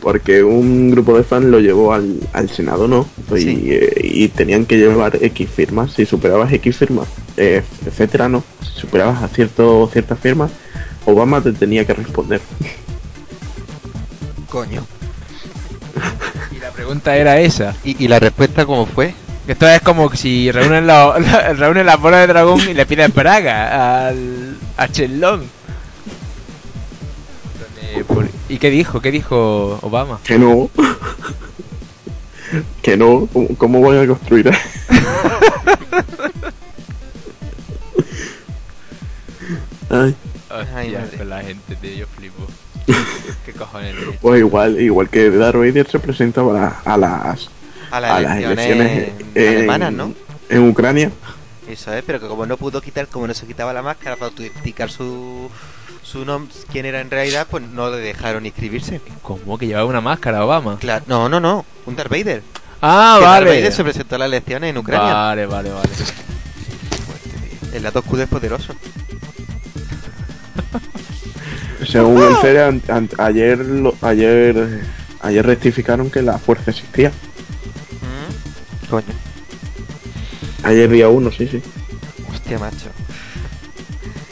Porque 0.00 0.44
un 0.44 0.90
grupo 0.90 1.16
de 1.16 1.24
fans 1.24 1.46
lo 1.46 1.58
llevó 1.58 1.92
al, 1.92 2.20
al 2.32 2.48
Senado, 2.50 2.86
¿no? 2.86 3.08
Y, 3.34 3.40
Sí. 3.40 3.62
eh, 3.70 4.00
y 4.04 4.28
tenían 4.28 4.66
que 4.66 4.76
llevar 4.76 5.18
X 5.20 5.48
firmas. 5.50 5.92
Si 5.94 6.04
superabas 6.06 6.52
X 6.52 6.76
firmas, 6.76 7.08
eh, 7.36 7.62
etcétera, 7.86 8.28
¿no? 8.28 8.44
Si 8.62 8.80
superabas 8.80 9.22
a 9.22 9.28
cierto, 9.28 9.88
ciertas 9.92 10.18
firmas, 10.20 10.50
Obama 11.06 11.40
te 11.40 11.52
tenía 11.52 11.84
que 11.86 11.94
responder. 11.94 12.40
Coño. 14.48 14.86
Y 16.56 16.60
la 16.60 16.70
pregunta 16.70 17.16
era 17.16 17.40
esa. 17.40 17.74
¿Y, 17.84 18.04
y 18.04 18.08
la 18.08 18.18
respuesta 18.20 18.64
cómo 18.66 18.86
fue? 18.86 19.14
Que 19.48 19.52
Esto 19.52 19.66
es 19.66 19.80
como 19.80 20.14
si 20.14 20.52
reúnen, 20.52 20.86
la, 20.86 21.18
la- 21.18 21.52
reúnen 21.54 21.86
las 21.86 21.98
bolas 21.98 22.20
de 22.20 22.26
dragón 22.26 22.60
y 22.68 22.74
le 22.74 22.84
piden 22.84 23.10
braga 23.14 24.08
al, 24.08 24.58
a 24.76 24.88
Chelón. 24.88 25.44
Por- 28.06 28.28
¿Y 28.50 28.58
qué 28.58 28.68
dijo? 28.68 29.00
¿Qué 29.00 29.10
dijo 29.10 29.78
Obama? 29.80 30.20
Que 30.22 30.38
no. 30.38 30.68
que 32.82 32.98
no. 32.98 33.26
¿Cómo, 33.32 33.48
cómo 33.56 33.80
voy 33.80 33.96
a 33.96 34.06
construir? 34.06 34.50
Ay, 39.90 40.14
Ay, 40.50 40.92
madre. 40.92 41.24
la 41.24 41.42
gente, 41.42 41.76
tío, 41.76 41.90
yo 41.94 42.06
flipo. 42.06 42.46
¿Qué 43.46 43.52
cojones? 43.52 43.94
tío? 43.96 44.12
pues 44.20 44.40
igual, 44.40 44.80
igual 44.80 45.08
que 45.08 45.30
Darth 45.30 45.56
Vader 45.56 45.88
se 45.90 45.98
presentaba 45.98 46.80
a 46.84 46.96
las, 46.96 47.48
A 47.90 48.00
las, 48.00 48.10
a 48.10 48.20
las 48.20 48.36
elecciones, 48.38 48.70
elecciones 48.70 49.12
en, 49.34 49.56
alemanas, 49.56 49.92
¿no? 49.92 50.14
en 50.48 50.68
Ucrania. 50.68 51.10
Eso 51.68 51.92
es, 51.92 52.02
pero 52.04 52.20
que 52.20 52.26
como 52.26 52.46
no 52.46 52.56
pudo 52.56 52.80
quitar, 52.80 53.06
como 53.08 53.26
no 53.26 53.34
se 53.34 53.46
quitaba 53.46 53.72
la 53.72 53.82
máscara 53.82 54.16
para 54.16 54.26
autenticar 54.30 54.90
su, 54.90 55.50
su 56.02 56.24
nombre, 56.24 56.54
quién 56.72 56.86
era 56.86 57.00
en 57.00 57.10
realidad, 57.10 57.46
pues 57.50 57.62
no 57.64 57.90
le 57.90 57.98
dejaron 57.98 58.46
inscribirse. 58.46 59.00
¿Cómo 59.22 59.58
que 59.58 59.66
llevaba 59.66 59.86
una 59.86 60.00
máscara 60.00 60.44
Obama? 60.44 60.78
Claro, 60.78 61.04
no, 61.08 61.28
no, 61.28 61.40
no, 61.40 61.64
un 61.86 61.94
Darth 61.96 62.10
Vader. 62.10 62.42
Ah, 62.80 63.16
que 63.18 63.24
Darth 63.24 63.44
vale. 63.44 63.56
Vader 63.58 63.72
se 63.72 63.84
presentó 63.84 64.14
a 64.14 64.18
las 64.18 64.26
elecciones 64.28 64.70
en 64.70 64.78
Ucrania. 64.78 65.12
Vale, 65.12 65.46
vale, 65.46 65.70
vale. 65.70 65.88
El 67.74 67.82
lado 67.82 68.00
oscuro 68.00 68.22
es 68.22 68.28
poderoso. 68.28 68.72
Según 71.86 72.22
el 72.22 72.36
CERE, 72.36 72.62
an- 72.64 73.08
ayer, 73.18 73.58
lo- 73.58 73.94
ayer, 74.02 74.80
ayer 75.20 75.46
rectificaron 75.46 76.10
que 76.10 76.22
la 76.22 76.38
fuerza 76.38 76.70
existía. 76.70 77.12
Coño, 78.90 79.04
Ayer 80.62 80.88
día 80.90 81.08
uno, 81.08 81.30
sí, 81.30 81.46
sí. 81.46 81.62
hostia, 82.32 82.58
macho. 82.58 82.88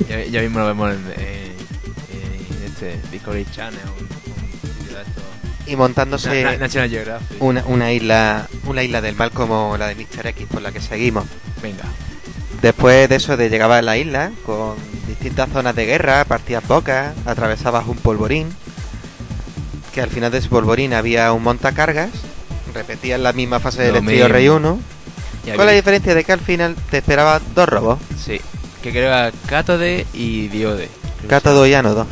Ya, 0.08 0.24
ya 0.24 0.40
mismo 0.40 0.58
lo 0.60 0.66
vemos 0.66 0.92
en, 0.92 1.04
en- 1.20 2.56
en 2.56 2.64
este 2.66 2.98
Discovery 3.10 3.46
Channel, 3.52 3.80
un, 3.98 4.04
un. 4.04 5.70
Y 5.72 5.76
montándose 5.76 6.42
Na- 6.44 6.52
Na- 6.52 6.58
National 6.58 6.88
Geographic. 6.90 7.42
una, 7.42 7.64
una 7.66 7.92
isla 7.92 8.48
una 8.66 8.82
isla 8.84 9.00
del 9.00 9.16
mal 9.16 9.30
como 9.32 9.76
la 9.76 9.88
de 9.88 9.94
Mr. 9.96 10.28
X, 10.28 10.46
por 10.50 10.62
la 10.62 10.72
que 10.72 10.80
seguimos. 10.80 11.24
Venga. 11.62 11.84
Después 12.62 13.08
de 13.08 13.16
eso 13.16 13.36
de 13.36 13.50
llegabas 13.50 13.80
a 13.80 13.82
la 13.82 13.96
isla 13.98 14.30
con 14.44 14.76
distintas 15.08 15.50
zonas 15.50 15.74
de 15.76 15.86
guerra, 15.86 16.24
partías 16.24 16.66
bocas, 16.66 17.14
atravesabas 17.26 17.86
un 17.86 17.96
polvorín, 17.98 18.48
que 19.92 20.00
al 20.00 20.10
final 20.10 20.30
de 20.32 20.38
ese 20.38 20.48
polvorín 20.48 20.94
había 20.94 21.32
un 21.32 21.42
montacargas, 21.42 22.10
repetías 22.76 23.20
la 23.20 23.32
misma 23.32 23.60
fase 23.60 23.82
del 23.82 23.92
Lo 23.94 23.98
Estilo. 23.98 24.28
Rey 24.28 24.48
1, 24.48 24.78
Ya 25.46 25.56
con 25.56 25.66
la 25.66 25.72
diferencia 25.72 26.14
de 26.14 26.24
que 26.24 26.32
al 26.32 26.40
final 26.40 26.74
te 26.90 26.98
esperaban 26.98 27.42
dos 27.54 27.68
robos, 27.68 27.98
Sí. 28.22 28.40
Que 28.82 28.90
creo 28.92 29.04
que 29.04 29.08
era 29.08 29.32
Cátode 29.46 30.06
y 30.14 30.48
Diode. 30.48 30.88
Cátodo 31.28 31.66
y 31.66 31.74
Ánodo. 31.74 32.06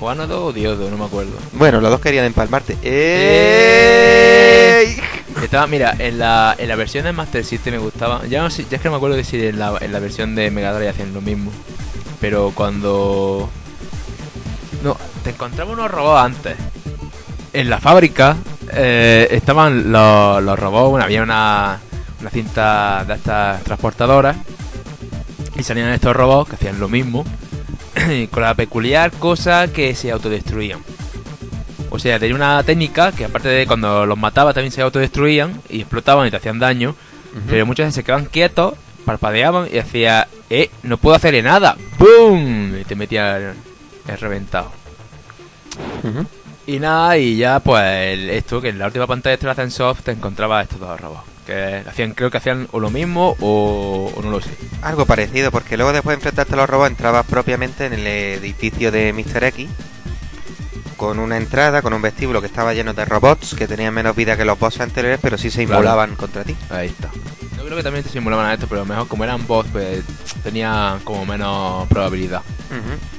O 0.00 0.10
Ánodo 0.10 0.46
o 0.46 0.52
Diodo, 0.52 0.90
no 0.90 0.96
me 0.98 1.04
acuerdo. 1.06 1.32
Bueno, 1.52 1.80
los 1.80 1.90
dos 1.90 2.00
querían 2.00 2.24
empalmarte. 2.24 2.76
¡Ey! 2.82 4.96
Estaba, 5.42 5.66
mira, 5.66 5.94
en 5.98 6.18
la, 6.18 6.54
en 6.58 6.68
la 6.68 6.76
versión 6.76 7.04
de 7.04 7.12
Master 7.12 7.44
System 7.44 7.74
me 7.74 7.78
gustaba. 7.78 8.24
Ya 8.26 8.42
no 8.42 8.50
sé, 8.50 8.64
ya 8.70 8.76
es 8.76 8.82
que 8.82 8.88
no 8.88 8.92
me 8.92 8.96
acuerdo 8.98 9.16
de 9.16 9.24
si 9.24 9.44
en 9.46 9.58
la, 9.58 9.76
en 9.80 9.92
la 9.92 9.98
versión 10.00 10.34
de 10.34 10.50
Mega 10.50 10.72
Drive 10.72 10.90
hacían 10.90 11.14
lo 11.14 11.20
mismo. 11.20 11.50
Pero 12.20 12.52
cuando. 12.54 13.48
No, 14.82 14.96
te 15.24 15.30
encontraba 15.30 15.72
unos 15.72 15.90
robots 15.90 16.24
antes. 16.24 16.56
En 17.58 17.68
la 17.68 17.80
fábrica 17.80 18.36
eh, 18.72 19.26
estaban 19.32 19.90
los, 19.90 20.40
los 20.44 20.56
robots, 20.56 20.90
bueno, 20.90 21.04
había 21.04 21.24
una, 21.24 21.80
una 22.20 22.30
cinta 22.30 23.04
de 23.04 23.14
estas 23.14 23.64
transportadoras 23.64 24.36
y 25.56 25.64
salían 25.64 25.88
estos 25.88 26.14
robots 26.14 26.50
que 26.50 26.54
hacían 26.54 26.78
lo 26.78 26.88
mismo 26.88 27.24
con 28.30 28.42
la 28.44 28.54
peculiar 28.54 29.10
cosa 29.10 29.72
que 29.72 29.96
se 29.96 30.12
autodestruían. 30.12 30.78
O 31.90 31.98
sea, 31.98 32.20
tenía 32.20 32.36
una 32.36 32.62
técnica 32.62 33.10
que 33.10 33.24
aparte 33.24 33.48
de 33.48 33.66
cuando 33.66 34.06
los 34.06 34.16
mataba 34.16 34.54
también 34.54 34.70
se 34.70 34.82
autodestruían 34.82 35.60
y 35.68 35.80
explotaban 35.80 36.28
y 36.28 36.30
te 36.30 36.36
hacían 36.36 36.60
daño, 36.60 36.94
pero 37.48 37.66
muchas 37.66 37.86
veces 37.86 37.94
se 37.96 38.04
quedaban 38.04 38.26
quietos, 38.26 38.74
parpadeaban 39.04 39.68
y 39.72 39.78
hacía, 39.78 40.28
eh, 40.48 40.70
no 40.84 40.96
puedo 40.96 41.16
hacerle 41.16 41.42
nada, 41.42 41.76
¡boom! 41.98 42.78
Y 42.80 42.84
te 42.84 42.94
metía 42.94 43.36
el, 43.38 43.54
el 44.06 44.18
reventado. 44.18 44.70
Ujú. 46.04 46.24
Y 46.68 46.80
nada, 46.80 47.16
y 47.16 47.38
ya 47.38 47.60
pues 47.60 48.18
esto, 48.28 48.60
que 48.60 48.68
en 48.68 48.78
la 48.78 48.86
última 48.88 49.06
pantalla 49.06 49.38
de 49.38 49.48
este 49.48 49.62
Ascent 49.62 50.00
te 50.04 50.12
encontrabas 50.12 50.64
estos 50.64 50.78
dos 50.80 51.00
robots. 51.00 51.22
Que 51.46 51.82
hacían, 51.88 52.12
creo 52.12 52.30
que 52.30 52.36
hacían 52.36 52.68
o 52.72 52.78
lo 52.78 52.90
mismo 52.90 53.34
o, 53.40 54.12
o 54.14 54.22
no 54.22 54.30
lo 54.30 54.42
sé. 54.42 54.50
Algo 54.82 55.06
parecido, 55.06 55.50
porque 55.50 55.78
luego 55.78 55.94
después 55.94 56.12
de 56.12 56.16
enfrentarte 56.18 56.52
a 56.52 56.56
los 56.58 56.68
robots 56.68 56.90
entrabas 56.90 57.24
propiamente 57.24 57.86
en 57.86 57.94
el 57.94 58.06
edificio 58.06 58.92
de 58.92 59.14
Mr. 59.14 59.44
X 59.44 59.66
con 60.98 61.18
una 61.20 61.38
entrada, 61.38 61.80
con 61.80 61.94
un 61.94 62.02
vestíbulo 62.02 62.42
que 62.42 62.48
estaba 62.48 62.74
lleno 62.74 62.92
de 62.92 63.06
robots 63.06 63.54
que 63.54 63.66
tenían 63.66 63.94
menos 63.94 64.14
vida 64.14 64.36
que 64.36 64.44
los 64.44 64.58
bosses 64.58 64.82
anteriores, 64.82 65.18
pero 65.22 65.38
sí 65.38 65.48
se 65.48 65.64
Claro. 65.64 65.80
inmolaban 65.80 66.16
contra 66.16 66.44
ti. 66.44 66.54
Ahí 66.68 66.88
está. 66.88 67.08
Yo 67.56 67.64
creo 67.64 67.76
que 67.78 67.82
también 67.82 68.04
te 68.04 68.10
simulaban 68.10 68.44
a 68.44 68.52
esto, 68.52 68.66
pero 68.68 68.84
mejor 68.84 69.08
como 69.08 69.24
eran 69.24 69.46
boss, 69.46 69.64
pues 69.72 70.02
tenía 70.42 70.98
como 71.04 71.24
menos 71.24 71.88
probabilidad. 71.88 72.42
Ujú. 72.70 73.17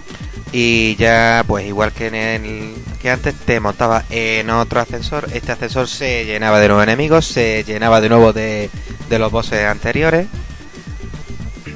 Y 0.52 0.96
ya, 0.96 1.44
pues 1.48 1.68
igual 1.68 1.92
que 1.92 2.08
en 2.08 2.16
el 2.16 2.74
que 3.02 3.12
antes 3.12 3.36
te 3.36 3.60
montaba 3.60 4.04
en 4.10 4.50
otro 4.50 4.80
ascensor, 4.80 5.28
este 5.34 5.52
ascensor 5.52 5.88
se 5.88 6.26
llenaba 6.26 6.60
de 6.60 6.68
nuevos 6.68 6.84
enemigos, 6.84 7.26
se 7.26 7.64
llenaba 7.64 8.02
de 8.02 8.10
nuevo 8.10 8.34
de, 8.34 8.70
de 9.10 9.20
los 9.20 9.32
bosses 9.32 9.66
anteriores. 9.66 10.28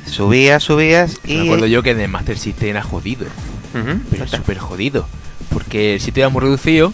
Subías, 0.06 0.64
subías 0.64 1.20
y... 1.24 1.38
Me 1.38 1.44
acuerdo 1.44 1.68
yo 1.68 1.82
que 1.84 1.96
de 1.96 2.08
Master 2.08 2.38
System 2.38 2.70
era 2.70 2.84
jodido. 2.84 3.26
Pero 4.12 4.28
súper 4.28 4.58
jodido. 4.58 5.08
Porque 5.50 5.96
el 5.96 6.02
sitio 6.02 6.24
era 6.24 6.30
muy 6.30 6.42
reducido 6.42 6.94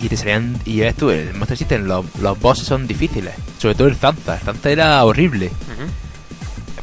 y 0.00 0.08
te 0.08 0.16
salían. 0.16 0.58
Y 0.64 0.76
ya 0.76 0.86
ves 0.86 0.96
tú, 0.96 1.10
en 1.10 1.28
el 1.28 1.34
Master 1.34 1.56
System 1.56 1.84
los, 1.84 2.06
los 2.20 2.38
bosses 2.40 2.66
son 2.66 2.86
difíciles. 2.86 3.34
Sobre 3.58 3.74
todo 3.74 3.88
el 3.88 3.96
Zanza. 3.96 4.34
El 4.34 4.40
Zanza 4.40 4.70
era 4.70 5.04
horrible. 5.04 5.50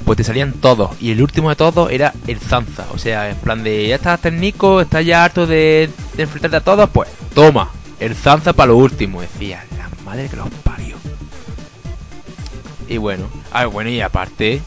Pues 0.07 0.15
te 0.15 0.23
salían 0.23 0.53
todos. 0.53 0.91
Y 1.01 1.11
el 1.11 1.21
último 1.21 1.49
de 1.49 1.57
todos 1.57 1.91
era 1.91 2.13
el 2.27 2.39
Zanza. 2.39 2.85
O 2.93 2.97
sea, 2.97 3.29
en 3.29 3.35
plan 3.35 3.61
de 3.61 3.89
ya 3.89 3.95
estás 3.95 4.21
técnico, 4.21 4.79
estás 4.79 5.05
ya 5.05 5.25
harto 5.25 5.45
de, 5.45 5.89
de 6.15 6.23
enfrentarte 6.23 6.55
a 6.57 6.61
todos, 6.61 6.89
pues 6.89 7.09
toma. 7.35 7.69
El 7.99 8.15
Zanza 8.15 8.53
para 8.53 8.67
lo 8.67 8.77
último. 8.77 9.19
Decía, 9.19 9.65
la 9.77 9.89
madre 10.05 10.29
que 10.29 10.37
los 10.37 10.47
parió. 10.63 10.95
Y 12.87 12.95
bueno, 12.97 13.27
ah, 13.51 13.65
bueno, 13.65 13.89
y 13.89 13.99
aparte, 13.99 14.61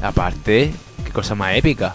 aparte, 0.00 0.72
qué 1.04 1.10
cosa 1.10 1.34
más 1.34 1.56
épica. 1.56 1.94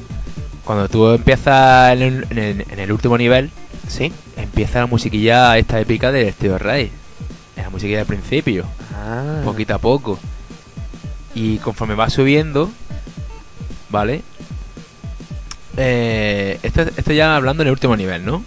Cuando 0.66 0.90
tú 0.90 1.08
empiezas 1.10 1.94
en 1.94 2.02
el, 2.02 2.28
en 2.32 2.38
el- 2.38 2.66
en 2.70 2.80
el 2.80 2.92
último 2.92 3.18
nivel, 3.18 3.50
Sí. 3.88 4.12
empieza 4.36 4.80
la 4.80 4.88
musiquilla 4.88 5.58
esta 5.58 5.80
épica 5.80 6.12
del 6.12 6.28
Esteo 6.28 6.58
Rey. 6.58 6.92
La 7.56 7.70
musiquilla 7.70 8.00
del 8.00 8.08
principio 8.08 8.66
Ah. 8.94 9.42
poquito 9.46 9.74
a 9.74 9.78
poco. 9.78 10.20
Y 11.40 11.58
conforme 11.60 11.96
va 11.96 12.10
subiendo, 12.10 12.70
¿vale? 13.90 14.24
Eh, 15.78 16.60
esto, 16.64 16.82
esto 16.82 17.14
ya 17.14 17.38
hablando 17.38 17.64
en 17.64 17.68
el 17.68 17.72
último 17.72 17.96
nivel, 17.96 18.26
¿no? 18.26 18.44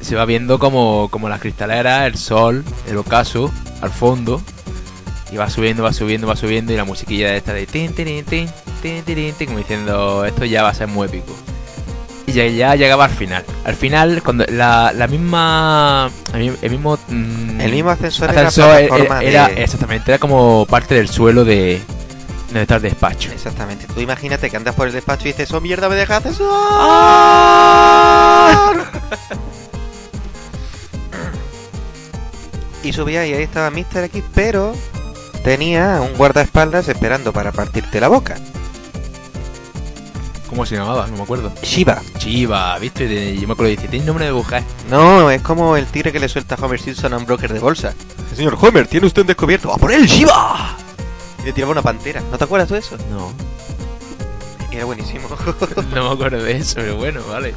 Se 0.00 0.16
va 0.16 0.24
viendo 0.24 0.58
como, 0.58 1.06
como 1.08 1.28
las 1.28 1.40
cristaleras, 1.40 2.08
el 2.08 2.18
sol, 2.18 2.64
el 2.88 2.96
ocaso, 2.96 3.52
al 3.80 3.90
fondo. 3.90 4.42
Y 5.30 5.36
va 5.36 5.48
subiendo, 5.48 5.84
va 5.84 5.92
subiendo, 5.92 6.26
va 6.26 6.34
subiendo. 6.34 6.72
Y 6.72 6.76
la 6.76 6.84
musiquilla 6.84 7.30
de 7.30 7.36
esta 7.36 7.52
de 7.52 7.64
tin, 7.64 7.94
tin, 7.94 8.24
tin, 8.24 8.48
tin, 8.82 9.04
tin, 9.04 9.32
tin, 9.32 9.46
como 9.46 9.58
diciendo, 9.58 10.24
esto 10.24 10.44
ya 10.44 10.64
va 10.64 10.70
a 10.70 10.74
ser 10.74 10.88
muy 10.88 11.06
épico. 11.06 11.32
Y 12.26 12.32
ya, 12.32 12.74
llegaba 12.74 13.04
al 13.04 13.10
final. 13.10 13.44
Al 13.64 13.74
final, 13.74 14.22
cuando 14.22 14.46
la, 14.48 14.92
la 14.94 15.06
misma. 15.06 16.10
El 16.32 16.40
mi- 16.40 16.56
el 16.62 16.70
mismo. 16.70 16.98
mm, 17.08 17.60
El 17.60 17.70
mismo 17.72 17.90
ascensor, 17.90 18.30
ascensor 18.30 18.64
era 18.70 18.78
era, 18.80 18.88
plataforma 18.88 19.22
era- 19.22 19.48
de- 19.48 19.62
exactamente 19.62 20.10
era 20.10 20.18
como 20.18 20.64
parte 20.66 20.94
del 20.94 21.08
suelo 21.10 21.44
de 21.44 21.82
donde 22.46 22.62
está 22.62 22.76
el 22.76 22.82
despacho 22.82 23.30
Exactamente. 23.32 23.86
Tú 23.92 24.00
imagínate 24.00 24.48
que 24.48 24.56
andas 24.56 24.74
por 24.76 24.86
el 24.86 24.92
despacho 24.94 25.24
y 25.28 25.32
dices, 25.32 25.50
¡Oh, 25.52 25.60
mierda, 25.60 25.88
me 25.88 25.96
dejas 25.96 26.18
ascensor! 26.24 26.48
y 32.82 32.92
subía 32.92 33.26
y 33.26 33.32
ahí 33.32 33.42
estaba 33.42 33.70
Mr. 33.70 34.04
X, 34.04 34.22
pero 34.34 34.74
tenía 35.42 36.00
un 36.02 36.16
guardaespaldas 36.16 36.88
esperando 36.88 37.32
para 37.32 37.50
partirte 37.52 38.00
la 38.00 38.08
boca. 38.08 38.36
Cómo 40.54 40.66
se 40.66 40.76
llamaba 40.76 41.06
no 41.08 41.16
me 41.16 41.22
acuerdo 41.24 41.52
Shiva. 41.62 42.00
Chiva 42.18 42.78
viste 42.78 43.06
De- 43.08 43.36
yo 43.38 43.46
me 43.46 43.52
acuerdo 43.54 43.70
dice 43.70 43.88
tiene 43.88 44.06
nombre 44.06 44.24
de 44.26 44.32
mujer 44.32 44.62
No, 44.88 45.30
es 45.30 45.42
como 45.42 45.76
el 45.76 45.86
tigre 45.86 46.12
que 46.12 46.20
le 46.20 46.28
suelta 46.28 46.54
a 46.54 46.64
Homer 46.64 46.80
Simpson 46.80 47.12
a 47.12 47.16
un 47.18 47.26
broker 47.26 47.52
de 47.52 47.58
bolsa. 47.58 47.92
Señor 48.34 48.56
Homer, 48.60 48.86
tiene 48.86 49.06
usted 49.06 49.22
un 49.22 49.28
descubierto. 49.28 49.72
¡A 49.72 49.76
por 49.76 49.92
él, 49.92 50.06
Shiva! 50.06 50.76
Y 51.42 51.46
le 51.46 51.52
tiraba 51.52 51.72
una 51.72 51.82
pantera. 51.82 52.20
¿No 52.30 52.38
te 52.38 52.44
acuerdas 52.44 52.68
tú 52.68 52.74
de 52.74 52.80
eso? 52.80 52.96
no 53.10 53.32
Era 54.72 54.84
buenísimo. 54.84 55.28
no 55.94 56.08
me 56.08 56.14
acuerdo 56.14 56.42
de 56.42 56.56
eso 56.56 56.74
pero 56.76 56.96
bueno 56.96 57.20
vale 57.28 57.54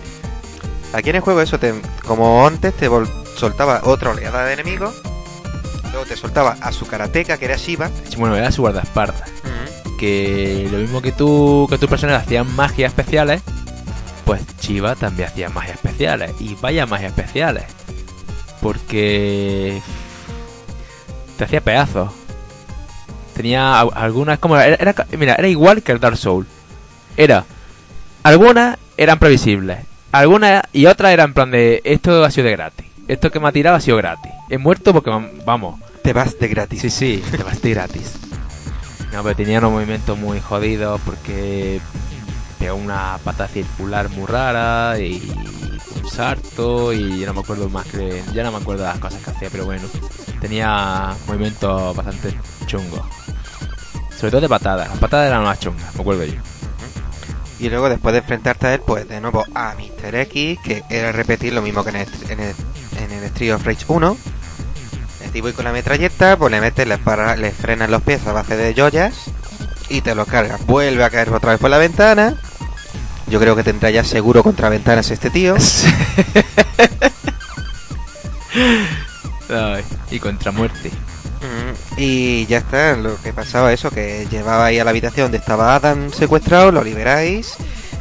Aquí 0.93 1.09
en 1.09 1.17
el 1.17 1.21
juego 1.21 1.41
eso, 1.41 1.59
te, 1.59 1.73
como 2.05 2.47
antes, 2.47 2.73
te 2.75 2.89
vol- 2.89 3.09
soltaba 3.35 3.81
otra 3.83 4.11
oleada 4.11 4.45
de 4.45 4.53
enemigos. 4.53 4.95
Luego 5.91 6.05
te 6.05 6.15
soltaba 6.15 6.57
a 6.61 6.71
su 6.71 6.85
karateca, 6.87 7.37
que 7.37 7.45
era 7.45 7.57
Shiva. 7.57 7.89
bueno 8.17 8.35
era 8.35 8.51
su 8.51 8.61
guardaespaldas 8.61 9.29
que 9.97 10.67
lo 10.71 10.77
mismo 10.77 11.01
que 11.01 11.11
tú 11.11 11.67
que 11.69 11.77
tus 11.77 11.89
personajes 11.89 12.25
hacían 12.27 12.55
magias 12.55 12.89
especiales 12.91 13.41
pues 14.25 14.41
Chiva 14.59 14.95
también 14.95 15.29
hacía 15.29 15.49
magias 15.49 15.75
especiales 15.75 16.31
y 16.39 16.55
vaya 16.61 16.85
magias 16.85 17.11
especiales 17.15 17.63
porque 18.61 19.81
te 21.37 21.43
hacía 21.43 21.61
pedazos. 21.61 22.11
Tenía 23.35 23.79
al- 23.79 23.91
algunas 23.93 24.39
como 24.39 24.57
era, 24.57 24.95
mira 25.17 25.35
era 25.35 25.47
igual 25.47 25.83
que 25.83 25.91
el 25.91 25.99
Dark 25.99 26.17
Soul. 26.17 26.47
Era 27.15 27.45
algunas 28.23 28.77
eran 28.97 29.19
previsibles 29.19 29.77
algunas 30.11 30.63
y 30.73 30.85
otras 30.87 31.11
eran 31.11 31.27
en 31.29 31.33
plan 31.33 31.51
de 31.51 31.81
esto 31.83 32.23
ha 32.25 32.31
sido 32.31 32.45
de 32.47 32.53
gratis 32.53 32.85
esto 33.07 33.29
que 33.31 33.39
me 33.39 33.47
ha 33.47 33.51
tirado 33.51 33.75
ha 33.77 33.79
sido 33.79 33.95
gratis. 33.97 34.31
He 34.49 34.57
muerto 34.57 34.91
porque 34.91 35.09
vam- 35.09 35.43
vamos. 35.45 35.79
Te 36.01 36.11
vas 36.13 36.37
de 36.39 36.47
gratis. 36.49 36.81
Sí, 36.81 36.89
sí, 36.89 37.23
te 37.31 37.37
vas 37.43 37.61
de 37.61 37.69
gratis. 37.69 38.13
No, 39.11 39.23
pero 39.23 39.35
tenía 39.35 39.59
unos 39.59 39.71
movimientos 39.71 40.17
muy 40.17 40.39
jodidos 40.39 40.99
porque 41.05 41.79
pegó 42.59 42.75
una 42.75 43.17
pata 43.23 43.47
circular 43.47 44.09
muy 44.09 44.25
rara 44.25 44.99
y 44.99 45.31
un 46.01 46.09
salto 46.09 46.93
y 46.93 47.23
no 47.25 47.33
me 47.33 47.39
acuerdo 47.39 47.69
más 47.69 47.85
que... 47.87 48.21
Ya 48.33 48.43
no 48.43 48.51
me 48.51 48.57
acuerdo 48.57 48.83
de 48.83 48.89
las 48.89 48.99
cosas 48.99 49.23
que 49.23 49.31
hacía, 49.31 49.49
pero 49.49 49.65
bueno. 49.65 49.87
Tenía 50.41 51.15
movimientos 51.27 51.95
bastante 51.95 52.37
chungos. 52.65 53.01
Sobre 54.17 54.31
todo 54.31 54.41
de 54.41 54.49
patadas. 54.49 54.89
Las 54.89 54.97
patadas 54.97 55.27
eran 55.27 55.43
más 55.43 55.59
chungas, 55.59 55.95
me 55.95 56.01
acuerdo 56.01 56.25
yo. 56.25 56.41
Y 57.59 57.69
luego 57.69 57.89
después 57.89 58.13
de 58.13 58.19
enfrentarte 58.19 58.67
a 58.67 58.73
él, 58.75 58.81
pues 58.85 59.07
de 59.07 59.19
nuevo 59.19 59.43
a 59.55 59.73
Mr. 59.75 60.15
X, 60.15 60.59
que 60.63 60.83
era 60.89 61.11
repetir 61.11 61.53
lo 61.53 61.61
mismo 61.61 61.83
que 61.83 61.89
en 61.89 61.95
el, 61.95 62.07
en 62.29 62.39
en 62.39 63.11
el 63.11 63.23
Street 63.25 63.53
of 63.53 63.65
Rage 63.65 63.85
1. 63.87 64.17
Tipo 65.31 65.49
y 65.49 65.53
con 65.53 65.65
la 65.65 65.71
metralleta, 65.71 66.37
pues 66.37 66.51
le 66.51 66.61
metes, 66.61 66.87
le, 66.87 66.97
para- 66.97 67.35
le 67.35 67.51
frenas 67.51 67.89
los 67.89 68.01
pies 68.01 68.25
a 68.27 68.33
base 68.33 68.55
de 68.55 68.73
joyas 68.73 69.13
y 69.89 70.01
te 70.01 70.15
los 70.15 70.27
cargas. 70.27 70.65
Vuelve 70.65 71.03
a 71.03 71.09
caer 71.09 71.29
otra 71.33 71.51
vez 71.51 71.59
por 71.59 71.69
la 71.69 71.77
ventana. 71.77 72.35
Yo 73.27 73.39
creo 73.39 73.55
que 73.55 73.63
tendrá 73.63 73.89
ya 73.89 74.03
seguro 74.03 74.41
contra 74.43 74.69
ventanas 74.69 75.11
este 75.11 75.29
tío. 75.29 75.55
Ay, 79.49 79.83
y 80.11 80.19
contra 80.19 80.51
muerte. 80.51 80.89
Mm, 81.41 81.73
Y 81.97 82.45
ya 82.47 82.57
está, 82.59 82.95
lo 82.95 83.15
que 83.21 83.31
pasaba 83.33 83.71
eso, 83.73 83.89
que 83.91 84.27
llevaba 84.29 84.65
ahí 84.65 84.79
a 84.79 84.83
la 84.83 84.89
habitación 84.91 85.25
donde 85.25 85.37
estaba 85.37 85.75
Adam 85.75 86.11
secuestrado, 86.11 86.71
lo 86.71 86.83
liberáis 86.83 87.55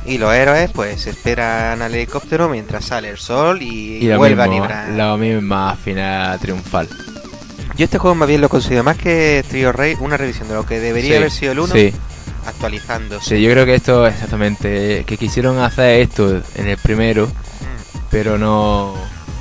y 0.07 0.19
los 0.19 0.33
héroes 0.33 0.71
pues 0.73 1.07
esperan 1.07 1.83
al 1.83 1.95
helicóptero 1.95 2.49
mientras 2.49 2.85
sale 2.87 3.11
el 3.11 3.19
sol 3.19 3.61
y, 3.63 3.97
Y 3.99 4.07
lo 4.09 4.19
vuelve 4.19 4.43
a 4.43 4.47
librar. 4.47 4.89
la 4.91 5.17
misma 5.17 5.77
final 5.77 6.39
triunfal. 6.41 6.89
Yo 7.77 7.85
este 7.85 7.99
juego 7.99 8.15
más 8.15 8.29
bien 8.29 8.41
lo 8.41 8.49
considero 8.49 8.83
más 8.85 8.97
que 8.97 9.45
Trio 9.49 9.71
Rey, 9.73 9.97
una 10.01 10.17
revisión 10.17 10.49
de 10.49 10.55
lo 10.55 10.65
que 10.65 10.81
debería 10.81 11.11
Sí, 11.13 11.17
haber 11.17 11.31
sido 11.31 11.53
el 11.53 11.61
1, 11.61 11.75
Sí, 11.75 11.93
actualizándose. 12.47 13.37
Sí, 13.37 13.43
yo 13.43 13.51
creo 13.51 13.67
que 13.67 13.75
esto 13.75 14.07
exactamente, 14.07 15.05
que 15.07 15.17
quisieron 15.19 15.59
hacer 15.59 16.01
esto 16.01 16.41
en 16.55 16.69
el 16.69 16.79
primero, 16.79 17.27
Mm. 17.27 17.99
pero 18.11 18.39
no... 18.39 18.95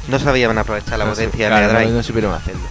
No 0.07 0.20
sabían 0.20 0.57
aprovechar 0.57 0.99
la 0.99 1.06
no 1.06 1.12
potencia 1.12 1.45
de 1.49 1.56
Mega 1.56 1.68
Drive. 1.74 1.90
no, 1.91 1.98
no 1.98 2.03
supieron 2.03 2.34
hacerlo. 2.34 2.62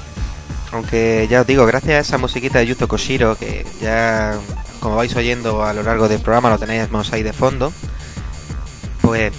Aunque 0.73 1.27
ya 1.31 1.41
os 1.41 1.47
digo, 1.47 1.65
gracias 1.67 1.95
a 1.95 2.01
esa 2.01 2.19
musiquita 2.19 2.59
de 2.59 2.67
Yuzo 2.67 2.87
Koshiro, 2.89 3.37
que 3.37 3.67
ya 3.81 4.35
como 4.81 4.97
vais 4.97 5.15
oyendo 5.17 5.65
a 5.65 5.73
lo 5.73 5.83
largo 5.83 6.09
del 6.09 6.21
programa 6.21 6.51
lo 6.51 6.59
tenéis 6.59 6.89
ahí 7.13 7.23
de 7.23 7.33
fondo, 7.33 7.73
pues 9.01 9.33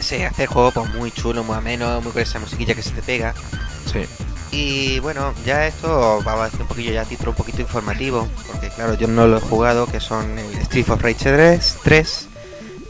se 0.00 0.26
hace 0.26 0.42
el 0.44 0.48
juego 0.48 0.72
pues 0.72 0.92
muy 0.94 1.10
chulo, 1.10 1.44
muy 1.44 1.56
ameno, 1.56 2.00
muy 2.00 2.12
con 2.12 2.22
esa 2.22 2.38
musiquilla 2.38 2.74
que 2.74 2.82
se 2.82 2.90
te 2.90 3.02
pega. 3.02 3.34
Sí. 3.90 4.00
Y 4.50 4.98
bueno, 5.00 5.34
ya 5.44 5.66
esto 5.66 6.20
vamos 6.24 6.42
a 6.42 6.44
hacer 6.46 6.62
un 6.62 6.68
poquillo 6.68 6.92
ya 6.92 7.04
título 7.04 7.30
un 7.32 7.36
poquito 7.36 7.60
informativo, 7.60 8.26
porque 8.46 8.68
claro, 8.70 8.94
yo 8.94 9.06
no 9.06 9.26
lo 9.26 9.38
he 9.38 9.40
jugado, 9.40 9.86
que 9.86 10.00
son 10.00 10.38
el 10.38 10.58
Street 10.58 10.88
of 10.88 11.02
Rage 11.02 11.16
3, 11.24 11.76
3 11.82 12.28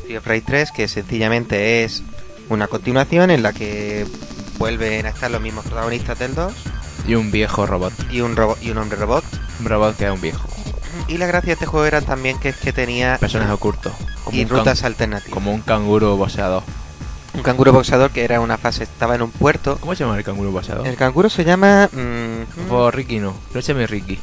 Street 0.03 0.19
of 0.19 0.27
Rage 0.27 0.43
3, 0.47 0.73
que 0.73 0.89
sencillamente 0.89 1.85
es 1.85 2.03
una 2.49 2.67
continuación 2.69 3.31
en 3.31 3.43
la 3.43 3.53
que 3.53 4.07
vuelven 4.59 5.07
a 5.07 5.11
estar 5.11 5.31
los 5.31 5.41
mismos 5.41 5.65
protagonistas 5.65 6.19
del 6.19 6.35
2 6.35 6.53
Y 7.07 7.15
un 7.15 7.31
viejo 7.31 7.67
robot. 7.67 7.93
y 8.11 8.21
un 8.21 8.37
robot 8.37 8.63
y 8.63 8.71
un 8.71 8.79
hombre 8.79 8.99
robot. 8.99 9.25
Un 9.61 9.67
robot 9.67 9.97
que 9.97 10.07
es 10.07 10.11
un 10.13 10.21
viejo. 10.21 10.49
Y 11.09 11.19
la 11.19 11.27
gracia 11.27 11.49
de 11.49 11.53
este 11.55 11.67
juego 11.67 11.87
era 11.87 12.01
también 12.01 12.39
que 12.39 12.49
es 12.51 12.57
que 12.57 12.73
tenía 12.73 13.19
Personaje 13.19 13.53
oculto. 13.53 13.93
Como 14.25 14.37
y 14.37 14.45
rutas 14.45 14.85
alternativas. 14.85 15.33
Como 15.33 15.53
un 15.53 15.61
canguro 15.61 16.17
boxeador. 16.17 16.63
Un 17.39 17.43
canguro 17.45 17.73
boxeador 17.73 18.11
que 18.11 18.25
era 18.25 18.41
una 18.41 18.59
fase, 18.59 18.83
estaba 18.85 19.15
en 19.15 19.23
un 19.23 19.31
puerto. 19.31 19.79
¿Cómo 19.81 19.95
se 19.95 20.05
llama 20.05 20.19
el 20.19 20.25
canguro 20.25 20.51
boxeador? 20.51 20.87
El 20.87 20.97
canguro 20.97 21.31
se 21.31 21.45
llama... 21.45 21.89
mm, 21.93 22.71
O 22.73 22.91
Ricky 22.91 23.19
no. 23.21 23.35
No 23.55 23.63
se 23.63 23.73
llama 23.73 23.87
Ricky. 23.87 24.19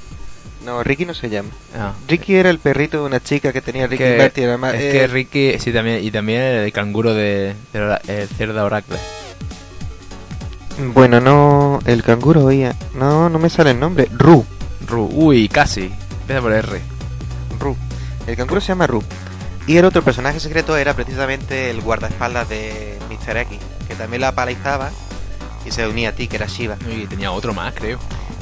no, 0.65 0.83
Ricky 0.83 1.05
no 1.05 1.13
se 1.13 1.29
llama. 1.29 1.49
Ah. 1.77 1.93
Ricky 2.07 2.35
era 2.35 2.49
el 2.49 2.59
perrito 2.59 2.97
de 2.99 3.03
una 3.05 3.21
chica 3.23 3.53
que 3.53 3.61
tenía 3.61 3.87
Ricky 3.87 4.03
que, 4.03 4.17
Bertie, 4.17 4.43
era 4.43 4.57
más- 4.57 4.73
es 4.75 4.81
eh, 4.81 4.91
que 4.91 5.07
Ricky, 5.07 5.59
sí, 5.59 5.71
también, 5.71 6.03
y 6.03 6.11
también 6.11 6.41
el 6.41 6.71
canguro 6.73 7.13
de, 7.13 7.55
de 7.73 8.27
cerdo 8.37 8.65
Oracle. 8.65 8.97
Bueno, 10.93 11.21
no, 11.21 11.79
el 11.85 12.03
canguro 12.03 12.43
oía. 12.45 12.75
No, 12.95 13.29
no 13.29 13.39
me 13.39 13.49
sale 13.49 13.71
el 13.71 13.79
nombre. 13.79 14.09
Ru. 14.11 14.43
Ru, 14.87 15.09
uy, 15.13 15.47
casi. 15.47 15.89
Empieza 16.21 16.41
por 16.41 16.51
R. 16.51 16.81
Ru. 17.59 17.77
El 18.27 18.35
canguro 18.35 18.59
se 18.59 18.67
llama 18.69 18.87
Ru. 18.87 19.01
Y 19.67 19.77
el 19.77 19.85
otro 19.85 20.03
personaje 20.03 20.39
secreto 20.39 20.75
era 20.77 20.93
precisamente 20.93 21.69
el 21.71 21.81
guardaespaldas 21.81 22.49
de 22.49 22.97
Que 23.87 23.95
también 23.95 24.21
la 24.21 24.31
palizaba 24.33 24.91
y 25.65 25.71
se 25.71 25.87
unía 25.87 26.09
a 26.09 26.11
ti, 26.11 26.27
que 26.27 26.35
era 26.37 26.45
Shiva. 26.45 26.77
Y 26.89 27.05
tenía 27.07 27.31
otro 27.31 27.53
más, 27.53 27.73
creo. 27.73 27.97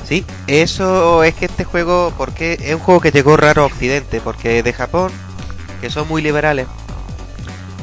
Sí, 0.08 0.26
eso 0.48 1.24
es 1.24 1.34
que 1.36 1.46
este 1.46 1.64
juego, 1.64 2.14
porque 2.18 2.58
es 2.62 2.74
un 2.74 2.80
juego 2.80 3.00
que 3.00 3.12
llegó 3.12 3.38
raro 3.38 3.64
a 3.64 3.66
Occidente, 3.68 4.20
porque 4.22 4.62
de 4.62 4.74
Japón, 4.74 5.12
que 5.80 5.90
son 5.90 6.08
muy 6.10 6.22
liberales, 6.22 6.68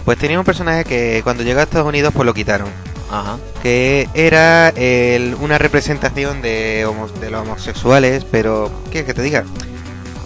pues 0.05 0.19
tenía 0.19 0.39
un 0.39 0.45
personaje 0.45 0.85
que 0.85 1.21
cuando 1.25 1.43
llegó 1.43 1.61
a 1.61 1.63
Estados 1.65 1.87
Unidos 1.89 2.13
pues 2.15 2.27
lo 2.27 2.35
quitaron. 2.35 2.69
Ajá. 3.13 3.39
que 3.61 4.09
era 4.15 4.69
el- 4.69 5.35
una 5.41 5.59
representación 5.59 6.41
de, 6.43 6.87
homo- 6.87 7.09
de 7.09 7.29
los 7.29 7.43
homosexuales, 7.43 8.25
pero 8.31 8.71
¿qué 8.93 9.05
que 9.05 9.13
te 9.15 9.21
diga? 9.23 9.43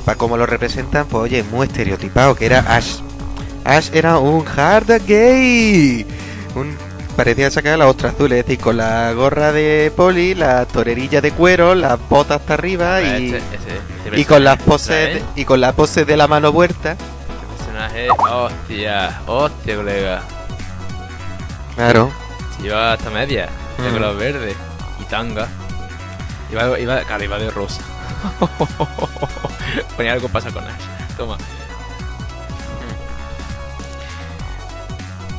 Para 0.05 0.19
como 0.19 0.37
lo 0.37 0.45
representan, 0.45 1.07
pues 1.07 1.23
oye, 1.25 1.43
muy 1.45 1.67
estereotipado, 1.67 2.35
que 2.37 2.45
era 2.45 2.59
Ash. 2.77 2.97
Ash 3.65 3.89
era 3.95 4.19
un 4.19 4.45
hard 4.47 5.01
gay. 5.07 6.07
Un, 6.55 6.77
parecía 7.17 7.51
sacar 7.51 7.79
la 7.79 7.87
ostra 7.89 8.11
azul, 8.11 8.33
es 8.33 8.45
decir, 8.45 8.61
con 8.61 8.77
la 8.77 9.13
gorra 9.13 9.53
de 9.53 9.93
poli, 9.97 10.35
la 10.35 10.65
torerilla 10.67 11.21
de 11.21 11.33
cuero, 11.33 11.75
las 11.75 11.99
botas 12.09 12.41
hasta 12.41 12.55
arriba 12.55 13.03
y, 13.03 13.35
Este- 13.35 14.21
y 14.21 14.25
con 14.25 14.45
las 14.45 14.59
poses 14.63 15.23
y 15.35 15.45
con 15.45 15.61
las 15.61 15.73
poses 15.75 16.07
de 16.07 16.17
la 16.17 16.29
mano 16.29 16.53
vuelta. 16.53 16.93
Este 16.93 17.47
personaje, 17.57 18.09
hostia, 18.11 19.21
hostia, 19.27 19.77
colega. 19.77 20.23
Claro. 21.75 22.13
Lleva 22.63 22.93
hasta 22.93 23.11
media, 23.11 23.49
de 23.79 23.91
Mm. 23.91 23.93
color 23.93 24.17
verde 24.17 24.55
y 25.01 25.05
tanga. 25.05 25.49
Iba, 26.53 26.79
iba, 26.79 27.01
claro, 27.01 27.25
iba 27.25 27.39
de 27.39 27.51
rosa. 27.51 27.81
Ponía 29.97 30.13
algo 30.13 30.29
pasa 30.29 30.51
con 30.53 30.63
Ash. 30.65 30.83
Toma. 31.17 31.37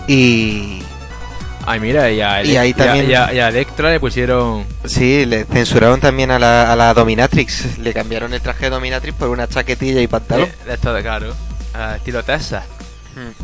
Y 0.07 0.83
Ay, 1.67 1.79
mira, 1.79 2.11
y 2.11 2.21
a, 2.21 2.43
Y 2.43 2.57
ahí 2.57 2.73
también- 2.73 3.09
y 3.09 3.13
a- 3.15 3.33
y 3.33 3.39
a 3.39 3.47
Electra 3.49 3.89
le 3.89 3.99
pusieron. 3.99 4.65
Sí, 4.85 5.25
le 5.25 5.45
censuraron 5.45 5.99
también 5.99 6.29
a 6.31 6.37
la, 6.37 6.71
a 6.71 6.75
la 6.75 6.93
Dominatrix. 6.93 7.79
Le 7.79 7.93
cambiaron 7.93 8.33
el 8.33 8.41
traje 8.41 8.65
de 8.65 8.69
Dominatrix 8.71 9.17
por 9.17 9.29
una 9.29 9.47
chaquetilla 9.47 10.01
y 10.01 10.07
pantalón. 10.07 10.49
De 10.65 10.73
esto 10.75 10.93
de 10.93 11.01
claro. 11.01 11.33
estilo 11.95 12.23
Tessa. 12.23 12.63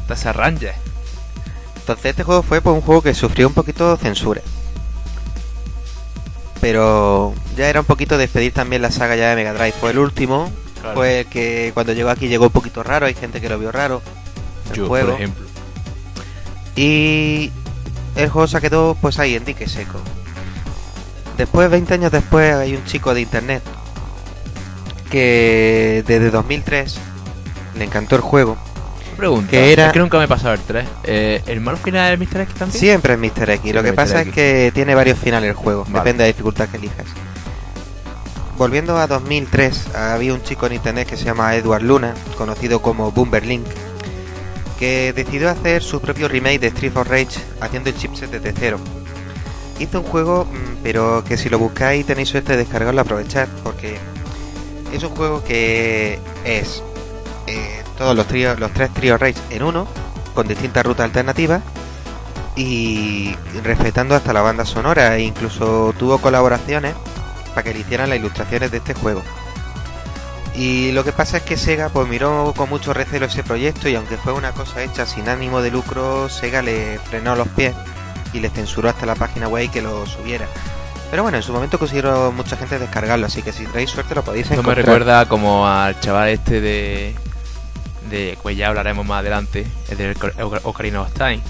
Tessa 0.07 0.33
Ranger. 0.33 0.73
Entonces 1.77 2.05
este 2.05 2.23
juego 2.23 2.43
fue 2.43 2.61
pues, 2.61 2.75
un 2.75 2.81
juego 2.81 3.01
que 3.01 3.13
sufrió 3.15 3.47
un 3.47 3.53
poquito 3.55 3.97
censura. 3.97 4.41
Pero 6.59 7.33
ya 7.57 7.67
era 7.69 7.79
un 7.79 7.85
poquito 7.87 8.17
despedir 8.17 8.53
también 8.53 8.81
la 8.83 8.91
saga 8.91 9.15
ya 9.15 9.29
de 9.29 9.35
Mega 9.35 9.53
Drive. 9.53 9.73
Fue 9.79 9.91
el 9.91 9.97
último. 9.97 10.51
Claro. 10.79 10.95
Fue 10.95 11.19
el 11.21 11.25
que 11.25 11.71
cuando 11.73 11.93
llegó 11.93 12.09
aquí 12.09 12.27
llegó 12.27 12.45
un 12.45 12.51
poquito 12.51 12.83
raro. 12.83 13.07
Hay 13.07 13.15
gente 13.15 13.41
que 13.41 13.49
lo 13.49 13.57
vio 13.57 13.71
raro. 13.71 14.01
El 14.69 14.75
Yo, 14.75 14.87
juego. 14.87 15.07
por 15.11 15.15
ejemplo. 15.15 15.45
Y 16.75 17.51
el 18.15 18.29
juego 18.29 18.47
se 18.47 18.59
quedó 18.61 18.95
pues 18.99 19.19
ahí 19.19 19.35
en 19.35 19.45
dique 19.45 19.67
seco. 19.67 19.99
Después, 21.37 21.69
20 21.71 21.93
años 21.93 22.11
después, 22.11 22.53
hay 22.55 22.75
un 22.75 22.83
chico 22.85 23.13
de 23.13 23.21
internet 23.21 23.63
que 25.09 26.03
desde 26.07 26.29
2003 26.31 26.97
le 27.77 27.83
encantó 27.83 28.15
el 28.15 28.21
juego. 28.21 28.57
Pregunta. 29.17 29.49
Que 29.51 29.73
era- 29.73 29.87
Es 29.87 29.93
que 29.93 29.99
nunca 29.99 30.17
me 30.17 30.25
he 30.25 30.27
pasado 30.27 30.53
el 30.53 30.59
3. 30.61 30.85
Eh, 31.03 31.41
¿El 31.45 31.59
malo 31.61 31.77
final 31.77 32.17
del 32.17 32.27
Mr. 32.27 32.41
X 32.41 32.55
también? 32.55 32.79
Siempre 32.79 33.13
es 33.13 33.19
Mr. 33.19 33.49
X. 33.51 33.73
Lo 33.73 33.81
Siempre 33.81 33.83
que 33.83 33.91
Mr. 33.91 33.95
pasa 33.95 34.21
X. 34.21 34.29
es 34.29 34.33
que 34.35 34.71
tiene 34.73 34.95
varios 34.95 35.17
finales 35.19 35.49
el 35.49 35.55
juego. 35.55 35.83
Vale. 35.85 35.99
Depende 35.99 36.23
de 36.23 36.29
la 36.29 36.33
dificultad 36.33 36.69
que 36.69 36.77
elijas. 36.77 37.05
Volviendo 38.57 38.97
a 38.97 39.07
2003, 39.07 39.95
había 39.95 40.33
un 40.33 40.43
chico 40.43 40.65
en 40.67 40.73
internet 40.73 41.07
que 41.07 41.17
se 41.17 41.25
llama 41.25 41.55
Edward 41.55 41.81
Luna, 41.83 42.13
conocido 42.37 42.81
como 42.81 43.11
Boomberlink, 43.11 43.65
que 44.81 45.13
decidió 45.13 45.47
hacer 45.47 45.83
su 45.83 46.01
propio 46.01 46.27
remake 46.27 46.57
de 46.57 46.67
Street 46.69 46.97
of 46.97 47.07
Rage 47.07 47.39
haciendo 47.59 47.91
el 47.91 47.95
chipset 47.95 48.31
desde 48.31 48.51
cero. 48.51 48.79
Hizo 49.77 49.99
un 49.99 50.07
juego, 50.07 50.45
mm, 50.45 50.77
pero 50.81 51.23
que 51.23 51.37
si 51.37 51.49
lo 51.49 51.59
buscáis 51.59 52.03
tenéis 52.03 52.29
suerte 52.29 52.53
de 52.53 52.57
descargarlo, 52.57 52.99
aprovechar, 52.99 53.47
porque 53.63 53.99
es 54.91 55.03
un 55.03 55.11
juego 55.11 55.43
que 55.43 56.17
es 56.43 56.81
eh, 57.45 57.83
todos 57.95 58.15
los, 58.15 58.25
los 58.59 58.73
tres 58.73 58.91
tríos 58.91 59.19
Rage 59.19 59.37
en 59.51 59.61
uno, 59.61 59.85
con 60.33 60.47
distintas 60.47 60.83
rutas 60.83 61.05
alternativas 61.05 61.61
y 62.55 63.35
respetando 63.63 64.15
hasta 64.15 64.33
la 64.33 64.41
banda 64.41 64.65
sonora 64.65 65.15
e 65.15 65.21
incluso 65.21 65.93
tuvo 65.99 66.17
colaboraciones 66.17 66.95
para 67.49 67.61
que 67.61 67.75
le 67.75 67.81
hicieran 67.81 68.09
las 68.09 68.17
ilustraciones 68.17 68.71
de 68.71 68.77
este 68.77 68.95
juego. 68.95 69.21
Y 70.55 70.91
lo 70.91 71.03
que 71.05 71.13
pasa 71.13 71.37
es 71.37 71.43
que 71.43 71.55
Sega 71.55 71.89
pues 71.89 72.07
miró 72.09 72.53
con 72.55 72.67
mucho 72.69 72.93
recelo 72.93 73.25
ese 73.25 73.41
proyecto 73.43 73.87
y 73.87 73.95
aunque 73.95 74.17
fue 74.17 74.33
una 74.33 74.51
cosa 74.51 74.83
hecha 74.83 75.05
sin 75.05 75.29
ánimo 75.29 75.61
de 75.61 75.71
lucro, 75.71 76.27
Sega 76.29 76.61
le 76.61 76.99
frenó 77.09 77.35
los 77.35 77.47
pies 77.49 77.73
y 78.33 78.39
le 78.41 78.49
censuró 78.49 78.89
hasta 78.89 79.05
la 79.05 79.15
página 79.15 79.47
web 79.47 79.71
que 79.71 79.81
lo 79.81 80.05
subiera. 80.05 80.45
Pero 81.09 81.23
bueno, 81.23 81.37
en 81.37 81.43
su 81.43 81.51
momento 81.53 81.79
consiguieron 81.79 82.35
mucha 82.35 82.55
gente 82.57 82.79
descargarlo, 82.79 83.25
así 83.25 83.41
que 83.41 83.51
si 83.53 83.65
tenéis 83.65 83.89
suerte 83.89 84.13
lo 84.15 84.23
podéis 84.23 84.43
Esto 84.45 84.55
me 84.55 84.59
encontrar. 84.61 84.85
recuerda 84.85 85.25
como 85.27 85.67
al 85.67 85.99
chaval 85.99 86.29
este 86.29 86.59
de. 86.61 87.15
de. 88.09 88.37
pues 88.41 88.55
ya 88.57 88.67
hablaremos 88.69 89.05
más 89.05 89.19
adelante. 89.19 89.65
El 89.89 89.97
de 89.97 90.15
Ocar- 90.15 90.61
Ocarina 90.63 91.01
of 91.01 91.11
Time. 91.13 91.41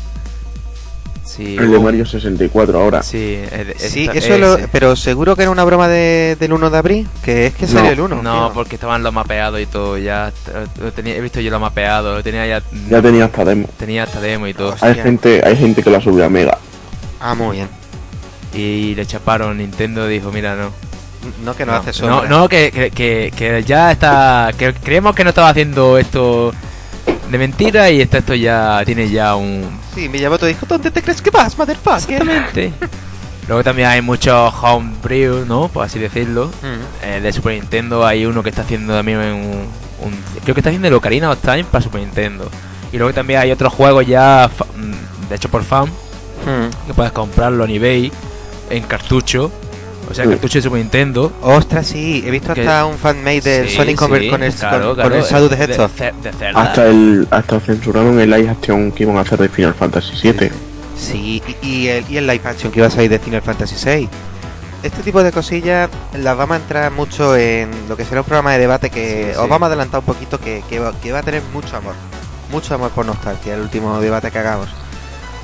Sí, 1.24 1.56
El 1.58 1.72
de 1.72 1.80
Mario 1.80 2.06
64 2.06 2.80
ahora. 2.82 3.04
Sí, 3.04 3.40
el 3.52 3.74
Sí, 3.78 4.04
esta- 4.06 4.18
eso 4.18 4.38
lo, 4.38 4.58
ese. 4.58 4.68
pero 4.70 4.96
seguro 4.96 5.36
que 5.36 5.44
era 5.44 5.52
una 5.52 5.64
broma 5.64 5.88
de- 5.88 6.36
del 6.40 6.52
1 6.52 6.70
de 6.70 6.78
abril, 6.78 7.08
que 7.24 7.48
es 7.48 7.54
que 7.54 7.68
salió 7.68 7.84
No, 7.84 7.90
el 7.92 8.02
1. 8.02 8.22
No, 8.24 8.46
tío. 8.48 8.54
porque 8.54 8.76
estaban 8.76 9.04
los 9.04 9.14
mapeados 9.14 9.62
y 9.62 9.66
todo. 9.68 9.98
Ya 9.98 10.32
lo 10.82 10.92
tenía, 10.92 11.16
he 11.16 11.22
visto 11.22 11.40
yo 11.40 11.52
los 11.52 11.62
mapeados. 11.62 12.18
Lo 12.18 12.24
tenía 12.24 12.46
ya. 12.48 12.62
Ya 12.90 13.02
tenía 13.02 13.26
hasta 13.26 13.46
demo. 13.46 13.70
tenía 13.78 14.04
hasta 14.04 14.20
demo 14.20 14.48
y 14.48 14.54
todo. 14.54 14.70
Hostia. 14.74 14.88
Hay 14.90 14.96
gente, 14.96 15.42
hay 15.46 15.56
gente 15.56 15.84
que 15.84 15.90
la 15.92 16.02
subió 16.02 16.26
a 16.26 16.30
Mega. 16.30 16.58
Ah, 17.20 17.36
muy 17.36 17.58
bien. 17.58 17.70
Y 18.54 18.96
le 18.96 19.06
chaparon. 19.06 19.58
Nintendo 19.58 20.08
dijo: 20.08 20.32
Mira, 20.32 20.56
no. 20.56 20.72
No 21.46 21.56
que 21.56 21.68
no, 21.68 21.74
hace 21.74 21.88
no, 21.92 21.94
sombra. 21.94 22.30
no, 22.30 22.50
que, 22.50 22.72
que, 22.72 22.90
que, 22.90 23.32
que 23.38 23.64
ya 23.64 23.92
está. 23.92 24.50
Que 24.58 24.74
creemos 24.74 25.16
que 25.16 25.24
no 25.24 25.30
estaba 25.30 25.50
haciendo 25.50 25.98
esto 26.00 26.52
de 27.32 27.38
mentira 27.38 27.90
y 27.90 28.02
esto, 28.02 28.18
esto 28.18 28.36
ya 28.36 28.82
tiene 28.86 29.10
ya 29.10 29.36
un. 29.36 29.66
Sí, 29.96 30.10
Miyamoto 30.10 30.46
dijo, 30.46 30.66
¿dónde 30.68 30.92
te 30.92 31.02
crees 31.02 31.22
que 31.22 31.30
vas, 31.30 31.58
motherfucker? 31.58 32.22
Exactamente. 32.22 32.74
Luego 33.48 33.64
también 33.64 33.88
hay 33.90 34.02
muchos 34.02 34.54
homebrew, 34.62 35.46
¿no? 35.46 35.68
Por 35.68 35.86
así 35.86 35.98
decirlo. 36.00 36.48
Mm. 36.62 37.06
Eh, 37.06 37.20
de 37.22 37.34
Super 37.34 37.54
Nintendo 37.54 38.06
hay 38.06 38.26
uno 38.26 38.44
que 38.44 38.50
está 38.50 38.62
haciendo 38.62 38.94
también 38.94 39.18
un, 39.20 39.66
un- 40.08 40.24
Creo 40.44 40.54
que 40.54 40.62
está 40.62 40.70
haciendo 40.70 40.88
el 40.88 40.94
Ocarina 40.94 41.30
of 41.32 41.40
Time 41.42 41.64
para 41.66 41.84
Super 41.84 42.02
Nintendo. 42.02 42.50
Y 42.94 42.98
luego 42.98 43.14
también 43.14 43.40
hay 43.40 43.52
otros 43.52 43.74
juegos 43.74 44.06
ya, 44.06 44.50
mm, 44.76 45.28
de 45.30 45.36
hecho 45.36 45.50
por 45.50 45.64
fan, 45.64 45.86
Mm. 45.86 46.88
que 46.88 46.94
puedes 46.94 47.12
comprarlo 47.12 47.66
en 47.66 47.72
eBay, 47.72 48.12
en 48.70 48.84
cartucho. 48.84 49.52
O 50.12 50.14
sea, 50.14 50.26
Sí. 50.26 50.30
cartucho 50.32 50.58
de 50.58 50.62
Super 50.62 50.80
Nintendo. 50.80 51.32
Ostras, 51.42 51.88
sí, 51.88 52.24
he 52.26 52.32
visto 52.32 52.54
Que- 52.54 52.62
hasta 52.62 52.86
un 52.86 52.98
fanmade 52.98 53.42
del 53.42 53.70
Sí, 53.70 53.76
Sonic 53.78 53.96
con, 53.98 54.20
sí, 54.20 54.30
con 54.30 54.44
el, 54.44 54.54
claro, 54.54 54.86
con, 54.88 54.96
claro, 54.96 55.10
con 55.10 55.20
el 55.20 55.26
Shadow 55.26 55.50
de- 55.50 55.56
Hedgehog. 55.56 55.92
de. 55.92 56.48
Hasta 56.54 56.88
el, 56.88 57.28
hasta 57.32 57.60
censuraron 57.62 58.20
el 58.20 58.30
live 58.30 58.50
action 58.50 58.92
que 58.92 59.04
iban 59.04 59.18
a 59.18 59.22
hacer 59.22 59.40
de 59.40 59.50
Final 59.50 59.74
Fantasy 59.74 60.12
VII. 60.32 60.52
Sí, 60.98 61.42
y, 61.62 61.68
y 61.68 61.88
el, 61.88 62.06
y 62.10 62.18
el 62.18 62.28
live 62.28 62.42
action 62.44 62.72
que 62.72 62.80
iba 62.80 62.88
a 62.88 62.92
salir 62.92 63.10
de 63.10 63.20
Final 63.20 63.42
Fantasy 63.42 63.76
VI. 63.84 64.10
Este 64.84 65.02
tipo 65.04 65.24
de 65.24 65.32
cosillas 65.32 65.90
las 66.18 66.36
vamos 66.36 66.56
a 66.58 66.60
entrar 66.60 66.92
mucho 66.92 67.36
en 67.38 67.70
lo 67.88 67.96
que 67.96 68.04
será 68.04 68.22
un 68.22 68.26
programa 68.26 68.52
de 68.54 68.60
debate 68.60 68.90
que 68.90 69.32
Sí, 69.34 69.40
os 69.40 69.48
vamos 69.48 69.64
a 69.64 69.68
adelantar 69.68 70.00
un 70.00 70.06
poquito 70.08 70.40
que, 70.40 70.64
que, 70.70 70.80
va, 70.80 70.92
que 71.02 71.12
va 71.12 71.20
a 71.20 71.24
tener 71.24 71.42
mucho 71.54 71.78
amor. 71.78 71.94
Mucho 72.52 72.76
amor 72.76 72.90
por 72.92 73.06
nostalgia, 73.06 73.54
el 73.56 73.62
último 73.62 74.00
debate 74.02 74.30
que 74.32 74.40
hagamos. 74.40 74.68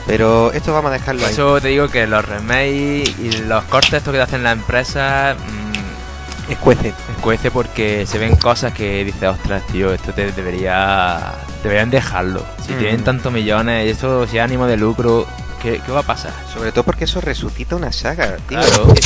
Pero 0.07 0.51
esto 0.53 0.73
vamos 0.73 0.89
a 0.89 0.93
dejarlo 0.93 1.25
ahí. 1.25 1.33
eso 1.33 1.59
te 1.61 1.67
digo 1.67 1.89
que 1.89 2.07
los 2.07 2.23
remakes 2.25 3.13
y 3.19 3.31
los 3.45 3.63
cortes 3.65 3.93
estos 3.93 4.13
que 4.13 4.17
te 4.17 4.23
hacen 4.23 4.41
la 4.43 4.51
empresa 4.53 5.35
mmm, 5.37 6.51
Escuece. 6.51 6.93
escuece 7.17 7.51
porque 7.51 8.05
se 8.05 8.17
ven 8.17 8.37
cosas 8.37 8.71
que 8.73 9.03
dices, 9.03 9.23
ostras, 9.27 9.63
tío, 9.67 9.93
esto 9.93 10.13
te 10.13 10.31
debería 10.31 11.33
deberían 11.61 11.89
dejarlo. 11.89 12.41
Si 12.65 12.71
Mm. 12.73 12.77
tienen 12.77 13.03
tantos 13.03 13.33
millones 13.33 13.85
y 13.85 13.89
esto 13.89 14.25
si 14.27 14.37
es 14.37 14.43
ánimo 14.43 14.65
de 14.65 14.77
lucro, 14.77 15.27
¿qué, 15.61 15.81
qué 15.85 15.91
va 15.91 15.99
a 15.99 16.03
pasar? 16.03 16.31
Sobre 16.53 16.71
todo 16.71 16.85
porque 16.85 17.03
eso 17.03 17.19
resucita 17.19 17.75
una 17.75 17.91
saga, 17.91 18.37
tío. 18.47 18.59
Claro. 18.61 18.93
Es 18.95 19.05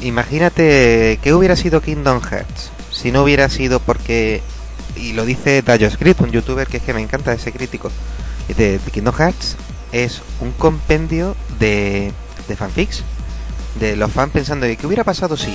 imagínate 0.00 1.18
que 1.22 1.32
hubiera 1.34 1.56
sido 1.56 1.80
Kingdom 1.80 2.20
Hearts 2.22 2.70
si 2.92 3.10
no 3.12 3.22
hubiera 3.22 3.48
sido 3.48 3.80
porque 3.80 4.42
y 4.96 5.12
lo 5.12 5.24
dice 5.24 5.62
Dayo 5.62 5.88
Script, 5.90 6.20
un 6.22 6.30
youtuber 6.32 6.66
que 6.66 6.78
es 6.78 6.82
que 6.82 6.92
me 6.92 7.00
encanta 7.00 7.32
ese 7.32 7.52
crítico. 7.52 7.90
Dice, 8.48 8.80
"The 8.84 8.90
Kingdom 8.90 9.14
Hearts 9.14 9.56
es 9.92 10.22
un 10.40 10.52
compendio 10.52 11.36
de, 11.58 12.12
de 12.48 12.56
fanfics, 12.56 13.02
de 13.78 13.94
los 13.96 14.10
fans 14.10 14.32
pensando 14.32 14.66
de 14.66 14.76
qué 14.76 14.86
hubiera 14.86 15.04
pasado 15.04 15.36
si 15.36 15.54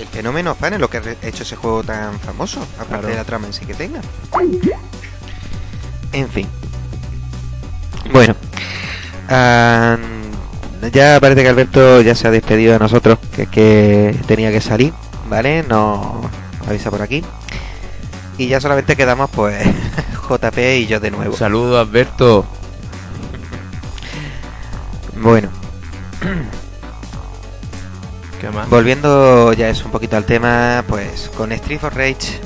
el 0.00 0.06
fenómeno 0.08 0.54
fan 0.54 0.72
es 0.74 0.80
lo 0.80 0.88
que 0.90 0.98
ha 0.98 1.02
hecho 1.26 1.42
ese 1.44 1.54
juego 1.56 1.82
tan 1.84 2.18
famoso, 2.20 2.60
aparte 2.76 2.88
Claro. 2.88 3.08
de 3.08 3.14
la 3.14 3.24
trama 3.24 3.46
en 3.46 3.52
sí 3.52 3.64
que 3.66 3.74
tenga. 3.74 4.00
En 6.12 6.28
fin. 6.28 6.46
Bueno. 8.12 8.34
ya 10.92 11.18
parece 11.20 11.42
que 11.42 11.48
Alberto 11.48 12.00
ya 12.02 12.14
se 12.14 12.28
ha 12.28 12.30
despedido 12.30 12.72
de 12.72 12.78
nosotros, 12.80 13.18
que, 13.34 13.46
que 13.46 14.16
tenía 14.26 14.50
que 14.50 14.60
salir, 14.60 14.92
¿vale? 15.28 15.62
Nos 15.62 16.26
avisa 16.68 16.90
por 16.90 17.00
aquí. 17.02 17.24
Y 18.38 18.48
ya 18.48 18.60
solamente 18.60 18.96
quedamos 18.96 19.30
pues 19.30 19.66
JP 20.38 20.58
y 20.78 20.86
yo 20.86 21.00
de 21.00 21.10
nuevo. 21.10 21.36
Saludos, 21.36 21.86
Alberto. 21.86 22.44
Bueno, 25.16 25.48
¿Qué 28.40 28.50
más? 28.50 28.68
volviendo 28.68 29.52
ya 29.52 29.68
es 29.68 29.84
un 29.84 29.92
poquito 29.92 30.16
al 30.16 30.24
tema, 30.24 30.84
pues 30.88 31.30
con 31.36 31.52
Street 31.52 31.84
of 31.84 31.94
Rage 31.94 32.40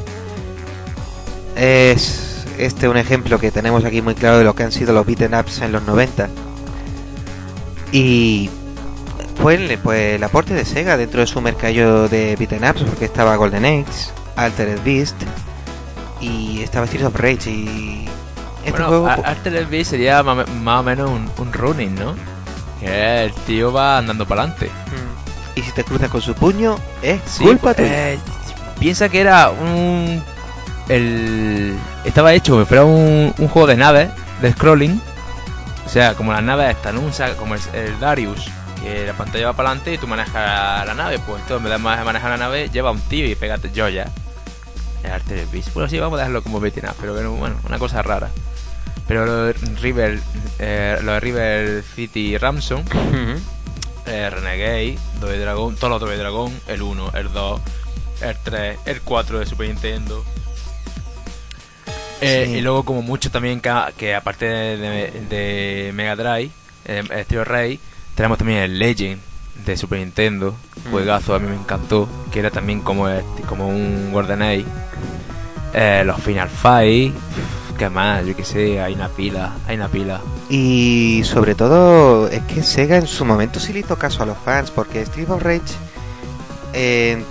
es 1.57 2.45
este 2.59 2.89
un 2.89 2.97
ejemplo 2.97 3.39
que 3.39 3.51
tenemos 3.51 3.85
aquí 3.85 4.03
muy 4.03 4.15
claro 4.15 4.39
de 4.39 4.45
lo 4.45 4.55
que 4.55 4.65
han 4.65 4.73
sido 4.73 4.93
los 4.93 5.07
beaten 5.07 5.35
ups 5.35 5.61
en 5.63 5.73
los 5.73 5.83
90. 5.85 6.29
Y 7.93 8.51
fue 9.41 9.55
el, 9.55 9.79
pues, 9.79 10.17
el 10.17 10.25
aporte 10.25 10.55
de 10.55 10.65
Sega 10.65 10.97
dentro 10.97 11.21
de 11.21 11.27
su 11.27 11.41
mercado 11.41 12.09
de 12.09 12.37
beaten 12.37 12.65
ups, 12.65 12.83
porque 12.83 13.05
estaba 13.07 13.37
Golden 13.37 13.65
Age, 13.65 14.11
Altered 14.37 14.81
Beast 14.85 15.17
y 16.21 16.63
estaba 16.63 16.85
Street 16.87 17.05
of 17.07 17.15
Rage 17.17 17.51
y 17.51 18.09
este 18.65 18.71
bueno, 18.73 18.87
juego 18.89 19.07
Ar- 19.09 19.23
Altered 19.27 19.69
Beast 19.69 19.91
sería 19.91 20.23
ma- 20.23 20.45
más 20.63 20.81
o 20.81 20.83
menos 20.83 21.11
un, 21.11 21.31
un 21.39 21.53
running, 21.53 21.95
¿no? 21.95 22.15
Que 22.81 23.25
el 23.25 23.33
tío 23.33 23.73
va 23.73 23.99
andando 23.99 24.27
para 24.27 24.43
adelante. 24.43 24.67
Mm. 24.69 25.59
y 25.59 25.63
si 25.63 25.73
te 25.73 25.85
cruzas 25.85 26.09
con 26.11 26.21
su 26.21 26.35
puño 26.35 26.77
es 27.03 27.21
culpa 27.39 27.73
tuya. 27.75 28.13
eh, 28.13 28.19
piensa 28.79 29.09
que 29.09 29.21
era 29.21 29.51
un. 29.51 30.23
El, 30.89 31.77
estaba 32.05 32.33
hecho 32.35 32.61
si 32.61 32.67
fuera 32.67 32.85
un, 32.85 33.35
un 33.39 33.49
juego 33.49 33.67
de 33.67 33.77
naves, 33.77 34.09
de 34.41 34.53
scrolling. 34.53 35.01
O 35.85 35.89
sea, 35.89 36.15
como 36.15 36.33
las 36.33 36.43
naves 36.43 36.77
están. 36.77 36.99
Un 36.99 37.11
como 37.39 37.55
el, 37.55 37.61
el 37.75 37.99
Darius, 38.01 38.47
que 38.83 39.07
la 39.07 39.13
pantalla 39.15 39.47
va 39.47 39.53
para 39.55 39.71
adelante 39.71 39.95
y 39.95 39.99
tú 39.99 40.07
manejas 40.07 40.87
la 40.87 40.95
nave. 40.95 41.19
Pues 41.19 41.41
entonces, 41.43 41.57
en 41.59 41.63
vez 41.65 41.73
de 41.73 41.79
ma- 41.79 42.05
manejar 42.05 42.31
la 42.31 42.37
nave, 42.37 42.69
lleva 42.71 42.91
un 42.91 43.01
tío 43.01 43.27
y 43.27 43.35
pégate 43.35 43.71
joya. 43.75 44.09
El 45.05 45.11
arte 45.13 45.35
del 45.35 45.47
Beast. 45.47 45.73
Bueno, 45.75 45.89
sí, 45.89 45.99
vamos 45.99 46.17
a 46.19 46.23
dejarlo 46.23 46.43
como 46.43 46.61
beat'em 46.61 46.85
up, 46.89 46.97
pero 47.01 47.15
bueno, 47.33 47.57
una 47.69 47.79
cosa 47.79 48.03
rara. 48.03 48.31
Pero 49.07 49.25
lo 49.25 49.45
de 49.45 49.53
River, 49.81 50.19
eh, 50.59 50.99
lo 51.03 51.13
de 51.13 51.21
River 51.21 51.85
City 51.95 52.37
Ramson, 52.39 52.85
eh, 54.07 54.31
Renegade, 54.31 54.99
Double 55.21 55.39
Dragon, 55.39 55.77
todos 55.77 55.91
los 55.91 56.01
Double 56.01 56.17
Dragon, 56.17 56.53
el 56.67 56.83
1, 56.83 57.11
el 57.15 57.33
2, 57.33 57.61
el 58.23 58.37
3, 58.43 58.79
el 58.87 59.01
4 59.03 59.39
de 59.39 59.47
Super 59.47 59.69
Nintendo. 59.69 60.25
Eh, 62.21 62.45
Sí. 62.47 62.53
Y 62.57 62.61
luego 62.63 62.85
como 62.85 63.03
mucho 63.03 63.31
también 63.31 63.61
que, 63.61 63.73
que 63.97 64.15
aparte 64.15 64.47
de, 64.47 64.77
de- 64.79 65.11
de 65.29 65.93
Mega 65.93 66.17
Drive, 66.17 66.51
eh, 66.87 67.03
Estilo 67.17 67.45
Rey, 67.45 67.79
tenemos 68.15 68.39
también 68.39 68.61
el 68.61 68.79
Legend 68.79 69.21
de 69.65 69.77
Super 69.77 69.99
Nintendo, 70.01 70.55
juegazo, 70.91 71.35
a 71.35 71.39
mí 71.39 71.49
me 71.49 71.57
encantó, 71.57 72.09
que 72.31 72.39
era 72.41 72.51
también 72.51 72.81
como, 72.81 73.09
este- 73.09 73.43
como 73.43 73.69
un 73.69 74.11
GoldenEye. 74.13 74.65
Eh, 75.75 76.03
los 76.07 76.21
Final 76.23 76.49
Fight, 76.49 77.15
que 77.77 77.89
más, 77.91 78.25
yo 78.25 78.35
que 78.37 78.45
sé, 78.45 78.81
hay 78.81 78.95
una 78.95 79.09
pila, 79.09 79.53
hay 79.67 79.77
una 79.77 79.89
pila. 79.89 80.21
Y 80.49 81.23
sobre 81.25 81.55
todo 81.55 82.29
es 82.29 82.41
que 82.43 82.63
Sega 82.63 82.97
en 82.97 83.07
su 83.07 83.25
momento 83.25 83.61
sí 83.61 83.73
le 83.73 83.81
hizo 83.81 83.97
caso 83.99 84.23
a 84.23 84.27
los 84.27 84.39
fans, 84.39 84.71
porque 84.71 85.03
Street 85.03 85.29
of 85.31 85.43
Rage 85.43 85.61
eh, 86.73 87.23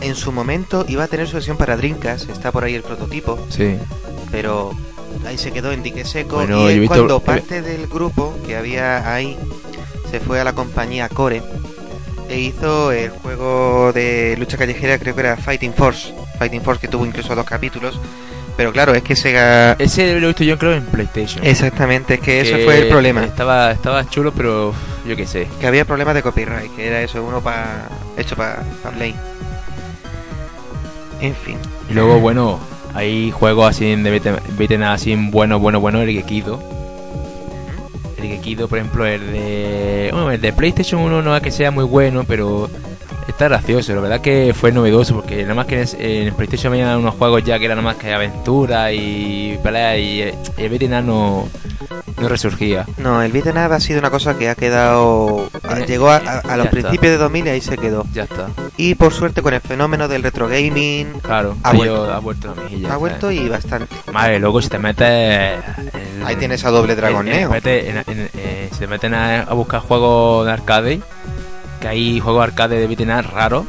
en 0.00 0.14
su 0.14 0.32
momento 0.32 0.84
iba 0.88 1.04
a 1.04 1.08
tener 1.08 1.26
su 1.26 1.34
versión 1.34 1.56
para 1.56 1.76
Dreamcast, 1.76 2.30
está 2.30 2.52
por 2.52 2.64
ahí 2.64 2.74
el 2.74 2.82
prototipo, 2.82 3.38
Sí. 3.48 3.76
pero 4.30 4.72
ahí 5.26 5.36
se 5.38 5.50
quedó 5.52 5.72
en 5.72 5.82
dique 5.82 6.04
seco 6.04 6.36
Bueno, 6.36 6.68
y 6.70 6.74
es 6.74 6.80
visto- 6.80 6.94
cuando 6.96 7.20
parte 7.20 7.60
del 7.62 7.86
grupo 7.86 8.34
que 8.46 8.56
había 8.56 9.12
ahí 9.12 9.36
se 10.14 10.20
fue 10.20 10.40
a 10.40 10.44
la 10.44 10.52
compañía 10.52 11.08
Core 11.08 11.42
e 12.28 12.38
hizo 12.38 12.92
el 12.92 13.10
juego 13.10 13.92
de 13.92 14.36
lucha 14.38 14.56
callejera, 14.56 14.96
creo 14.96 15.12
que 15.12 15.22
era 15.22 15.36
Fighting 15.36 15.74
Force, 15.74 16.14
Fighting 16.38 16.62
Force 16.62 16.80
que 16.80 16.86
tuvo 16.86 17.04
incluso 17.04 17.34
dos 17.34 17.44
capítulos, 17.44 17.98
pero 18.56 18.70
claro, 18.70 18.94
es 18.94 19.02
que 19.02 19.16
Sega... 19.16 19.72
Ese 19.72 20.20
lo 20.20 20.26
he 20.26 20.28
visto 20.28 20.44
yo 20.44 20.56
creo 20.56 20.74
en 20.74 20.84
PlayStation. 20.84 21.44
Exactamente, 21.44 22.14
es 22.14 22.20
que 22.20 22.42
ese 22.42 22.58
que 22.58 22.64
fue 22.64 22.78
el 22.78 22.88
problema. 22.88 23.24
Estaba, 23.24 23.72
estaba 23.72 24.08
chulo, 24.08 24.32
pero 24.32 24.72
yo 25.04 25.16
qué 25.16 25.26
sé. 25.26 25.48
que 25.58 25.66
había 25.66 25.84
problemas 25.84 26.14
de 26.14 26.22
copyright, 26.22 26.72
que 26.76 26.86
era 26.86 27.02
eso, 27.02 27.20
uno 27.24 27.40
pa, 27.40 27.88
hecho 28.16 28.36
para 28.36 28.62
Play. 28.96 29.16
En 31.20 31.34
fin. 31.34 31.58
Y 31.90 31.94
luego, 31.94 32.20
bueno, 32.20 32.60
hay 32.94 33.32
juegos 33.32 33.68
así 33.68 33.96
de 33.96 34.40
beaten 34.56 34.84
así 34.84 35.16
bueno, 35.16 35.58
bueno, 35.58 35.80
bueno, 35.80 36.02
el 36.02 36.10
Gekido. 36.12 36.83
El 38.24 38.36
Gekido, 38.36 38.68
por 38.68 38.78
ejemplo, 38.78 39.06
el 39.06 39.20
de. 39.32 40.08
Bueno, 40.12 40.30
el 40.30 40.40
de 40.40 40.52
PlayStation 40.52 41.00
1 41.00 41.22
no 41.22 41.36
es 41.36 41.42
que 41.42 41.50
sea 41.50 41.70
muy 41.70 41.84
bueno, 41.84 42.24
pero 42.24 42.70
está 43.28 43.48
gracioso. 43.48 43.94
La 43.94 44.00
verdad 44.00 44.20
que 44.20 44.54
fue 44.58 44.72
novedoso 44.72 45.14
porque 45.16 45.42
nada 45.42 45.54
más 45.54 45.66
que 45.66 45.82
en, 45.82 45.88
en 46.28 46.34
PlayStation 46.34 46.72
había 46.72 46.96
unos 46.98 47.14
juegos 47.14 47.42
ya 47.44 47.58
que 47.58 47.64
eran 47.66 47.78
nada 47.78 47.90
más 47.90 47.96
que 47.96 48.12
aventura 48.12 48.92
y 48.92 49.58
pelea 49.62 49.96
y, 49.98 50.22
y 50.58 50.62
el 50.64 50.72
up 50.74 51.04
no, 51.04 51.48
no 52.20 52.28
resurgía. 52.28 52.86
No, 52.98 53.22
el 53.22 53.36
up 53.36 53.56
ha 53.72 53.80
sido 53.80 53.98
una 54.00 54.10
cosa 54.10 54.36
que 54.36 54.48
ha 54.48 54.54
quedado... 54.54 55.48
a- 55.62 55.80
Eh, 55.80 55.84
llegó 55.86 56.08
a, 56.10 56.16
a- 56.16 56.38
a 56.40 56.56
los 56.56 56.68
principios 56.68 57.12
de 57.12 57.18
2000 57.18 57.46
y 57.46 57.50
ahí 57.50 57.60
se 57.60 57.76
quedó. 57.78 58.04
Ya 58.12 58.24
está. 58.24 58.48
Y 58.76 58.94
por 58.94 59.12
suerte 59.12 59.42
con 59.42 59.54
el 59.54 59.60
fenómeno 59.60 60.08
del 60.08 60.22
retro 60.22 60.48
gaming 60.48 61.06
Claro, 61.22 61.56
Ha 61.62 61.72
vuelto. 61.72 62.12
ha 62.12 62.18
vuelto 62.18 62.54
mejilla. 62.54 62.92
ha 62.92 62.96
vuelto 62.96 63.30
y 63.30 63.48
bastante. 63.48 63.94
Madre, 64.12 64.38
luego 64.38 64.60
si 64.62 64.68
te 64.68 64.78
metes. 64.78 65.06
en- 65.08 66.24
Ahí 66.26 66.36
tienes 66.36 66.64
a 66.64 66.70
doble 66.70 66.94
Dragon 66.96 67.26
en- 67.28 67.34
en- 67.34 67.40
Neo. 67.40 67.50
mete- 67.50 67.88
en- 67.90 67.96
en- 68.06 68.30
eh, 68.34 68.70
se 68.76 68.86
meten 68.86 69.14
a, 69.14 69.40
a 69.42 69.54
buscar 69.54 69.80
juegos 69.80 70.46
de 70.46 70.52
arcade. 70.52 71.00
Que 71.84 71.88
hay 71.88 72.18
juegos 72.18 72.42
arcade 72.42 72.78
de 72.80 72.86
beat'em 72.86 73.10
raros. 73.30 73.66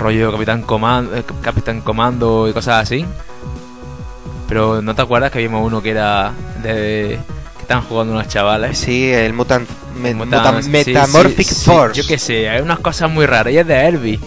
Rollo 0.00 0.32
Capitán 0.32 0.62
Comando, 0.62 1.14
eh, 1.16 1.22
Capitán 1.42 1.80
Comando 1.80 2.48
y 2.48 2.52
cosas 2.52 2.82
así. 2.82 3.06
Pero 4.48 4.82
¿no 4.82 4.96
te 4.96 5.02
acuerdas 5.02 5.30
que 5.30 5.38
vimos 5.38 5.64
uno 5.64 5.80
que 5.80 5.90
era 5.90 6.32
de. 6.60 7.20
que 7.54 7.62
estaban 7.62 7.84
jugando 7.84 8.14
unos 8.14 8.26
chavales? 8.26 8.76
Sí, 8.78 9.12
el 9.12 9.32
Mutant, 9.32 9.68
me- 9.96 10.12
Mutant- 10.12 10.42
Mutant- 10.42 10.62
sí, 10.62 10.70
Metamorphic 10.70 11.46
sí, 11.46 11.54
sí, 11.54 11.64
Force. 11.70 12.02
yo 12.02 12.08
qué 12.08 12.18
sé, 12.18 12.48
hay 12.50 12.60
unas 12.62 12.80
cosas 12.80 13.08
muy 13.08 13.26
raras. 13.26 13.52
Y 13.52 13.58
es 13.58 13.66
de 13.68 13.86
Elvis. 13.86 14.18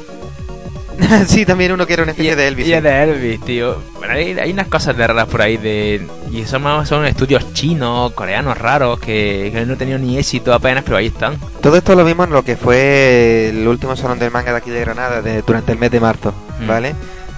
sí, 1.27 1.45
también 1.45 1.71
uno 1.71 1.85
que 1.85 1.93
era 1.93 2.03
una 2.03 2.11
Y, 2.11 2.27
especie 2.27 2.35
de 2.35 2.47
Elvis. 2.47 2.67
y 2.67 2.73
sí. 2.73 2.79
de 2.81 3.03
Elvis, 3.03 3.41
tío. 3.41 3.77
Bueno, 3.97 4.13
hay, 4.13 4.37
hay 4.39 4.51
unas 4.51 4.67
cosas 4.67 4.95
de 4.95 5.05
raras 5.07 5.27
por 5.27 5.41
ahí 5.41 5.57
de. 5.57 6.07
Y 6.31 6.45
son 6.45 6.63
más 6.63 6.87
son 6.87 7.05
estudios 7.05 7.53
chinos, 7.53 8.11
coreanos 8.13 8.57
raros 8.57 8.99
que, 8.99 9.49
que 9.53 9.65
no 9.65 9.73
han 9.73 9.77
tenido 9.77 9.97
ni 9.97 10.17
éxito 10.17 10.53
apenas, 10.53 10.83
pero 10.83 10.97
ahí 10.97 11.07
están. 11.07 11.37
Todo 11.61 11.77
esto 11.77 11.95
lo 11.95 12.05
vimos 12.05 12.27
en 12.27 12.33
lo 12.33 12.43
que 12.43 12.55
fue 12.57 13.49
el 13.49 13.67
último 13.67 13.95
salón 13.95 14.19
del 14.19 14.31
manga 14.31 14.51
de 14.51 14.57
aquí 14.57 14.69
de 14.69 14.79
Granada 14.81 15.21
de- 15.21 15.41
durante 15.41 15.71
el 15.71 15.77
mes 15.79 15.91
de 15.91 15.99
marzo, 15.99 16.33
Mm. 16.59 16.67
¿vale? 16.67 16.95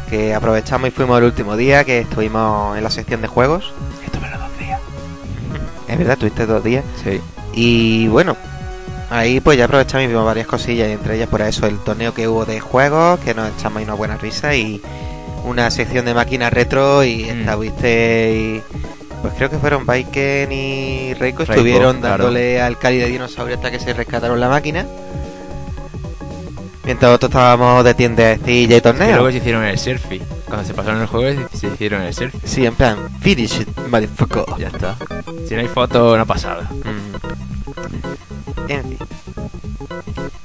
Que 0.09 0.33
aprovechamos 0.33 0.87
y 0.87 0.91
fuimos 0.91 1.17
el 1.19 1.25
último 1.25 1.57
día, 1.57 1.83
que 1.83 1.99
estuvimos 1.99 2.77
en 2.77 2.83
la 2.83 2.89
sección 2.89 3.21
de 3.21 3.27
juegos. 3.27 3.73
Estuve 4.05 4.29
los 4.29 4.39
dos 4.39 4.57
días. 4.59 4.79
Es 5.87 5.97
verdad, 5.97 6.17
tuviste 6.17 6.45
dos 6.45 6.63
días. 6.63 6.83
Sí. 7.03 7.19
Y 7.53 8.07
bueno, 8.07 8.37
ahí 9.09 9.39
pues 9.39 9.57
ya 9.57 9.65
aprovechamos 9.65 10.03
y 10.05 10.07
vimos 10.07 10.25
varias 10.25 10.47
cosillas, 10.47 10.89
y 10.89 10.91
entre 10.93 11.15
ellas 11.15 11.29
por 11.29 11.41
eso 11.41 11.65
el 11.67 11.79
torneo 11.79 12.13
que 12.13 12.27
hubo 12.27 12.45
de 12.45 12.59
juegos, 12.59 13.19
que 13.21 13.33
nos 13.33 13.49
echamos 13.57 13.77
ahí 13.77 13.83
una 13.85 13.93
buena 13.93 14.17
risa 14.17 14.55
y 14.55 14.81
una 15.45 15.69
sección 15.71 16.05
de 16.05 16.13
máquinas 16.13 16.51
retro 16.51 17.03
y 17.03 17.23
Mm. 17.25 17.47
estuviste 17.47 18.61
pues 19.21 19.33
creo 19.35 19.49
que 19.49 19.57
fueron 19.57 19.85
Baiken 19.85 20.51
y 20.51 21.13
Reiko 21.15 21.39
Reiko, 21.39 21.53
estuvieron 21.53 21.99
claro. 22.01 22.23
dándole 22.25 22.61
al 22.61 22.77
Cali 22.77 22.97
de 22.97 23.07
dinosaurio 23.07 23.55
hasta 23.55 23.71
que 23.71 23.79
se 23.79 23.91
rescataron 23.93 24.39
la 24.39 24.47
máquina. 24.49 24.85
Mientras 26.87 27.09
nosotros 27.09 27.29
estábamos 27.29 27.83
de 27.83 27.93
tiendecilla 27.93 28.51
y 28.51 28.63
Y 28.63 28.67
luego 28.67 28.81
torneo. 28.81 29.31
se 29.31 29.37
hicieron 29.37 29.63
el 29.65 29.77
selfie. 29.77 30.21
Cuando 30.47 30.65
se 30.65 30.73
pasaron 30.73 31.01
el 31.01 31.07
juego 31.07 31.47
se- 31.53 31.67
hicieron 31.67 32.01
el 32.01 32.13
selfie. 32.13 32.39
Sí, 32.45 32.65
en 32.65 32.73
plan, 32.73 32.97
finish 33.21 33.61
it, 33.61 33.67
motherfucker. 33.89 34.45
Ya 34.57 34.67
está. 34.69 34.95
Si 35.47 35.53
no 35.53 35.61
hay 35.61 35.67
foto, 35.67 36.15
no 36.15 36.23
ha 36.23 36.25
pasado. 36.25 36.63
Mm. 36.63 38.71
En 38.71 38.83
fin. 38.83 38.97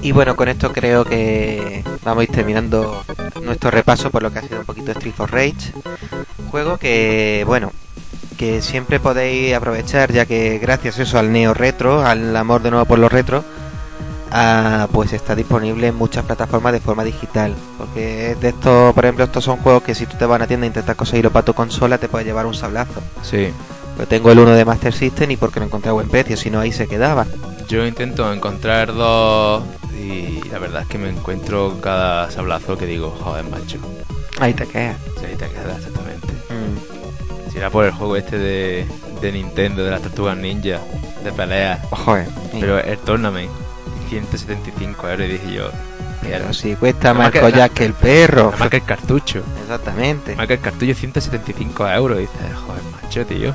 Y 0.03 0.13
bueno, 0.13 0.35
con 0.37 0.49
esto 0.49 0.73
creo 0.73 1.05
que 1.05 1.85
vamos 2.05 2.23
a 2.23 2.25
ir 2.25 2.31
terminando 2.31 3.05
nuestro 3.43 3.71
repaso 3.71 4.11
por 4.11 4.23
lo 4.23 4.33
que 4.33 4.41
ha 4.41 4.43
sido 4.43 4.61
un 4.61 4.67
poquito 4.67 4.91
Street 4.93 5.15
for 5.15 5.31
Rage. 5.31 5.73
Juego 6.51 6.77
que, 6.77 7.45
bueno, 7.47 7.71
que 8.37 8.61
siempre 8.63 8.99
podéis 8.99 9.55
aprovechar 9.55 10.13
ya 10.13 10.27
que 10.27 10.59
gracias 10.59 10.99
eso 10.99 11.19
al 11.21 11.31
neo 11.33 11.55
retro, 11.55 12.05
al 12.05 12.37
amor 12.37 12.63
de 12.63 12.71
nuevo 12.73 12.85
por 12.85 12.99
los 12.99 13.13
retro, 13.13 13.45
ah, 14.33 14.89
pues 14.91 15.13
está 15.13 15.35
disponible 15.35 15.89
en 15.89 15.95
muchas 15.95 16.25
plataformas 16.25 16.73
de 16.73 16.81
forma 16.81 17.05
digital. 17.05 17.55
Porque 17.79 18.37
de 18.41 18.49
estos, 18.49 18.95
por 18.95 19.05
ejemplo, 19.05 19.25
estos 19.25 19.45
son 19.45 19.59
juegos 19.59 19.83
que 19.83 19.95
si 19.95 20.07
tú 20.07 20.17
te 20.17 20.25
vas 20.25 20.35
a 20.35 20.37
una 20.39 20.47
tienda 20.47 20.67
e 20.67 20.69
intentas 20.69 20.97
conseguirlo 20.97 21.31
para 21.31 21.45
tu 21.45 21.55
consola 21.55 21.99
te 21.99 22.09
puede 22.09 22.25
llevar 22.25 22.47
un 22.47 22.55
sablazo. 22.55 23.01
Sí. 23.23 23.53
Yo 23.99 24.09
tengo 24.09 24.33
el 24.33 24.39
uno 24.39 24.53
de 24.53 24.65
Master 24.65 24.93
System 24.93 25.31
y 25.31 25.37
porque 25.37 25.61
lo 25.61 25.67
encontré 25.67 25.91
a 25.91 25.93
buen 25.93 26.09
precio, 26.09 26.37
si 26.37 26.51
no 26.51 26.61
ahí 26.61 26.73
se 26.73 26.89
quedaba. 26.89 27.27
Yo 27.69 27.87
intento 27.87 28.33
encontrar 28.33 28.95
dos 28.95 29.63
y 29.95 30.41
la 30.49 30.59
verdad 30.59 30.83
es 30.83 30.89
que 30.89 30.99
me 30.99 31.11
encuentro 31.11 31.79
cada 31.81 32.31
sablazo 32.31 32.77
que 32.77 32.87
digo, 32.87 33.11
joder, 33.23 33.45
macho. 33.45 33.79
Ahí 34.41 34.55
te 34.55 34.67
quedas. 34.67 34.97
Sí, 35.21 35.27
ahí 35.27 35.37
te 35.37 35.49
queda 35.49 35.77
exactamente. 35.77 36.27
Mm. 36.49 37.51
Si 37.53 37.59
era 37.59 37.71
por 37.71 37.85
el 37.85 37.93
juego 37.93 38.17
este 38.17 38.39
de, 38.39 38.87
de 39.21 39.33
Nintendo, 39.33 39.85
de 39.85 39.91
las 39.91 40.01
tortugas 40.01 40.37
ninja, 40.37 40.81
de 41.23 41.33
pelea, 41.33 41.81
Joder. 41.91 42.27
pero 42.59 42.79
el 42.79 42.99
Tournament, 42.99 43.51
175 44.21 45.09
euros, 45.09 45.27
y 45.29 45.33
dije 45.33 45.53
yo. 45.53 45.71
Pero 46.23 46.53
si 46.53 46.77
cuesta 46.77 47.13
más 47.15 47.25
más 47.25 47.33
que- 47.33 47.41
collar 47.41 47.59
la- 47.59 47.69
que 47.71 47.85
el 47.85 47.95
perro. 47.95 48.51
La 48.53 48.57
marca 48.59 48.77
el 48.77 48.85
cartucho. 48.85 49.43
Exactamente. 49.63 50.37
Marca 50.37 50.55
el 50.55 50.61
cartucho 50.61 50.95
175 50.95 51.89
euros. 51.89 52.19
Y 52.19 52.21
dices, 52.23 52.37
joder, 52.67 52.83
macho, 53.03 53.27
tío. 53.27 53.55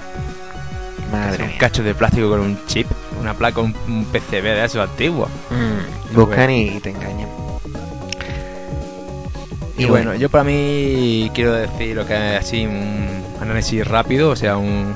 Madre 1.12 1.46
Es 1.46 1.52
un 1.54 1.58
cacho 1.58 1.84
de 1.84 1.96
plástico 1.96 2.30
con 2.30 2.42
un 2.42 2.60
chip, 2.66 2.88
una 3.22 3.34
placa, 3.34 3.62
un, 3.62 3.74
un 3.88 4.04
PCB 4.06 4.44
de 4.44 4.66
esos 4.66 4.82
antiguos. 4.90 5.30
Mm, 5.50 6.16
Buscan 6.16 6.50
y 6.52 6.80
te 6.82 6.90
engañan. 6.90 7.30
Y 9.78 9.86
bueno, 9.86 10.16
yo 10.16 10.30
para 10.30 10.44
mí 10.44 11.30
quiero 11.36 11.54
decir 11.54 11.96
lo 11.96 12.06
que 12.06 12.14
es 12.36 12.40
así 12.42 12.66
un 12.66 13.24
análisis 13.40 13.88
rápido, 13.88 14.32
o 14.32 14.36
sea, 14.36 14.58
un 14.58 14.94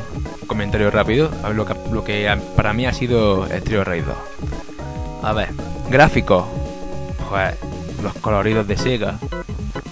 comentario 0.48 0.90
rápido, 0.90 1.30
a 1.44 1.48
ver 1.50 1.56
lo 1.56 1.66
que, 1.66 1.76
lo 1.92 2.04
que 2.04 2.36
para 2.56 2.74
mí 2.74 2.86
ha 2.88 2.92
sido 2.94 3.46
Street 3.46 3.84
Raid 3.84 4.04
2. 4.04 4.16
A 5.24 5.34
ver, 5.34 5.50
gráficos, 5.90 6.46
pues 7.30 7.56
los 8.02 8.14
coloridos 8.16 8.68
de 8.68 8.78
Sega. 8.78 9.18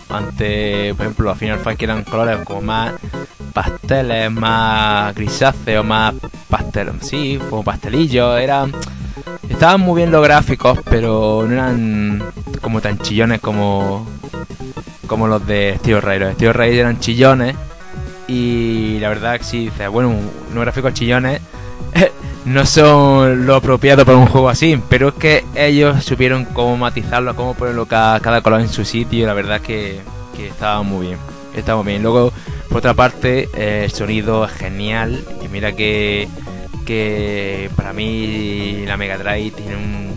Ante, 0.09 0.93
por 0.95 1.05
ejemplo, 1.05 1.25
los 1.25 1.37
Final 1.37 1.59
Fight 1.59 1.81
eran 1.83 2.03
colores 2.03 2.39
como 2.43 2.61
más 2.61 2.93
pasteles, 3.53 4.31
más 4.31 5.13
grisáceos, 5.13 5.85
más 5.85 6.15
pastel, 6.49 6.89
sí, 7.01 7.39
como 7.49 7.63
pastelillos, 7.63 8.39
eran 8.39 8.71
estaban 9.47 9.81
muy 9.81 9.97
bien 9.97 10.11
los 10.11 10.23
gráficos, 10.23 10.79
pero 10.89 11.45
no 11.45 11.53
eran 11.53 12.23
como 12.61 12.81
tan 12.81 12.97
chillones 12.99 13.39
como 13.39 14.07
como 15.05 15.27
los 15.27 15.45
de 15.45 15.75
Steel 15.79 16.01
Raid. 16.01 16.21
Los 16.21 16.33
Steel 16.35 16.53
Raid 16.53 16.79
eran 16.79 16.99
chillones 16.99 17.55
y 18.27 18.99
la 18.99 19.09
verdad 19.09 19.37
que 19.37 19.43
sí, 19.43 19.71
bueno, 19.91 20.09
unos 20.51 20.63
gráficos 20.63 20.93
chillones 20.93 21.41
no 22.49 22.65
son 22.65 23.45
lo 23.45 23.55
apropiado 23.55 24.05
para 24.05 24.17
un 24.17 24.25
juego 24.25 24.49
así, 24.49 24.81
pero 24.89 25.09
es 25.09 25.13
que 25.15 25.45
ellos 25.55 26.03
supieron 26.03 26.45
cómo 26.45 26.77
matizarlo, 26.77 27.35
cómo 27.35 27.53
ponerlo 27.53 27.85
cada, 27.85 28.19
cada 28.19 28.41
color 28.41 28.61
en 28.61 28.69
su 28.69 28.83
sitio 28.85 29.27
la 29.27 29.33
verdad 29.33 29.61
que, 29.61 30.01
que 30.35 30.47
estaba 30.47 30.81
muy 30.83 31.07
bien. 31.07 31.19
Estaba 31.55 31.83
muy 31.83 31.93
bien. 31.93 32.03
Luego, 32.03 32.31
por 32.69 32.77
otra 32.79 32.93
parte, 32.93 33.49
eh, 33.53 33.81
el 33.85 33.91
sonido 33.91 34.45
es 34.45 34.51
genial 34.51 35.23
y 35.43 35.47
mira 35.47 35.73
que, 35.75 36.27
que 36.85 37.69
para 37.75 37.93
mí 37.93 38.83
la 38.85 38.97
Mega 38.97 39.17
Drive 39.17 39.51
tiene 39.51 39.75
un, 39.75 40.09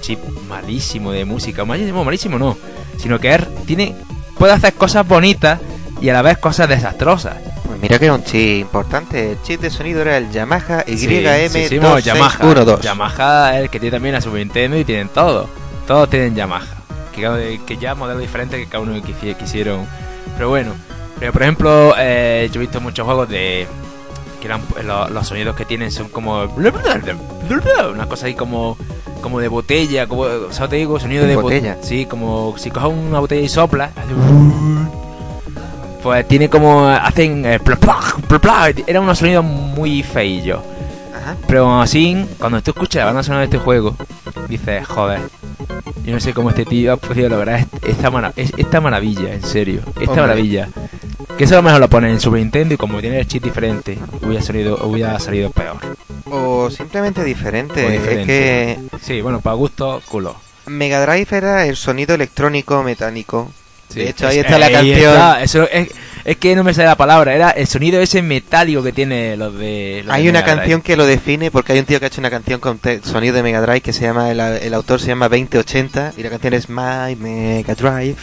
chip 0.00 0.18
malísimo 0.48 1.12
de 1.12 1.24
música. 1.24 1.64
Malísimo, 1.64 2.04
malísimo 2.04 2.38
no, 2.38 2.58
sino 2.98 3.20
que 3.20 3.34
es- 3.34 3.64
tiene 3.66 3.94
puede 4.36 4.52
hacer 4.52 4.74
cosas 4.74 5.06
bonitas 5.06 5.60
y 6.00 6.08
a 6.08 6.12
la 6.12 6.22
vez 6.22 6.38
cosas 6.38 6.68
desastrosas. 6.68 7.36
Mira 7.82 7.98
que 7.98 8.04
era 8.06 8.14
un 8.14 8.22
chip 8.24 8.60
importante. 8.60 9.32
El 9.32 9.42
chip 9.42 9.60
de 9.60 9.68
sonido 9.68 10.00
era 10.02 10.16
el 10.16 10.30
Yamaha 10.30 10.84
Sí, 10.86 10.96
sí, 10.96 11.06
sí, 11.08 11.14
YM2612. 11.14 11.80
bueno, 11.80 11.98
Yamaha. 11.98 12.80
Yamaha 12.80 13.56
es 13.58 13.62
el 13.64 13.70
que 13.70 13.80
tiene 13.80 13.90
también 13.96 14.14
la 14.14 14.20
Super 14.20 14.38
Nintendo 14.38 14.78
y 14.78 14.84
tienen 14.84 15.08
todo. 15.08 15.48
Todos 15.86 16.08
tienen 16.08 16.34
Yamaha. 16.36 16.64
Que, 17.14 17.60
que 17.66 17.76
ya 17.76 17.94
modelos 17.94 18.22
diferentes 18.22 18.58
que 18.58 18.66
cada 18.66 18.84
uno 18.84 18.94
quisi- 19.02 19.36
quisieron. 19.36 19.84
Pero 20.36 20.48
bueno, 20.48 20.72
pero 21.18 21.32
por 21.32 21.42
ejemplo, 21.42 21.94
eh, 21.98 22.48
yo 22.52 22.60
he 22.60 22.62
visto 22.62 22.80
muchos 22.80 23.04
juegos 23.04 23.28
de. 23.28 23.66
que 24.40 24.46
eran 24.46 24.62
lo- 24.84 25.08
los 25.10 25.26
sonidos 25.26 25.54
que 25.56 25.64
tienen 25.64 25.90
son 25.90 26.08
como. 26.08 26.44
Una 26.44 28.06
cosa 28.06 28.26
ahí 28.26 28.34
como. 28.34 28.78
como 29.20 29.40
de 29.40 29.48
botella. 29.48 30.06
Como, 30.06 30.22
o 30.22 30.52
sea, 30.52 30.68
te 30.68 30.76
digo, 30.76 30.98
sonido 31.00 31.26
de 31.26 31.36
Botella. 31.36 31.78
Sí, 31.82 32.06
como 32.06 32.54
si 32.56 32.70
coges 32.70 32.90
una 32.96 33.18
botella 33.20 33.42
y 33.42 33.48
soplas. 33.48 33.90
hace 33.96 34.14
Pues 36.02 36.26
tiene 36.26 36.48
como. 36.48 36.86
hacen. 36.86 37.44
eh, 37.46 37.60
pla, 37.60 37.76
pla, 37.76 38.38
pla, 38.40 38.72
era 38.86 39.00
unos 39.00 39.18
sonidos 39.18 39.44
muy 39.44 40.02
feillos. 40.02 40.60
Ajá. 41.14 41.36
Pero 41.46 41.80
así, 41.80 42.26
cuando 42.38 42.60
tú 42.62 42.72
escuchas 42.72 43.00
la 43.00 43.04
banda 43.06 43.22
sonora 43.22 43.40
de 43.40 43.44
este 43.44 43.58
juego, 43.58 43.94
dices, 44.48 44.86
joder, 44.86 45.20
yo 46.04 46.12
no 46.14 46.18
sé 46.20 46.34
cómo 46.34 46.50
este 46.50 46.64
tío 46.64 46.94
ha 46.94 46.96
podido 46.96 47.28
lograr 47.28 47.60
est- 47.60 47.86
esta, 47.86 48.10
mara- 48.10 48.32
es- 48.34 48.52
esta 48.56 48.80
maravilla, 48.80 49.32
en 49.34 49.42
serio, 49.42 49.82
esta 50.00 50.00
Hombre. 50.10 50.20
maravilla. 50.22 50.68
Que 51.38 51.44
eso 51.44 51.54
a 51.54 51.58
lo 51.58 51.62
mejor 51.62 51.80
lo 51.80 51.88
pone 51.88 52.10
en 52.10 52.20
Super 52.20 52.40
Nintendo 52.40 52.74
y 52.74 52.76
como 52.76 53.00
tiene 53.00 53.20
el 53.20 53.26
chip 53.28 53.44
diferente, 53.44 53.98
hubiera 54.22 54.42
salido, 54.42 54.78
hubiera 54.84 55.18
salido 55.20 55.50
peor. 55.50 55.76
O 56.30 56.68
simplemente 56.70 57.22
diferente. 57.22 57.86
O 57.86 57.90
diferente. 57.90 58.72
Es 58.72 58.78
que 58.78 58.98
Sí, 59.00 59.20
bueno, 59.20 59.40
para 59.40 59.54
gusto, 59.54 60.02
culo. 60.08 60.34
Mega 60.66 61.00
Drive 61.06 61.28
era 61.30 61.66
el 61.66 61.76
sonido 61.76 62.14
electrónico 62.14 62.82
metálico. 62.82 63.50
Sí, 63.92 64.00
de 64.00 64.10
hecho, 64.10 64.26
ahí 64.28 64.38
está 64.38 64.58
la 64.58 64.70
canción. 64.70 64.96
está, 64.98 65.42
eso 65.42 65.68
es, 65.70 65.88
es 66.24 66.36
que 66.36 66.54
no 66.56 66.64
me 66.64 66.72
sale 66.74 66.86
la 66.88 66.96
palabra, 66.96 67.34
era 67.34 67.50
el 67.50 67.66
sonido 67.66 68.00
ese 68.00 68.22
metálico 68.22 68.82
que 68.82 68.92
tiene 68.92 69.36
los 69.36 69.56
de... 69.58 70.02
los 70.04 70.14
Hay 70.14 70.24
de 70.24 70.30
una 70.30 70.40
Mega 70.40 70.52
Drive. 70.52 70.60
canción 70.60 70.82
que 70.82 70.96
lo 70.96 71.06
define 71.06 71.50
porque 71.50 71.72
hay 71.72 71.78
un 71.80 71.84
tío 71.84 71.98
que 71.98 72.06
ha 72.06 72.08
hecho 72.08 72.20
una 72.20 72.30
canción 72.30 72.60
con 72.60 72.78
sonido 73.04 73.34
de 73.34 73.42
Mega 73.42 73.60
Drive 73.60 73.80
que 73.80 73.92
se 73.92 74.02
llama, 74.02 74.30
el, 74.30 74.40
el 74.40 74.74
autor 74.74 75.00
se 75.00 75.08
llama 75.08 75.28
2080 75.28 76.14
y 76.16 76.22
la 76.22 76.30
canción 76.30 76.54
es 76.54 76.68
My 76.68 77.16
Mega 77.18 77.74
Drive. 77.74 78.16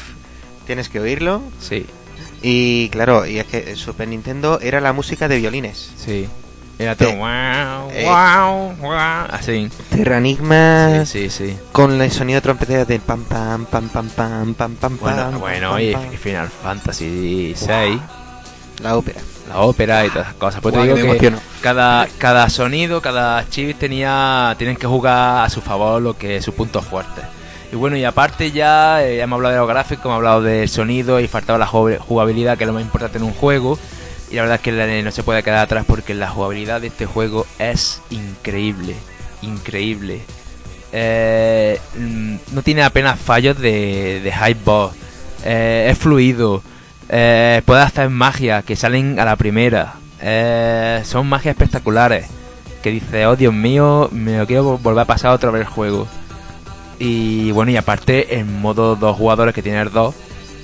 Tienes 0.66 0.88
que 0.90 1.00
oírlo. 1.00 1.41
Sí, 1.60 1.86
Y 2.41 2.90
claro, 2.90 3.26
y 3.26 3.40
es 3.40 3.46
que 3.46 3.76
Super 3.76 4.08
Nintendo 4.08 4.60
era 4.62 4.80
la 4.80 4.94
música 4.94 5.28
de 5.28 5.38
violines. 5.38 5.91
sí. 5.98 6.28
Era 6.80 6.95
todo... 6.95 7.10
Eh, 7.10 7.15
wow, 7.18 7.91
eh. 7.91 8.06
wow, 8.06 8.73
wow, 8.80 9.26
así. 9.31 9.69
Terranigma 9.89 11.06
Sí, 11.06 11.30
sí, 11.30 11.49
sí. 11.49 11.57
con 11.73 12.01
el 12.01 12.10
sonido 12.11 12.38
de 12.38 12.41
trompeta 12.41 12.85
de 12.85 12.99
pam 12.99 13.23
pam 13.26 13.65
pam 13.65 13.89
pam 13.89 14.10
pam 14.10 14.53
pam 14.56 14.76
pam 14.76 14.97
Bueno, 14.99 15.18
pam, 15.31 15.39
bueno, 15.39 15.72
pam, 15.72 15.81
y 15.81 15.91
pam. 15.91 16.11
Final 16.14 16.47
Fantasy 16.47 17.53
VI, 17.60 17.99
la 18.81 18.95
ópera. 18.97 19.19
la 19.49 19.60
ópera 19.60 20.06
y 20.06 20.10
todas 20.10 20.27
esas 20.27 20.38
cosas. 20.38 20.61
Pues 20.61 20.73
te 20.73 20.93
digo 20.95 21.18
que 21.18 21.34
cada, 21.61 22.07
cada 22.18 22.49
sonido, 22.49 23.01
cada 23.01 23.47
chip 23.49 23.77
tenía, 23.77 24.56
tienen 24.57 24.77
que 24.77 24.88
jugar 24.88 25.43
a 25.45 25.49
su 25.49 25.60
favor 25.61 26.01
lo 26.01 26.18
que 26.18 26.38
es 26.38 26.45
su 26.45 26.53
punto 26.53 26.81
fuerte. 26.81 27.22
Y 27.72 27.76
bueno, 27.76 27.97
y 27.97 28.06
aparte 28.06 28.51
ya 28.51 29.03
eh, 29.03 29.19
hemos 29.22 29.35
hablado 29.38 29.53
de 29.53 29.60
los 29.60 29.68
gráficos, 29.69 30.06
hemos 30.06 30.15
hablado 30.15 30.41
del 30.41 30.68
sonido 30.69 31.19
y 31.19 31.27
faltaba 31.27 31.60
la 31.60 31.68
ju- 31.68 31.99
jugabilidad, 31.99 32.57
que 32.57 32.64
es 32.64 32.68
lo 32.68 32.73
más 32.73 32.81
importante 32.81 33.18
en 33.18 33.26
un 33.26 33.34
juego. 33.34 33.77
Y 34.31 34.35
la 34.35 34.43
verdad 34.43 34.56
es 34.56 34.61
que 34.61 35.03
no 35.03 35.11
se 35.11 35.23
puede 35.23 35.43
quedar 35.43 35.60
atrás 35.60 35.85
porque 35.88 36.14
la 36.14 36.30
jugabilidad 36.30 36.81
de 36.81 36.88
este 36.88 37.06
juego 37.06 37.45
es 37.57 38.01
increíble, 38.10 38.95
increíble. 39.41 40.22
Eh, 40.91 41.80
mm, 41.97 42.35
no 42.53 42.61
tiene 42.61 42.84
apenas 42.84 43.19
fallos 43.19 43.60
de, 43.60 44.22
de 44.23 44.31
high 44.31 44.56
boss. 44.64 44.93
Eh, 45.45 45.88
es 45.89 45.97
fluido. 45.97 46.61
Eh, 47.10 47.61
puede 47.65 47.81
hacer 47.81 48.10
magia 48.10 48.61
que 48.61 48.76
salen 48.76 49.19
a 49.19 49.26
la 49.26 49.35
primera. 49.35 49.95
Eh, 50.22 51.01
son 51.06 51.27
magias 51.27 51.53
espectaculares. 51.53 52.27
Que 52.84 52.91
dice, 52.91 53.26
oh 53.26 53.35
Dios 53.35 53.53
mío, 53.53 54.10
me 54.11 54.38
lo 54.38 54.47
quiero 54.47 54.77
volver 54.77 55.01
a 55.01 55.06
pasar 55.06 55.31
otra 55.31 55.51
vez 55.51 55.61
el 55.61 55.68
juego. 55.68 56.07
Y 56.99 57.51
bueno, 57.51 57.72
y 57.72 57.77
aparte, 57.77 58.38
en 58.38 58.61
modo 58.61 58.95
dos 58.95 59.18
jugadores 59.18 59.56
que 59.56 59.61
tiene 59.61 59.81
el 59.81 59.91
2, 59.91 60.14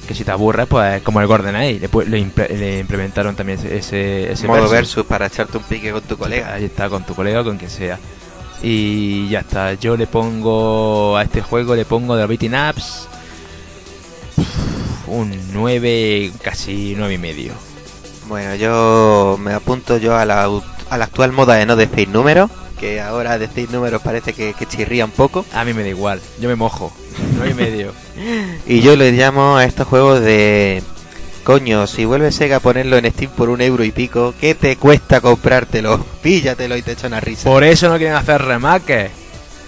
que 0.05 0.15
si 0.15 0.23
te 0.23 0.31
aburres, 0.31 0.67
pues 0.67 1.01
como 1.01 1.21
el 1.21 1.27
GoldenEye, 1.27 1.79
le, 1.79 2.05
le, 2.05 2.57
le 2.57 2.79
implementaron 2.79 3.35
también 3.35 3.59
ese, 3.59 3.77
ese, 3.77 4.31
ese 4.31 4.47
Modo 4.47 4.61
versus. 4.61 4.71
versus 4.71 5.05
para 5.05 5.27
echarte 5.27 5.57
un 5.57 5.63
pique 5.63 5.91
con 5.91 6.01
tu 6.01 6.17
colega. 6.17 6.53
Ahí 6.53 6.65
está, 6.65 6.89
con 6.89 7.03
tu 7.05 7.15
colega 7.15 7.41
o 7.41 7.43
con 7.43 7.57
quien 7.57 7.71
sea. 7.71 7.99
Y 8.61 9.27
ya 9.29 9.39
está. 9.39 9.73
Yo 9.73 9.97
le 9.97 10.07
pongo 10.07 11.17
a 11.17 11.23
este 11.23 11.41
juego, 11.41 11.75
le 11.75 11.85
pongo 11.85 12.15
de 12.15 12.21
los 12.21 12.29
beating 12.29 12.53
ups 12.55 13.07
un 15.07 15.31
9, 15.53 16.31
casi 16.41 16.93
9 16.97 17.13
y 17.13 17.17
medio. 17.17 17.53
Bueno, 18.27 18.55
yo 18.55 19.37
me 19.39 19.53
apunto 19.53 19.97
yo 19.97 20.15
a 20.15 20.25
la, 20.25 20.49
a 20.89 20.97
la 20.97 21.05
actual 21.05 21.31
moda 21.31 21.55
de 21.55 21.65
no 21.65 21.75
decir 21.75 22.09
números, 22.09 22.49
que 22.79 22.99
ahora 23.01 23.37
decir 23.37 23.69
números 23.71 24.01
parece 24.01 24.33
que, 24.33 24.53
que 24.53 24.65
chirría 24.65 25.05
un 25.05 25.11
poco. 25.11 25.45
A 25.53 25.63
mí 25.63 25.73
me 25.73 25.83
da 25.83 25.89
igual, 25.89 26.21
yo 26.39 26.49
me 26.49 26.55
mojo. 26.55 26.91
Nueve 27.35 27.51
y 27.51 27.53
medio. 27.53 27.93
Y 28.67 28.81
yo 28.81 28.95
le 28.95 29.11
llamo 29.11 29.57
a 29.57 29.65
estos 29.65 29.87
juegos 29.87 30.21
de... 30.21 30.81
Coño, 31.43 31.85
si 31.85 32.05
vuelve 32.05 32.31
Sega 32.31 32.55
a 32.55 32.59
ponerlo 32.59 32.97
en 32.97 33.11
Steam 33.11 33.29
por 33.31 33.49
un 33.49 33.61
euro 33.61 33.83
y 33.83 33.91
pico, 33.91 34.33
¿qué 34.41 34.55
te 34.55 34.77
cuesta 34.77 35.21
comprártelo? 35.21 36.03
Píllatelo 36.23 36.75
y 36.75 36.81
te 36.81 36.93
echa 36.93 37.05
una 37.07 37.19
risa. 37.19 37.43
Por 37.47 37.63
eso 37.63 37.87
no 37.89 37.97
quieren 37.97 38.15
hacer 38.15 38.41
remakes. 38.41 39.11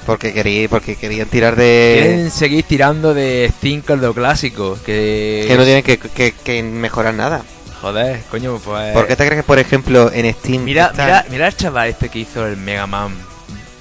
Porque, 0.08 0.34
quería, 0.34 0.68
porque 0.70 0.96
querían 0.96 1.28
tirar 1.28 1.56
de... 1.56 1.98
Quieren 2.02 2.32
seguir 2.32 2.64
tirando 2.64 3.14
de 3.14 3.52
Steam 3.58 3.82
con 3.82 4.02
lo 4.02 4.14
clásico. 4.14 4.80
Que, 4.86 5.46
Que 5.48 5.56
no 5.58 5.64
tienen 5.66 5.84
que, 5.84 5.98
que- 6.00 6.32
que 6.32 6.64
mejorar 6.64 7.14
nada. 7.14 7.44
Joder, 7.82 8.22
coño, 8.32 8.58
pues. 8.64 8.94
¿Por 8.94 9.06
qué 9.06 9.16
te 9.16 9.26
crees 9.28 9.42
que, 9.42 9.46
por 9.46 9.60
ejemplo, 9.60 10.10
en 10.12 10.34
Steam... 10.34 10.64
Mira, 10.64 10.88
está- 10.88 11.06
mira, 11.06 11.26
mira 11.30 11.48
el 11.50 11.56
chaval 11.56 11.90
este 11.90 12.10
que 12.10 12.20
hizo 12.20 12.48
el 12.48 12.58
Mega 12.58 12.88
Man. 12.88 13.14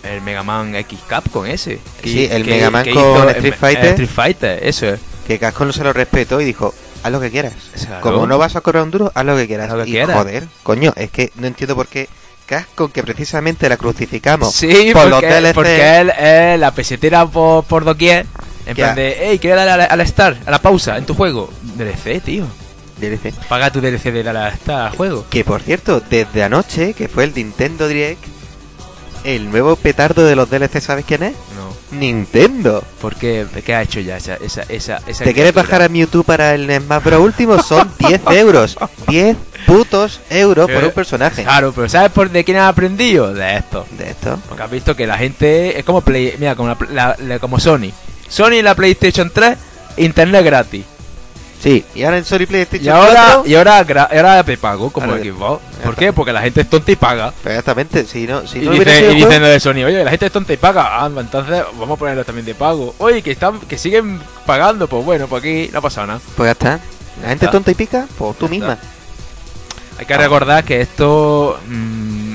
El 0.06 0.22
Mega 0.22 0.42
Man 0.42 0.74
X 0.74 0.98
Capcom 1.08 1.44
ese. 1.46 1.78
Que- 2.02 2.08
Sí, 2.10 2.28
el 2.30 2.44
que- 2.44 2.50
Mega 2.50 2.70
Man 2.70 2.84
que 2.84 2.92
con 2.94 3.28
Street 3.30 3.54
Fighter. 3.58 3.84
el 3.84 3.90
Street 3.90 4.10
Fighter, 4.10 4.60
eso 4.66 4.86
es. 4.88 5.00
Que 5.26 5.38
Casco 5.38 5.64
no 5.64 5.72
se 5.72 5.82
lo 5.84 5.92
respetó 5.92 6.40
y 6.40 6.44
dijo, 6.44 6.72
haz 7.02 7.10
lo 7.12 7.20
que 7.20 7.30
quieras. 7.30 7.52
Claro. 7.84 8.00
Como 8.00 8.26
no 8.26 8.38
vas 8.38 8.54
a 8.56 8.60
cobrar 8.60 8.84
un 8.84 8.90
duro, 8.90 9.10
haz 9.14 9.24
lo 9.24 9.36
que 9.36 9.46
quieras. 9.46 9.70
Lo 9.70 9.82
que 9.84 9.90
y 9.90 9.92
quieras. 9.92 10.16
joder, 10.16 10.46
coño, 10.62 10.92
es 10.96 11.10
que 11.10 11.32
no 11.36 11.46
entiendo 11.46 11.74
por 11.74 11.88
qué 11.88 12.08
Casco, 12.46 12.88
que 12.92 13.02
precisamente 13.02 13.68
la 13.68 13.76
crucificamos 13.76 14.54
Sí, 14.54 14.90
por 14.92 15.10
porque, 15.10 15.26
los 15.28 15.34
DLC, 15.42 15.54
porque 15.54 15.98
él 15.98 16.10
es 16.16 16.60
la 16.60 16.70
pesetera 16.70 17.26
por, 17.26 17.64
por 17.64 17.84
doquier. 17.84 18.24
En 18.66 18.74
plan 18.76 18.90
a- 18.90 18.94
de, 18.94 19.16
hey, 19.20 19.38
quiero 19.40 19.56
darle 19.56 19.84
al, 19.84 20.00
al 20.00 20.06
start, 20.06 20.46
a 20.46 20.50
la 20.52 20.60
pausa 20.60 20.96
en 20.96 21.06
tu 21.06 21.14
juego. 21.14 21.50
DLC, 21.76 22.20
tío. 22.20 22.44
DLC. 23.00 23.32
Paga 23.48 23.70
tu 23.72 23.80
DLC 23.80 24.12
de 24.12 24.22
darle 24.22 24.40
al 24.42 24.54
start 24.56 24.92
al 24.92 24.96
juego. 24.96 25.26
Que 25.28 25.42
por 25.44 25.60
cierto, 25.60 26.00
desde 26.08 26.44
anoche, 26.44 26.94
que 26.94 27.08
fue 27.08 27.24
el 27.24 27.34
Nintendo 27.34 27.88
Direct, 27.88 28.22
el 29.24 29.50
nuevo 29.50 29.76
petardo 29.76 30.24
de 30.24 30.36
los 30.36 30.48
DLC, 30.50 30.80
¿sabes 30.80 31.04
quién 31.06 31.22
es? 31.22 31.32
No. 31.56 31.98
Nintendo. 31.98 32.82
¿Por 33.00 33.14
qué? 33.16 33.46
¿Qué 33.64 33.74
ha 33.74 33.82
hecho 33.82 34.00
ya 34.00 34.16
esa, 34.16 34.34
esa, 34.36 34.62
esa, 34.68 35.00
esa 35.06 35.24
¿Te 35.24 35.32
quieres 35.34 35.54
bajar 35.54 35.82
a 35.82 35.88
Mewtwo 35.88 36.22
para 36.24 36.54
el 36.54 36.70
Smash 36.80 37.02
Bros. 37.02 37.20
último? 37.20 37.62
Son 37.62 37.90
10 37.98 38.20
euros. 38.32 38.76
10 39.08 39.36
putos 39.66 40.20
euros 40.30 40.70
por 40.70 40.84
un 40.84 40.90
personaje. 40.92 41.42
Claro, 41.42 41.72
pero 41.74 41.88
¿sabes 41.88 42.12
por 42.12 42.30
de 42.30 42.44
quién 42.44 42.58
has 42.58 42.68
aprendido? 42.70 43.32
De 43.32 43.56
esto. 43.56 43.86
De 43.98 44.10
esto. 44.10 44.38
Porque 44.48 44.62
has 44.62 44.70
visto 44.70 44.94
que 44.96 45.06
la 45.06 45.18
gente 45.18 45.78
es 45.78 45.84
como 45.84 46.00
Play, 46.00 46.34
mira, 46.38 46.54
como, 46.54 46.68
la- 46.68 46.76
la- 46.92 47.16
la- 47.18 47.38
como 47.38 47.58
Sony. 47.58 47.90
Sony 48.28 48.54
en 48.54 48.64
la 48.64 48.74
PlayStation 48.74 49.30
3, 49.32 49.56
internet 49.96 50.44
gratis. 50.44 50.84
Sí, 51.62 51.84
y 51.94 52.02
ahora 52.02 52.18
en 52.18 52.24
Sony 52.24 52.46
PlayStation 52.46 52.84
Y 52.84 52.88
ahora, 52.88 53.24
4, 53.36 53.42
y 53.50 53.54
ahora, 53.54 53.78
ahora 53.78 54.42
de 54.42 54.56
pago, 54.58 54.90
como 54.92 55.10
Ahora 55.10 55.22
Xbox. 55.24 55.62
¿Por 55.82 55.96
qué? 55.96 56.12
Porque 56.12 56.32
la 56.32 56.42
gente 56.42 56.60
es 56.60 56.70
tonta 56.70 56.92
y 56.92 56.96
paga. 56.96 57.32
Exactamente, 57.44 58.04
si 58.04 58.26
no, 58.26 58.46
si 58.46 58.58
y, 58.58 58.62
no 58.66 58.72
dice- 58.72 59.12
y 59.12 59.14
dicen 59.16 59.42
de 59.42 59.58
Sony, 59.58 59.84
oye, 59.86 60.04
la 60.04 60.10
gente 60.10 60.26
es 60.26 60.32
tonta 60.32 60.52
y 60.52 60.58
paga. 60.58 61.02
Ah, 61.02 61.10
entonces 61.18 61.64
vamos 61.78 61.96
a 61.96 61.98
ponerlo 61.98 62.24
también 62.24 62.44
de 62.46 62.54
pago. 62.54 62.94
Oye, 62.98 63.22
que 63.22 63.30
están, 63.32 63.58
que 63.60 63.78
siguen 63.78 64.20
pagando, 64.44 64.86
pues 64.86 65.04
bueno, 65.04 65.26
pues 65.28 65.42
aquí 65.42 65.70
no 65.72 65.80
pasa 65.80 66.06
nada. 66.06 66.20
Pues 66.36 66.46
ya 66.48 66.52
está. 66.52 66.80
La 67.22 67.28
gente 67.30 67.46
está. 67.46 67.50
tonta 67.52 67.70
y 67.70 67.74
pica, 67.74 68.06
pues 68.18 68.36
tú 68.38 68.46
Ya 68.46 68.50
misma. 68.50 68.72
está. 68.74 68.86
Hay 69.98 70.04
que 70.06 70.16
recordar 70.18 70.62
que 70.62 70.82
esto, 70.82 71.58
mm, 71.66 72.34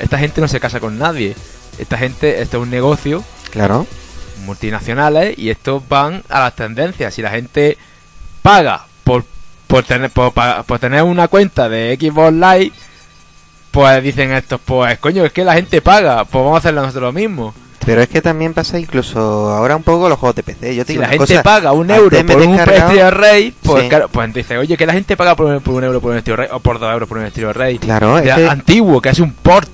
esta 0.00 0.16
gente 0.18 0.40
no 0.40 0.48
se 0.48 0.58
casa 0.58 0.80
con 0.80 0.98
nadie. 0.98 1.36
Esta 1.78 1.98
gente, 1.98 2.40
esto 2.40 2.56
es 2.56 2.62
un 2.62 2.70
negocio 2.70 3.22
Claro. 3.50 3.86
multinacionales 4.46 5.38
y 5.38 5.50
estos 5.50 5.86
van 5.88 6.22
a 6.28 6.40
las 6.40 6.56
tendencias. 6.56 7.12
Si 7.14 7.20
la 7.22 7.30
gente 7.30 7.76
paga 8.44 8.84
por, 9.04 9.24
por, 9.66 9.84
tener, 9.84 10.10
por, 10.10 10.32
por 10.66 10.78
tener 10.78 11.02
una 11.02 11.28
cuenta 11.28 11.66
de 11.70 11.96
Xbox 11.98 12.30
Live, 12.34 12.72
pues 13.70 14.02
dicen 14.02 14.32
estos, 14.32 14.60
pues 14.62 14.98
coño, 14.98 15.24
es 15.24 15.32
que 15.32 15.44
la 15.44 15.54
gente 15.54 15.80
paga, 15.80 16.26
pues 16.26 16.44
vamos 16.44 16.56
a 16.56 16.58
hacerlo 16.58 16.82
nosotros 16.82 17.04
lo 17.04 17.12
mismo. 17.12 17.54
Pero 17.86 18.02
es 18.02 18.08
que 18.08 18.20
también 18.22 18.52
pasa 18.54 18.78
incluso 18.78 19.18
ahora 19.50 19.76
un 19.76 19.82
poco 19.82 20.08
los 20.10 20.18
juegos 20.18 20.36
de 20.36 20.42
PC. 20.42 20.74
Yo 20.74 20.84
te 20.84 20.88
Si 20.88 20.92
digo 20.94 21.02
la 21.02 21.08
gente 21.08 21.26
cosa, 21.26 21.42
paga 21.42 21.72
un 21.72 21.90
euro 21.90 22.16
por 22.26 22.36
un 22.36 22.54
Estilo 22.58 23.10
Rey, 23.10 23.54
pues 23.62 23.82
Sí. 23.82 23.88
claro, 23.88 24.08
pues 24.08 24.32
dice, 24.34 24.58
oye, 24.58 24.76
que 24.76 24.86
la 24.86 24.92
gente 24.92 25.16
paga 25.16 25.34
por, 25.36 25.60
por 25.62 25.74
un 25.74 25.84
euro 25.84 26.00
por 26.00 26.12
un 26.12 26.18
Estilo 26.18 26.36
Rey 26.36 26.48
o 26.52 26.60
por 26.60 26.78
dos 26.78 26.90
euros 26.92 27.08
por 27.08 27.18
un 27.18 27.24
Estilo 27.24 27.52
Rey. 27.52 27.78
Claro, 27.78 28.18
es 28.18 28.34
que- 28.34 28.48
antiguo, 28.48 29.00
que 29.02 29.08
es 29.10 29.18
un 29.20 29.32
port. 29.32 29.68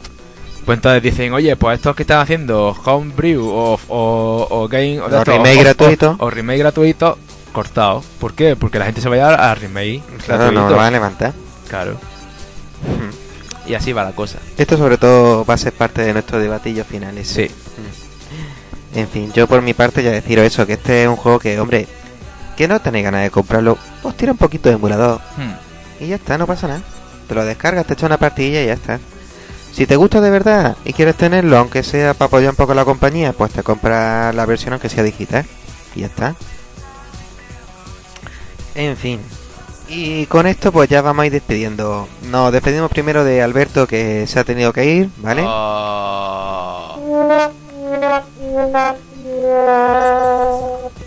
Pues 0.65 0.79
entonces 0.79 1.03
dicen, 1.03 1.33
oye, 1.33 1.55
pues 1.57 1.77
estos 1.77 1.95
que 1.97 2.03
están 2.03 2.21
haciendo 2.21 2.77
homebrew 2.85 3.45
o, 3.49 3.81
o, 3.89 4.47
o 4.51 4.69
game 4.69 5.01
o, 5.01 5.09
remake 5.25 5.59
o- 5.59 5.61
gratuito. 5.63 6.17
o 6.19 6.31
remake 6.31 6.59
gratuito 6.59 7.19
cortado. 7.51 8.03
¿Por 8.19 8.35
qué? 8.35 8.57
Porque 8.57 8.79
la 8.79 8.87
gente 8.87 9.01
se 9.01 9.09
va 9.09 9.35
a 9.51 9.55
remake 9.55 10.03
claro, 10.25 10.51
no 10.53 10.69
lo 10.71 10.77
van 10.77 10.87
a 10.87 10.91
levantar. 10.91 11.33
Claro. 11.69 11.93
Ujú. 11.93 13.69
Y 13.71 13.75
así 13.75 13.93
va 13.93 14.05
la 14.05 14.13
cosa. 14.13 14.39
Esto 14.57 14.77
sobre 14.77 14.97
todo 14.99 15.45
va 15.45 15.55
a 15.55 15.59
ser 15.59 15.73
parte 15.73 16.03
de 16.03 16.13
nuestro 16.13 16.39
debatillo 16.39 16.85
finales. 16.85 17.29
Sí. 17.29 17.51
En 18.95 19.07
fin, 19.09 19.33
yo 19.33 19.47
por 19.47 19.63
mi 19.63 19.73
parte 19.75 20.03
ya 20.03 20.11
deciros 20.11 20.45
eso, 20.45 20.67
que 20.67 20.73
este 20.73 21.05
es 21.05 21.09
un 21.09 21.15
juego 21.17 21.39
que, 21.39 21.61
hombre, 21.61 21.87
que 22.57 22.67
no 22.67 22.81
tenéis 22.81 23.05
ganas 23.05 23.23
de 23.23 23.31
comprarlo, 23.31 23.79
pues 24.03 24.17
tira 24.17 24.33
un 24.33 24.39
poquito 24.39 24.69
de 24.69 24.75
emulador 24.75 25.21
Hmm. 25.37 26.03
y 26.05 26.09
ya 26.09 26.17
está, 26.17 26.37
no 26.39 26.47
pasa 26.47 26.67
nada. 26.67 26.81
Te 27.29 27.35
lo 27.37 27.45
descargas, 27.45 27.87
te 27.87 27.93
echas 27.95 28.07
una 28.09 28.19
partidilla 28.19 28.63
y 28.63 28.67
ya 28.67 28.73
está. 28.73 28.99
Si 29.73 29.87
te 29.87 29.95
gusta 29.95 30.21
de 30.21 30.31
verdad 30.31 30.77
y 30.85 30.93
quieres 30.93 31.15
tenerlo, 31.15 31.57
aunque 31.57 31.85
sea 31.85 32.15
para 32.15 32.27
apoyar 32.27 32.51
un 32.51 32.57
poco 32.57 32.75
la 32.75 32.85
compañía, 32.85 33.33
pues 33.33 33.53
te 33.53 33.63
compras 33.63 34.35
la 34.35 34.45
versión 34.45 34.73
aunque 34.73 34.89
sea 34.89 35.05
digital 35.05 35.45
y 35.95 36.01
ya 36.01 36.07
está. 36.07 36.35
En 38.75 38.97
fin. 38.97 39.21
Y 39.89 40.27
con 40.27 40.47
esto 40.47 40.71
pues 40.71 40.89
ya 40.89 41.03
vamos 41.03 41.25
a 41.25 41.27
ir 41.27 41.33
despidiendo. 41.33 42.07
Nos 42.31 42.53
despedimos 42.53 42.91
primero 42.91 43.25
de 43.25 43.43
Alberto 43.43 43.87
que 43.87 44.27
se 44.27 44.39
ha 44.39 44.45
tenido 44.45 44.73
que 44.73 44.85
ir, 44.85 45.11
¿vale? 45.19 45.43
Oh. 45.45 46.97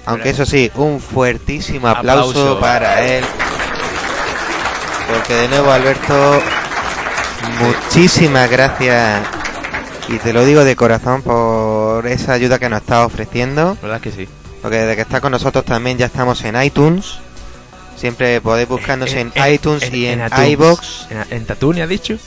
Aunque 0.06 0.30
eso 0.32 0.46
sí, 0.46 0.70
un 0.76 1.00
fuertísimo 1.00 1.88
aplauso, 1.88 2.30
Aplauso. 2.30 2.60
para 2.60 3.06
él. 3.06 3.24
Porque 5.08 5.34
de 5.34 5.48
nuevo, 5.48 5.72
Alberto, 5.72 6.42
muchísimas 7.60 8.50
gracias. 8.50 9.22
Y 10.10 10.18
te 10.18 10.34
lo 10.34 10.44
digo 10.44 10.64
de 10.66 10.76
corazón 10.76 11.22
por 11.22 12.06
esa 12.08 12.34
ayuda 12.34 12.60
que 12.60 12.68
nos 12.70 12.82
está 12.82 13.06
ofreciendo. 13.06 13.78
¿Verdad 13.82 14.02
que 14.02 14.12
sí? 14.12 14.28
Porque 14.62 14.78
desde 14.78 14.96
que 14.96 15.02
está 15.04 15.22
con 15.22 15.32
nosotros 15.32 15.64
también 15.64 15.98
ya 15.98 16.08
estamos 16.08 16.44
en 16.44 16.62
iTunes. 16.62 17.20
Siempre 17.96 18.42
podéis 18.42 18.68
buscarnos 18.68 19.12
en, 19.14 19.32
iTunes 19.50 19.92
y 19.94 20.08
en, 20.08 20.22
iBox. 20.50 21.08
¿En, 21.30 21.46
Tatooine 21.46 21.82
has 21.84 21.90
dicho? 21.90 22.18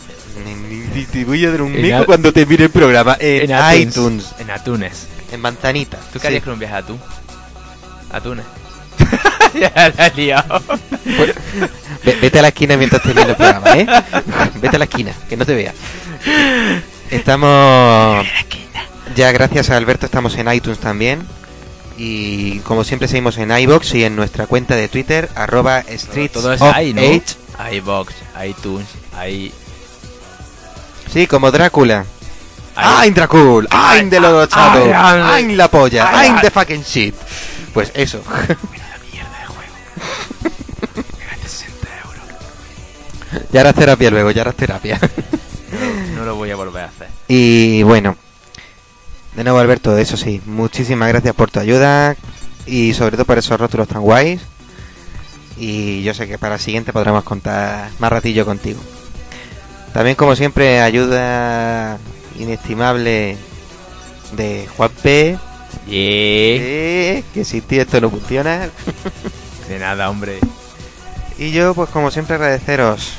Te 1.12 1.24
voy 1.24 1.44
a 1.44 1.50
dar 1.50 1.62
un 1.62 1.72
mico 1.80 1.96
a- 1.96 2.06
cuando 2.06 2.32
termine 2.32 2.64
el 2.64 2.70
programa. 2.70 3.16
En, 3.20 3.50
iTunes. 3.78 4.32
En 4.38 4.50
Atunes. 4.50 5.06
En 5.32 5.40
Mantanita. 5.40 5.98
¿Tú 6.12 6.18
qué 6.18 6.28
harías 6.28 6.42
con 6.42 6.54
un 6.54 6.58
viaje 6.58 6.74
a 6.74 6.78
Atún? 6.78 7.00
Atunes. 8.10 8.44
ya 9.60 9.92
la 9.96 10.06
he 10.06 10.14
liado. 10.14 10.62
Ve- 12.04 12.16
Vete 12.20 12.38
a 12.38 12.42
la 12.42 12.48
esquina 12.48 12.76
mientras 12.76 13.02
termine 13.02 13.30
el 13.30 13.36
programa, 13.36 13.70
¿eh? 13.76 13.86
Vete 14.60 14.76
a 14.76 14.78
la 14.78 14.84
esquina, 14.84 15.12
que 15.28 15.36
no 15.36 15.44
te 15.44 15.54
vea. 15.54 15.74
Estamos... 17.10 18.26
Ya 19.14 19.32
gracias 19.32 19.70
a 19.70 19.76
Alberto 19.76 20.06
estamos 20.06 20.36
en 20.36 20.52
iTunes 20.52 20.78
también. 20.78 21.26
Y 21.96 22.58
como 22.60 22.84
siempre 22.84 23.08
seguimos 23.08 23.38
en 23.38 23.50
iBox 23.50 23.94
y 23.94 24.04
en 24.04 24.16
nuestra 24.16 24.46
cuenta 24.46 24.76
de 24.76 24.88
Twitter, 24.88 25.30
arroba 25.34 25.82
streets 25.88 26.34
Todo 26.34 26.52
es 26.52 26.60
of 26.60 26.74
ahí, 26.74 26.92
¿no? 26.92 27.00
Age. 27.00 27.76
iBox, 27.76 28.14
iTunes, 28.46 28.86
i... 29.26 29.52
Sí, 31.10 31.26
como 31.26 31.50
Drácula. 31.50 32.04
¡Ein 32.76 33.14
Dracul! 33.14 33.66
¡Ein 33.70 34.10
de 34.10 34.18
ay, 34.18 34.92
ay. 34.94 35.44
¡Ein 35.44 35.56
la 35.56 35.68
polla! 35.68 36.10
Ay, 36.12 36.28
¡Ein 36.28 36.36
ay. 36.36 36.42
the 36.42 36.50
fucking 36.50 36.82
shit! 36.82 37.14
Pues 37.72 37.90
eso. 37.94 38.22
Mierda 39.10 39.38
de 39.38 39.46
juego. 39.46 39.62
Me 41.18 41.24
gasté 41.26 41.48
60 41.48 41.88
euros. 42.04 43.46
ya 43.50 43.60
harás 43.60 43.74
terapia 43.74 44.10
luego, 44.10 44.30
ya 44.30 44.42
harás 44.42 44.56
terapia. 44.56 45.00
No, 45.72 46.20
no 46.20 46.24
lo 46.26 46.34
voy 46.36 46.50
a 46.50 46.56
volver 46.56 46.84
a 46.84 46.88
hacer. 46.88 47.08
Y 47.28 47.82
bueno, 47.82 48.16
de 49.36 49.44
nuevo 49.44 49.58
Alberto, 49.58 49.96
eso 49.98 50.16
sí, 50.16 50.40
muchísimas 50.46 51.08
gracias 51.08 51.34
por 51.34 51.50
tu 51.50 51.60
ayuda 51.60 52.16
y 52.64 52.94
sobre 52.94 53.16
todo 53.16 53.26
por 53.26 53.36
esos 53.36 53.60
rótulos 53.60 53.86
tan 53.86 54.00
guays. 54.00 54.40
Y 55.58 56.02
yo 56.02 56.14
sé 56.14 56.26
que 56.26 56.38
para 56.38 56.54
el 56.54 56.60
siguiente 56.60 56.92
podremos 56.92 57.22
contar 57.22 57.90
más 57.98 58.10
ratillo 58.10 58.46
contigo. 58.46 58.80
También 59.92 60.16
como 60.16 60.36
siempre 60.36 60.80
ayuda 60.80 61.98
inestimable 62.38 63.36
de 64.32 64.68
Juan 64.76 64.90
P. 65.02 65.38
Yeah. 65.86 65.94
eh, 65.94 67.24
que 67.32 67.44
sin 67.44 67.60
ti 67.60 67.78
esto 67.78 68.00
no 68.00 68.10
funciona. 68.10 68.70
De 69.68 69.78
nada, 69.78 70.08
hombre. 70.10 70.38
Y 71.38 71.50
yo, 71.50 71.74
pues 71.74 71.90
como 71.90 72.10
siempre, 72.10 72.36
agradeceros 72.36 73.12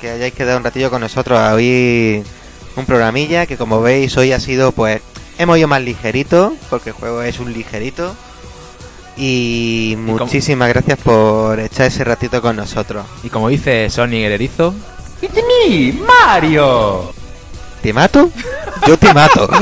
que 0.00 0.10
hayáis 0.10 0.34
quedado 0.34 0.58
un 0.58 0.64
ratillo 0.64 0.90
con 0.90 1.00
nosotros 1.00 1.38
a 1.38 1.54
oír 1.54 2.24
un 2.76 2.86
programilla 2.86 3.46
que 3.46 3.56
como 3.56 3.80
veis 3.80 4.16
hoy 4.16 4.32
ha 4.32 4.40
sido, 4.40 4.72
pues, 4.72 5.00
hemos 5.38 5.58
ido 5.58 5.68
más 5.68 5.82
ligerito, 5.82 6.54
porque 6.70 6.90
el 6.90 6.96
juego 6.96 7.22
es 7.22 7.38
un 7.38 7.52
ligerito. 7.52 8.14
Y 9.16 9.94
muchísimas 9.98 10.68
gracias 10.68 10.98
por 10.98 11.60
echar 11.60 11.86
ese 11.86 12.04
ratito 12.04 12.40
con 12.40 12.56
nosotros. 12.56 13.04
Y 13.22 13.28
como 13.28 13.48
dice 13.48 13.90
Sonic 13.90 14.24
el 14.24 14.32
erizo, 14.32 14.74
¿Te 17.82 17.92
mato? 17.92 18.30
Yo 18.86 18.96
te 18.96 19.12
mato. 19.12 19.48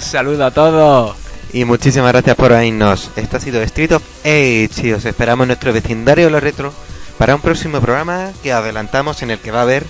saludo 0.00 0.46
a 0.46 0.50
todos. 0.50 1.16
Y 1.52 1.64
muchísimas 1.64 2.12
gracias 2.12 2.36
por 2.36 2.52
oírnos. 2.52 3.10
Esto 3.16 3.36
ha 3.36 3.40
sido 3.40 3.62
Street 3.62 3.92
of 3.92 4.02
Age 4.24 4.70
y 4.82 4.92
os 4.92 5.04
esperamos 5.04 5.44
en 5.44 5.48
nuestro 5.48 5.72
vecindario 5.72 6.30
Lo 6.30 6.40
Retro 6.40 6.72
para 7.18 7.34
un 7.34 7.40
próximo 7.40 7.80
programa 7.80 8.32
que 8.42 8.52
adelantamos 8.52 9.22
en 9.22 9.30
el 9.30 9.38
que 9.38 9.50
va 9.50 9.60
a 9.60 9.62
haber 9.62 9.86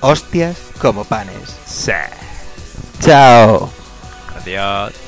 hostias 0.00 0.56
como 0.80 1.04
panes. 1.04 1.56
Sí. 1.66 1.92
Chao. 3.00 3.70
Adiós. 4.36 5.05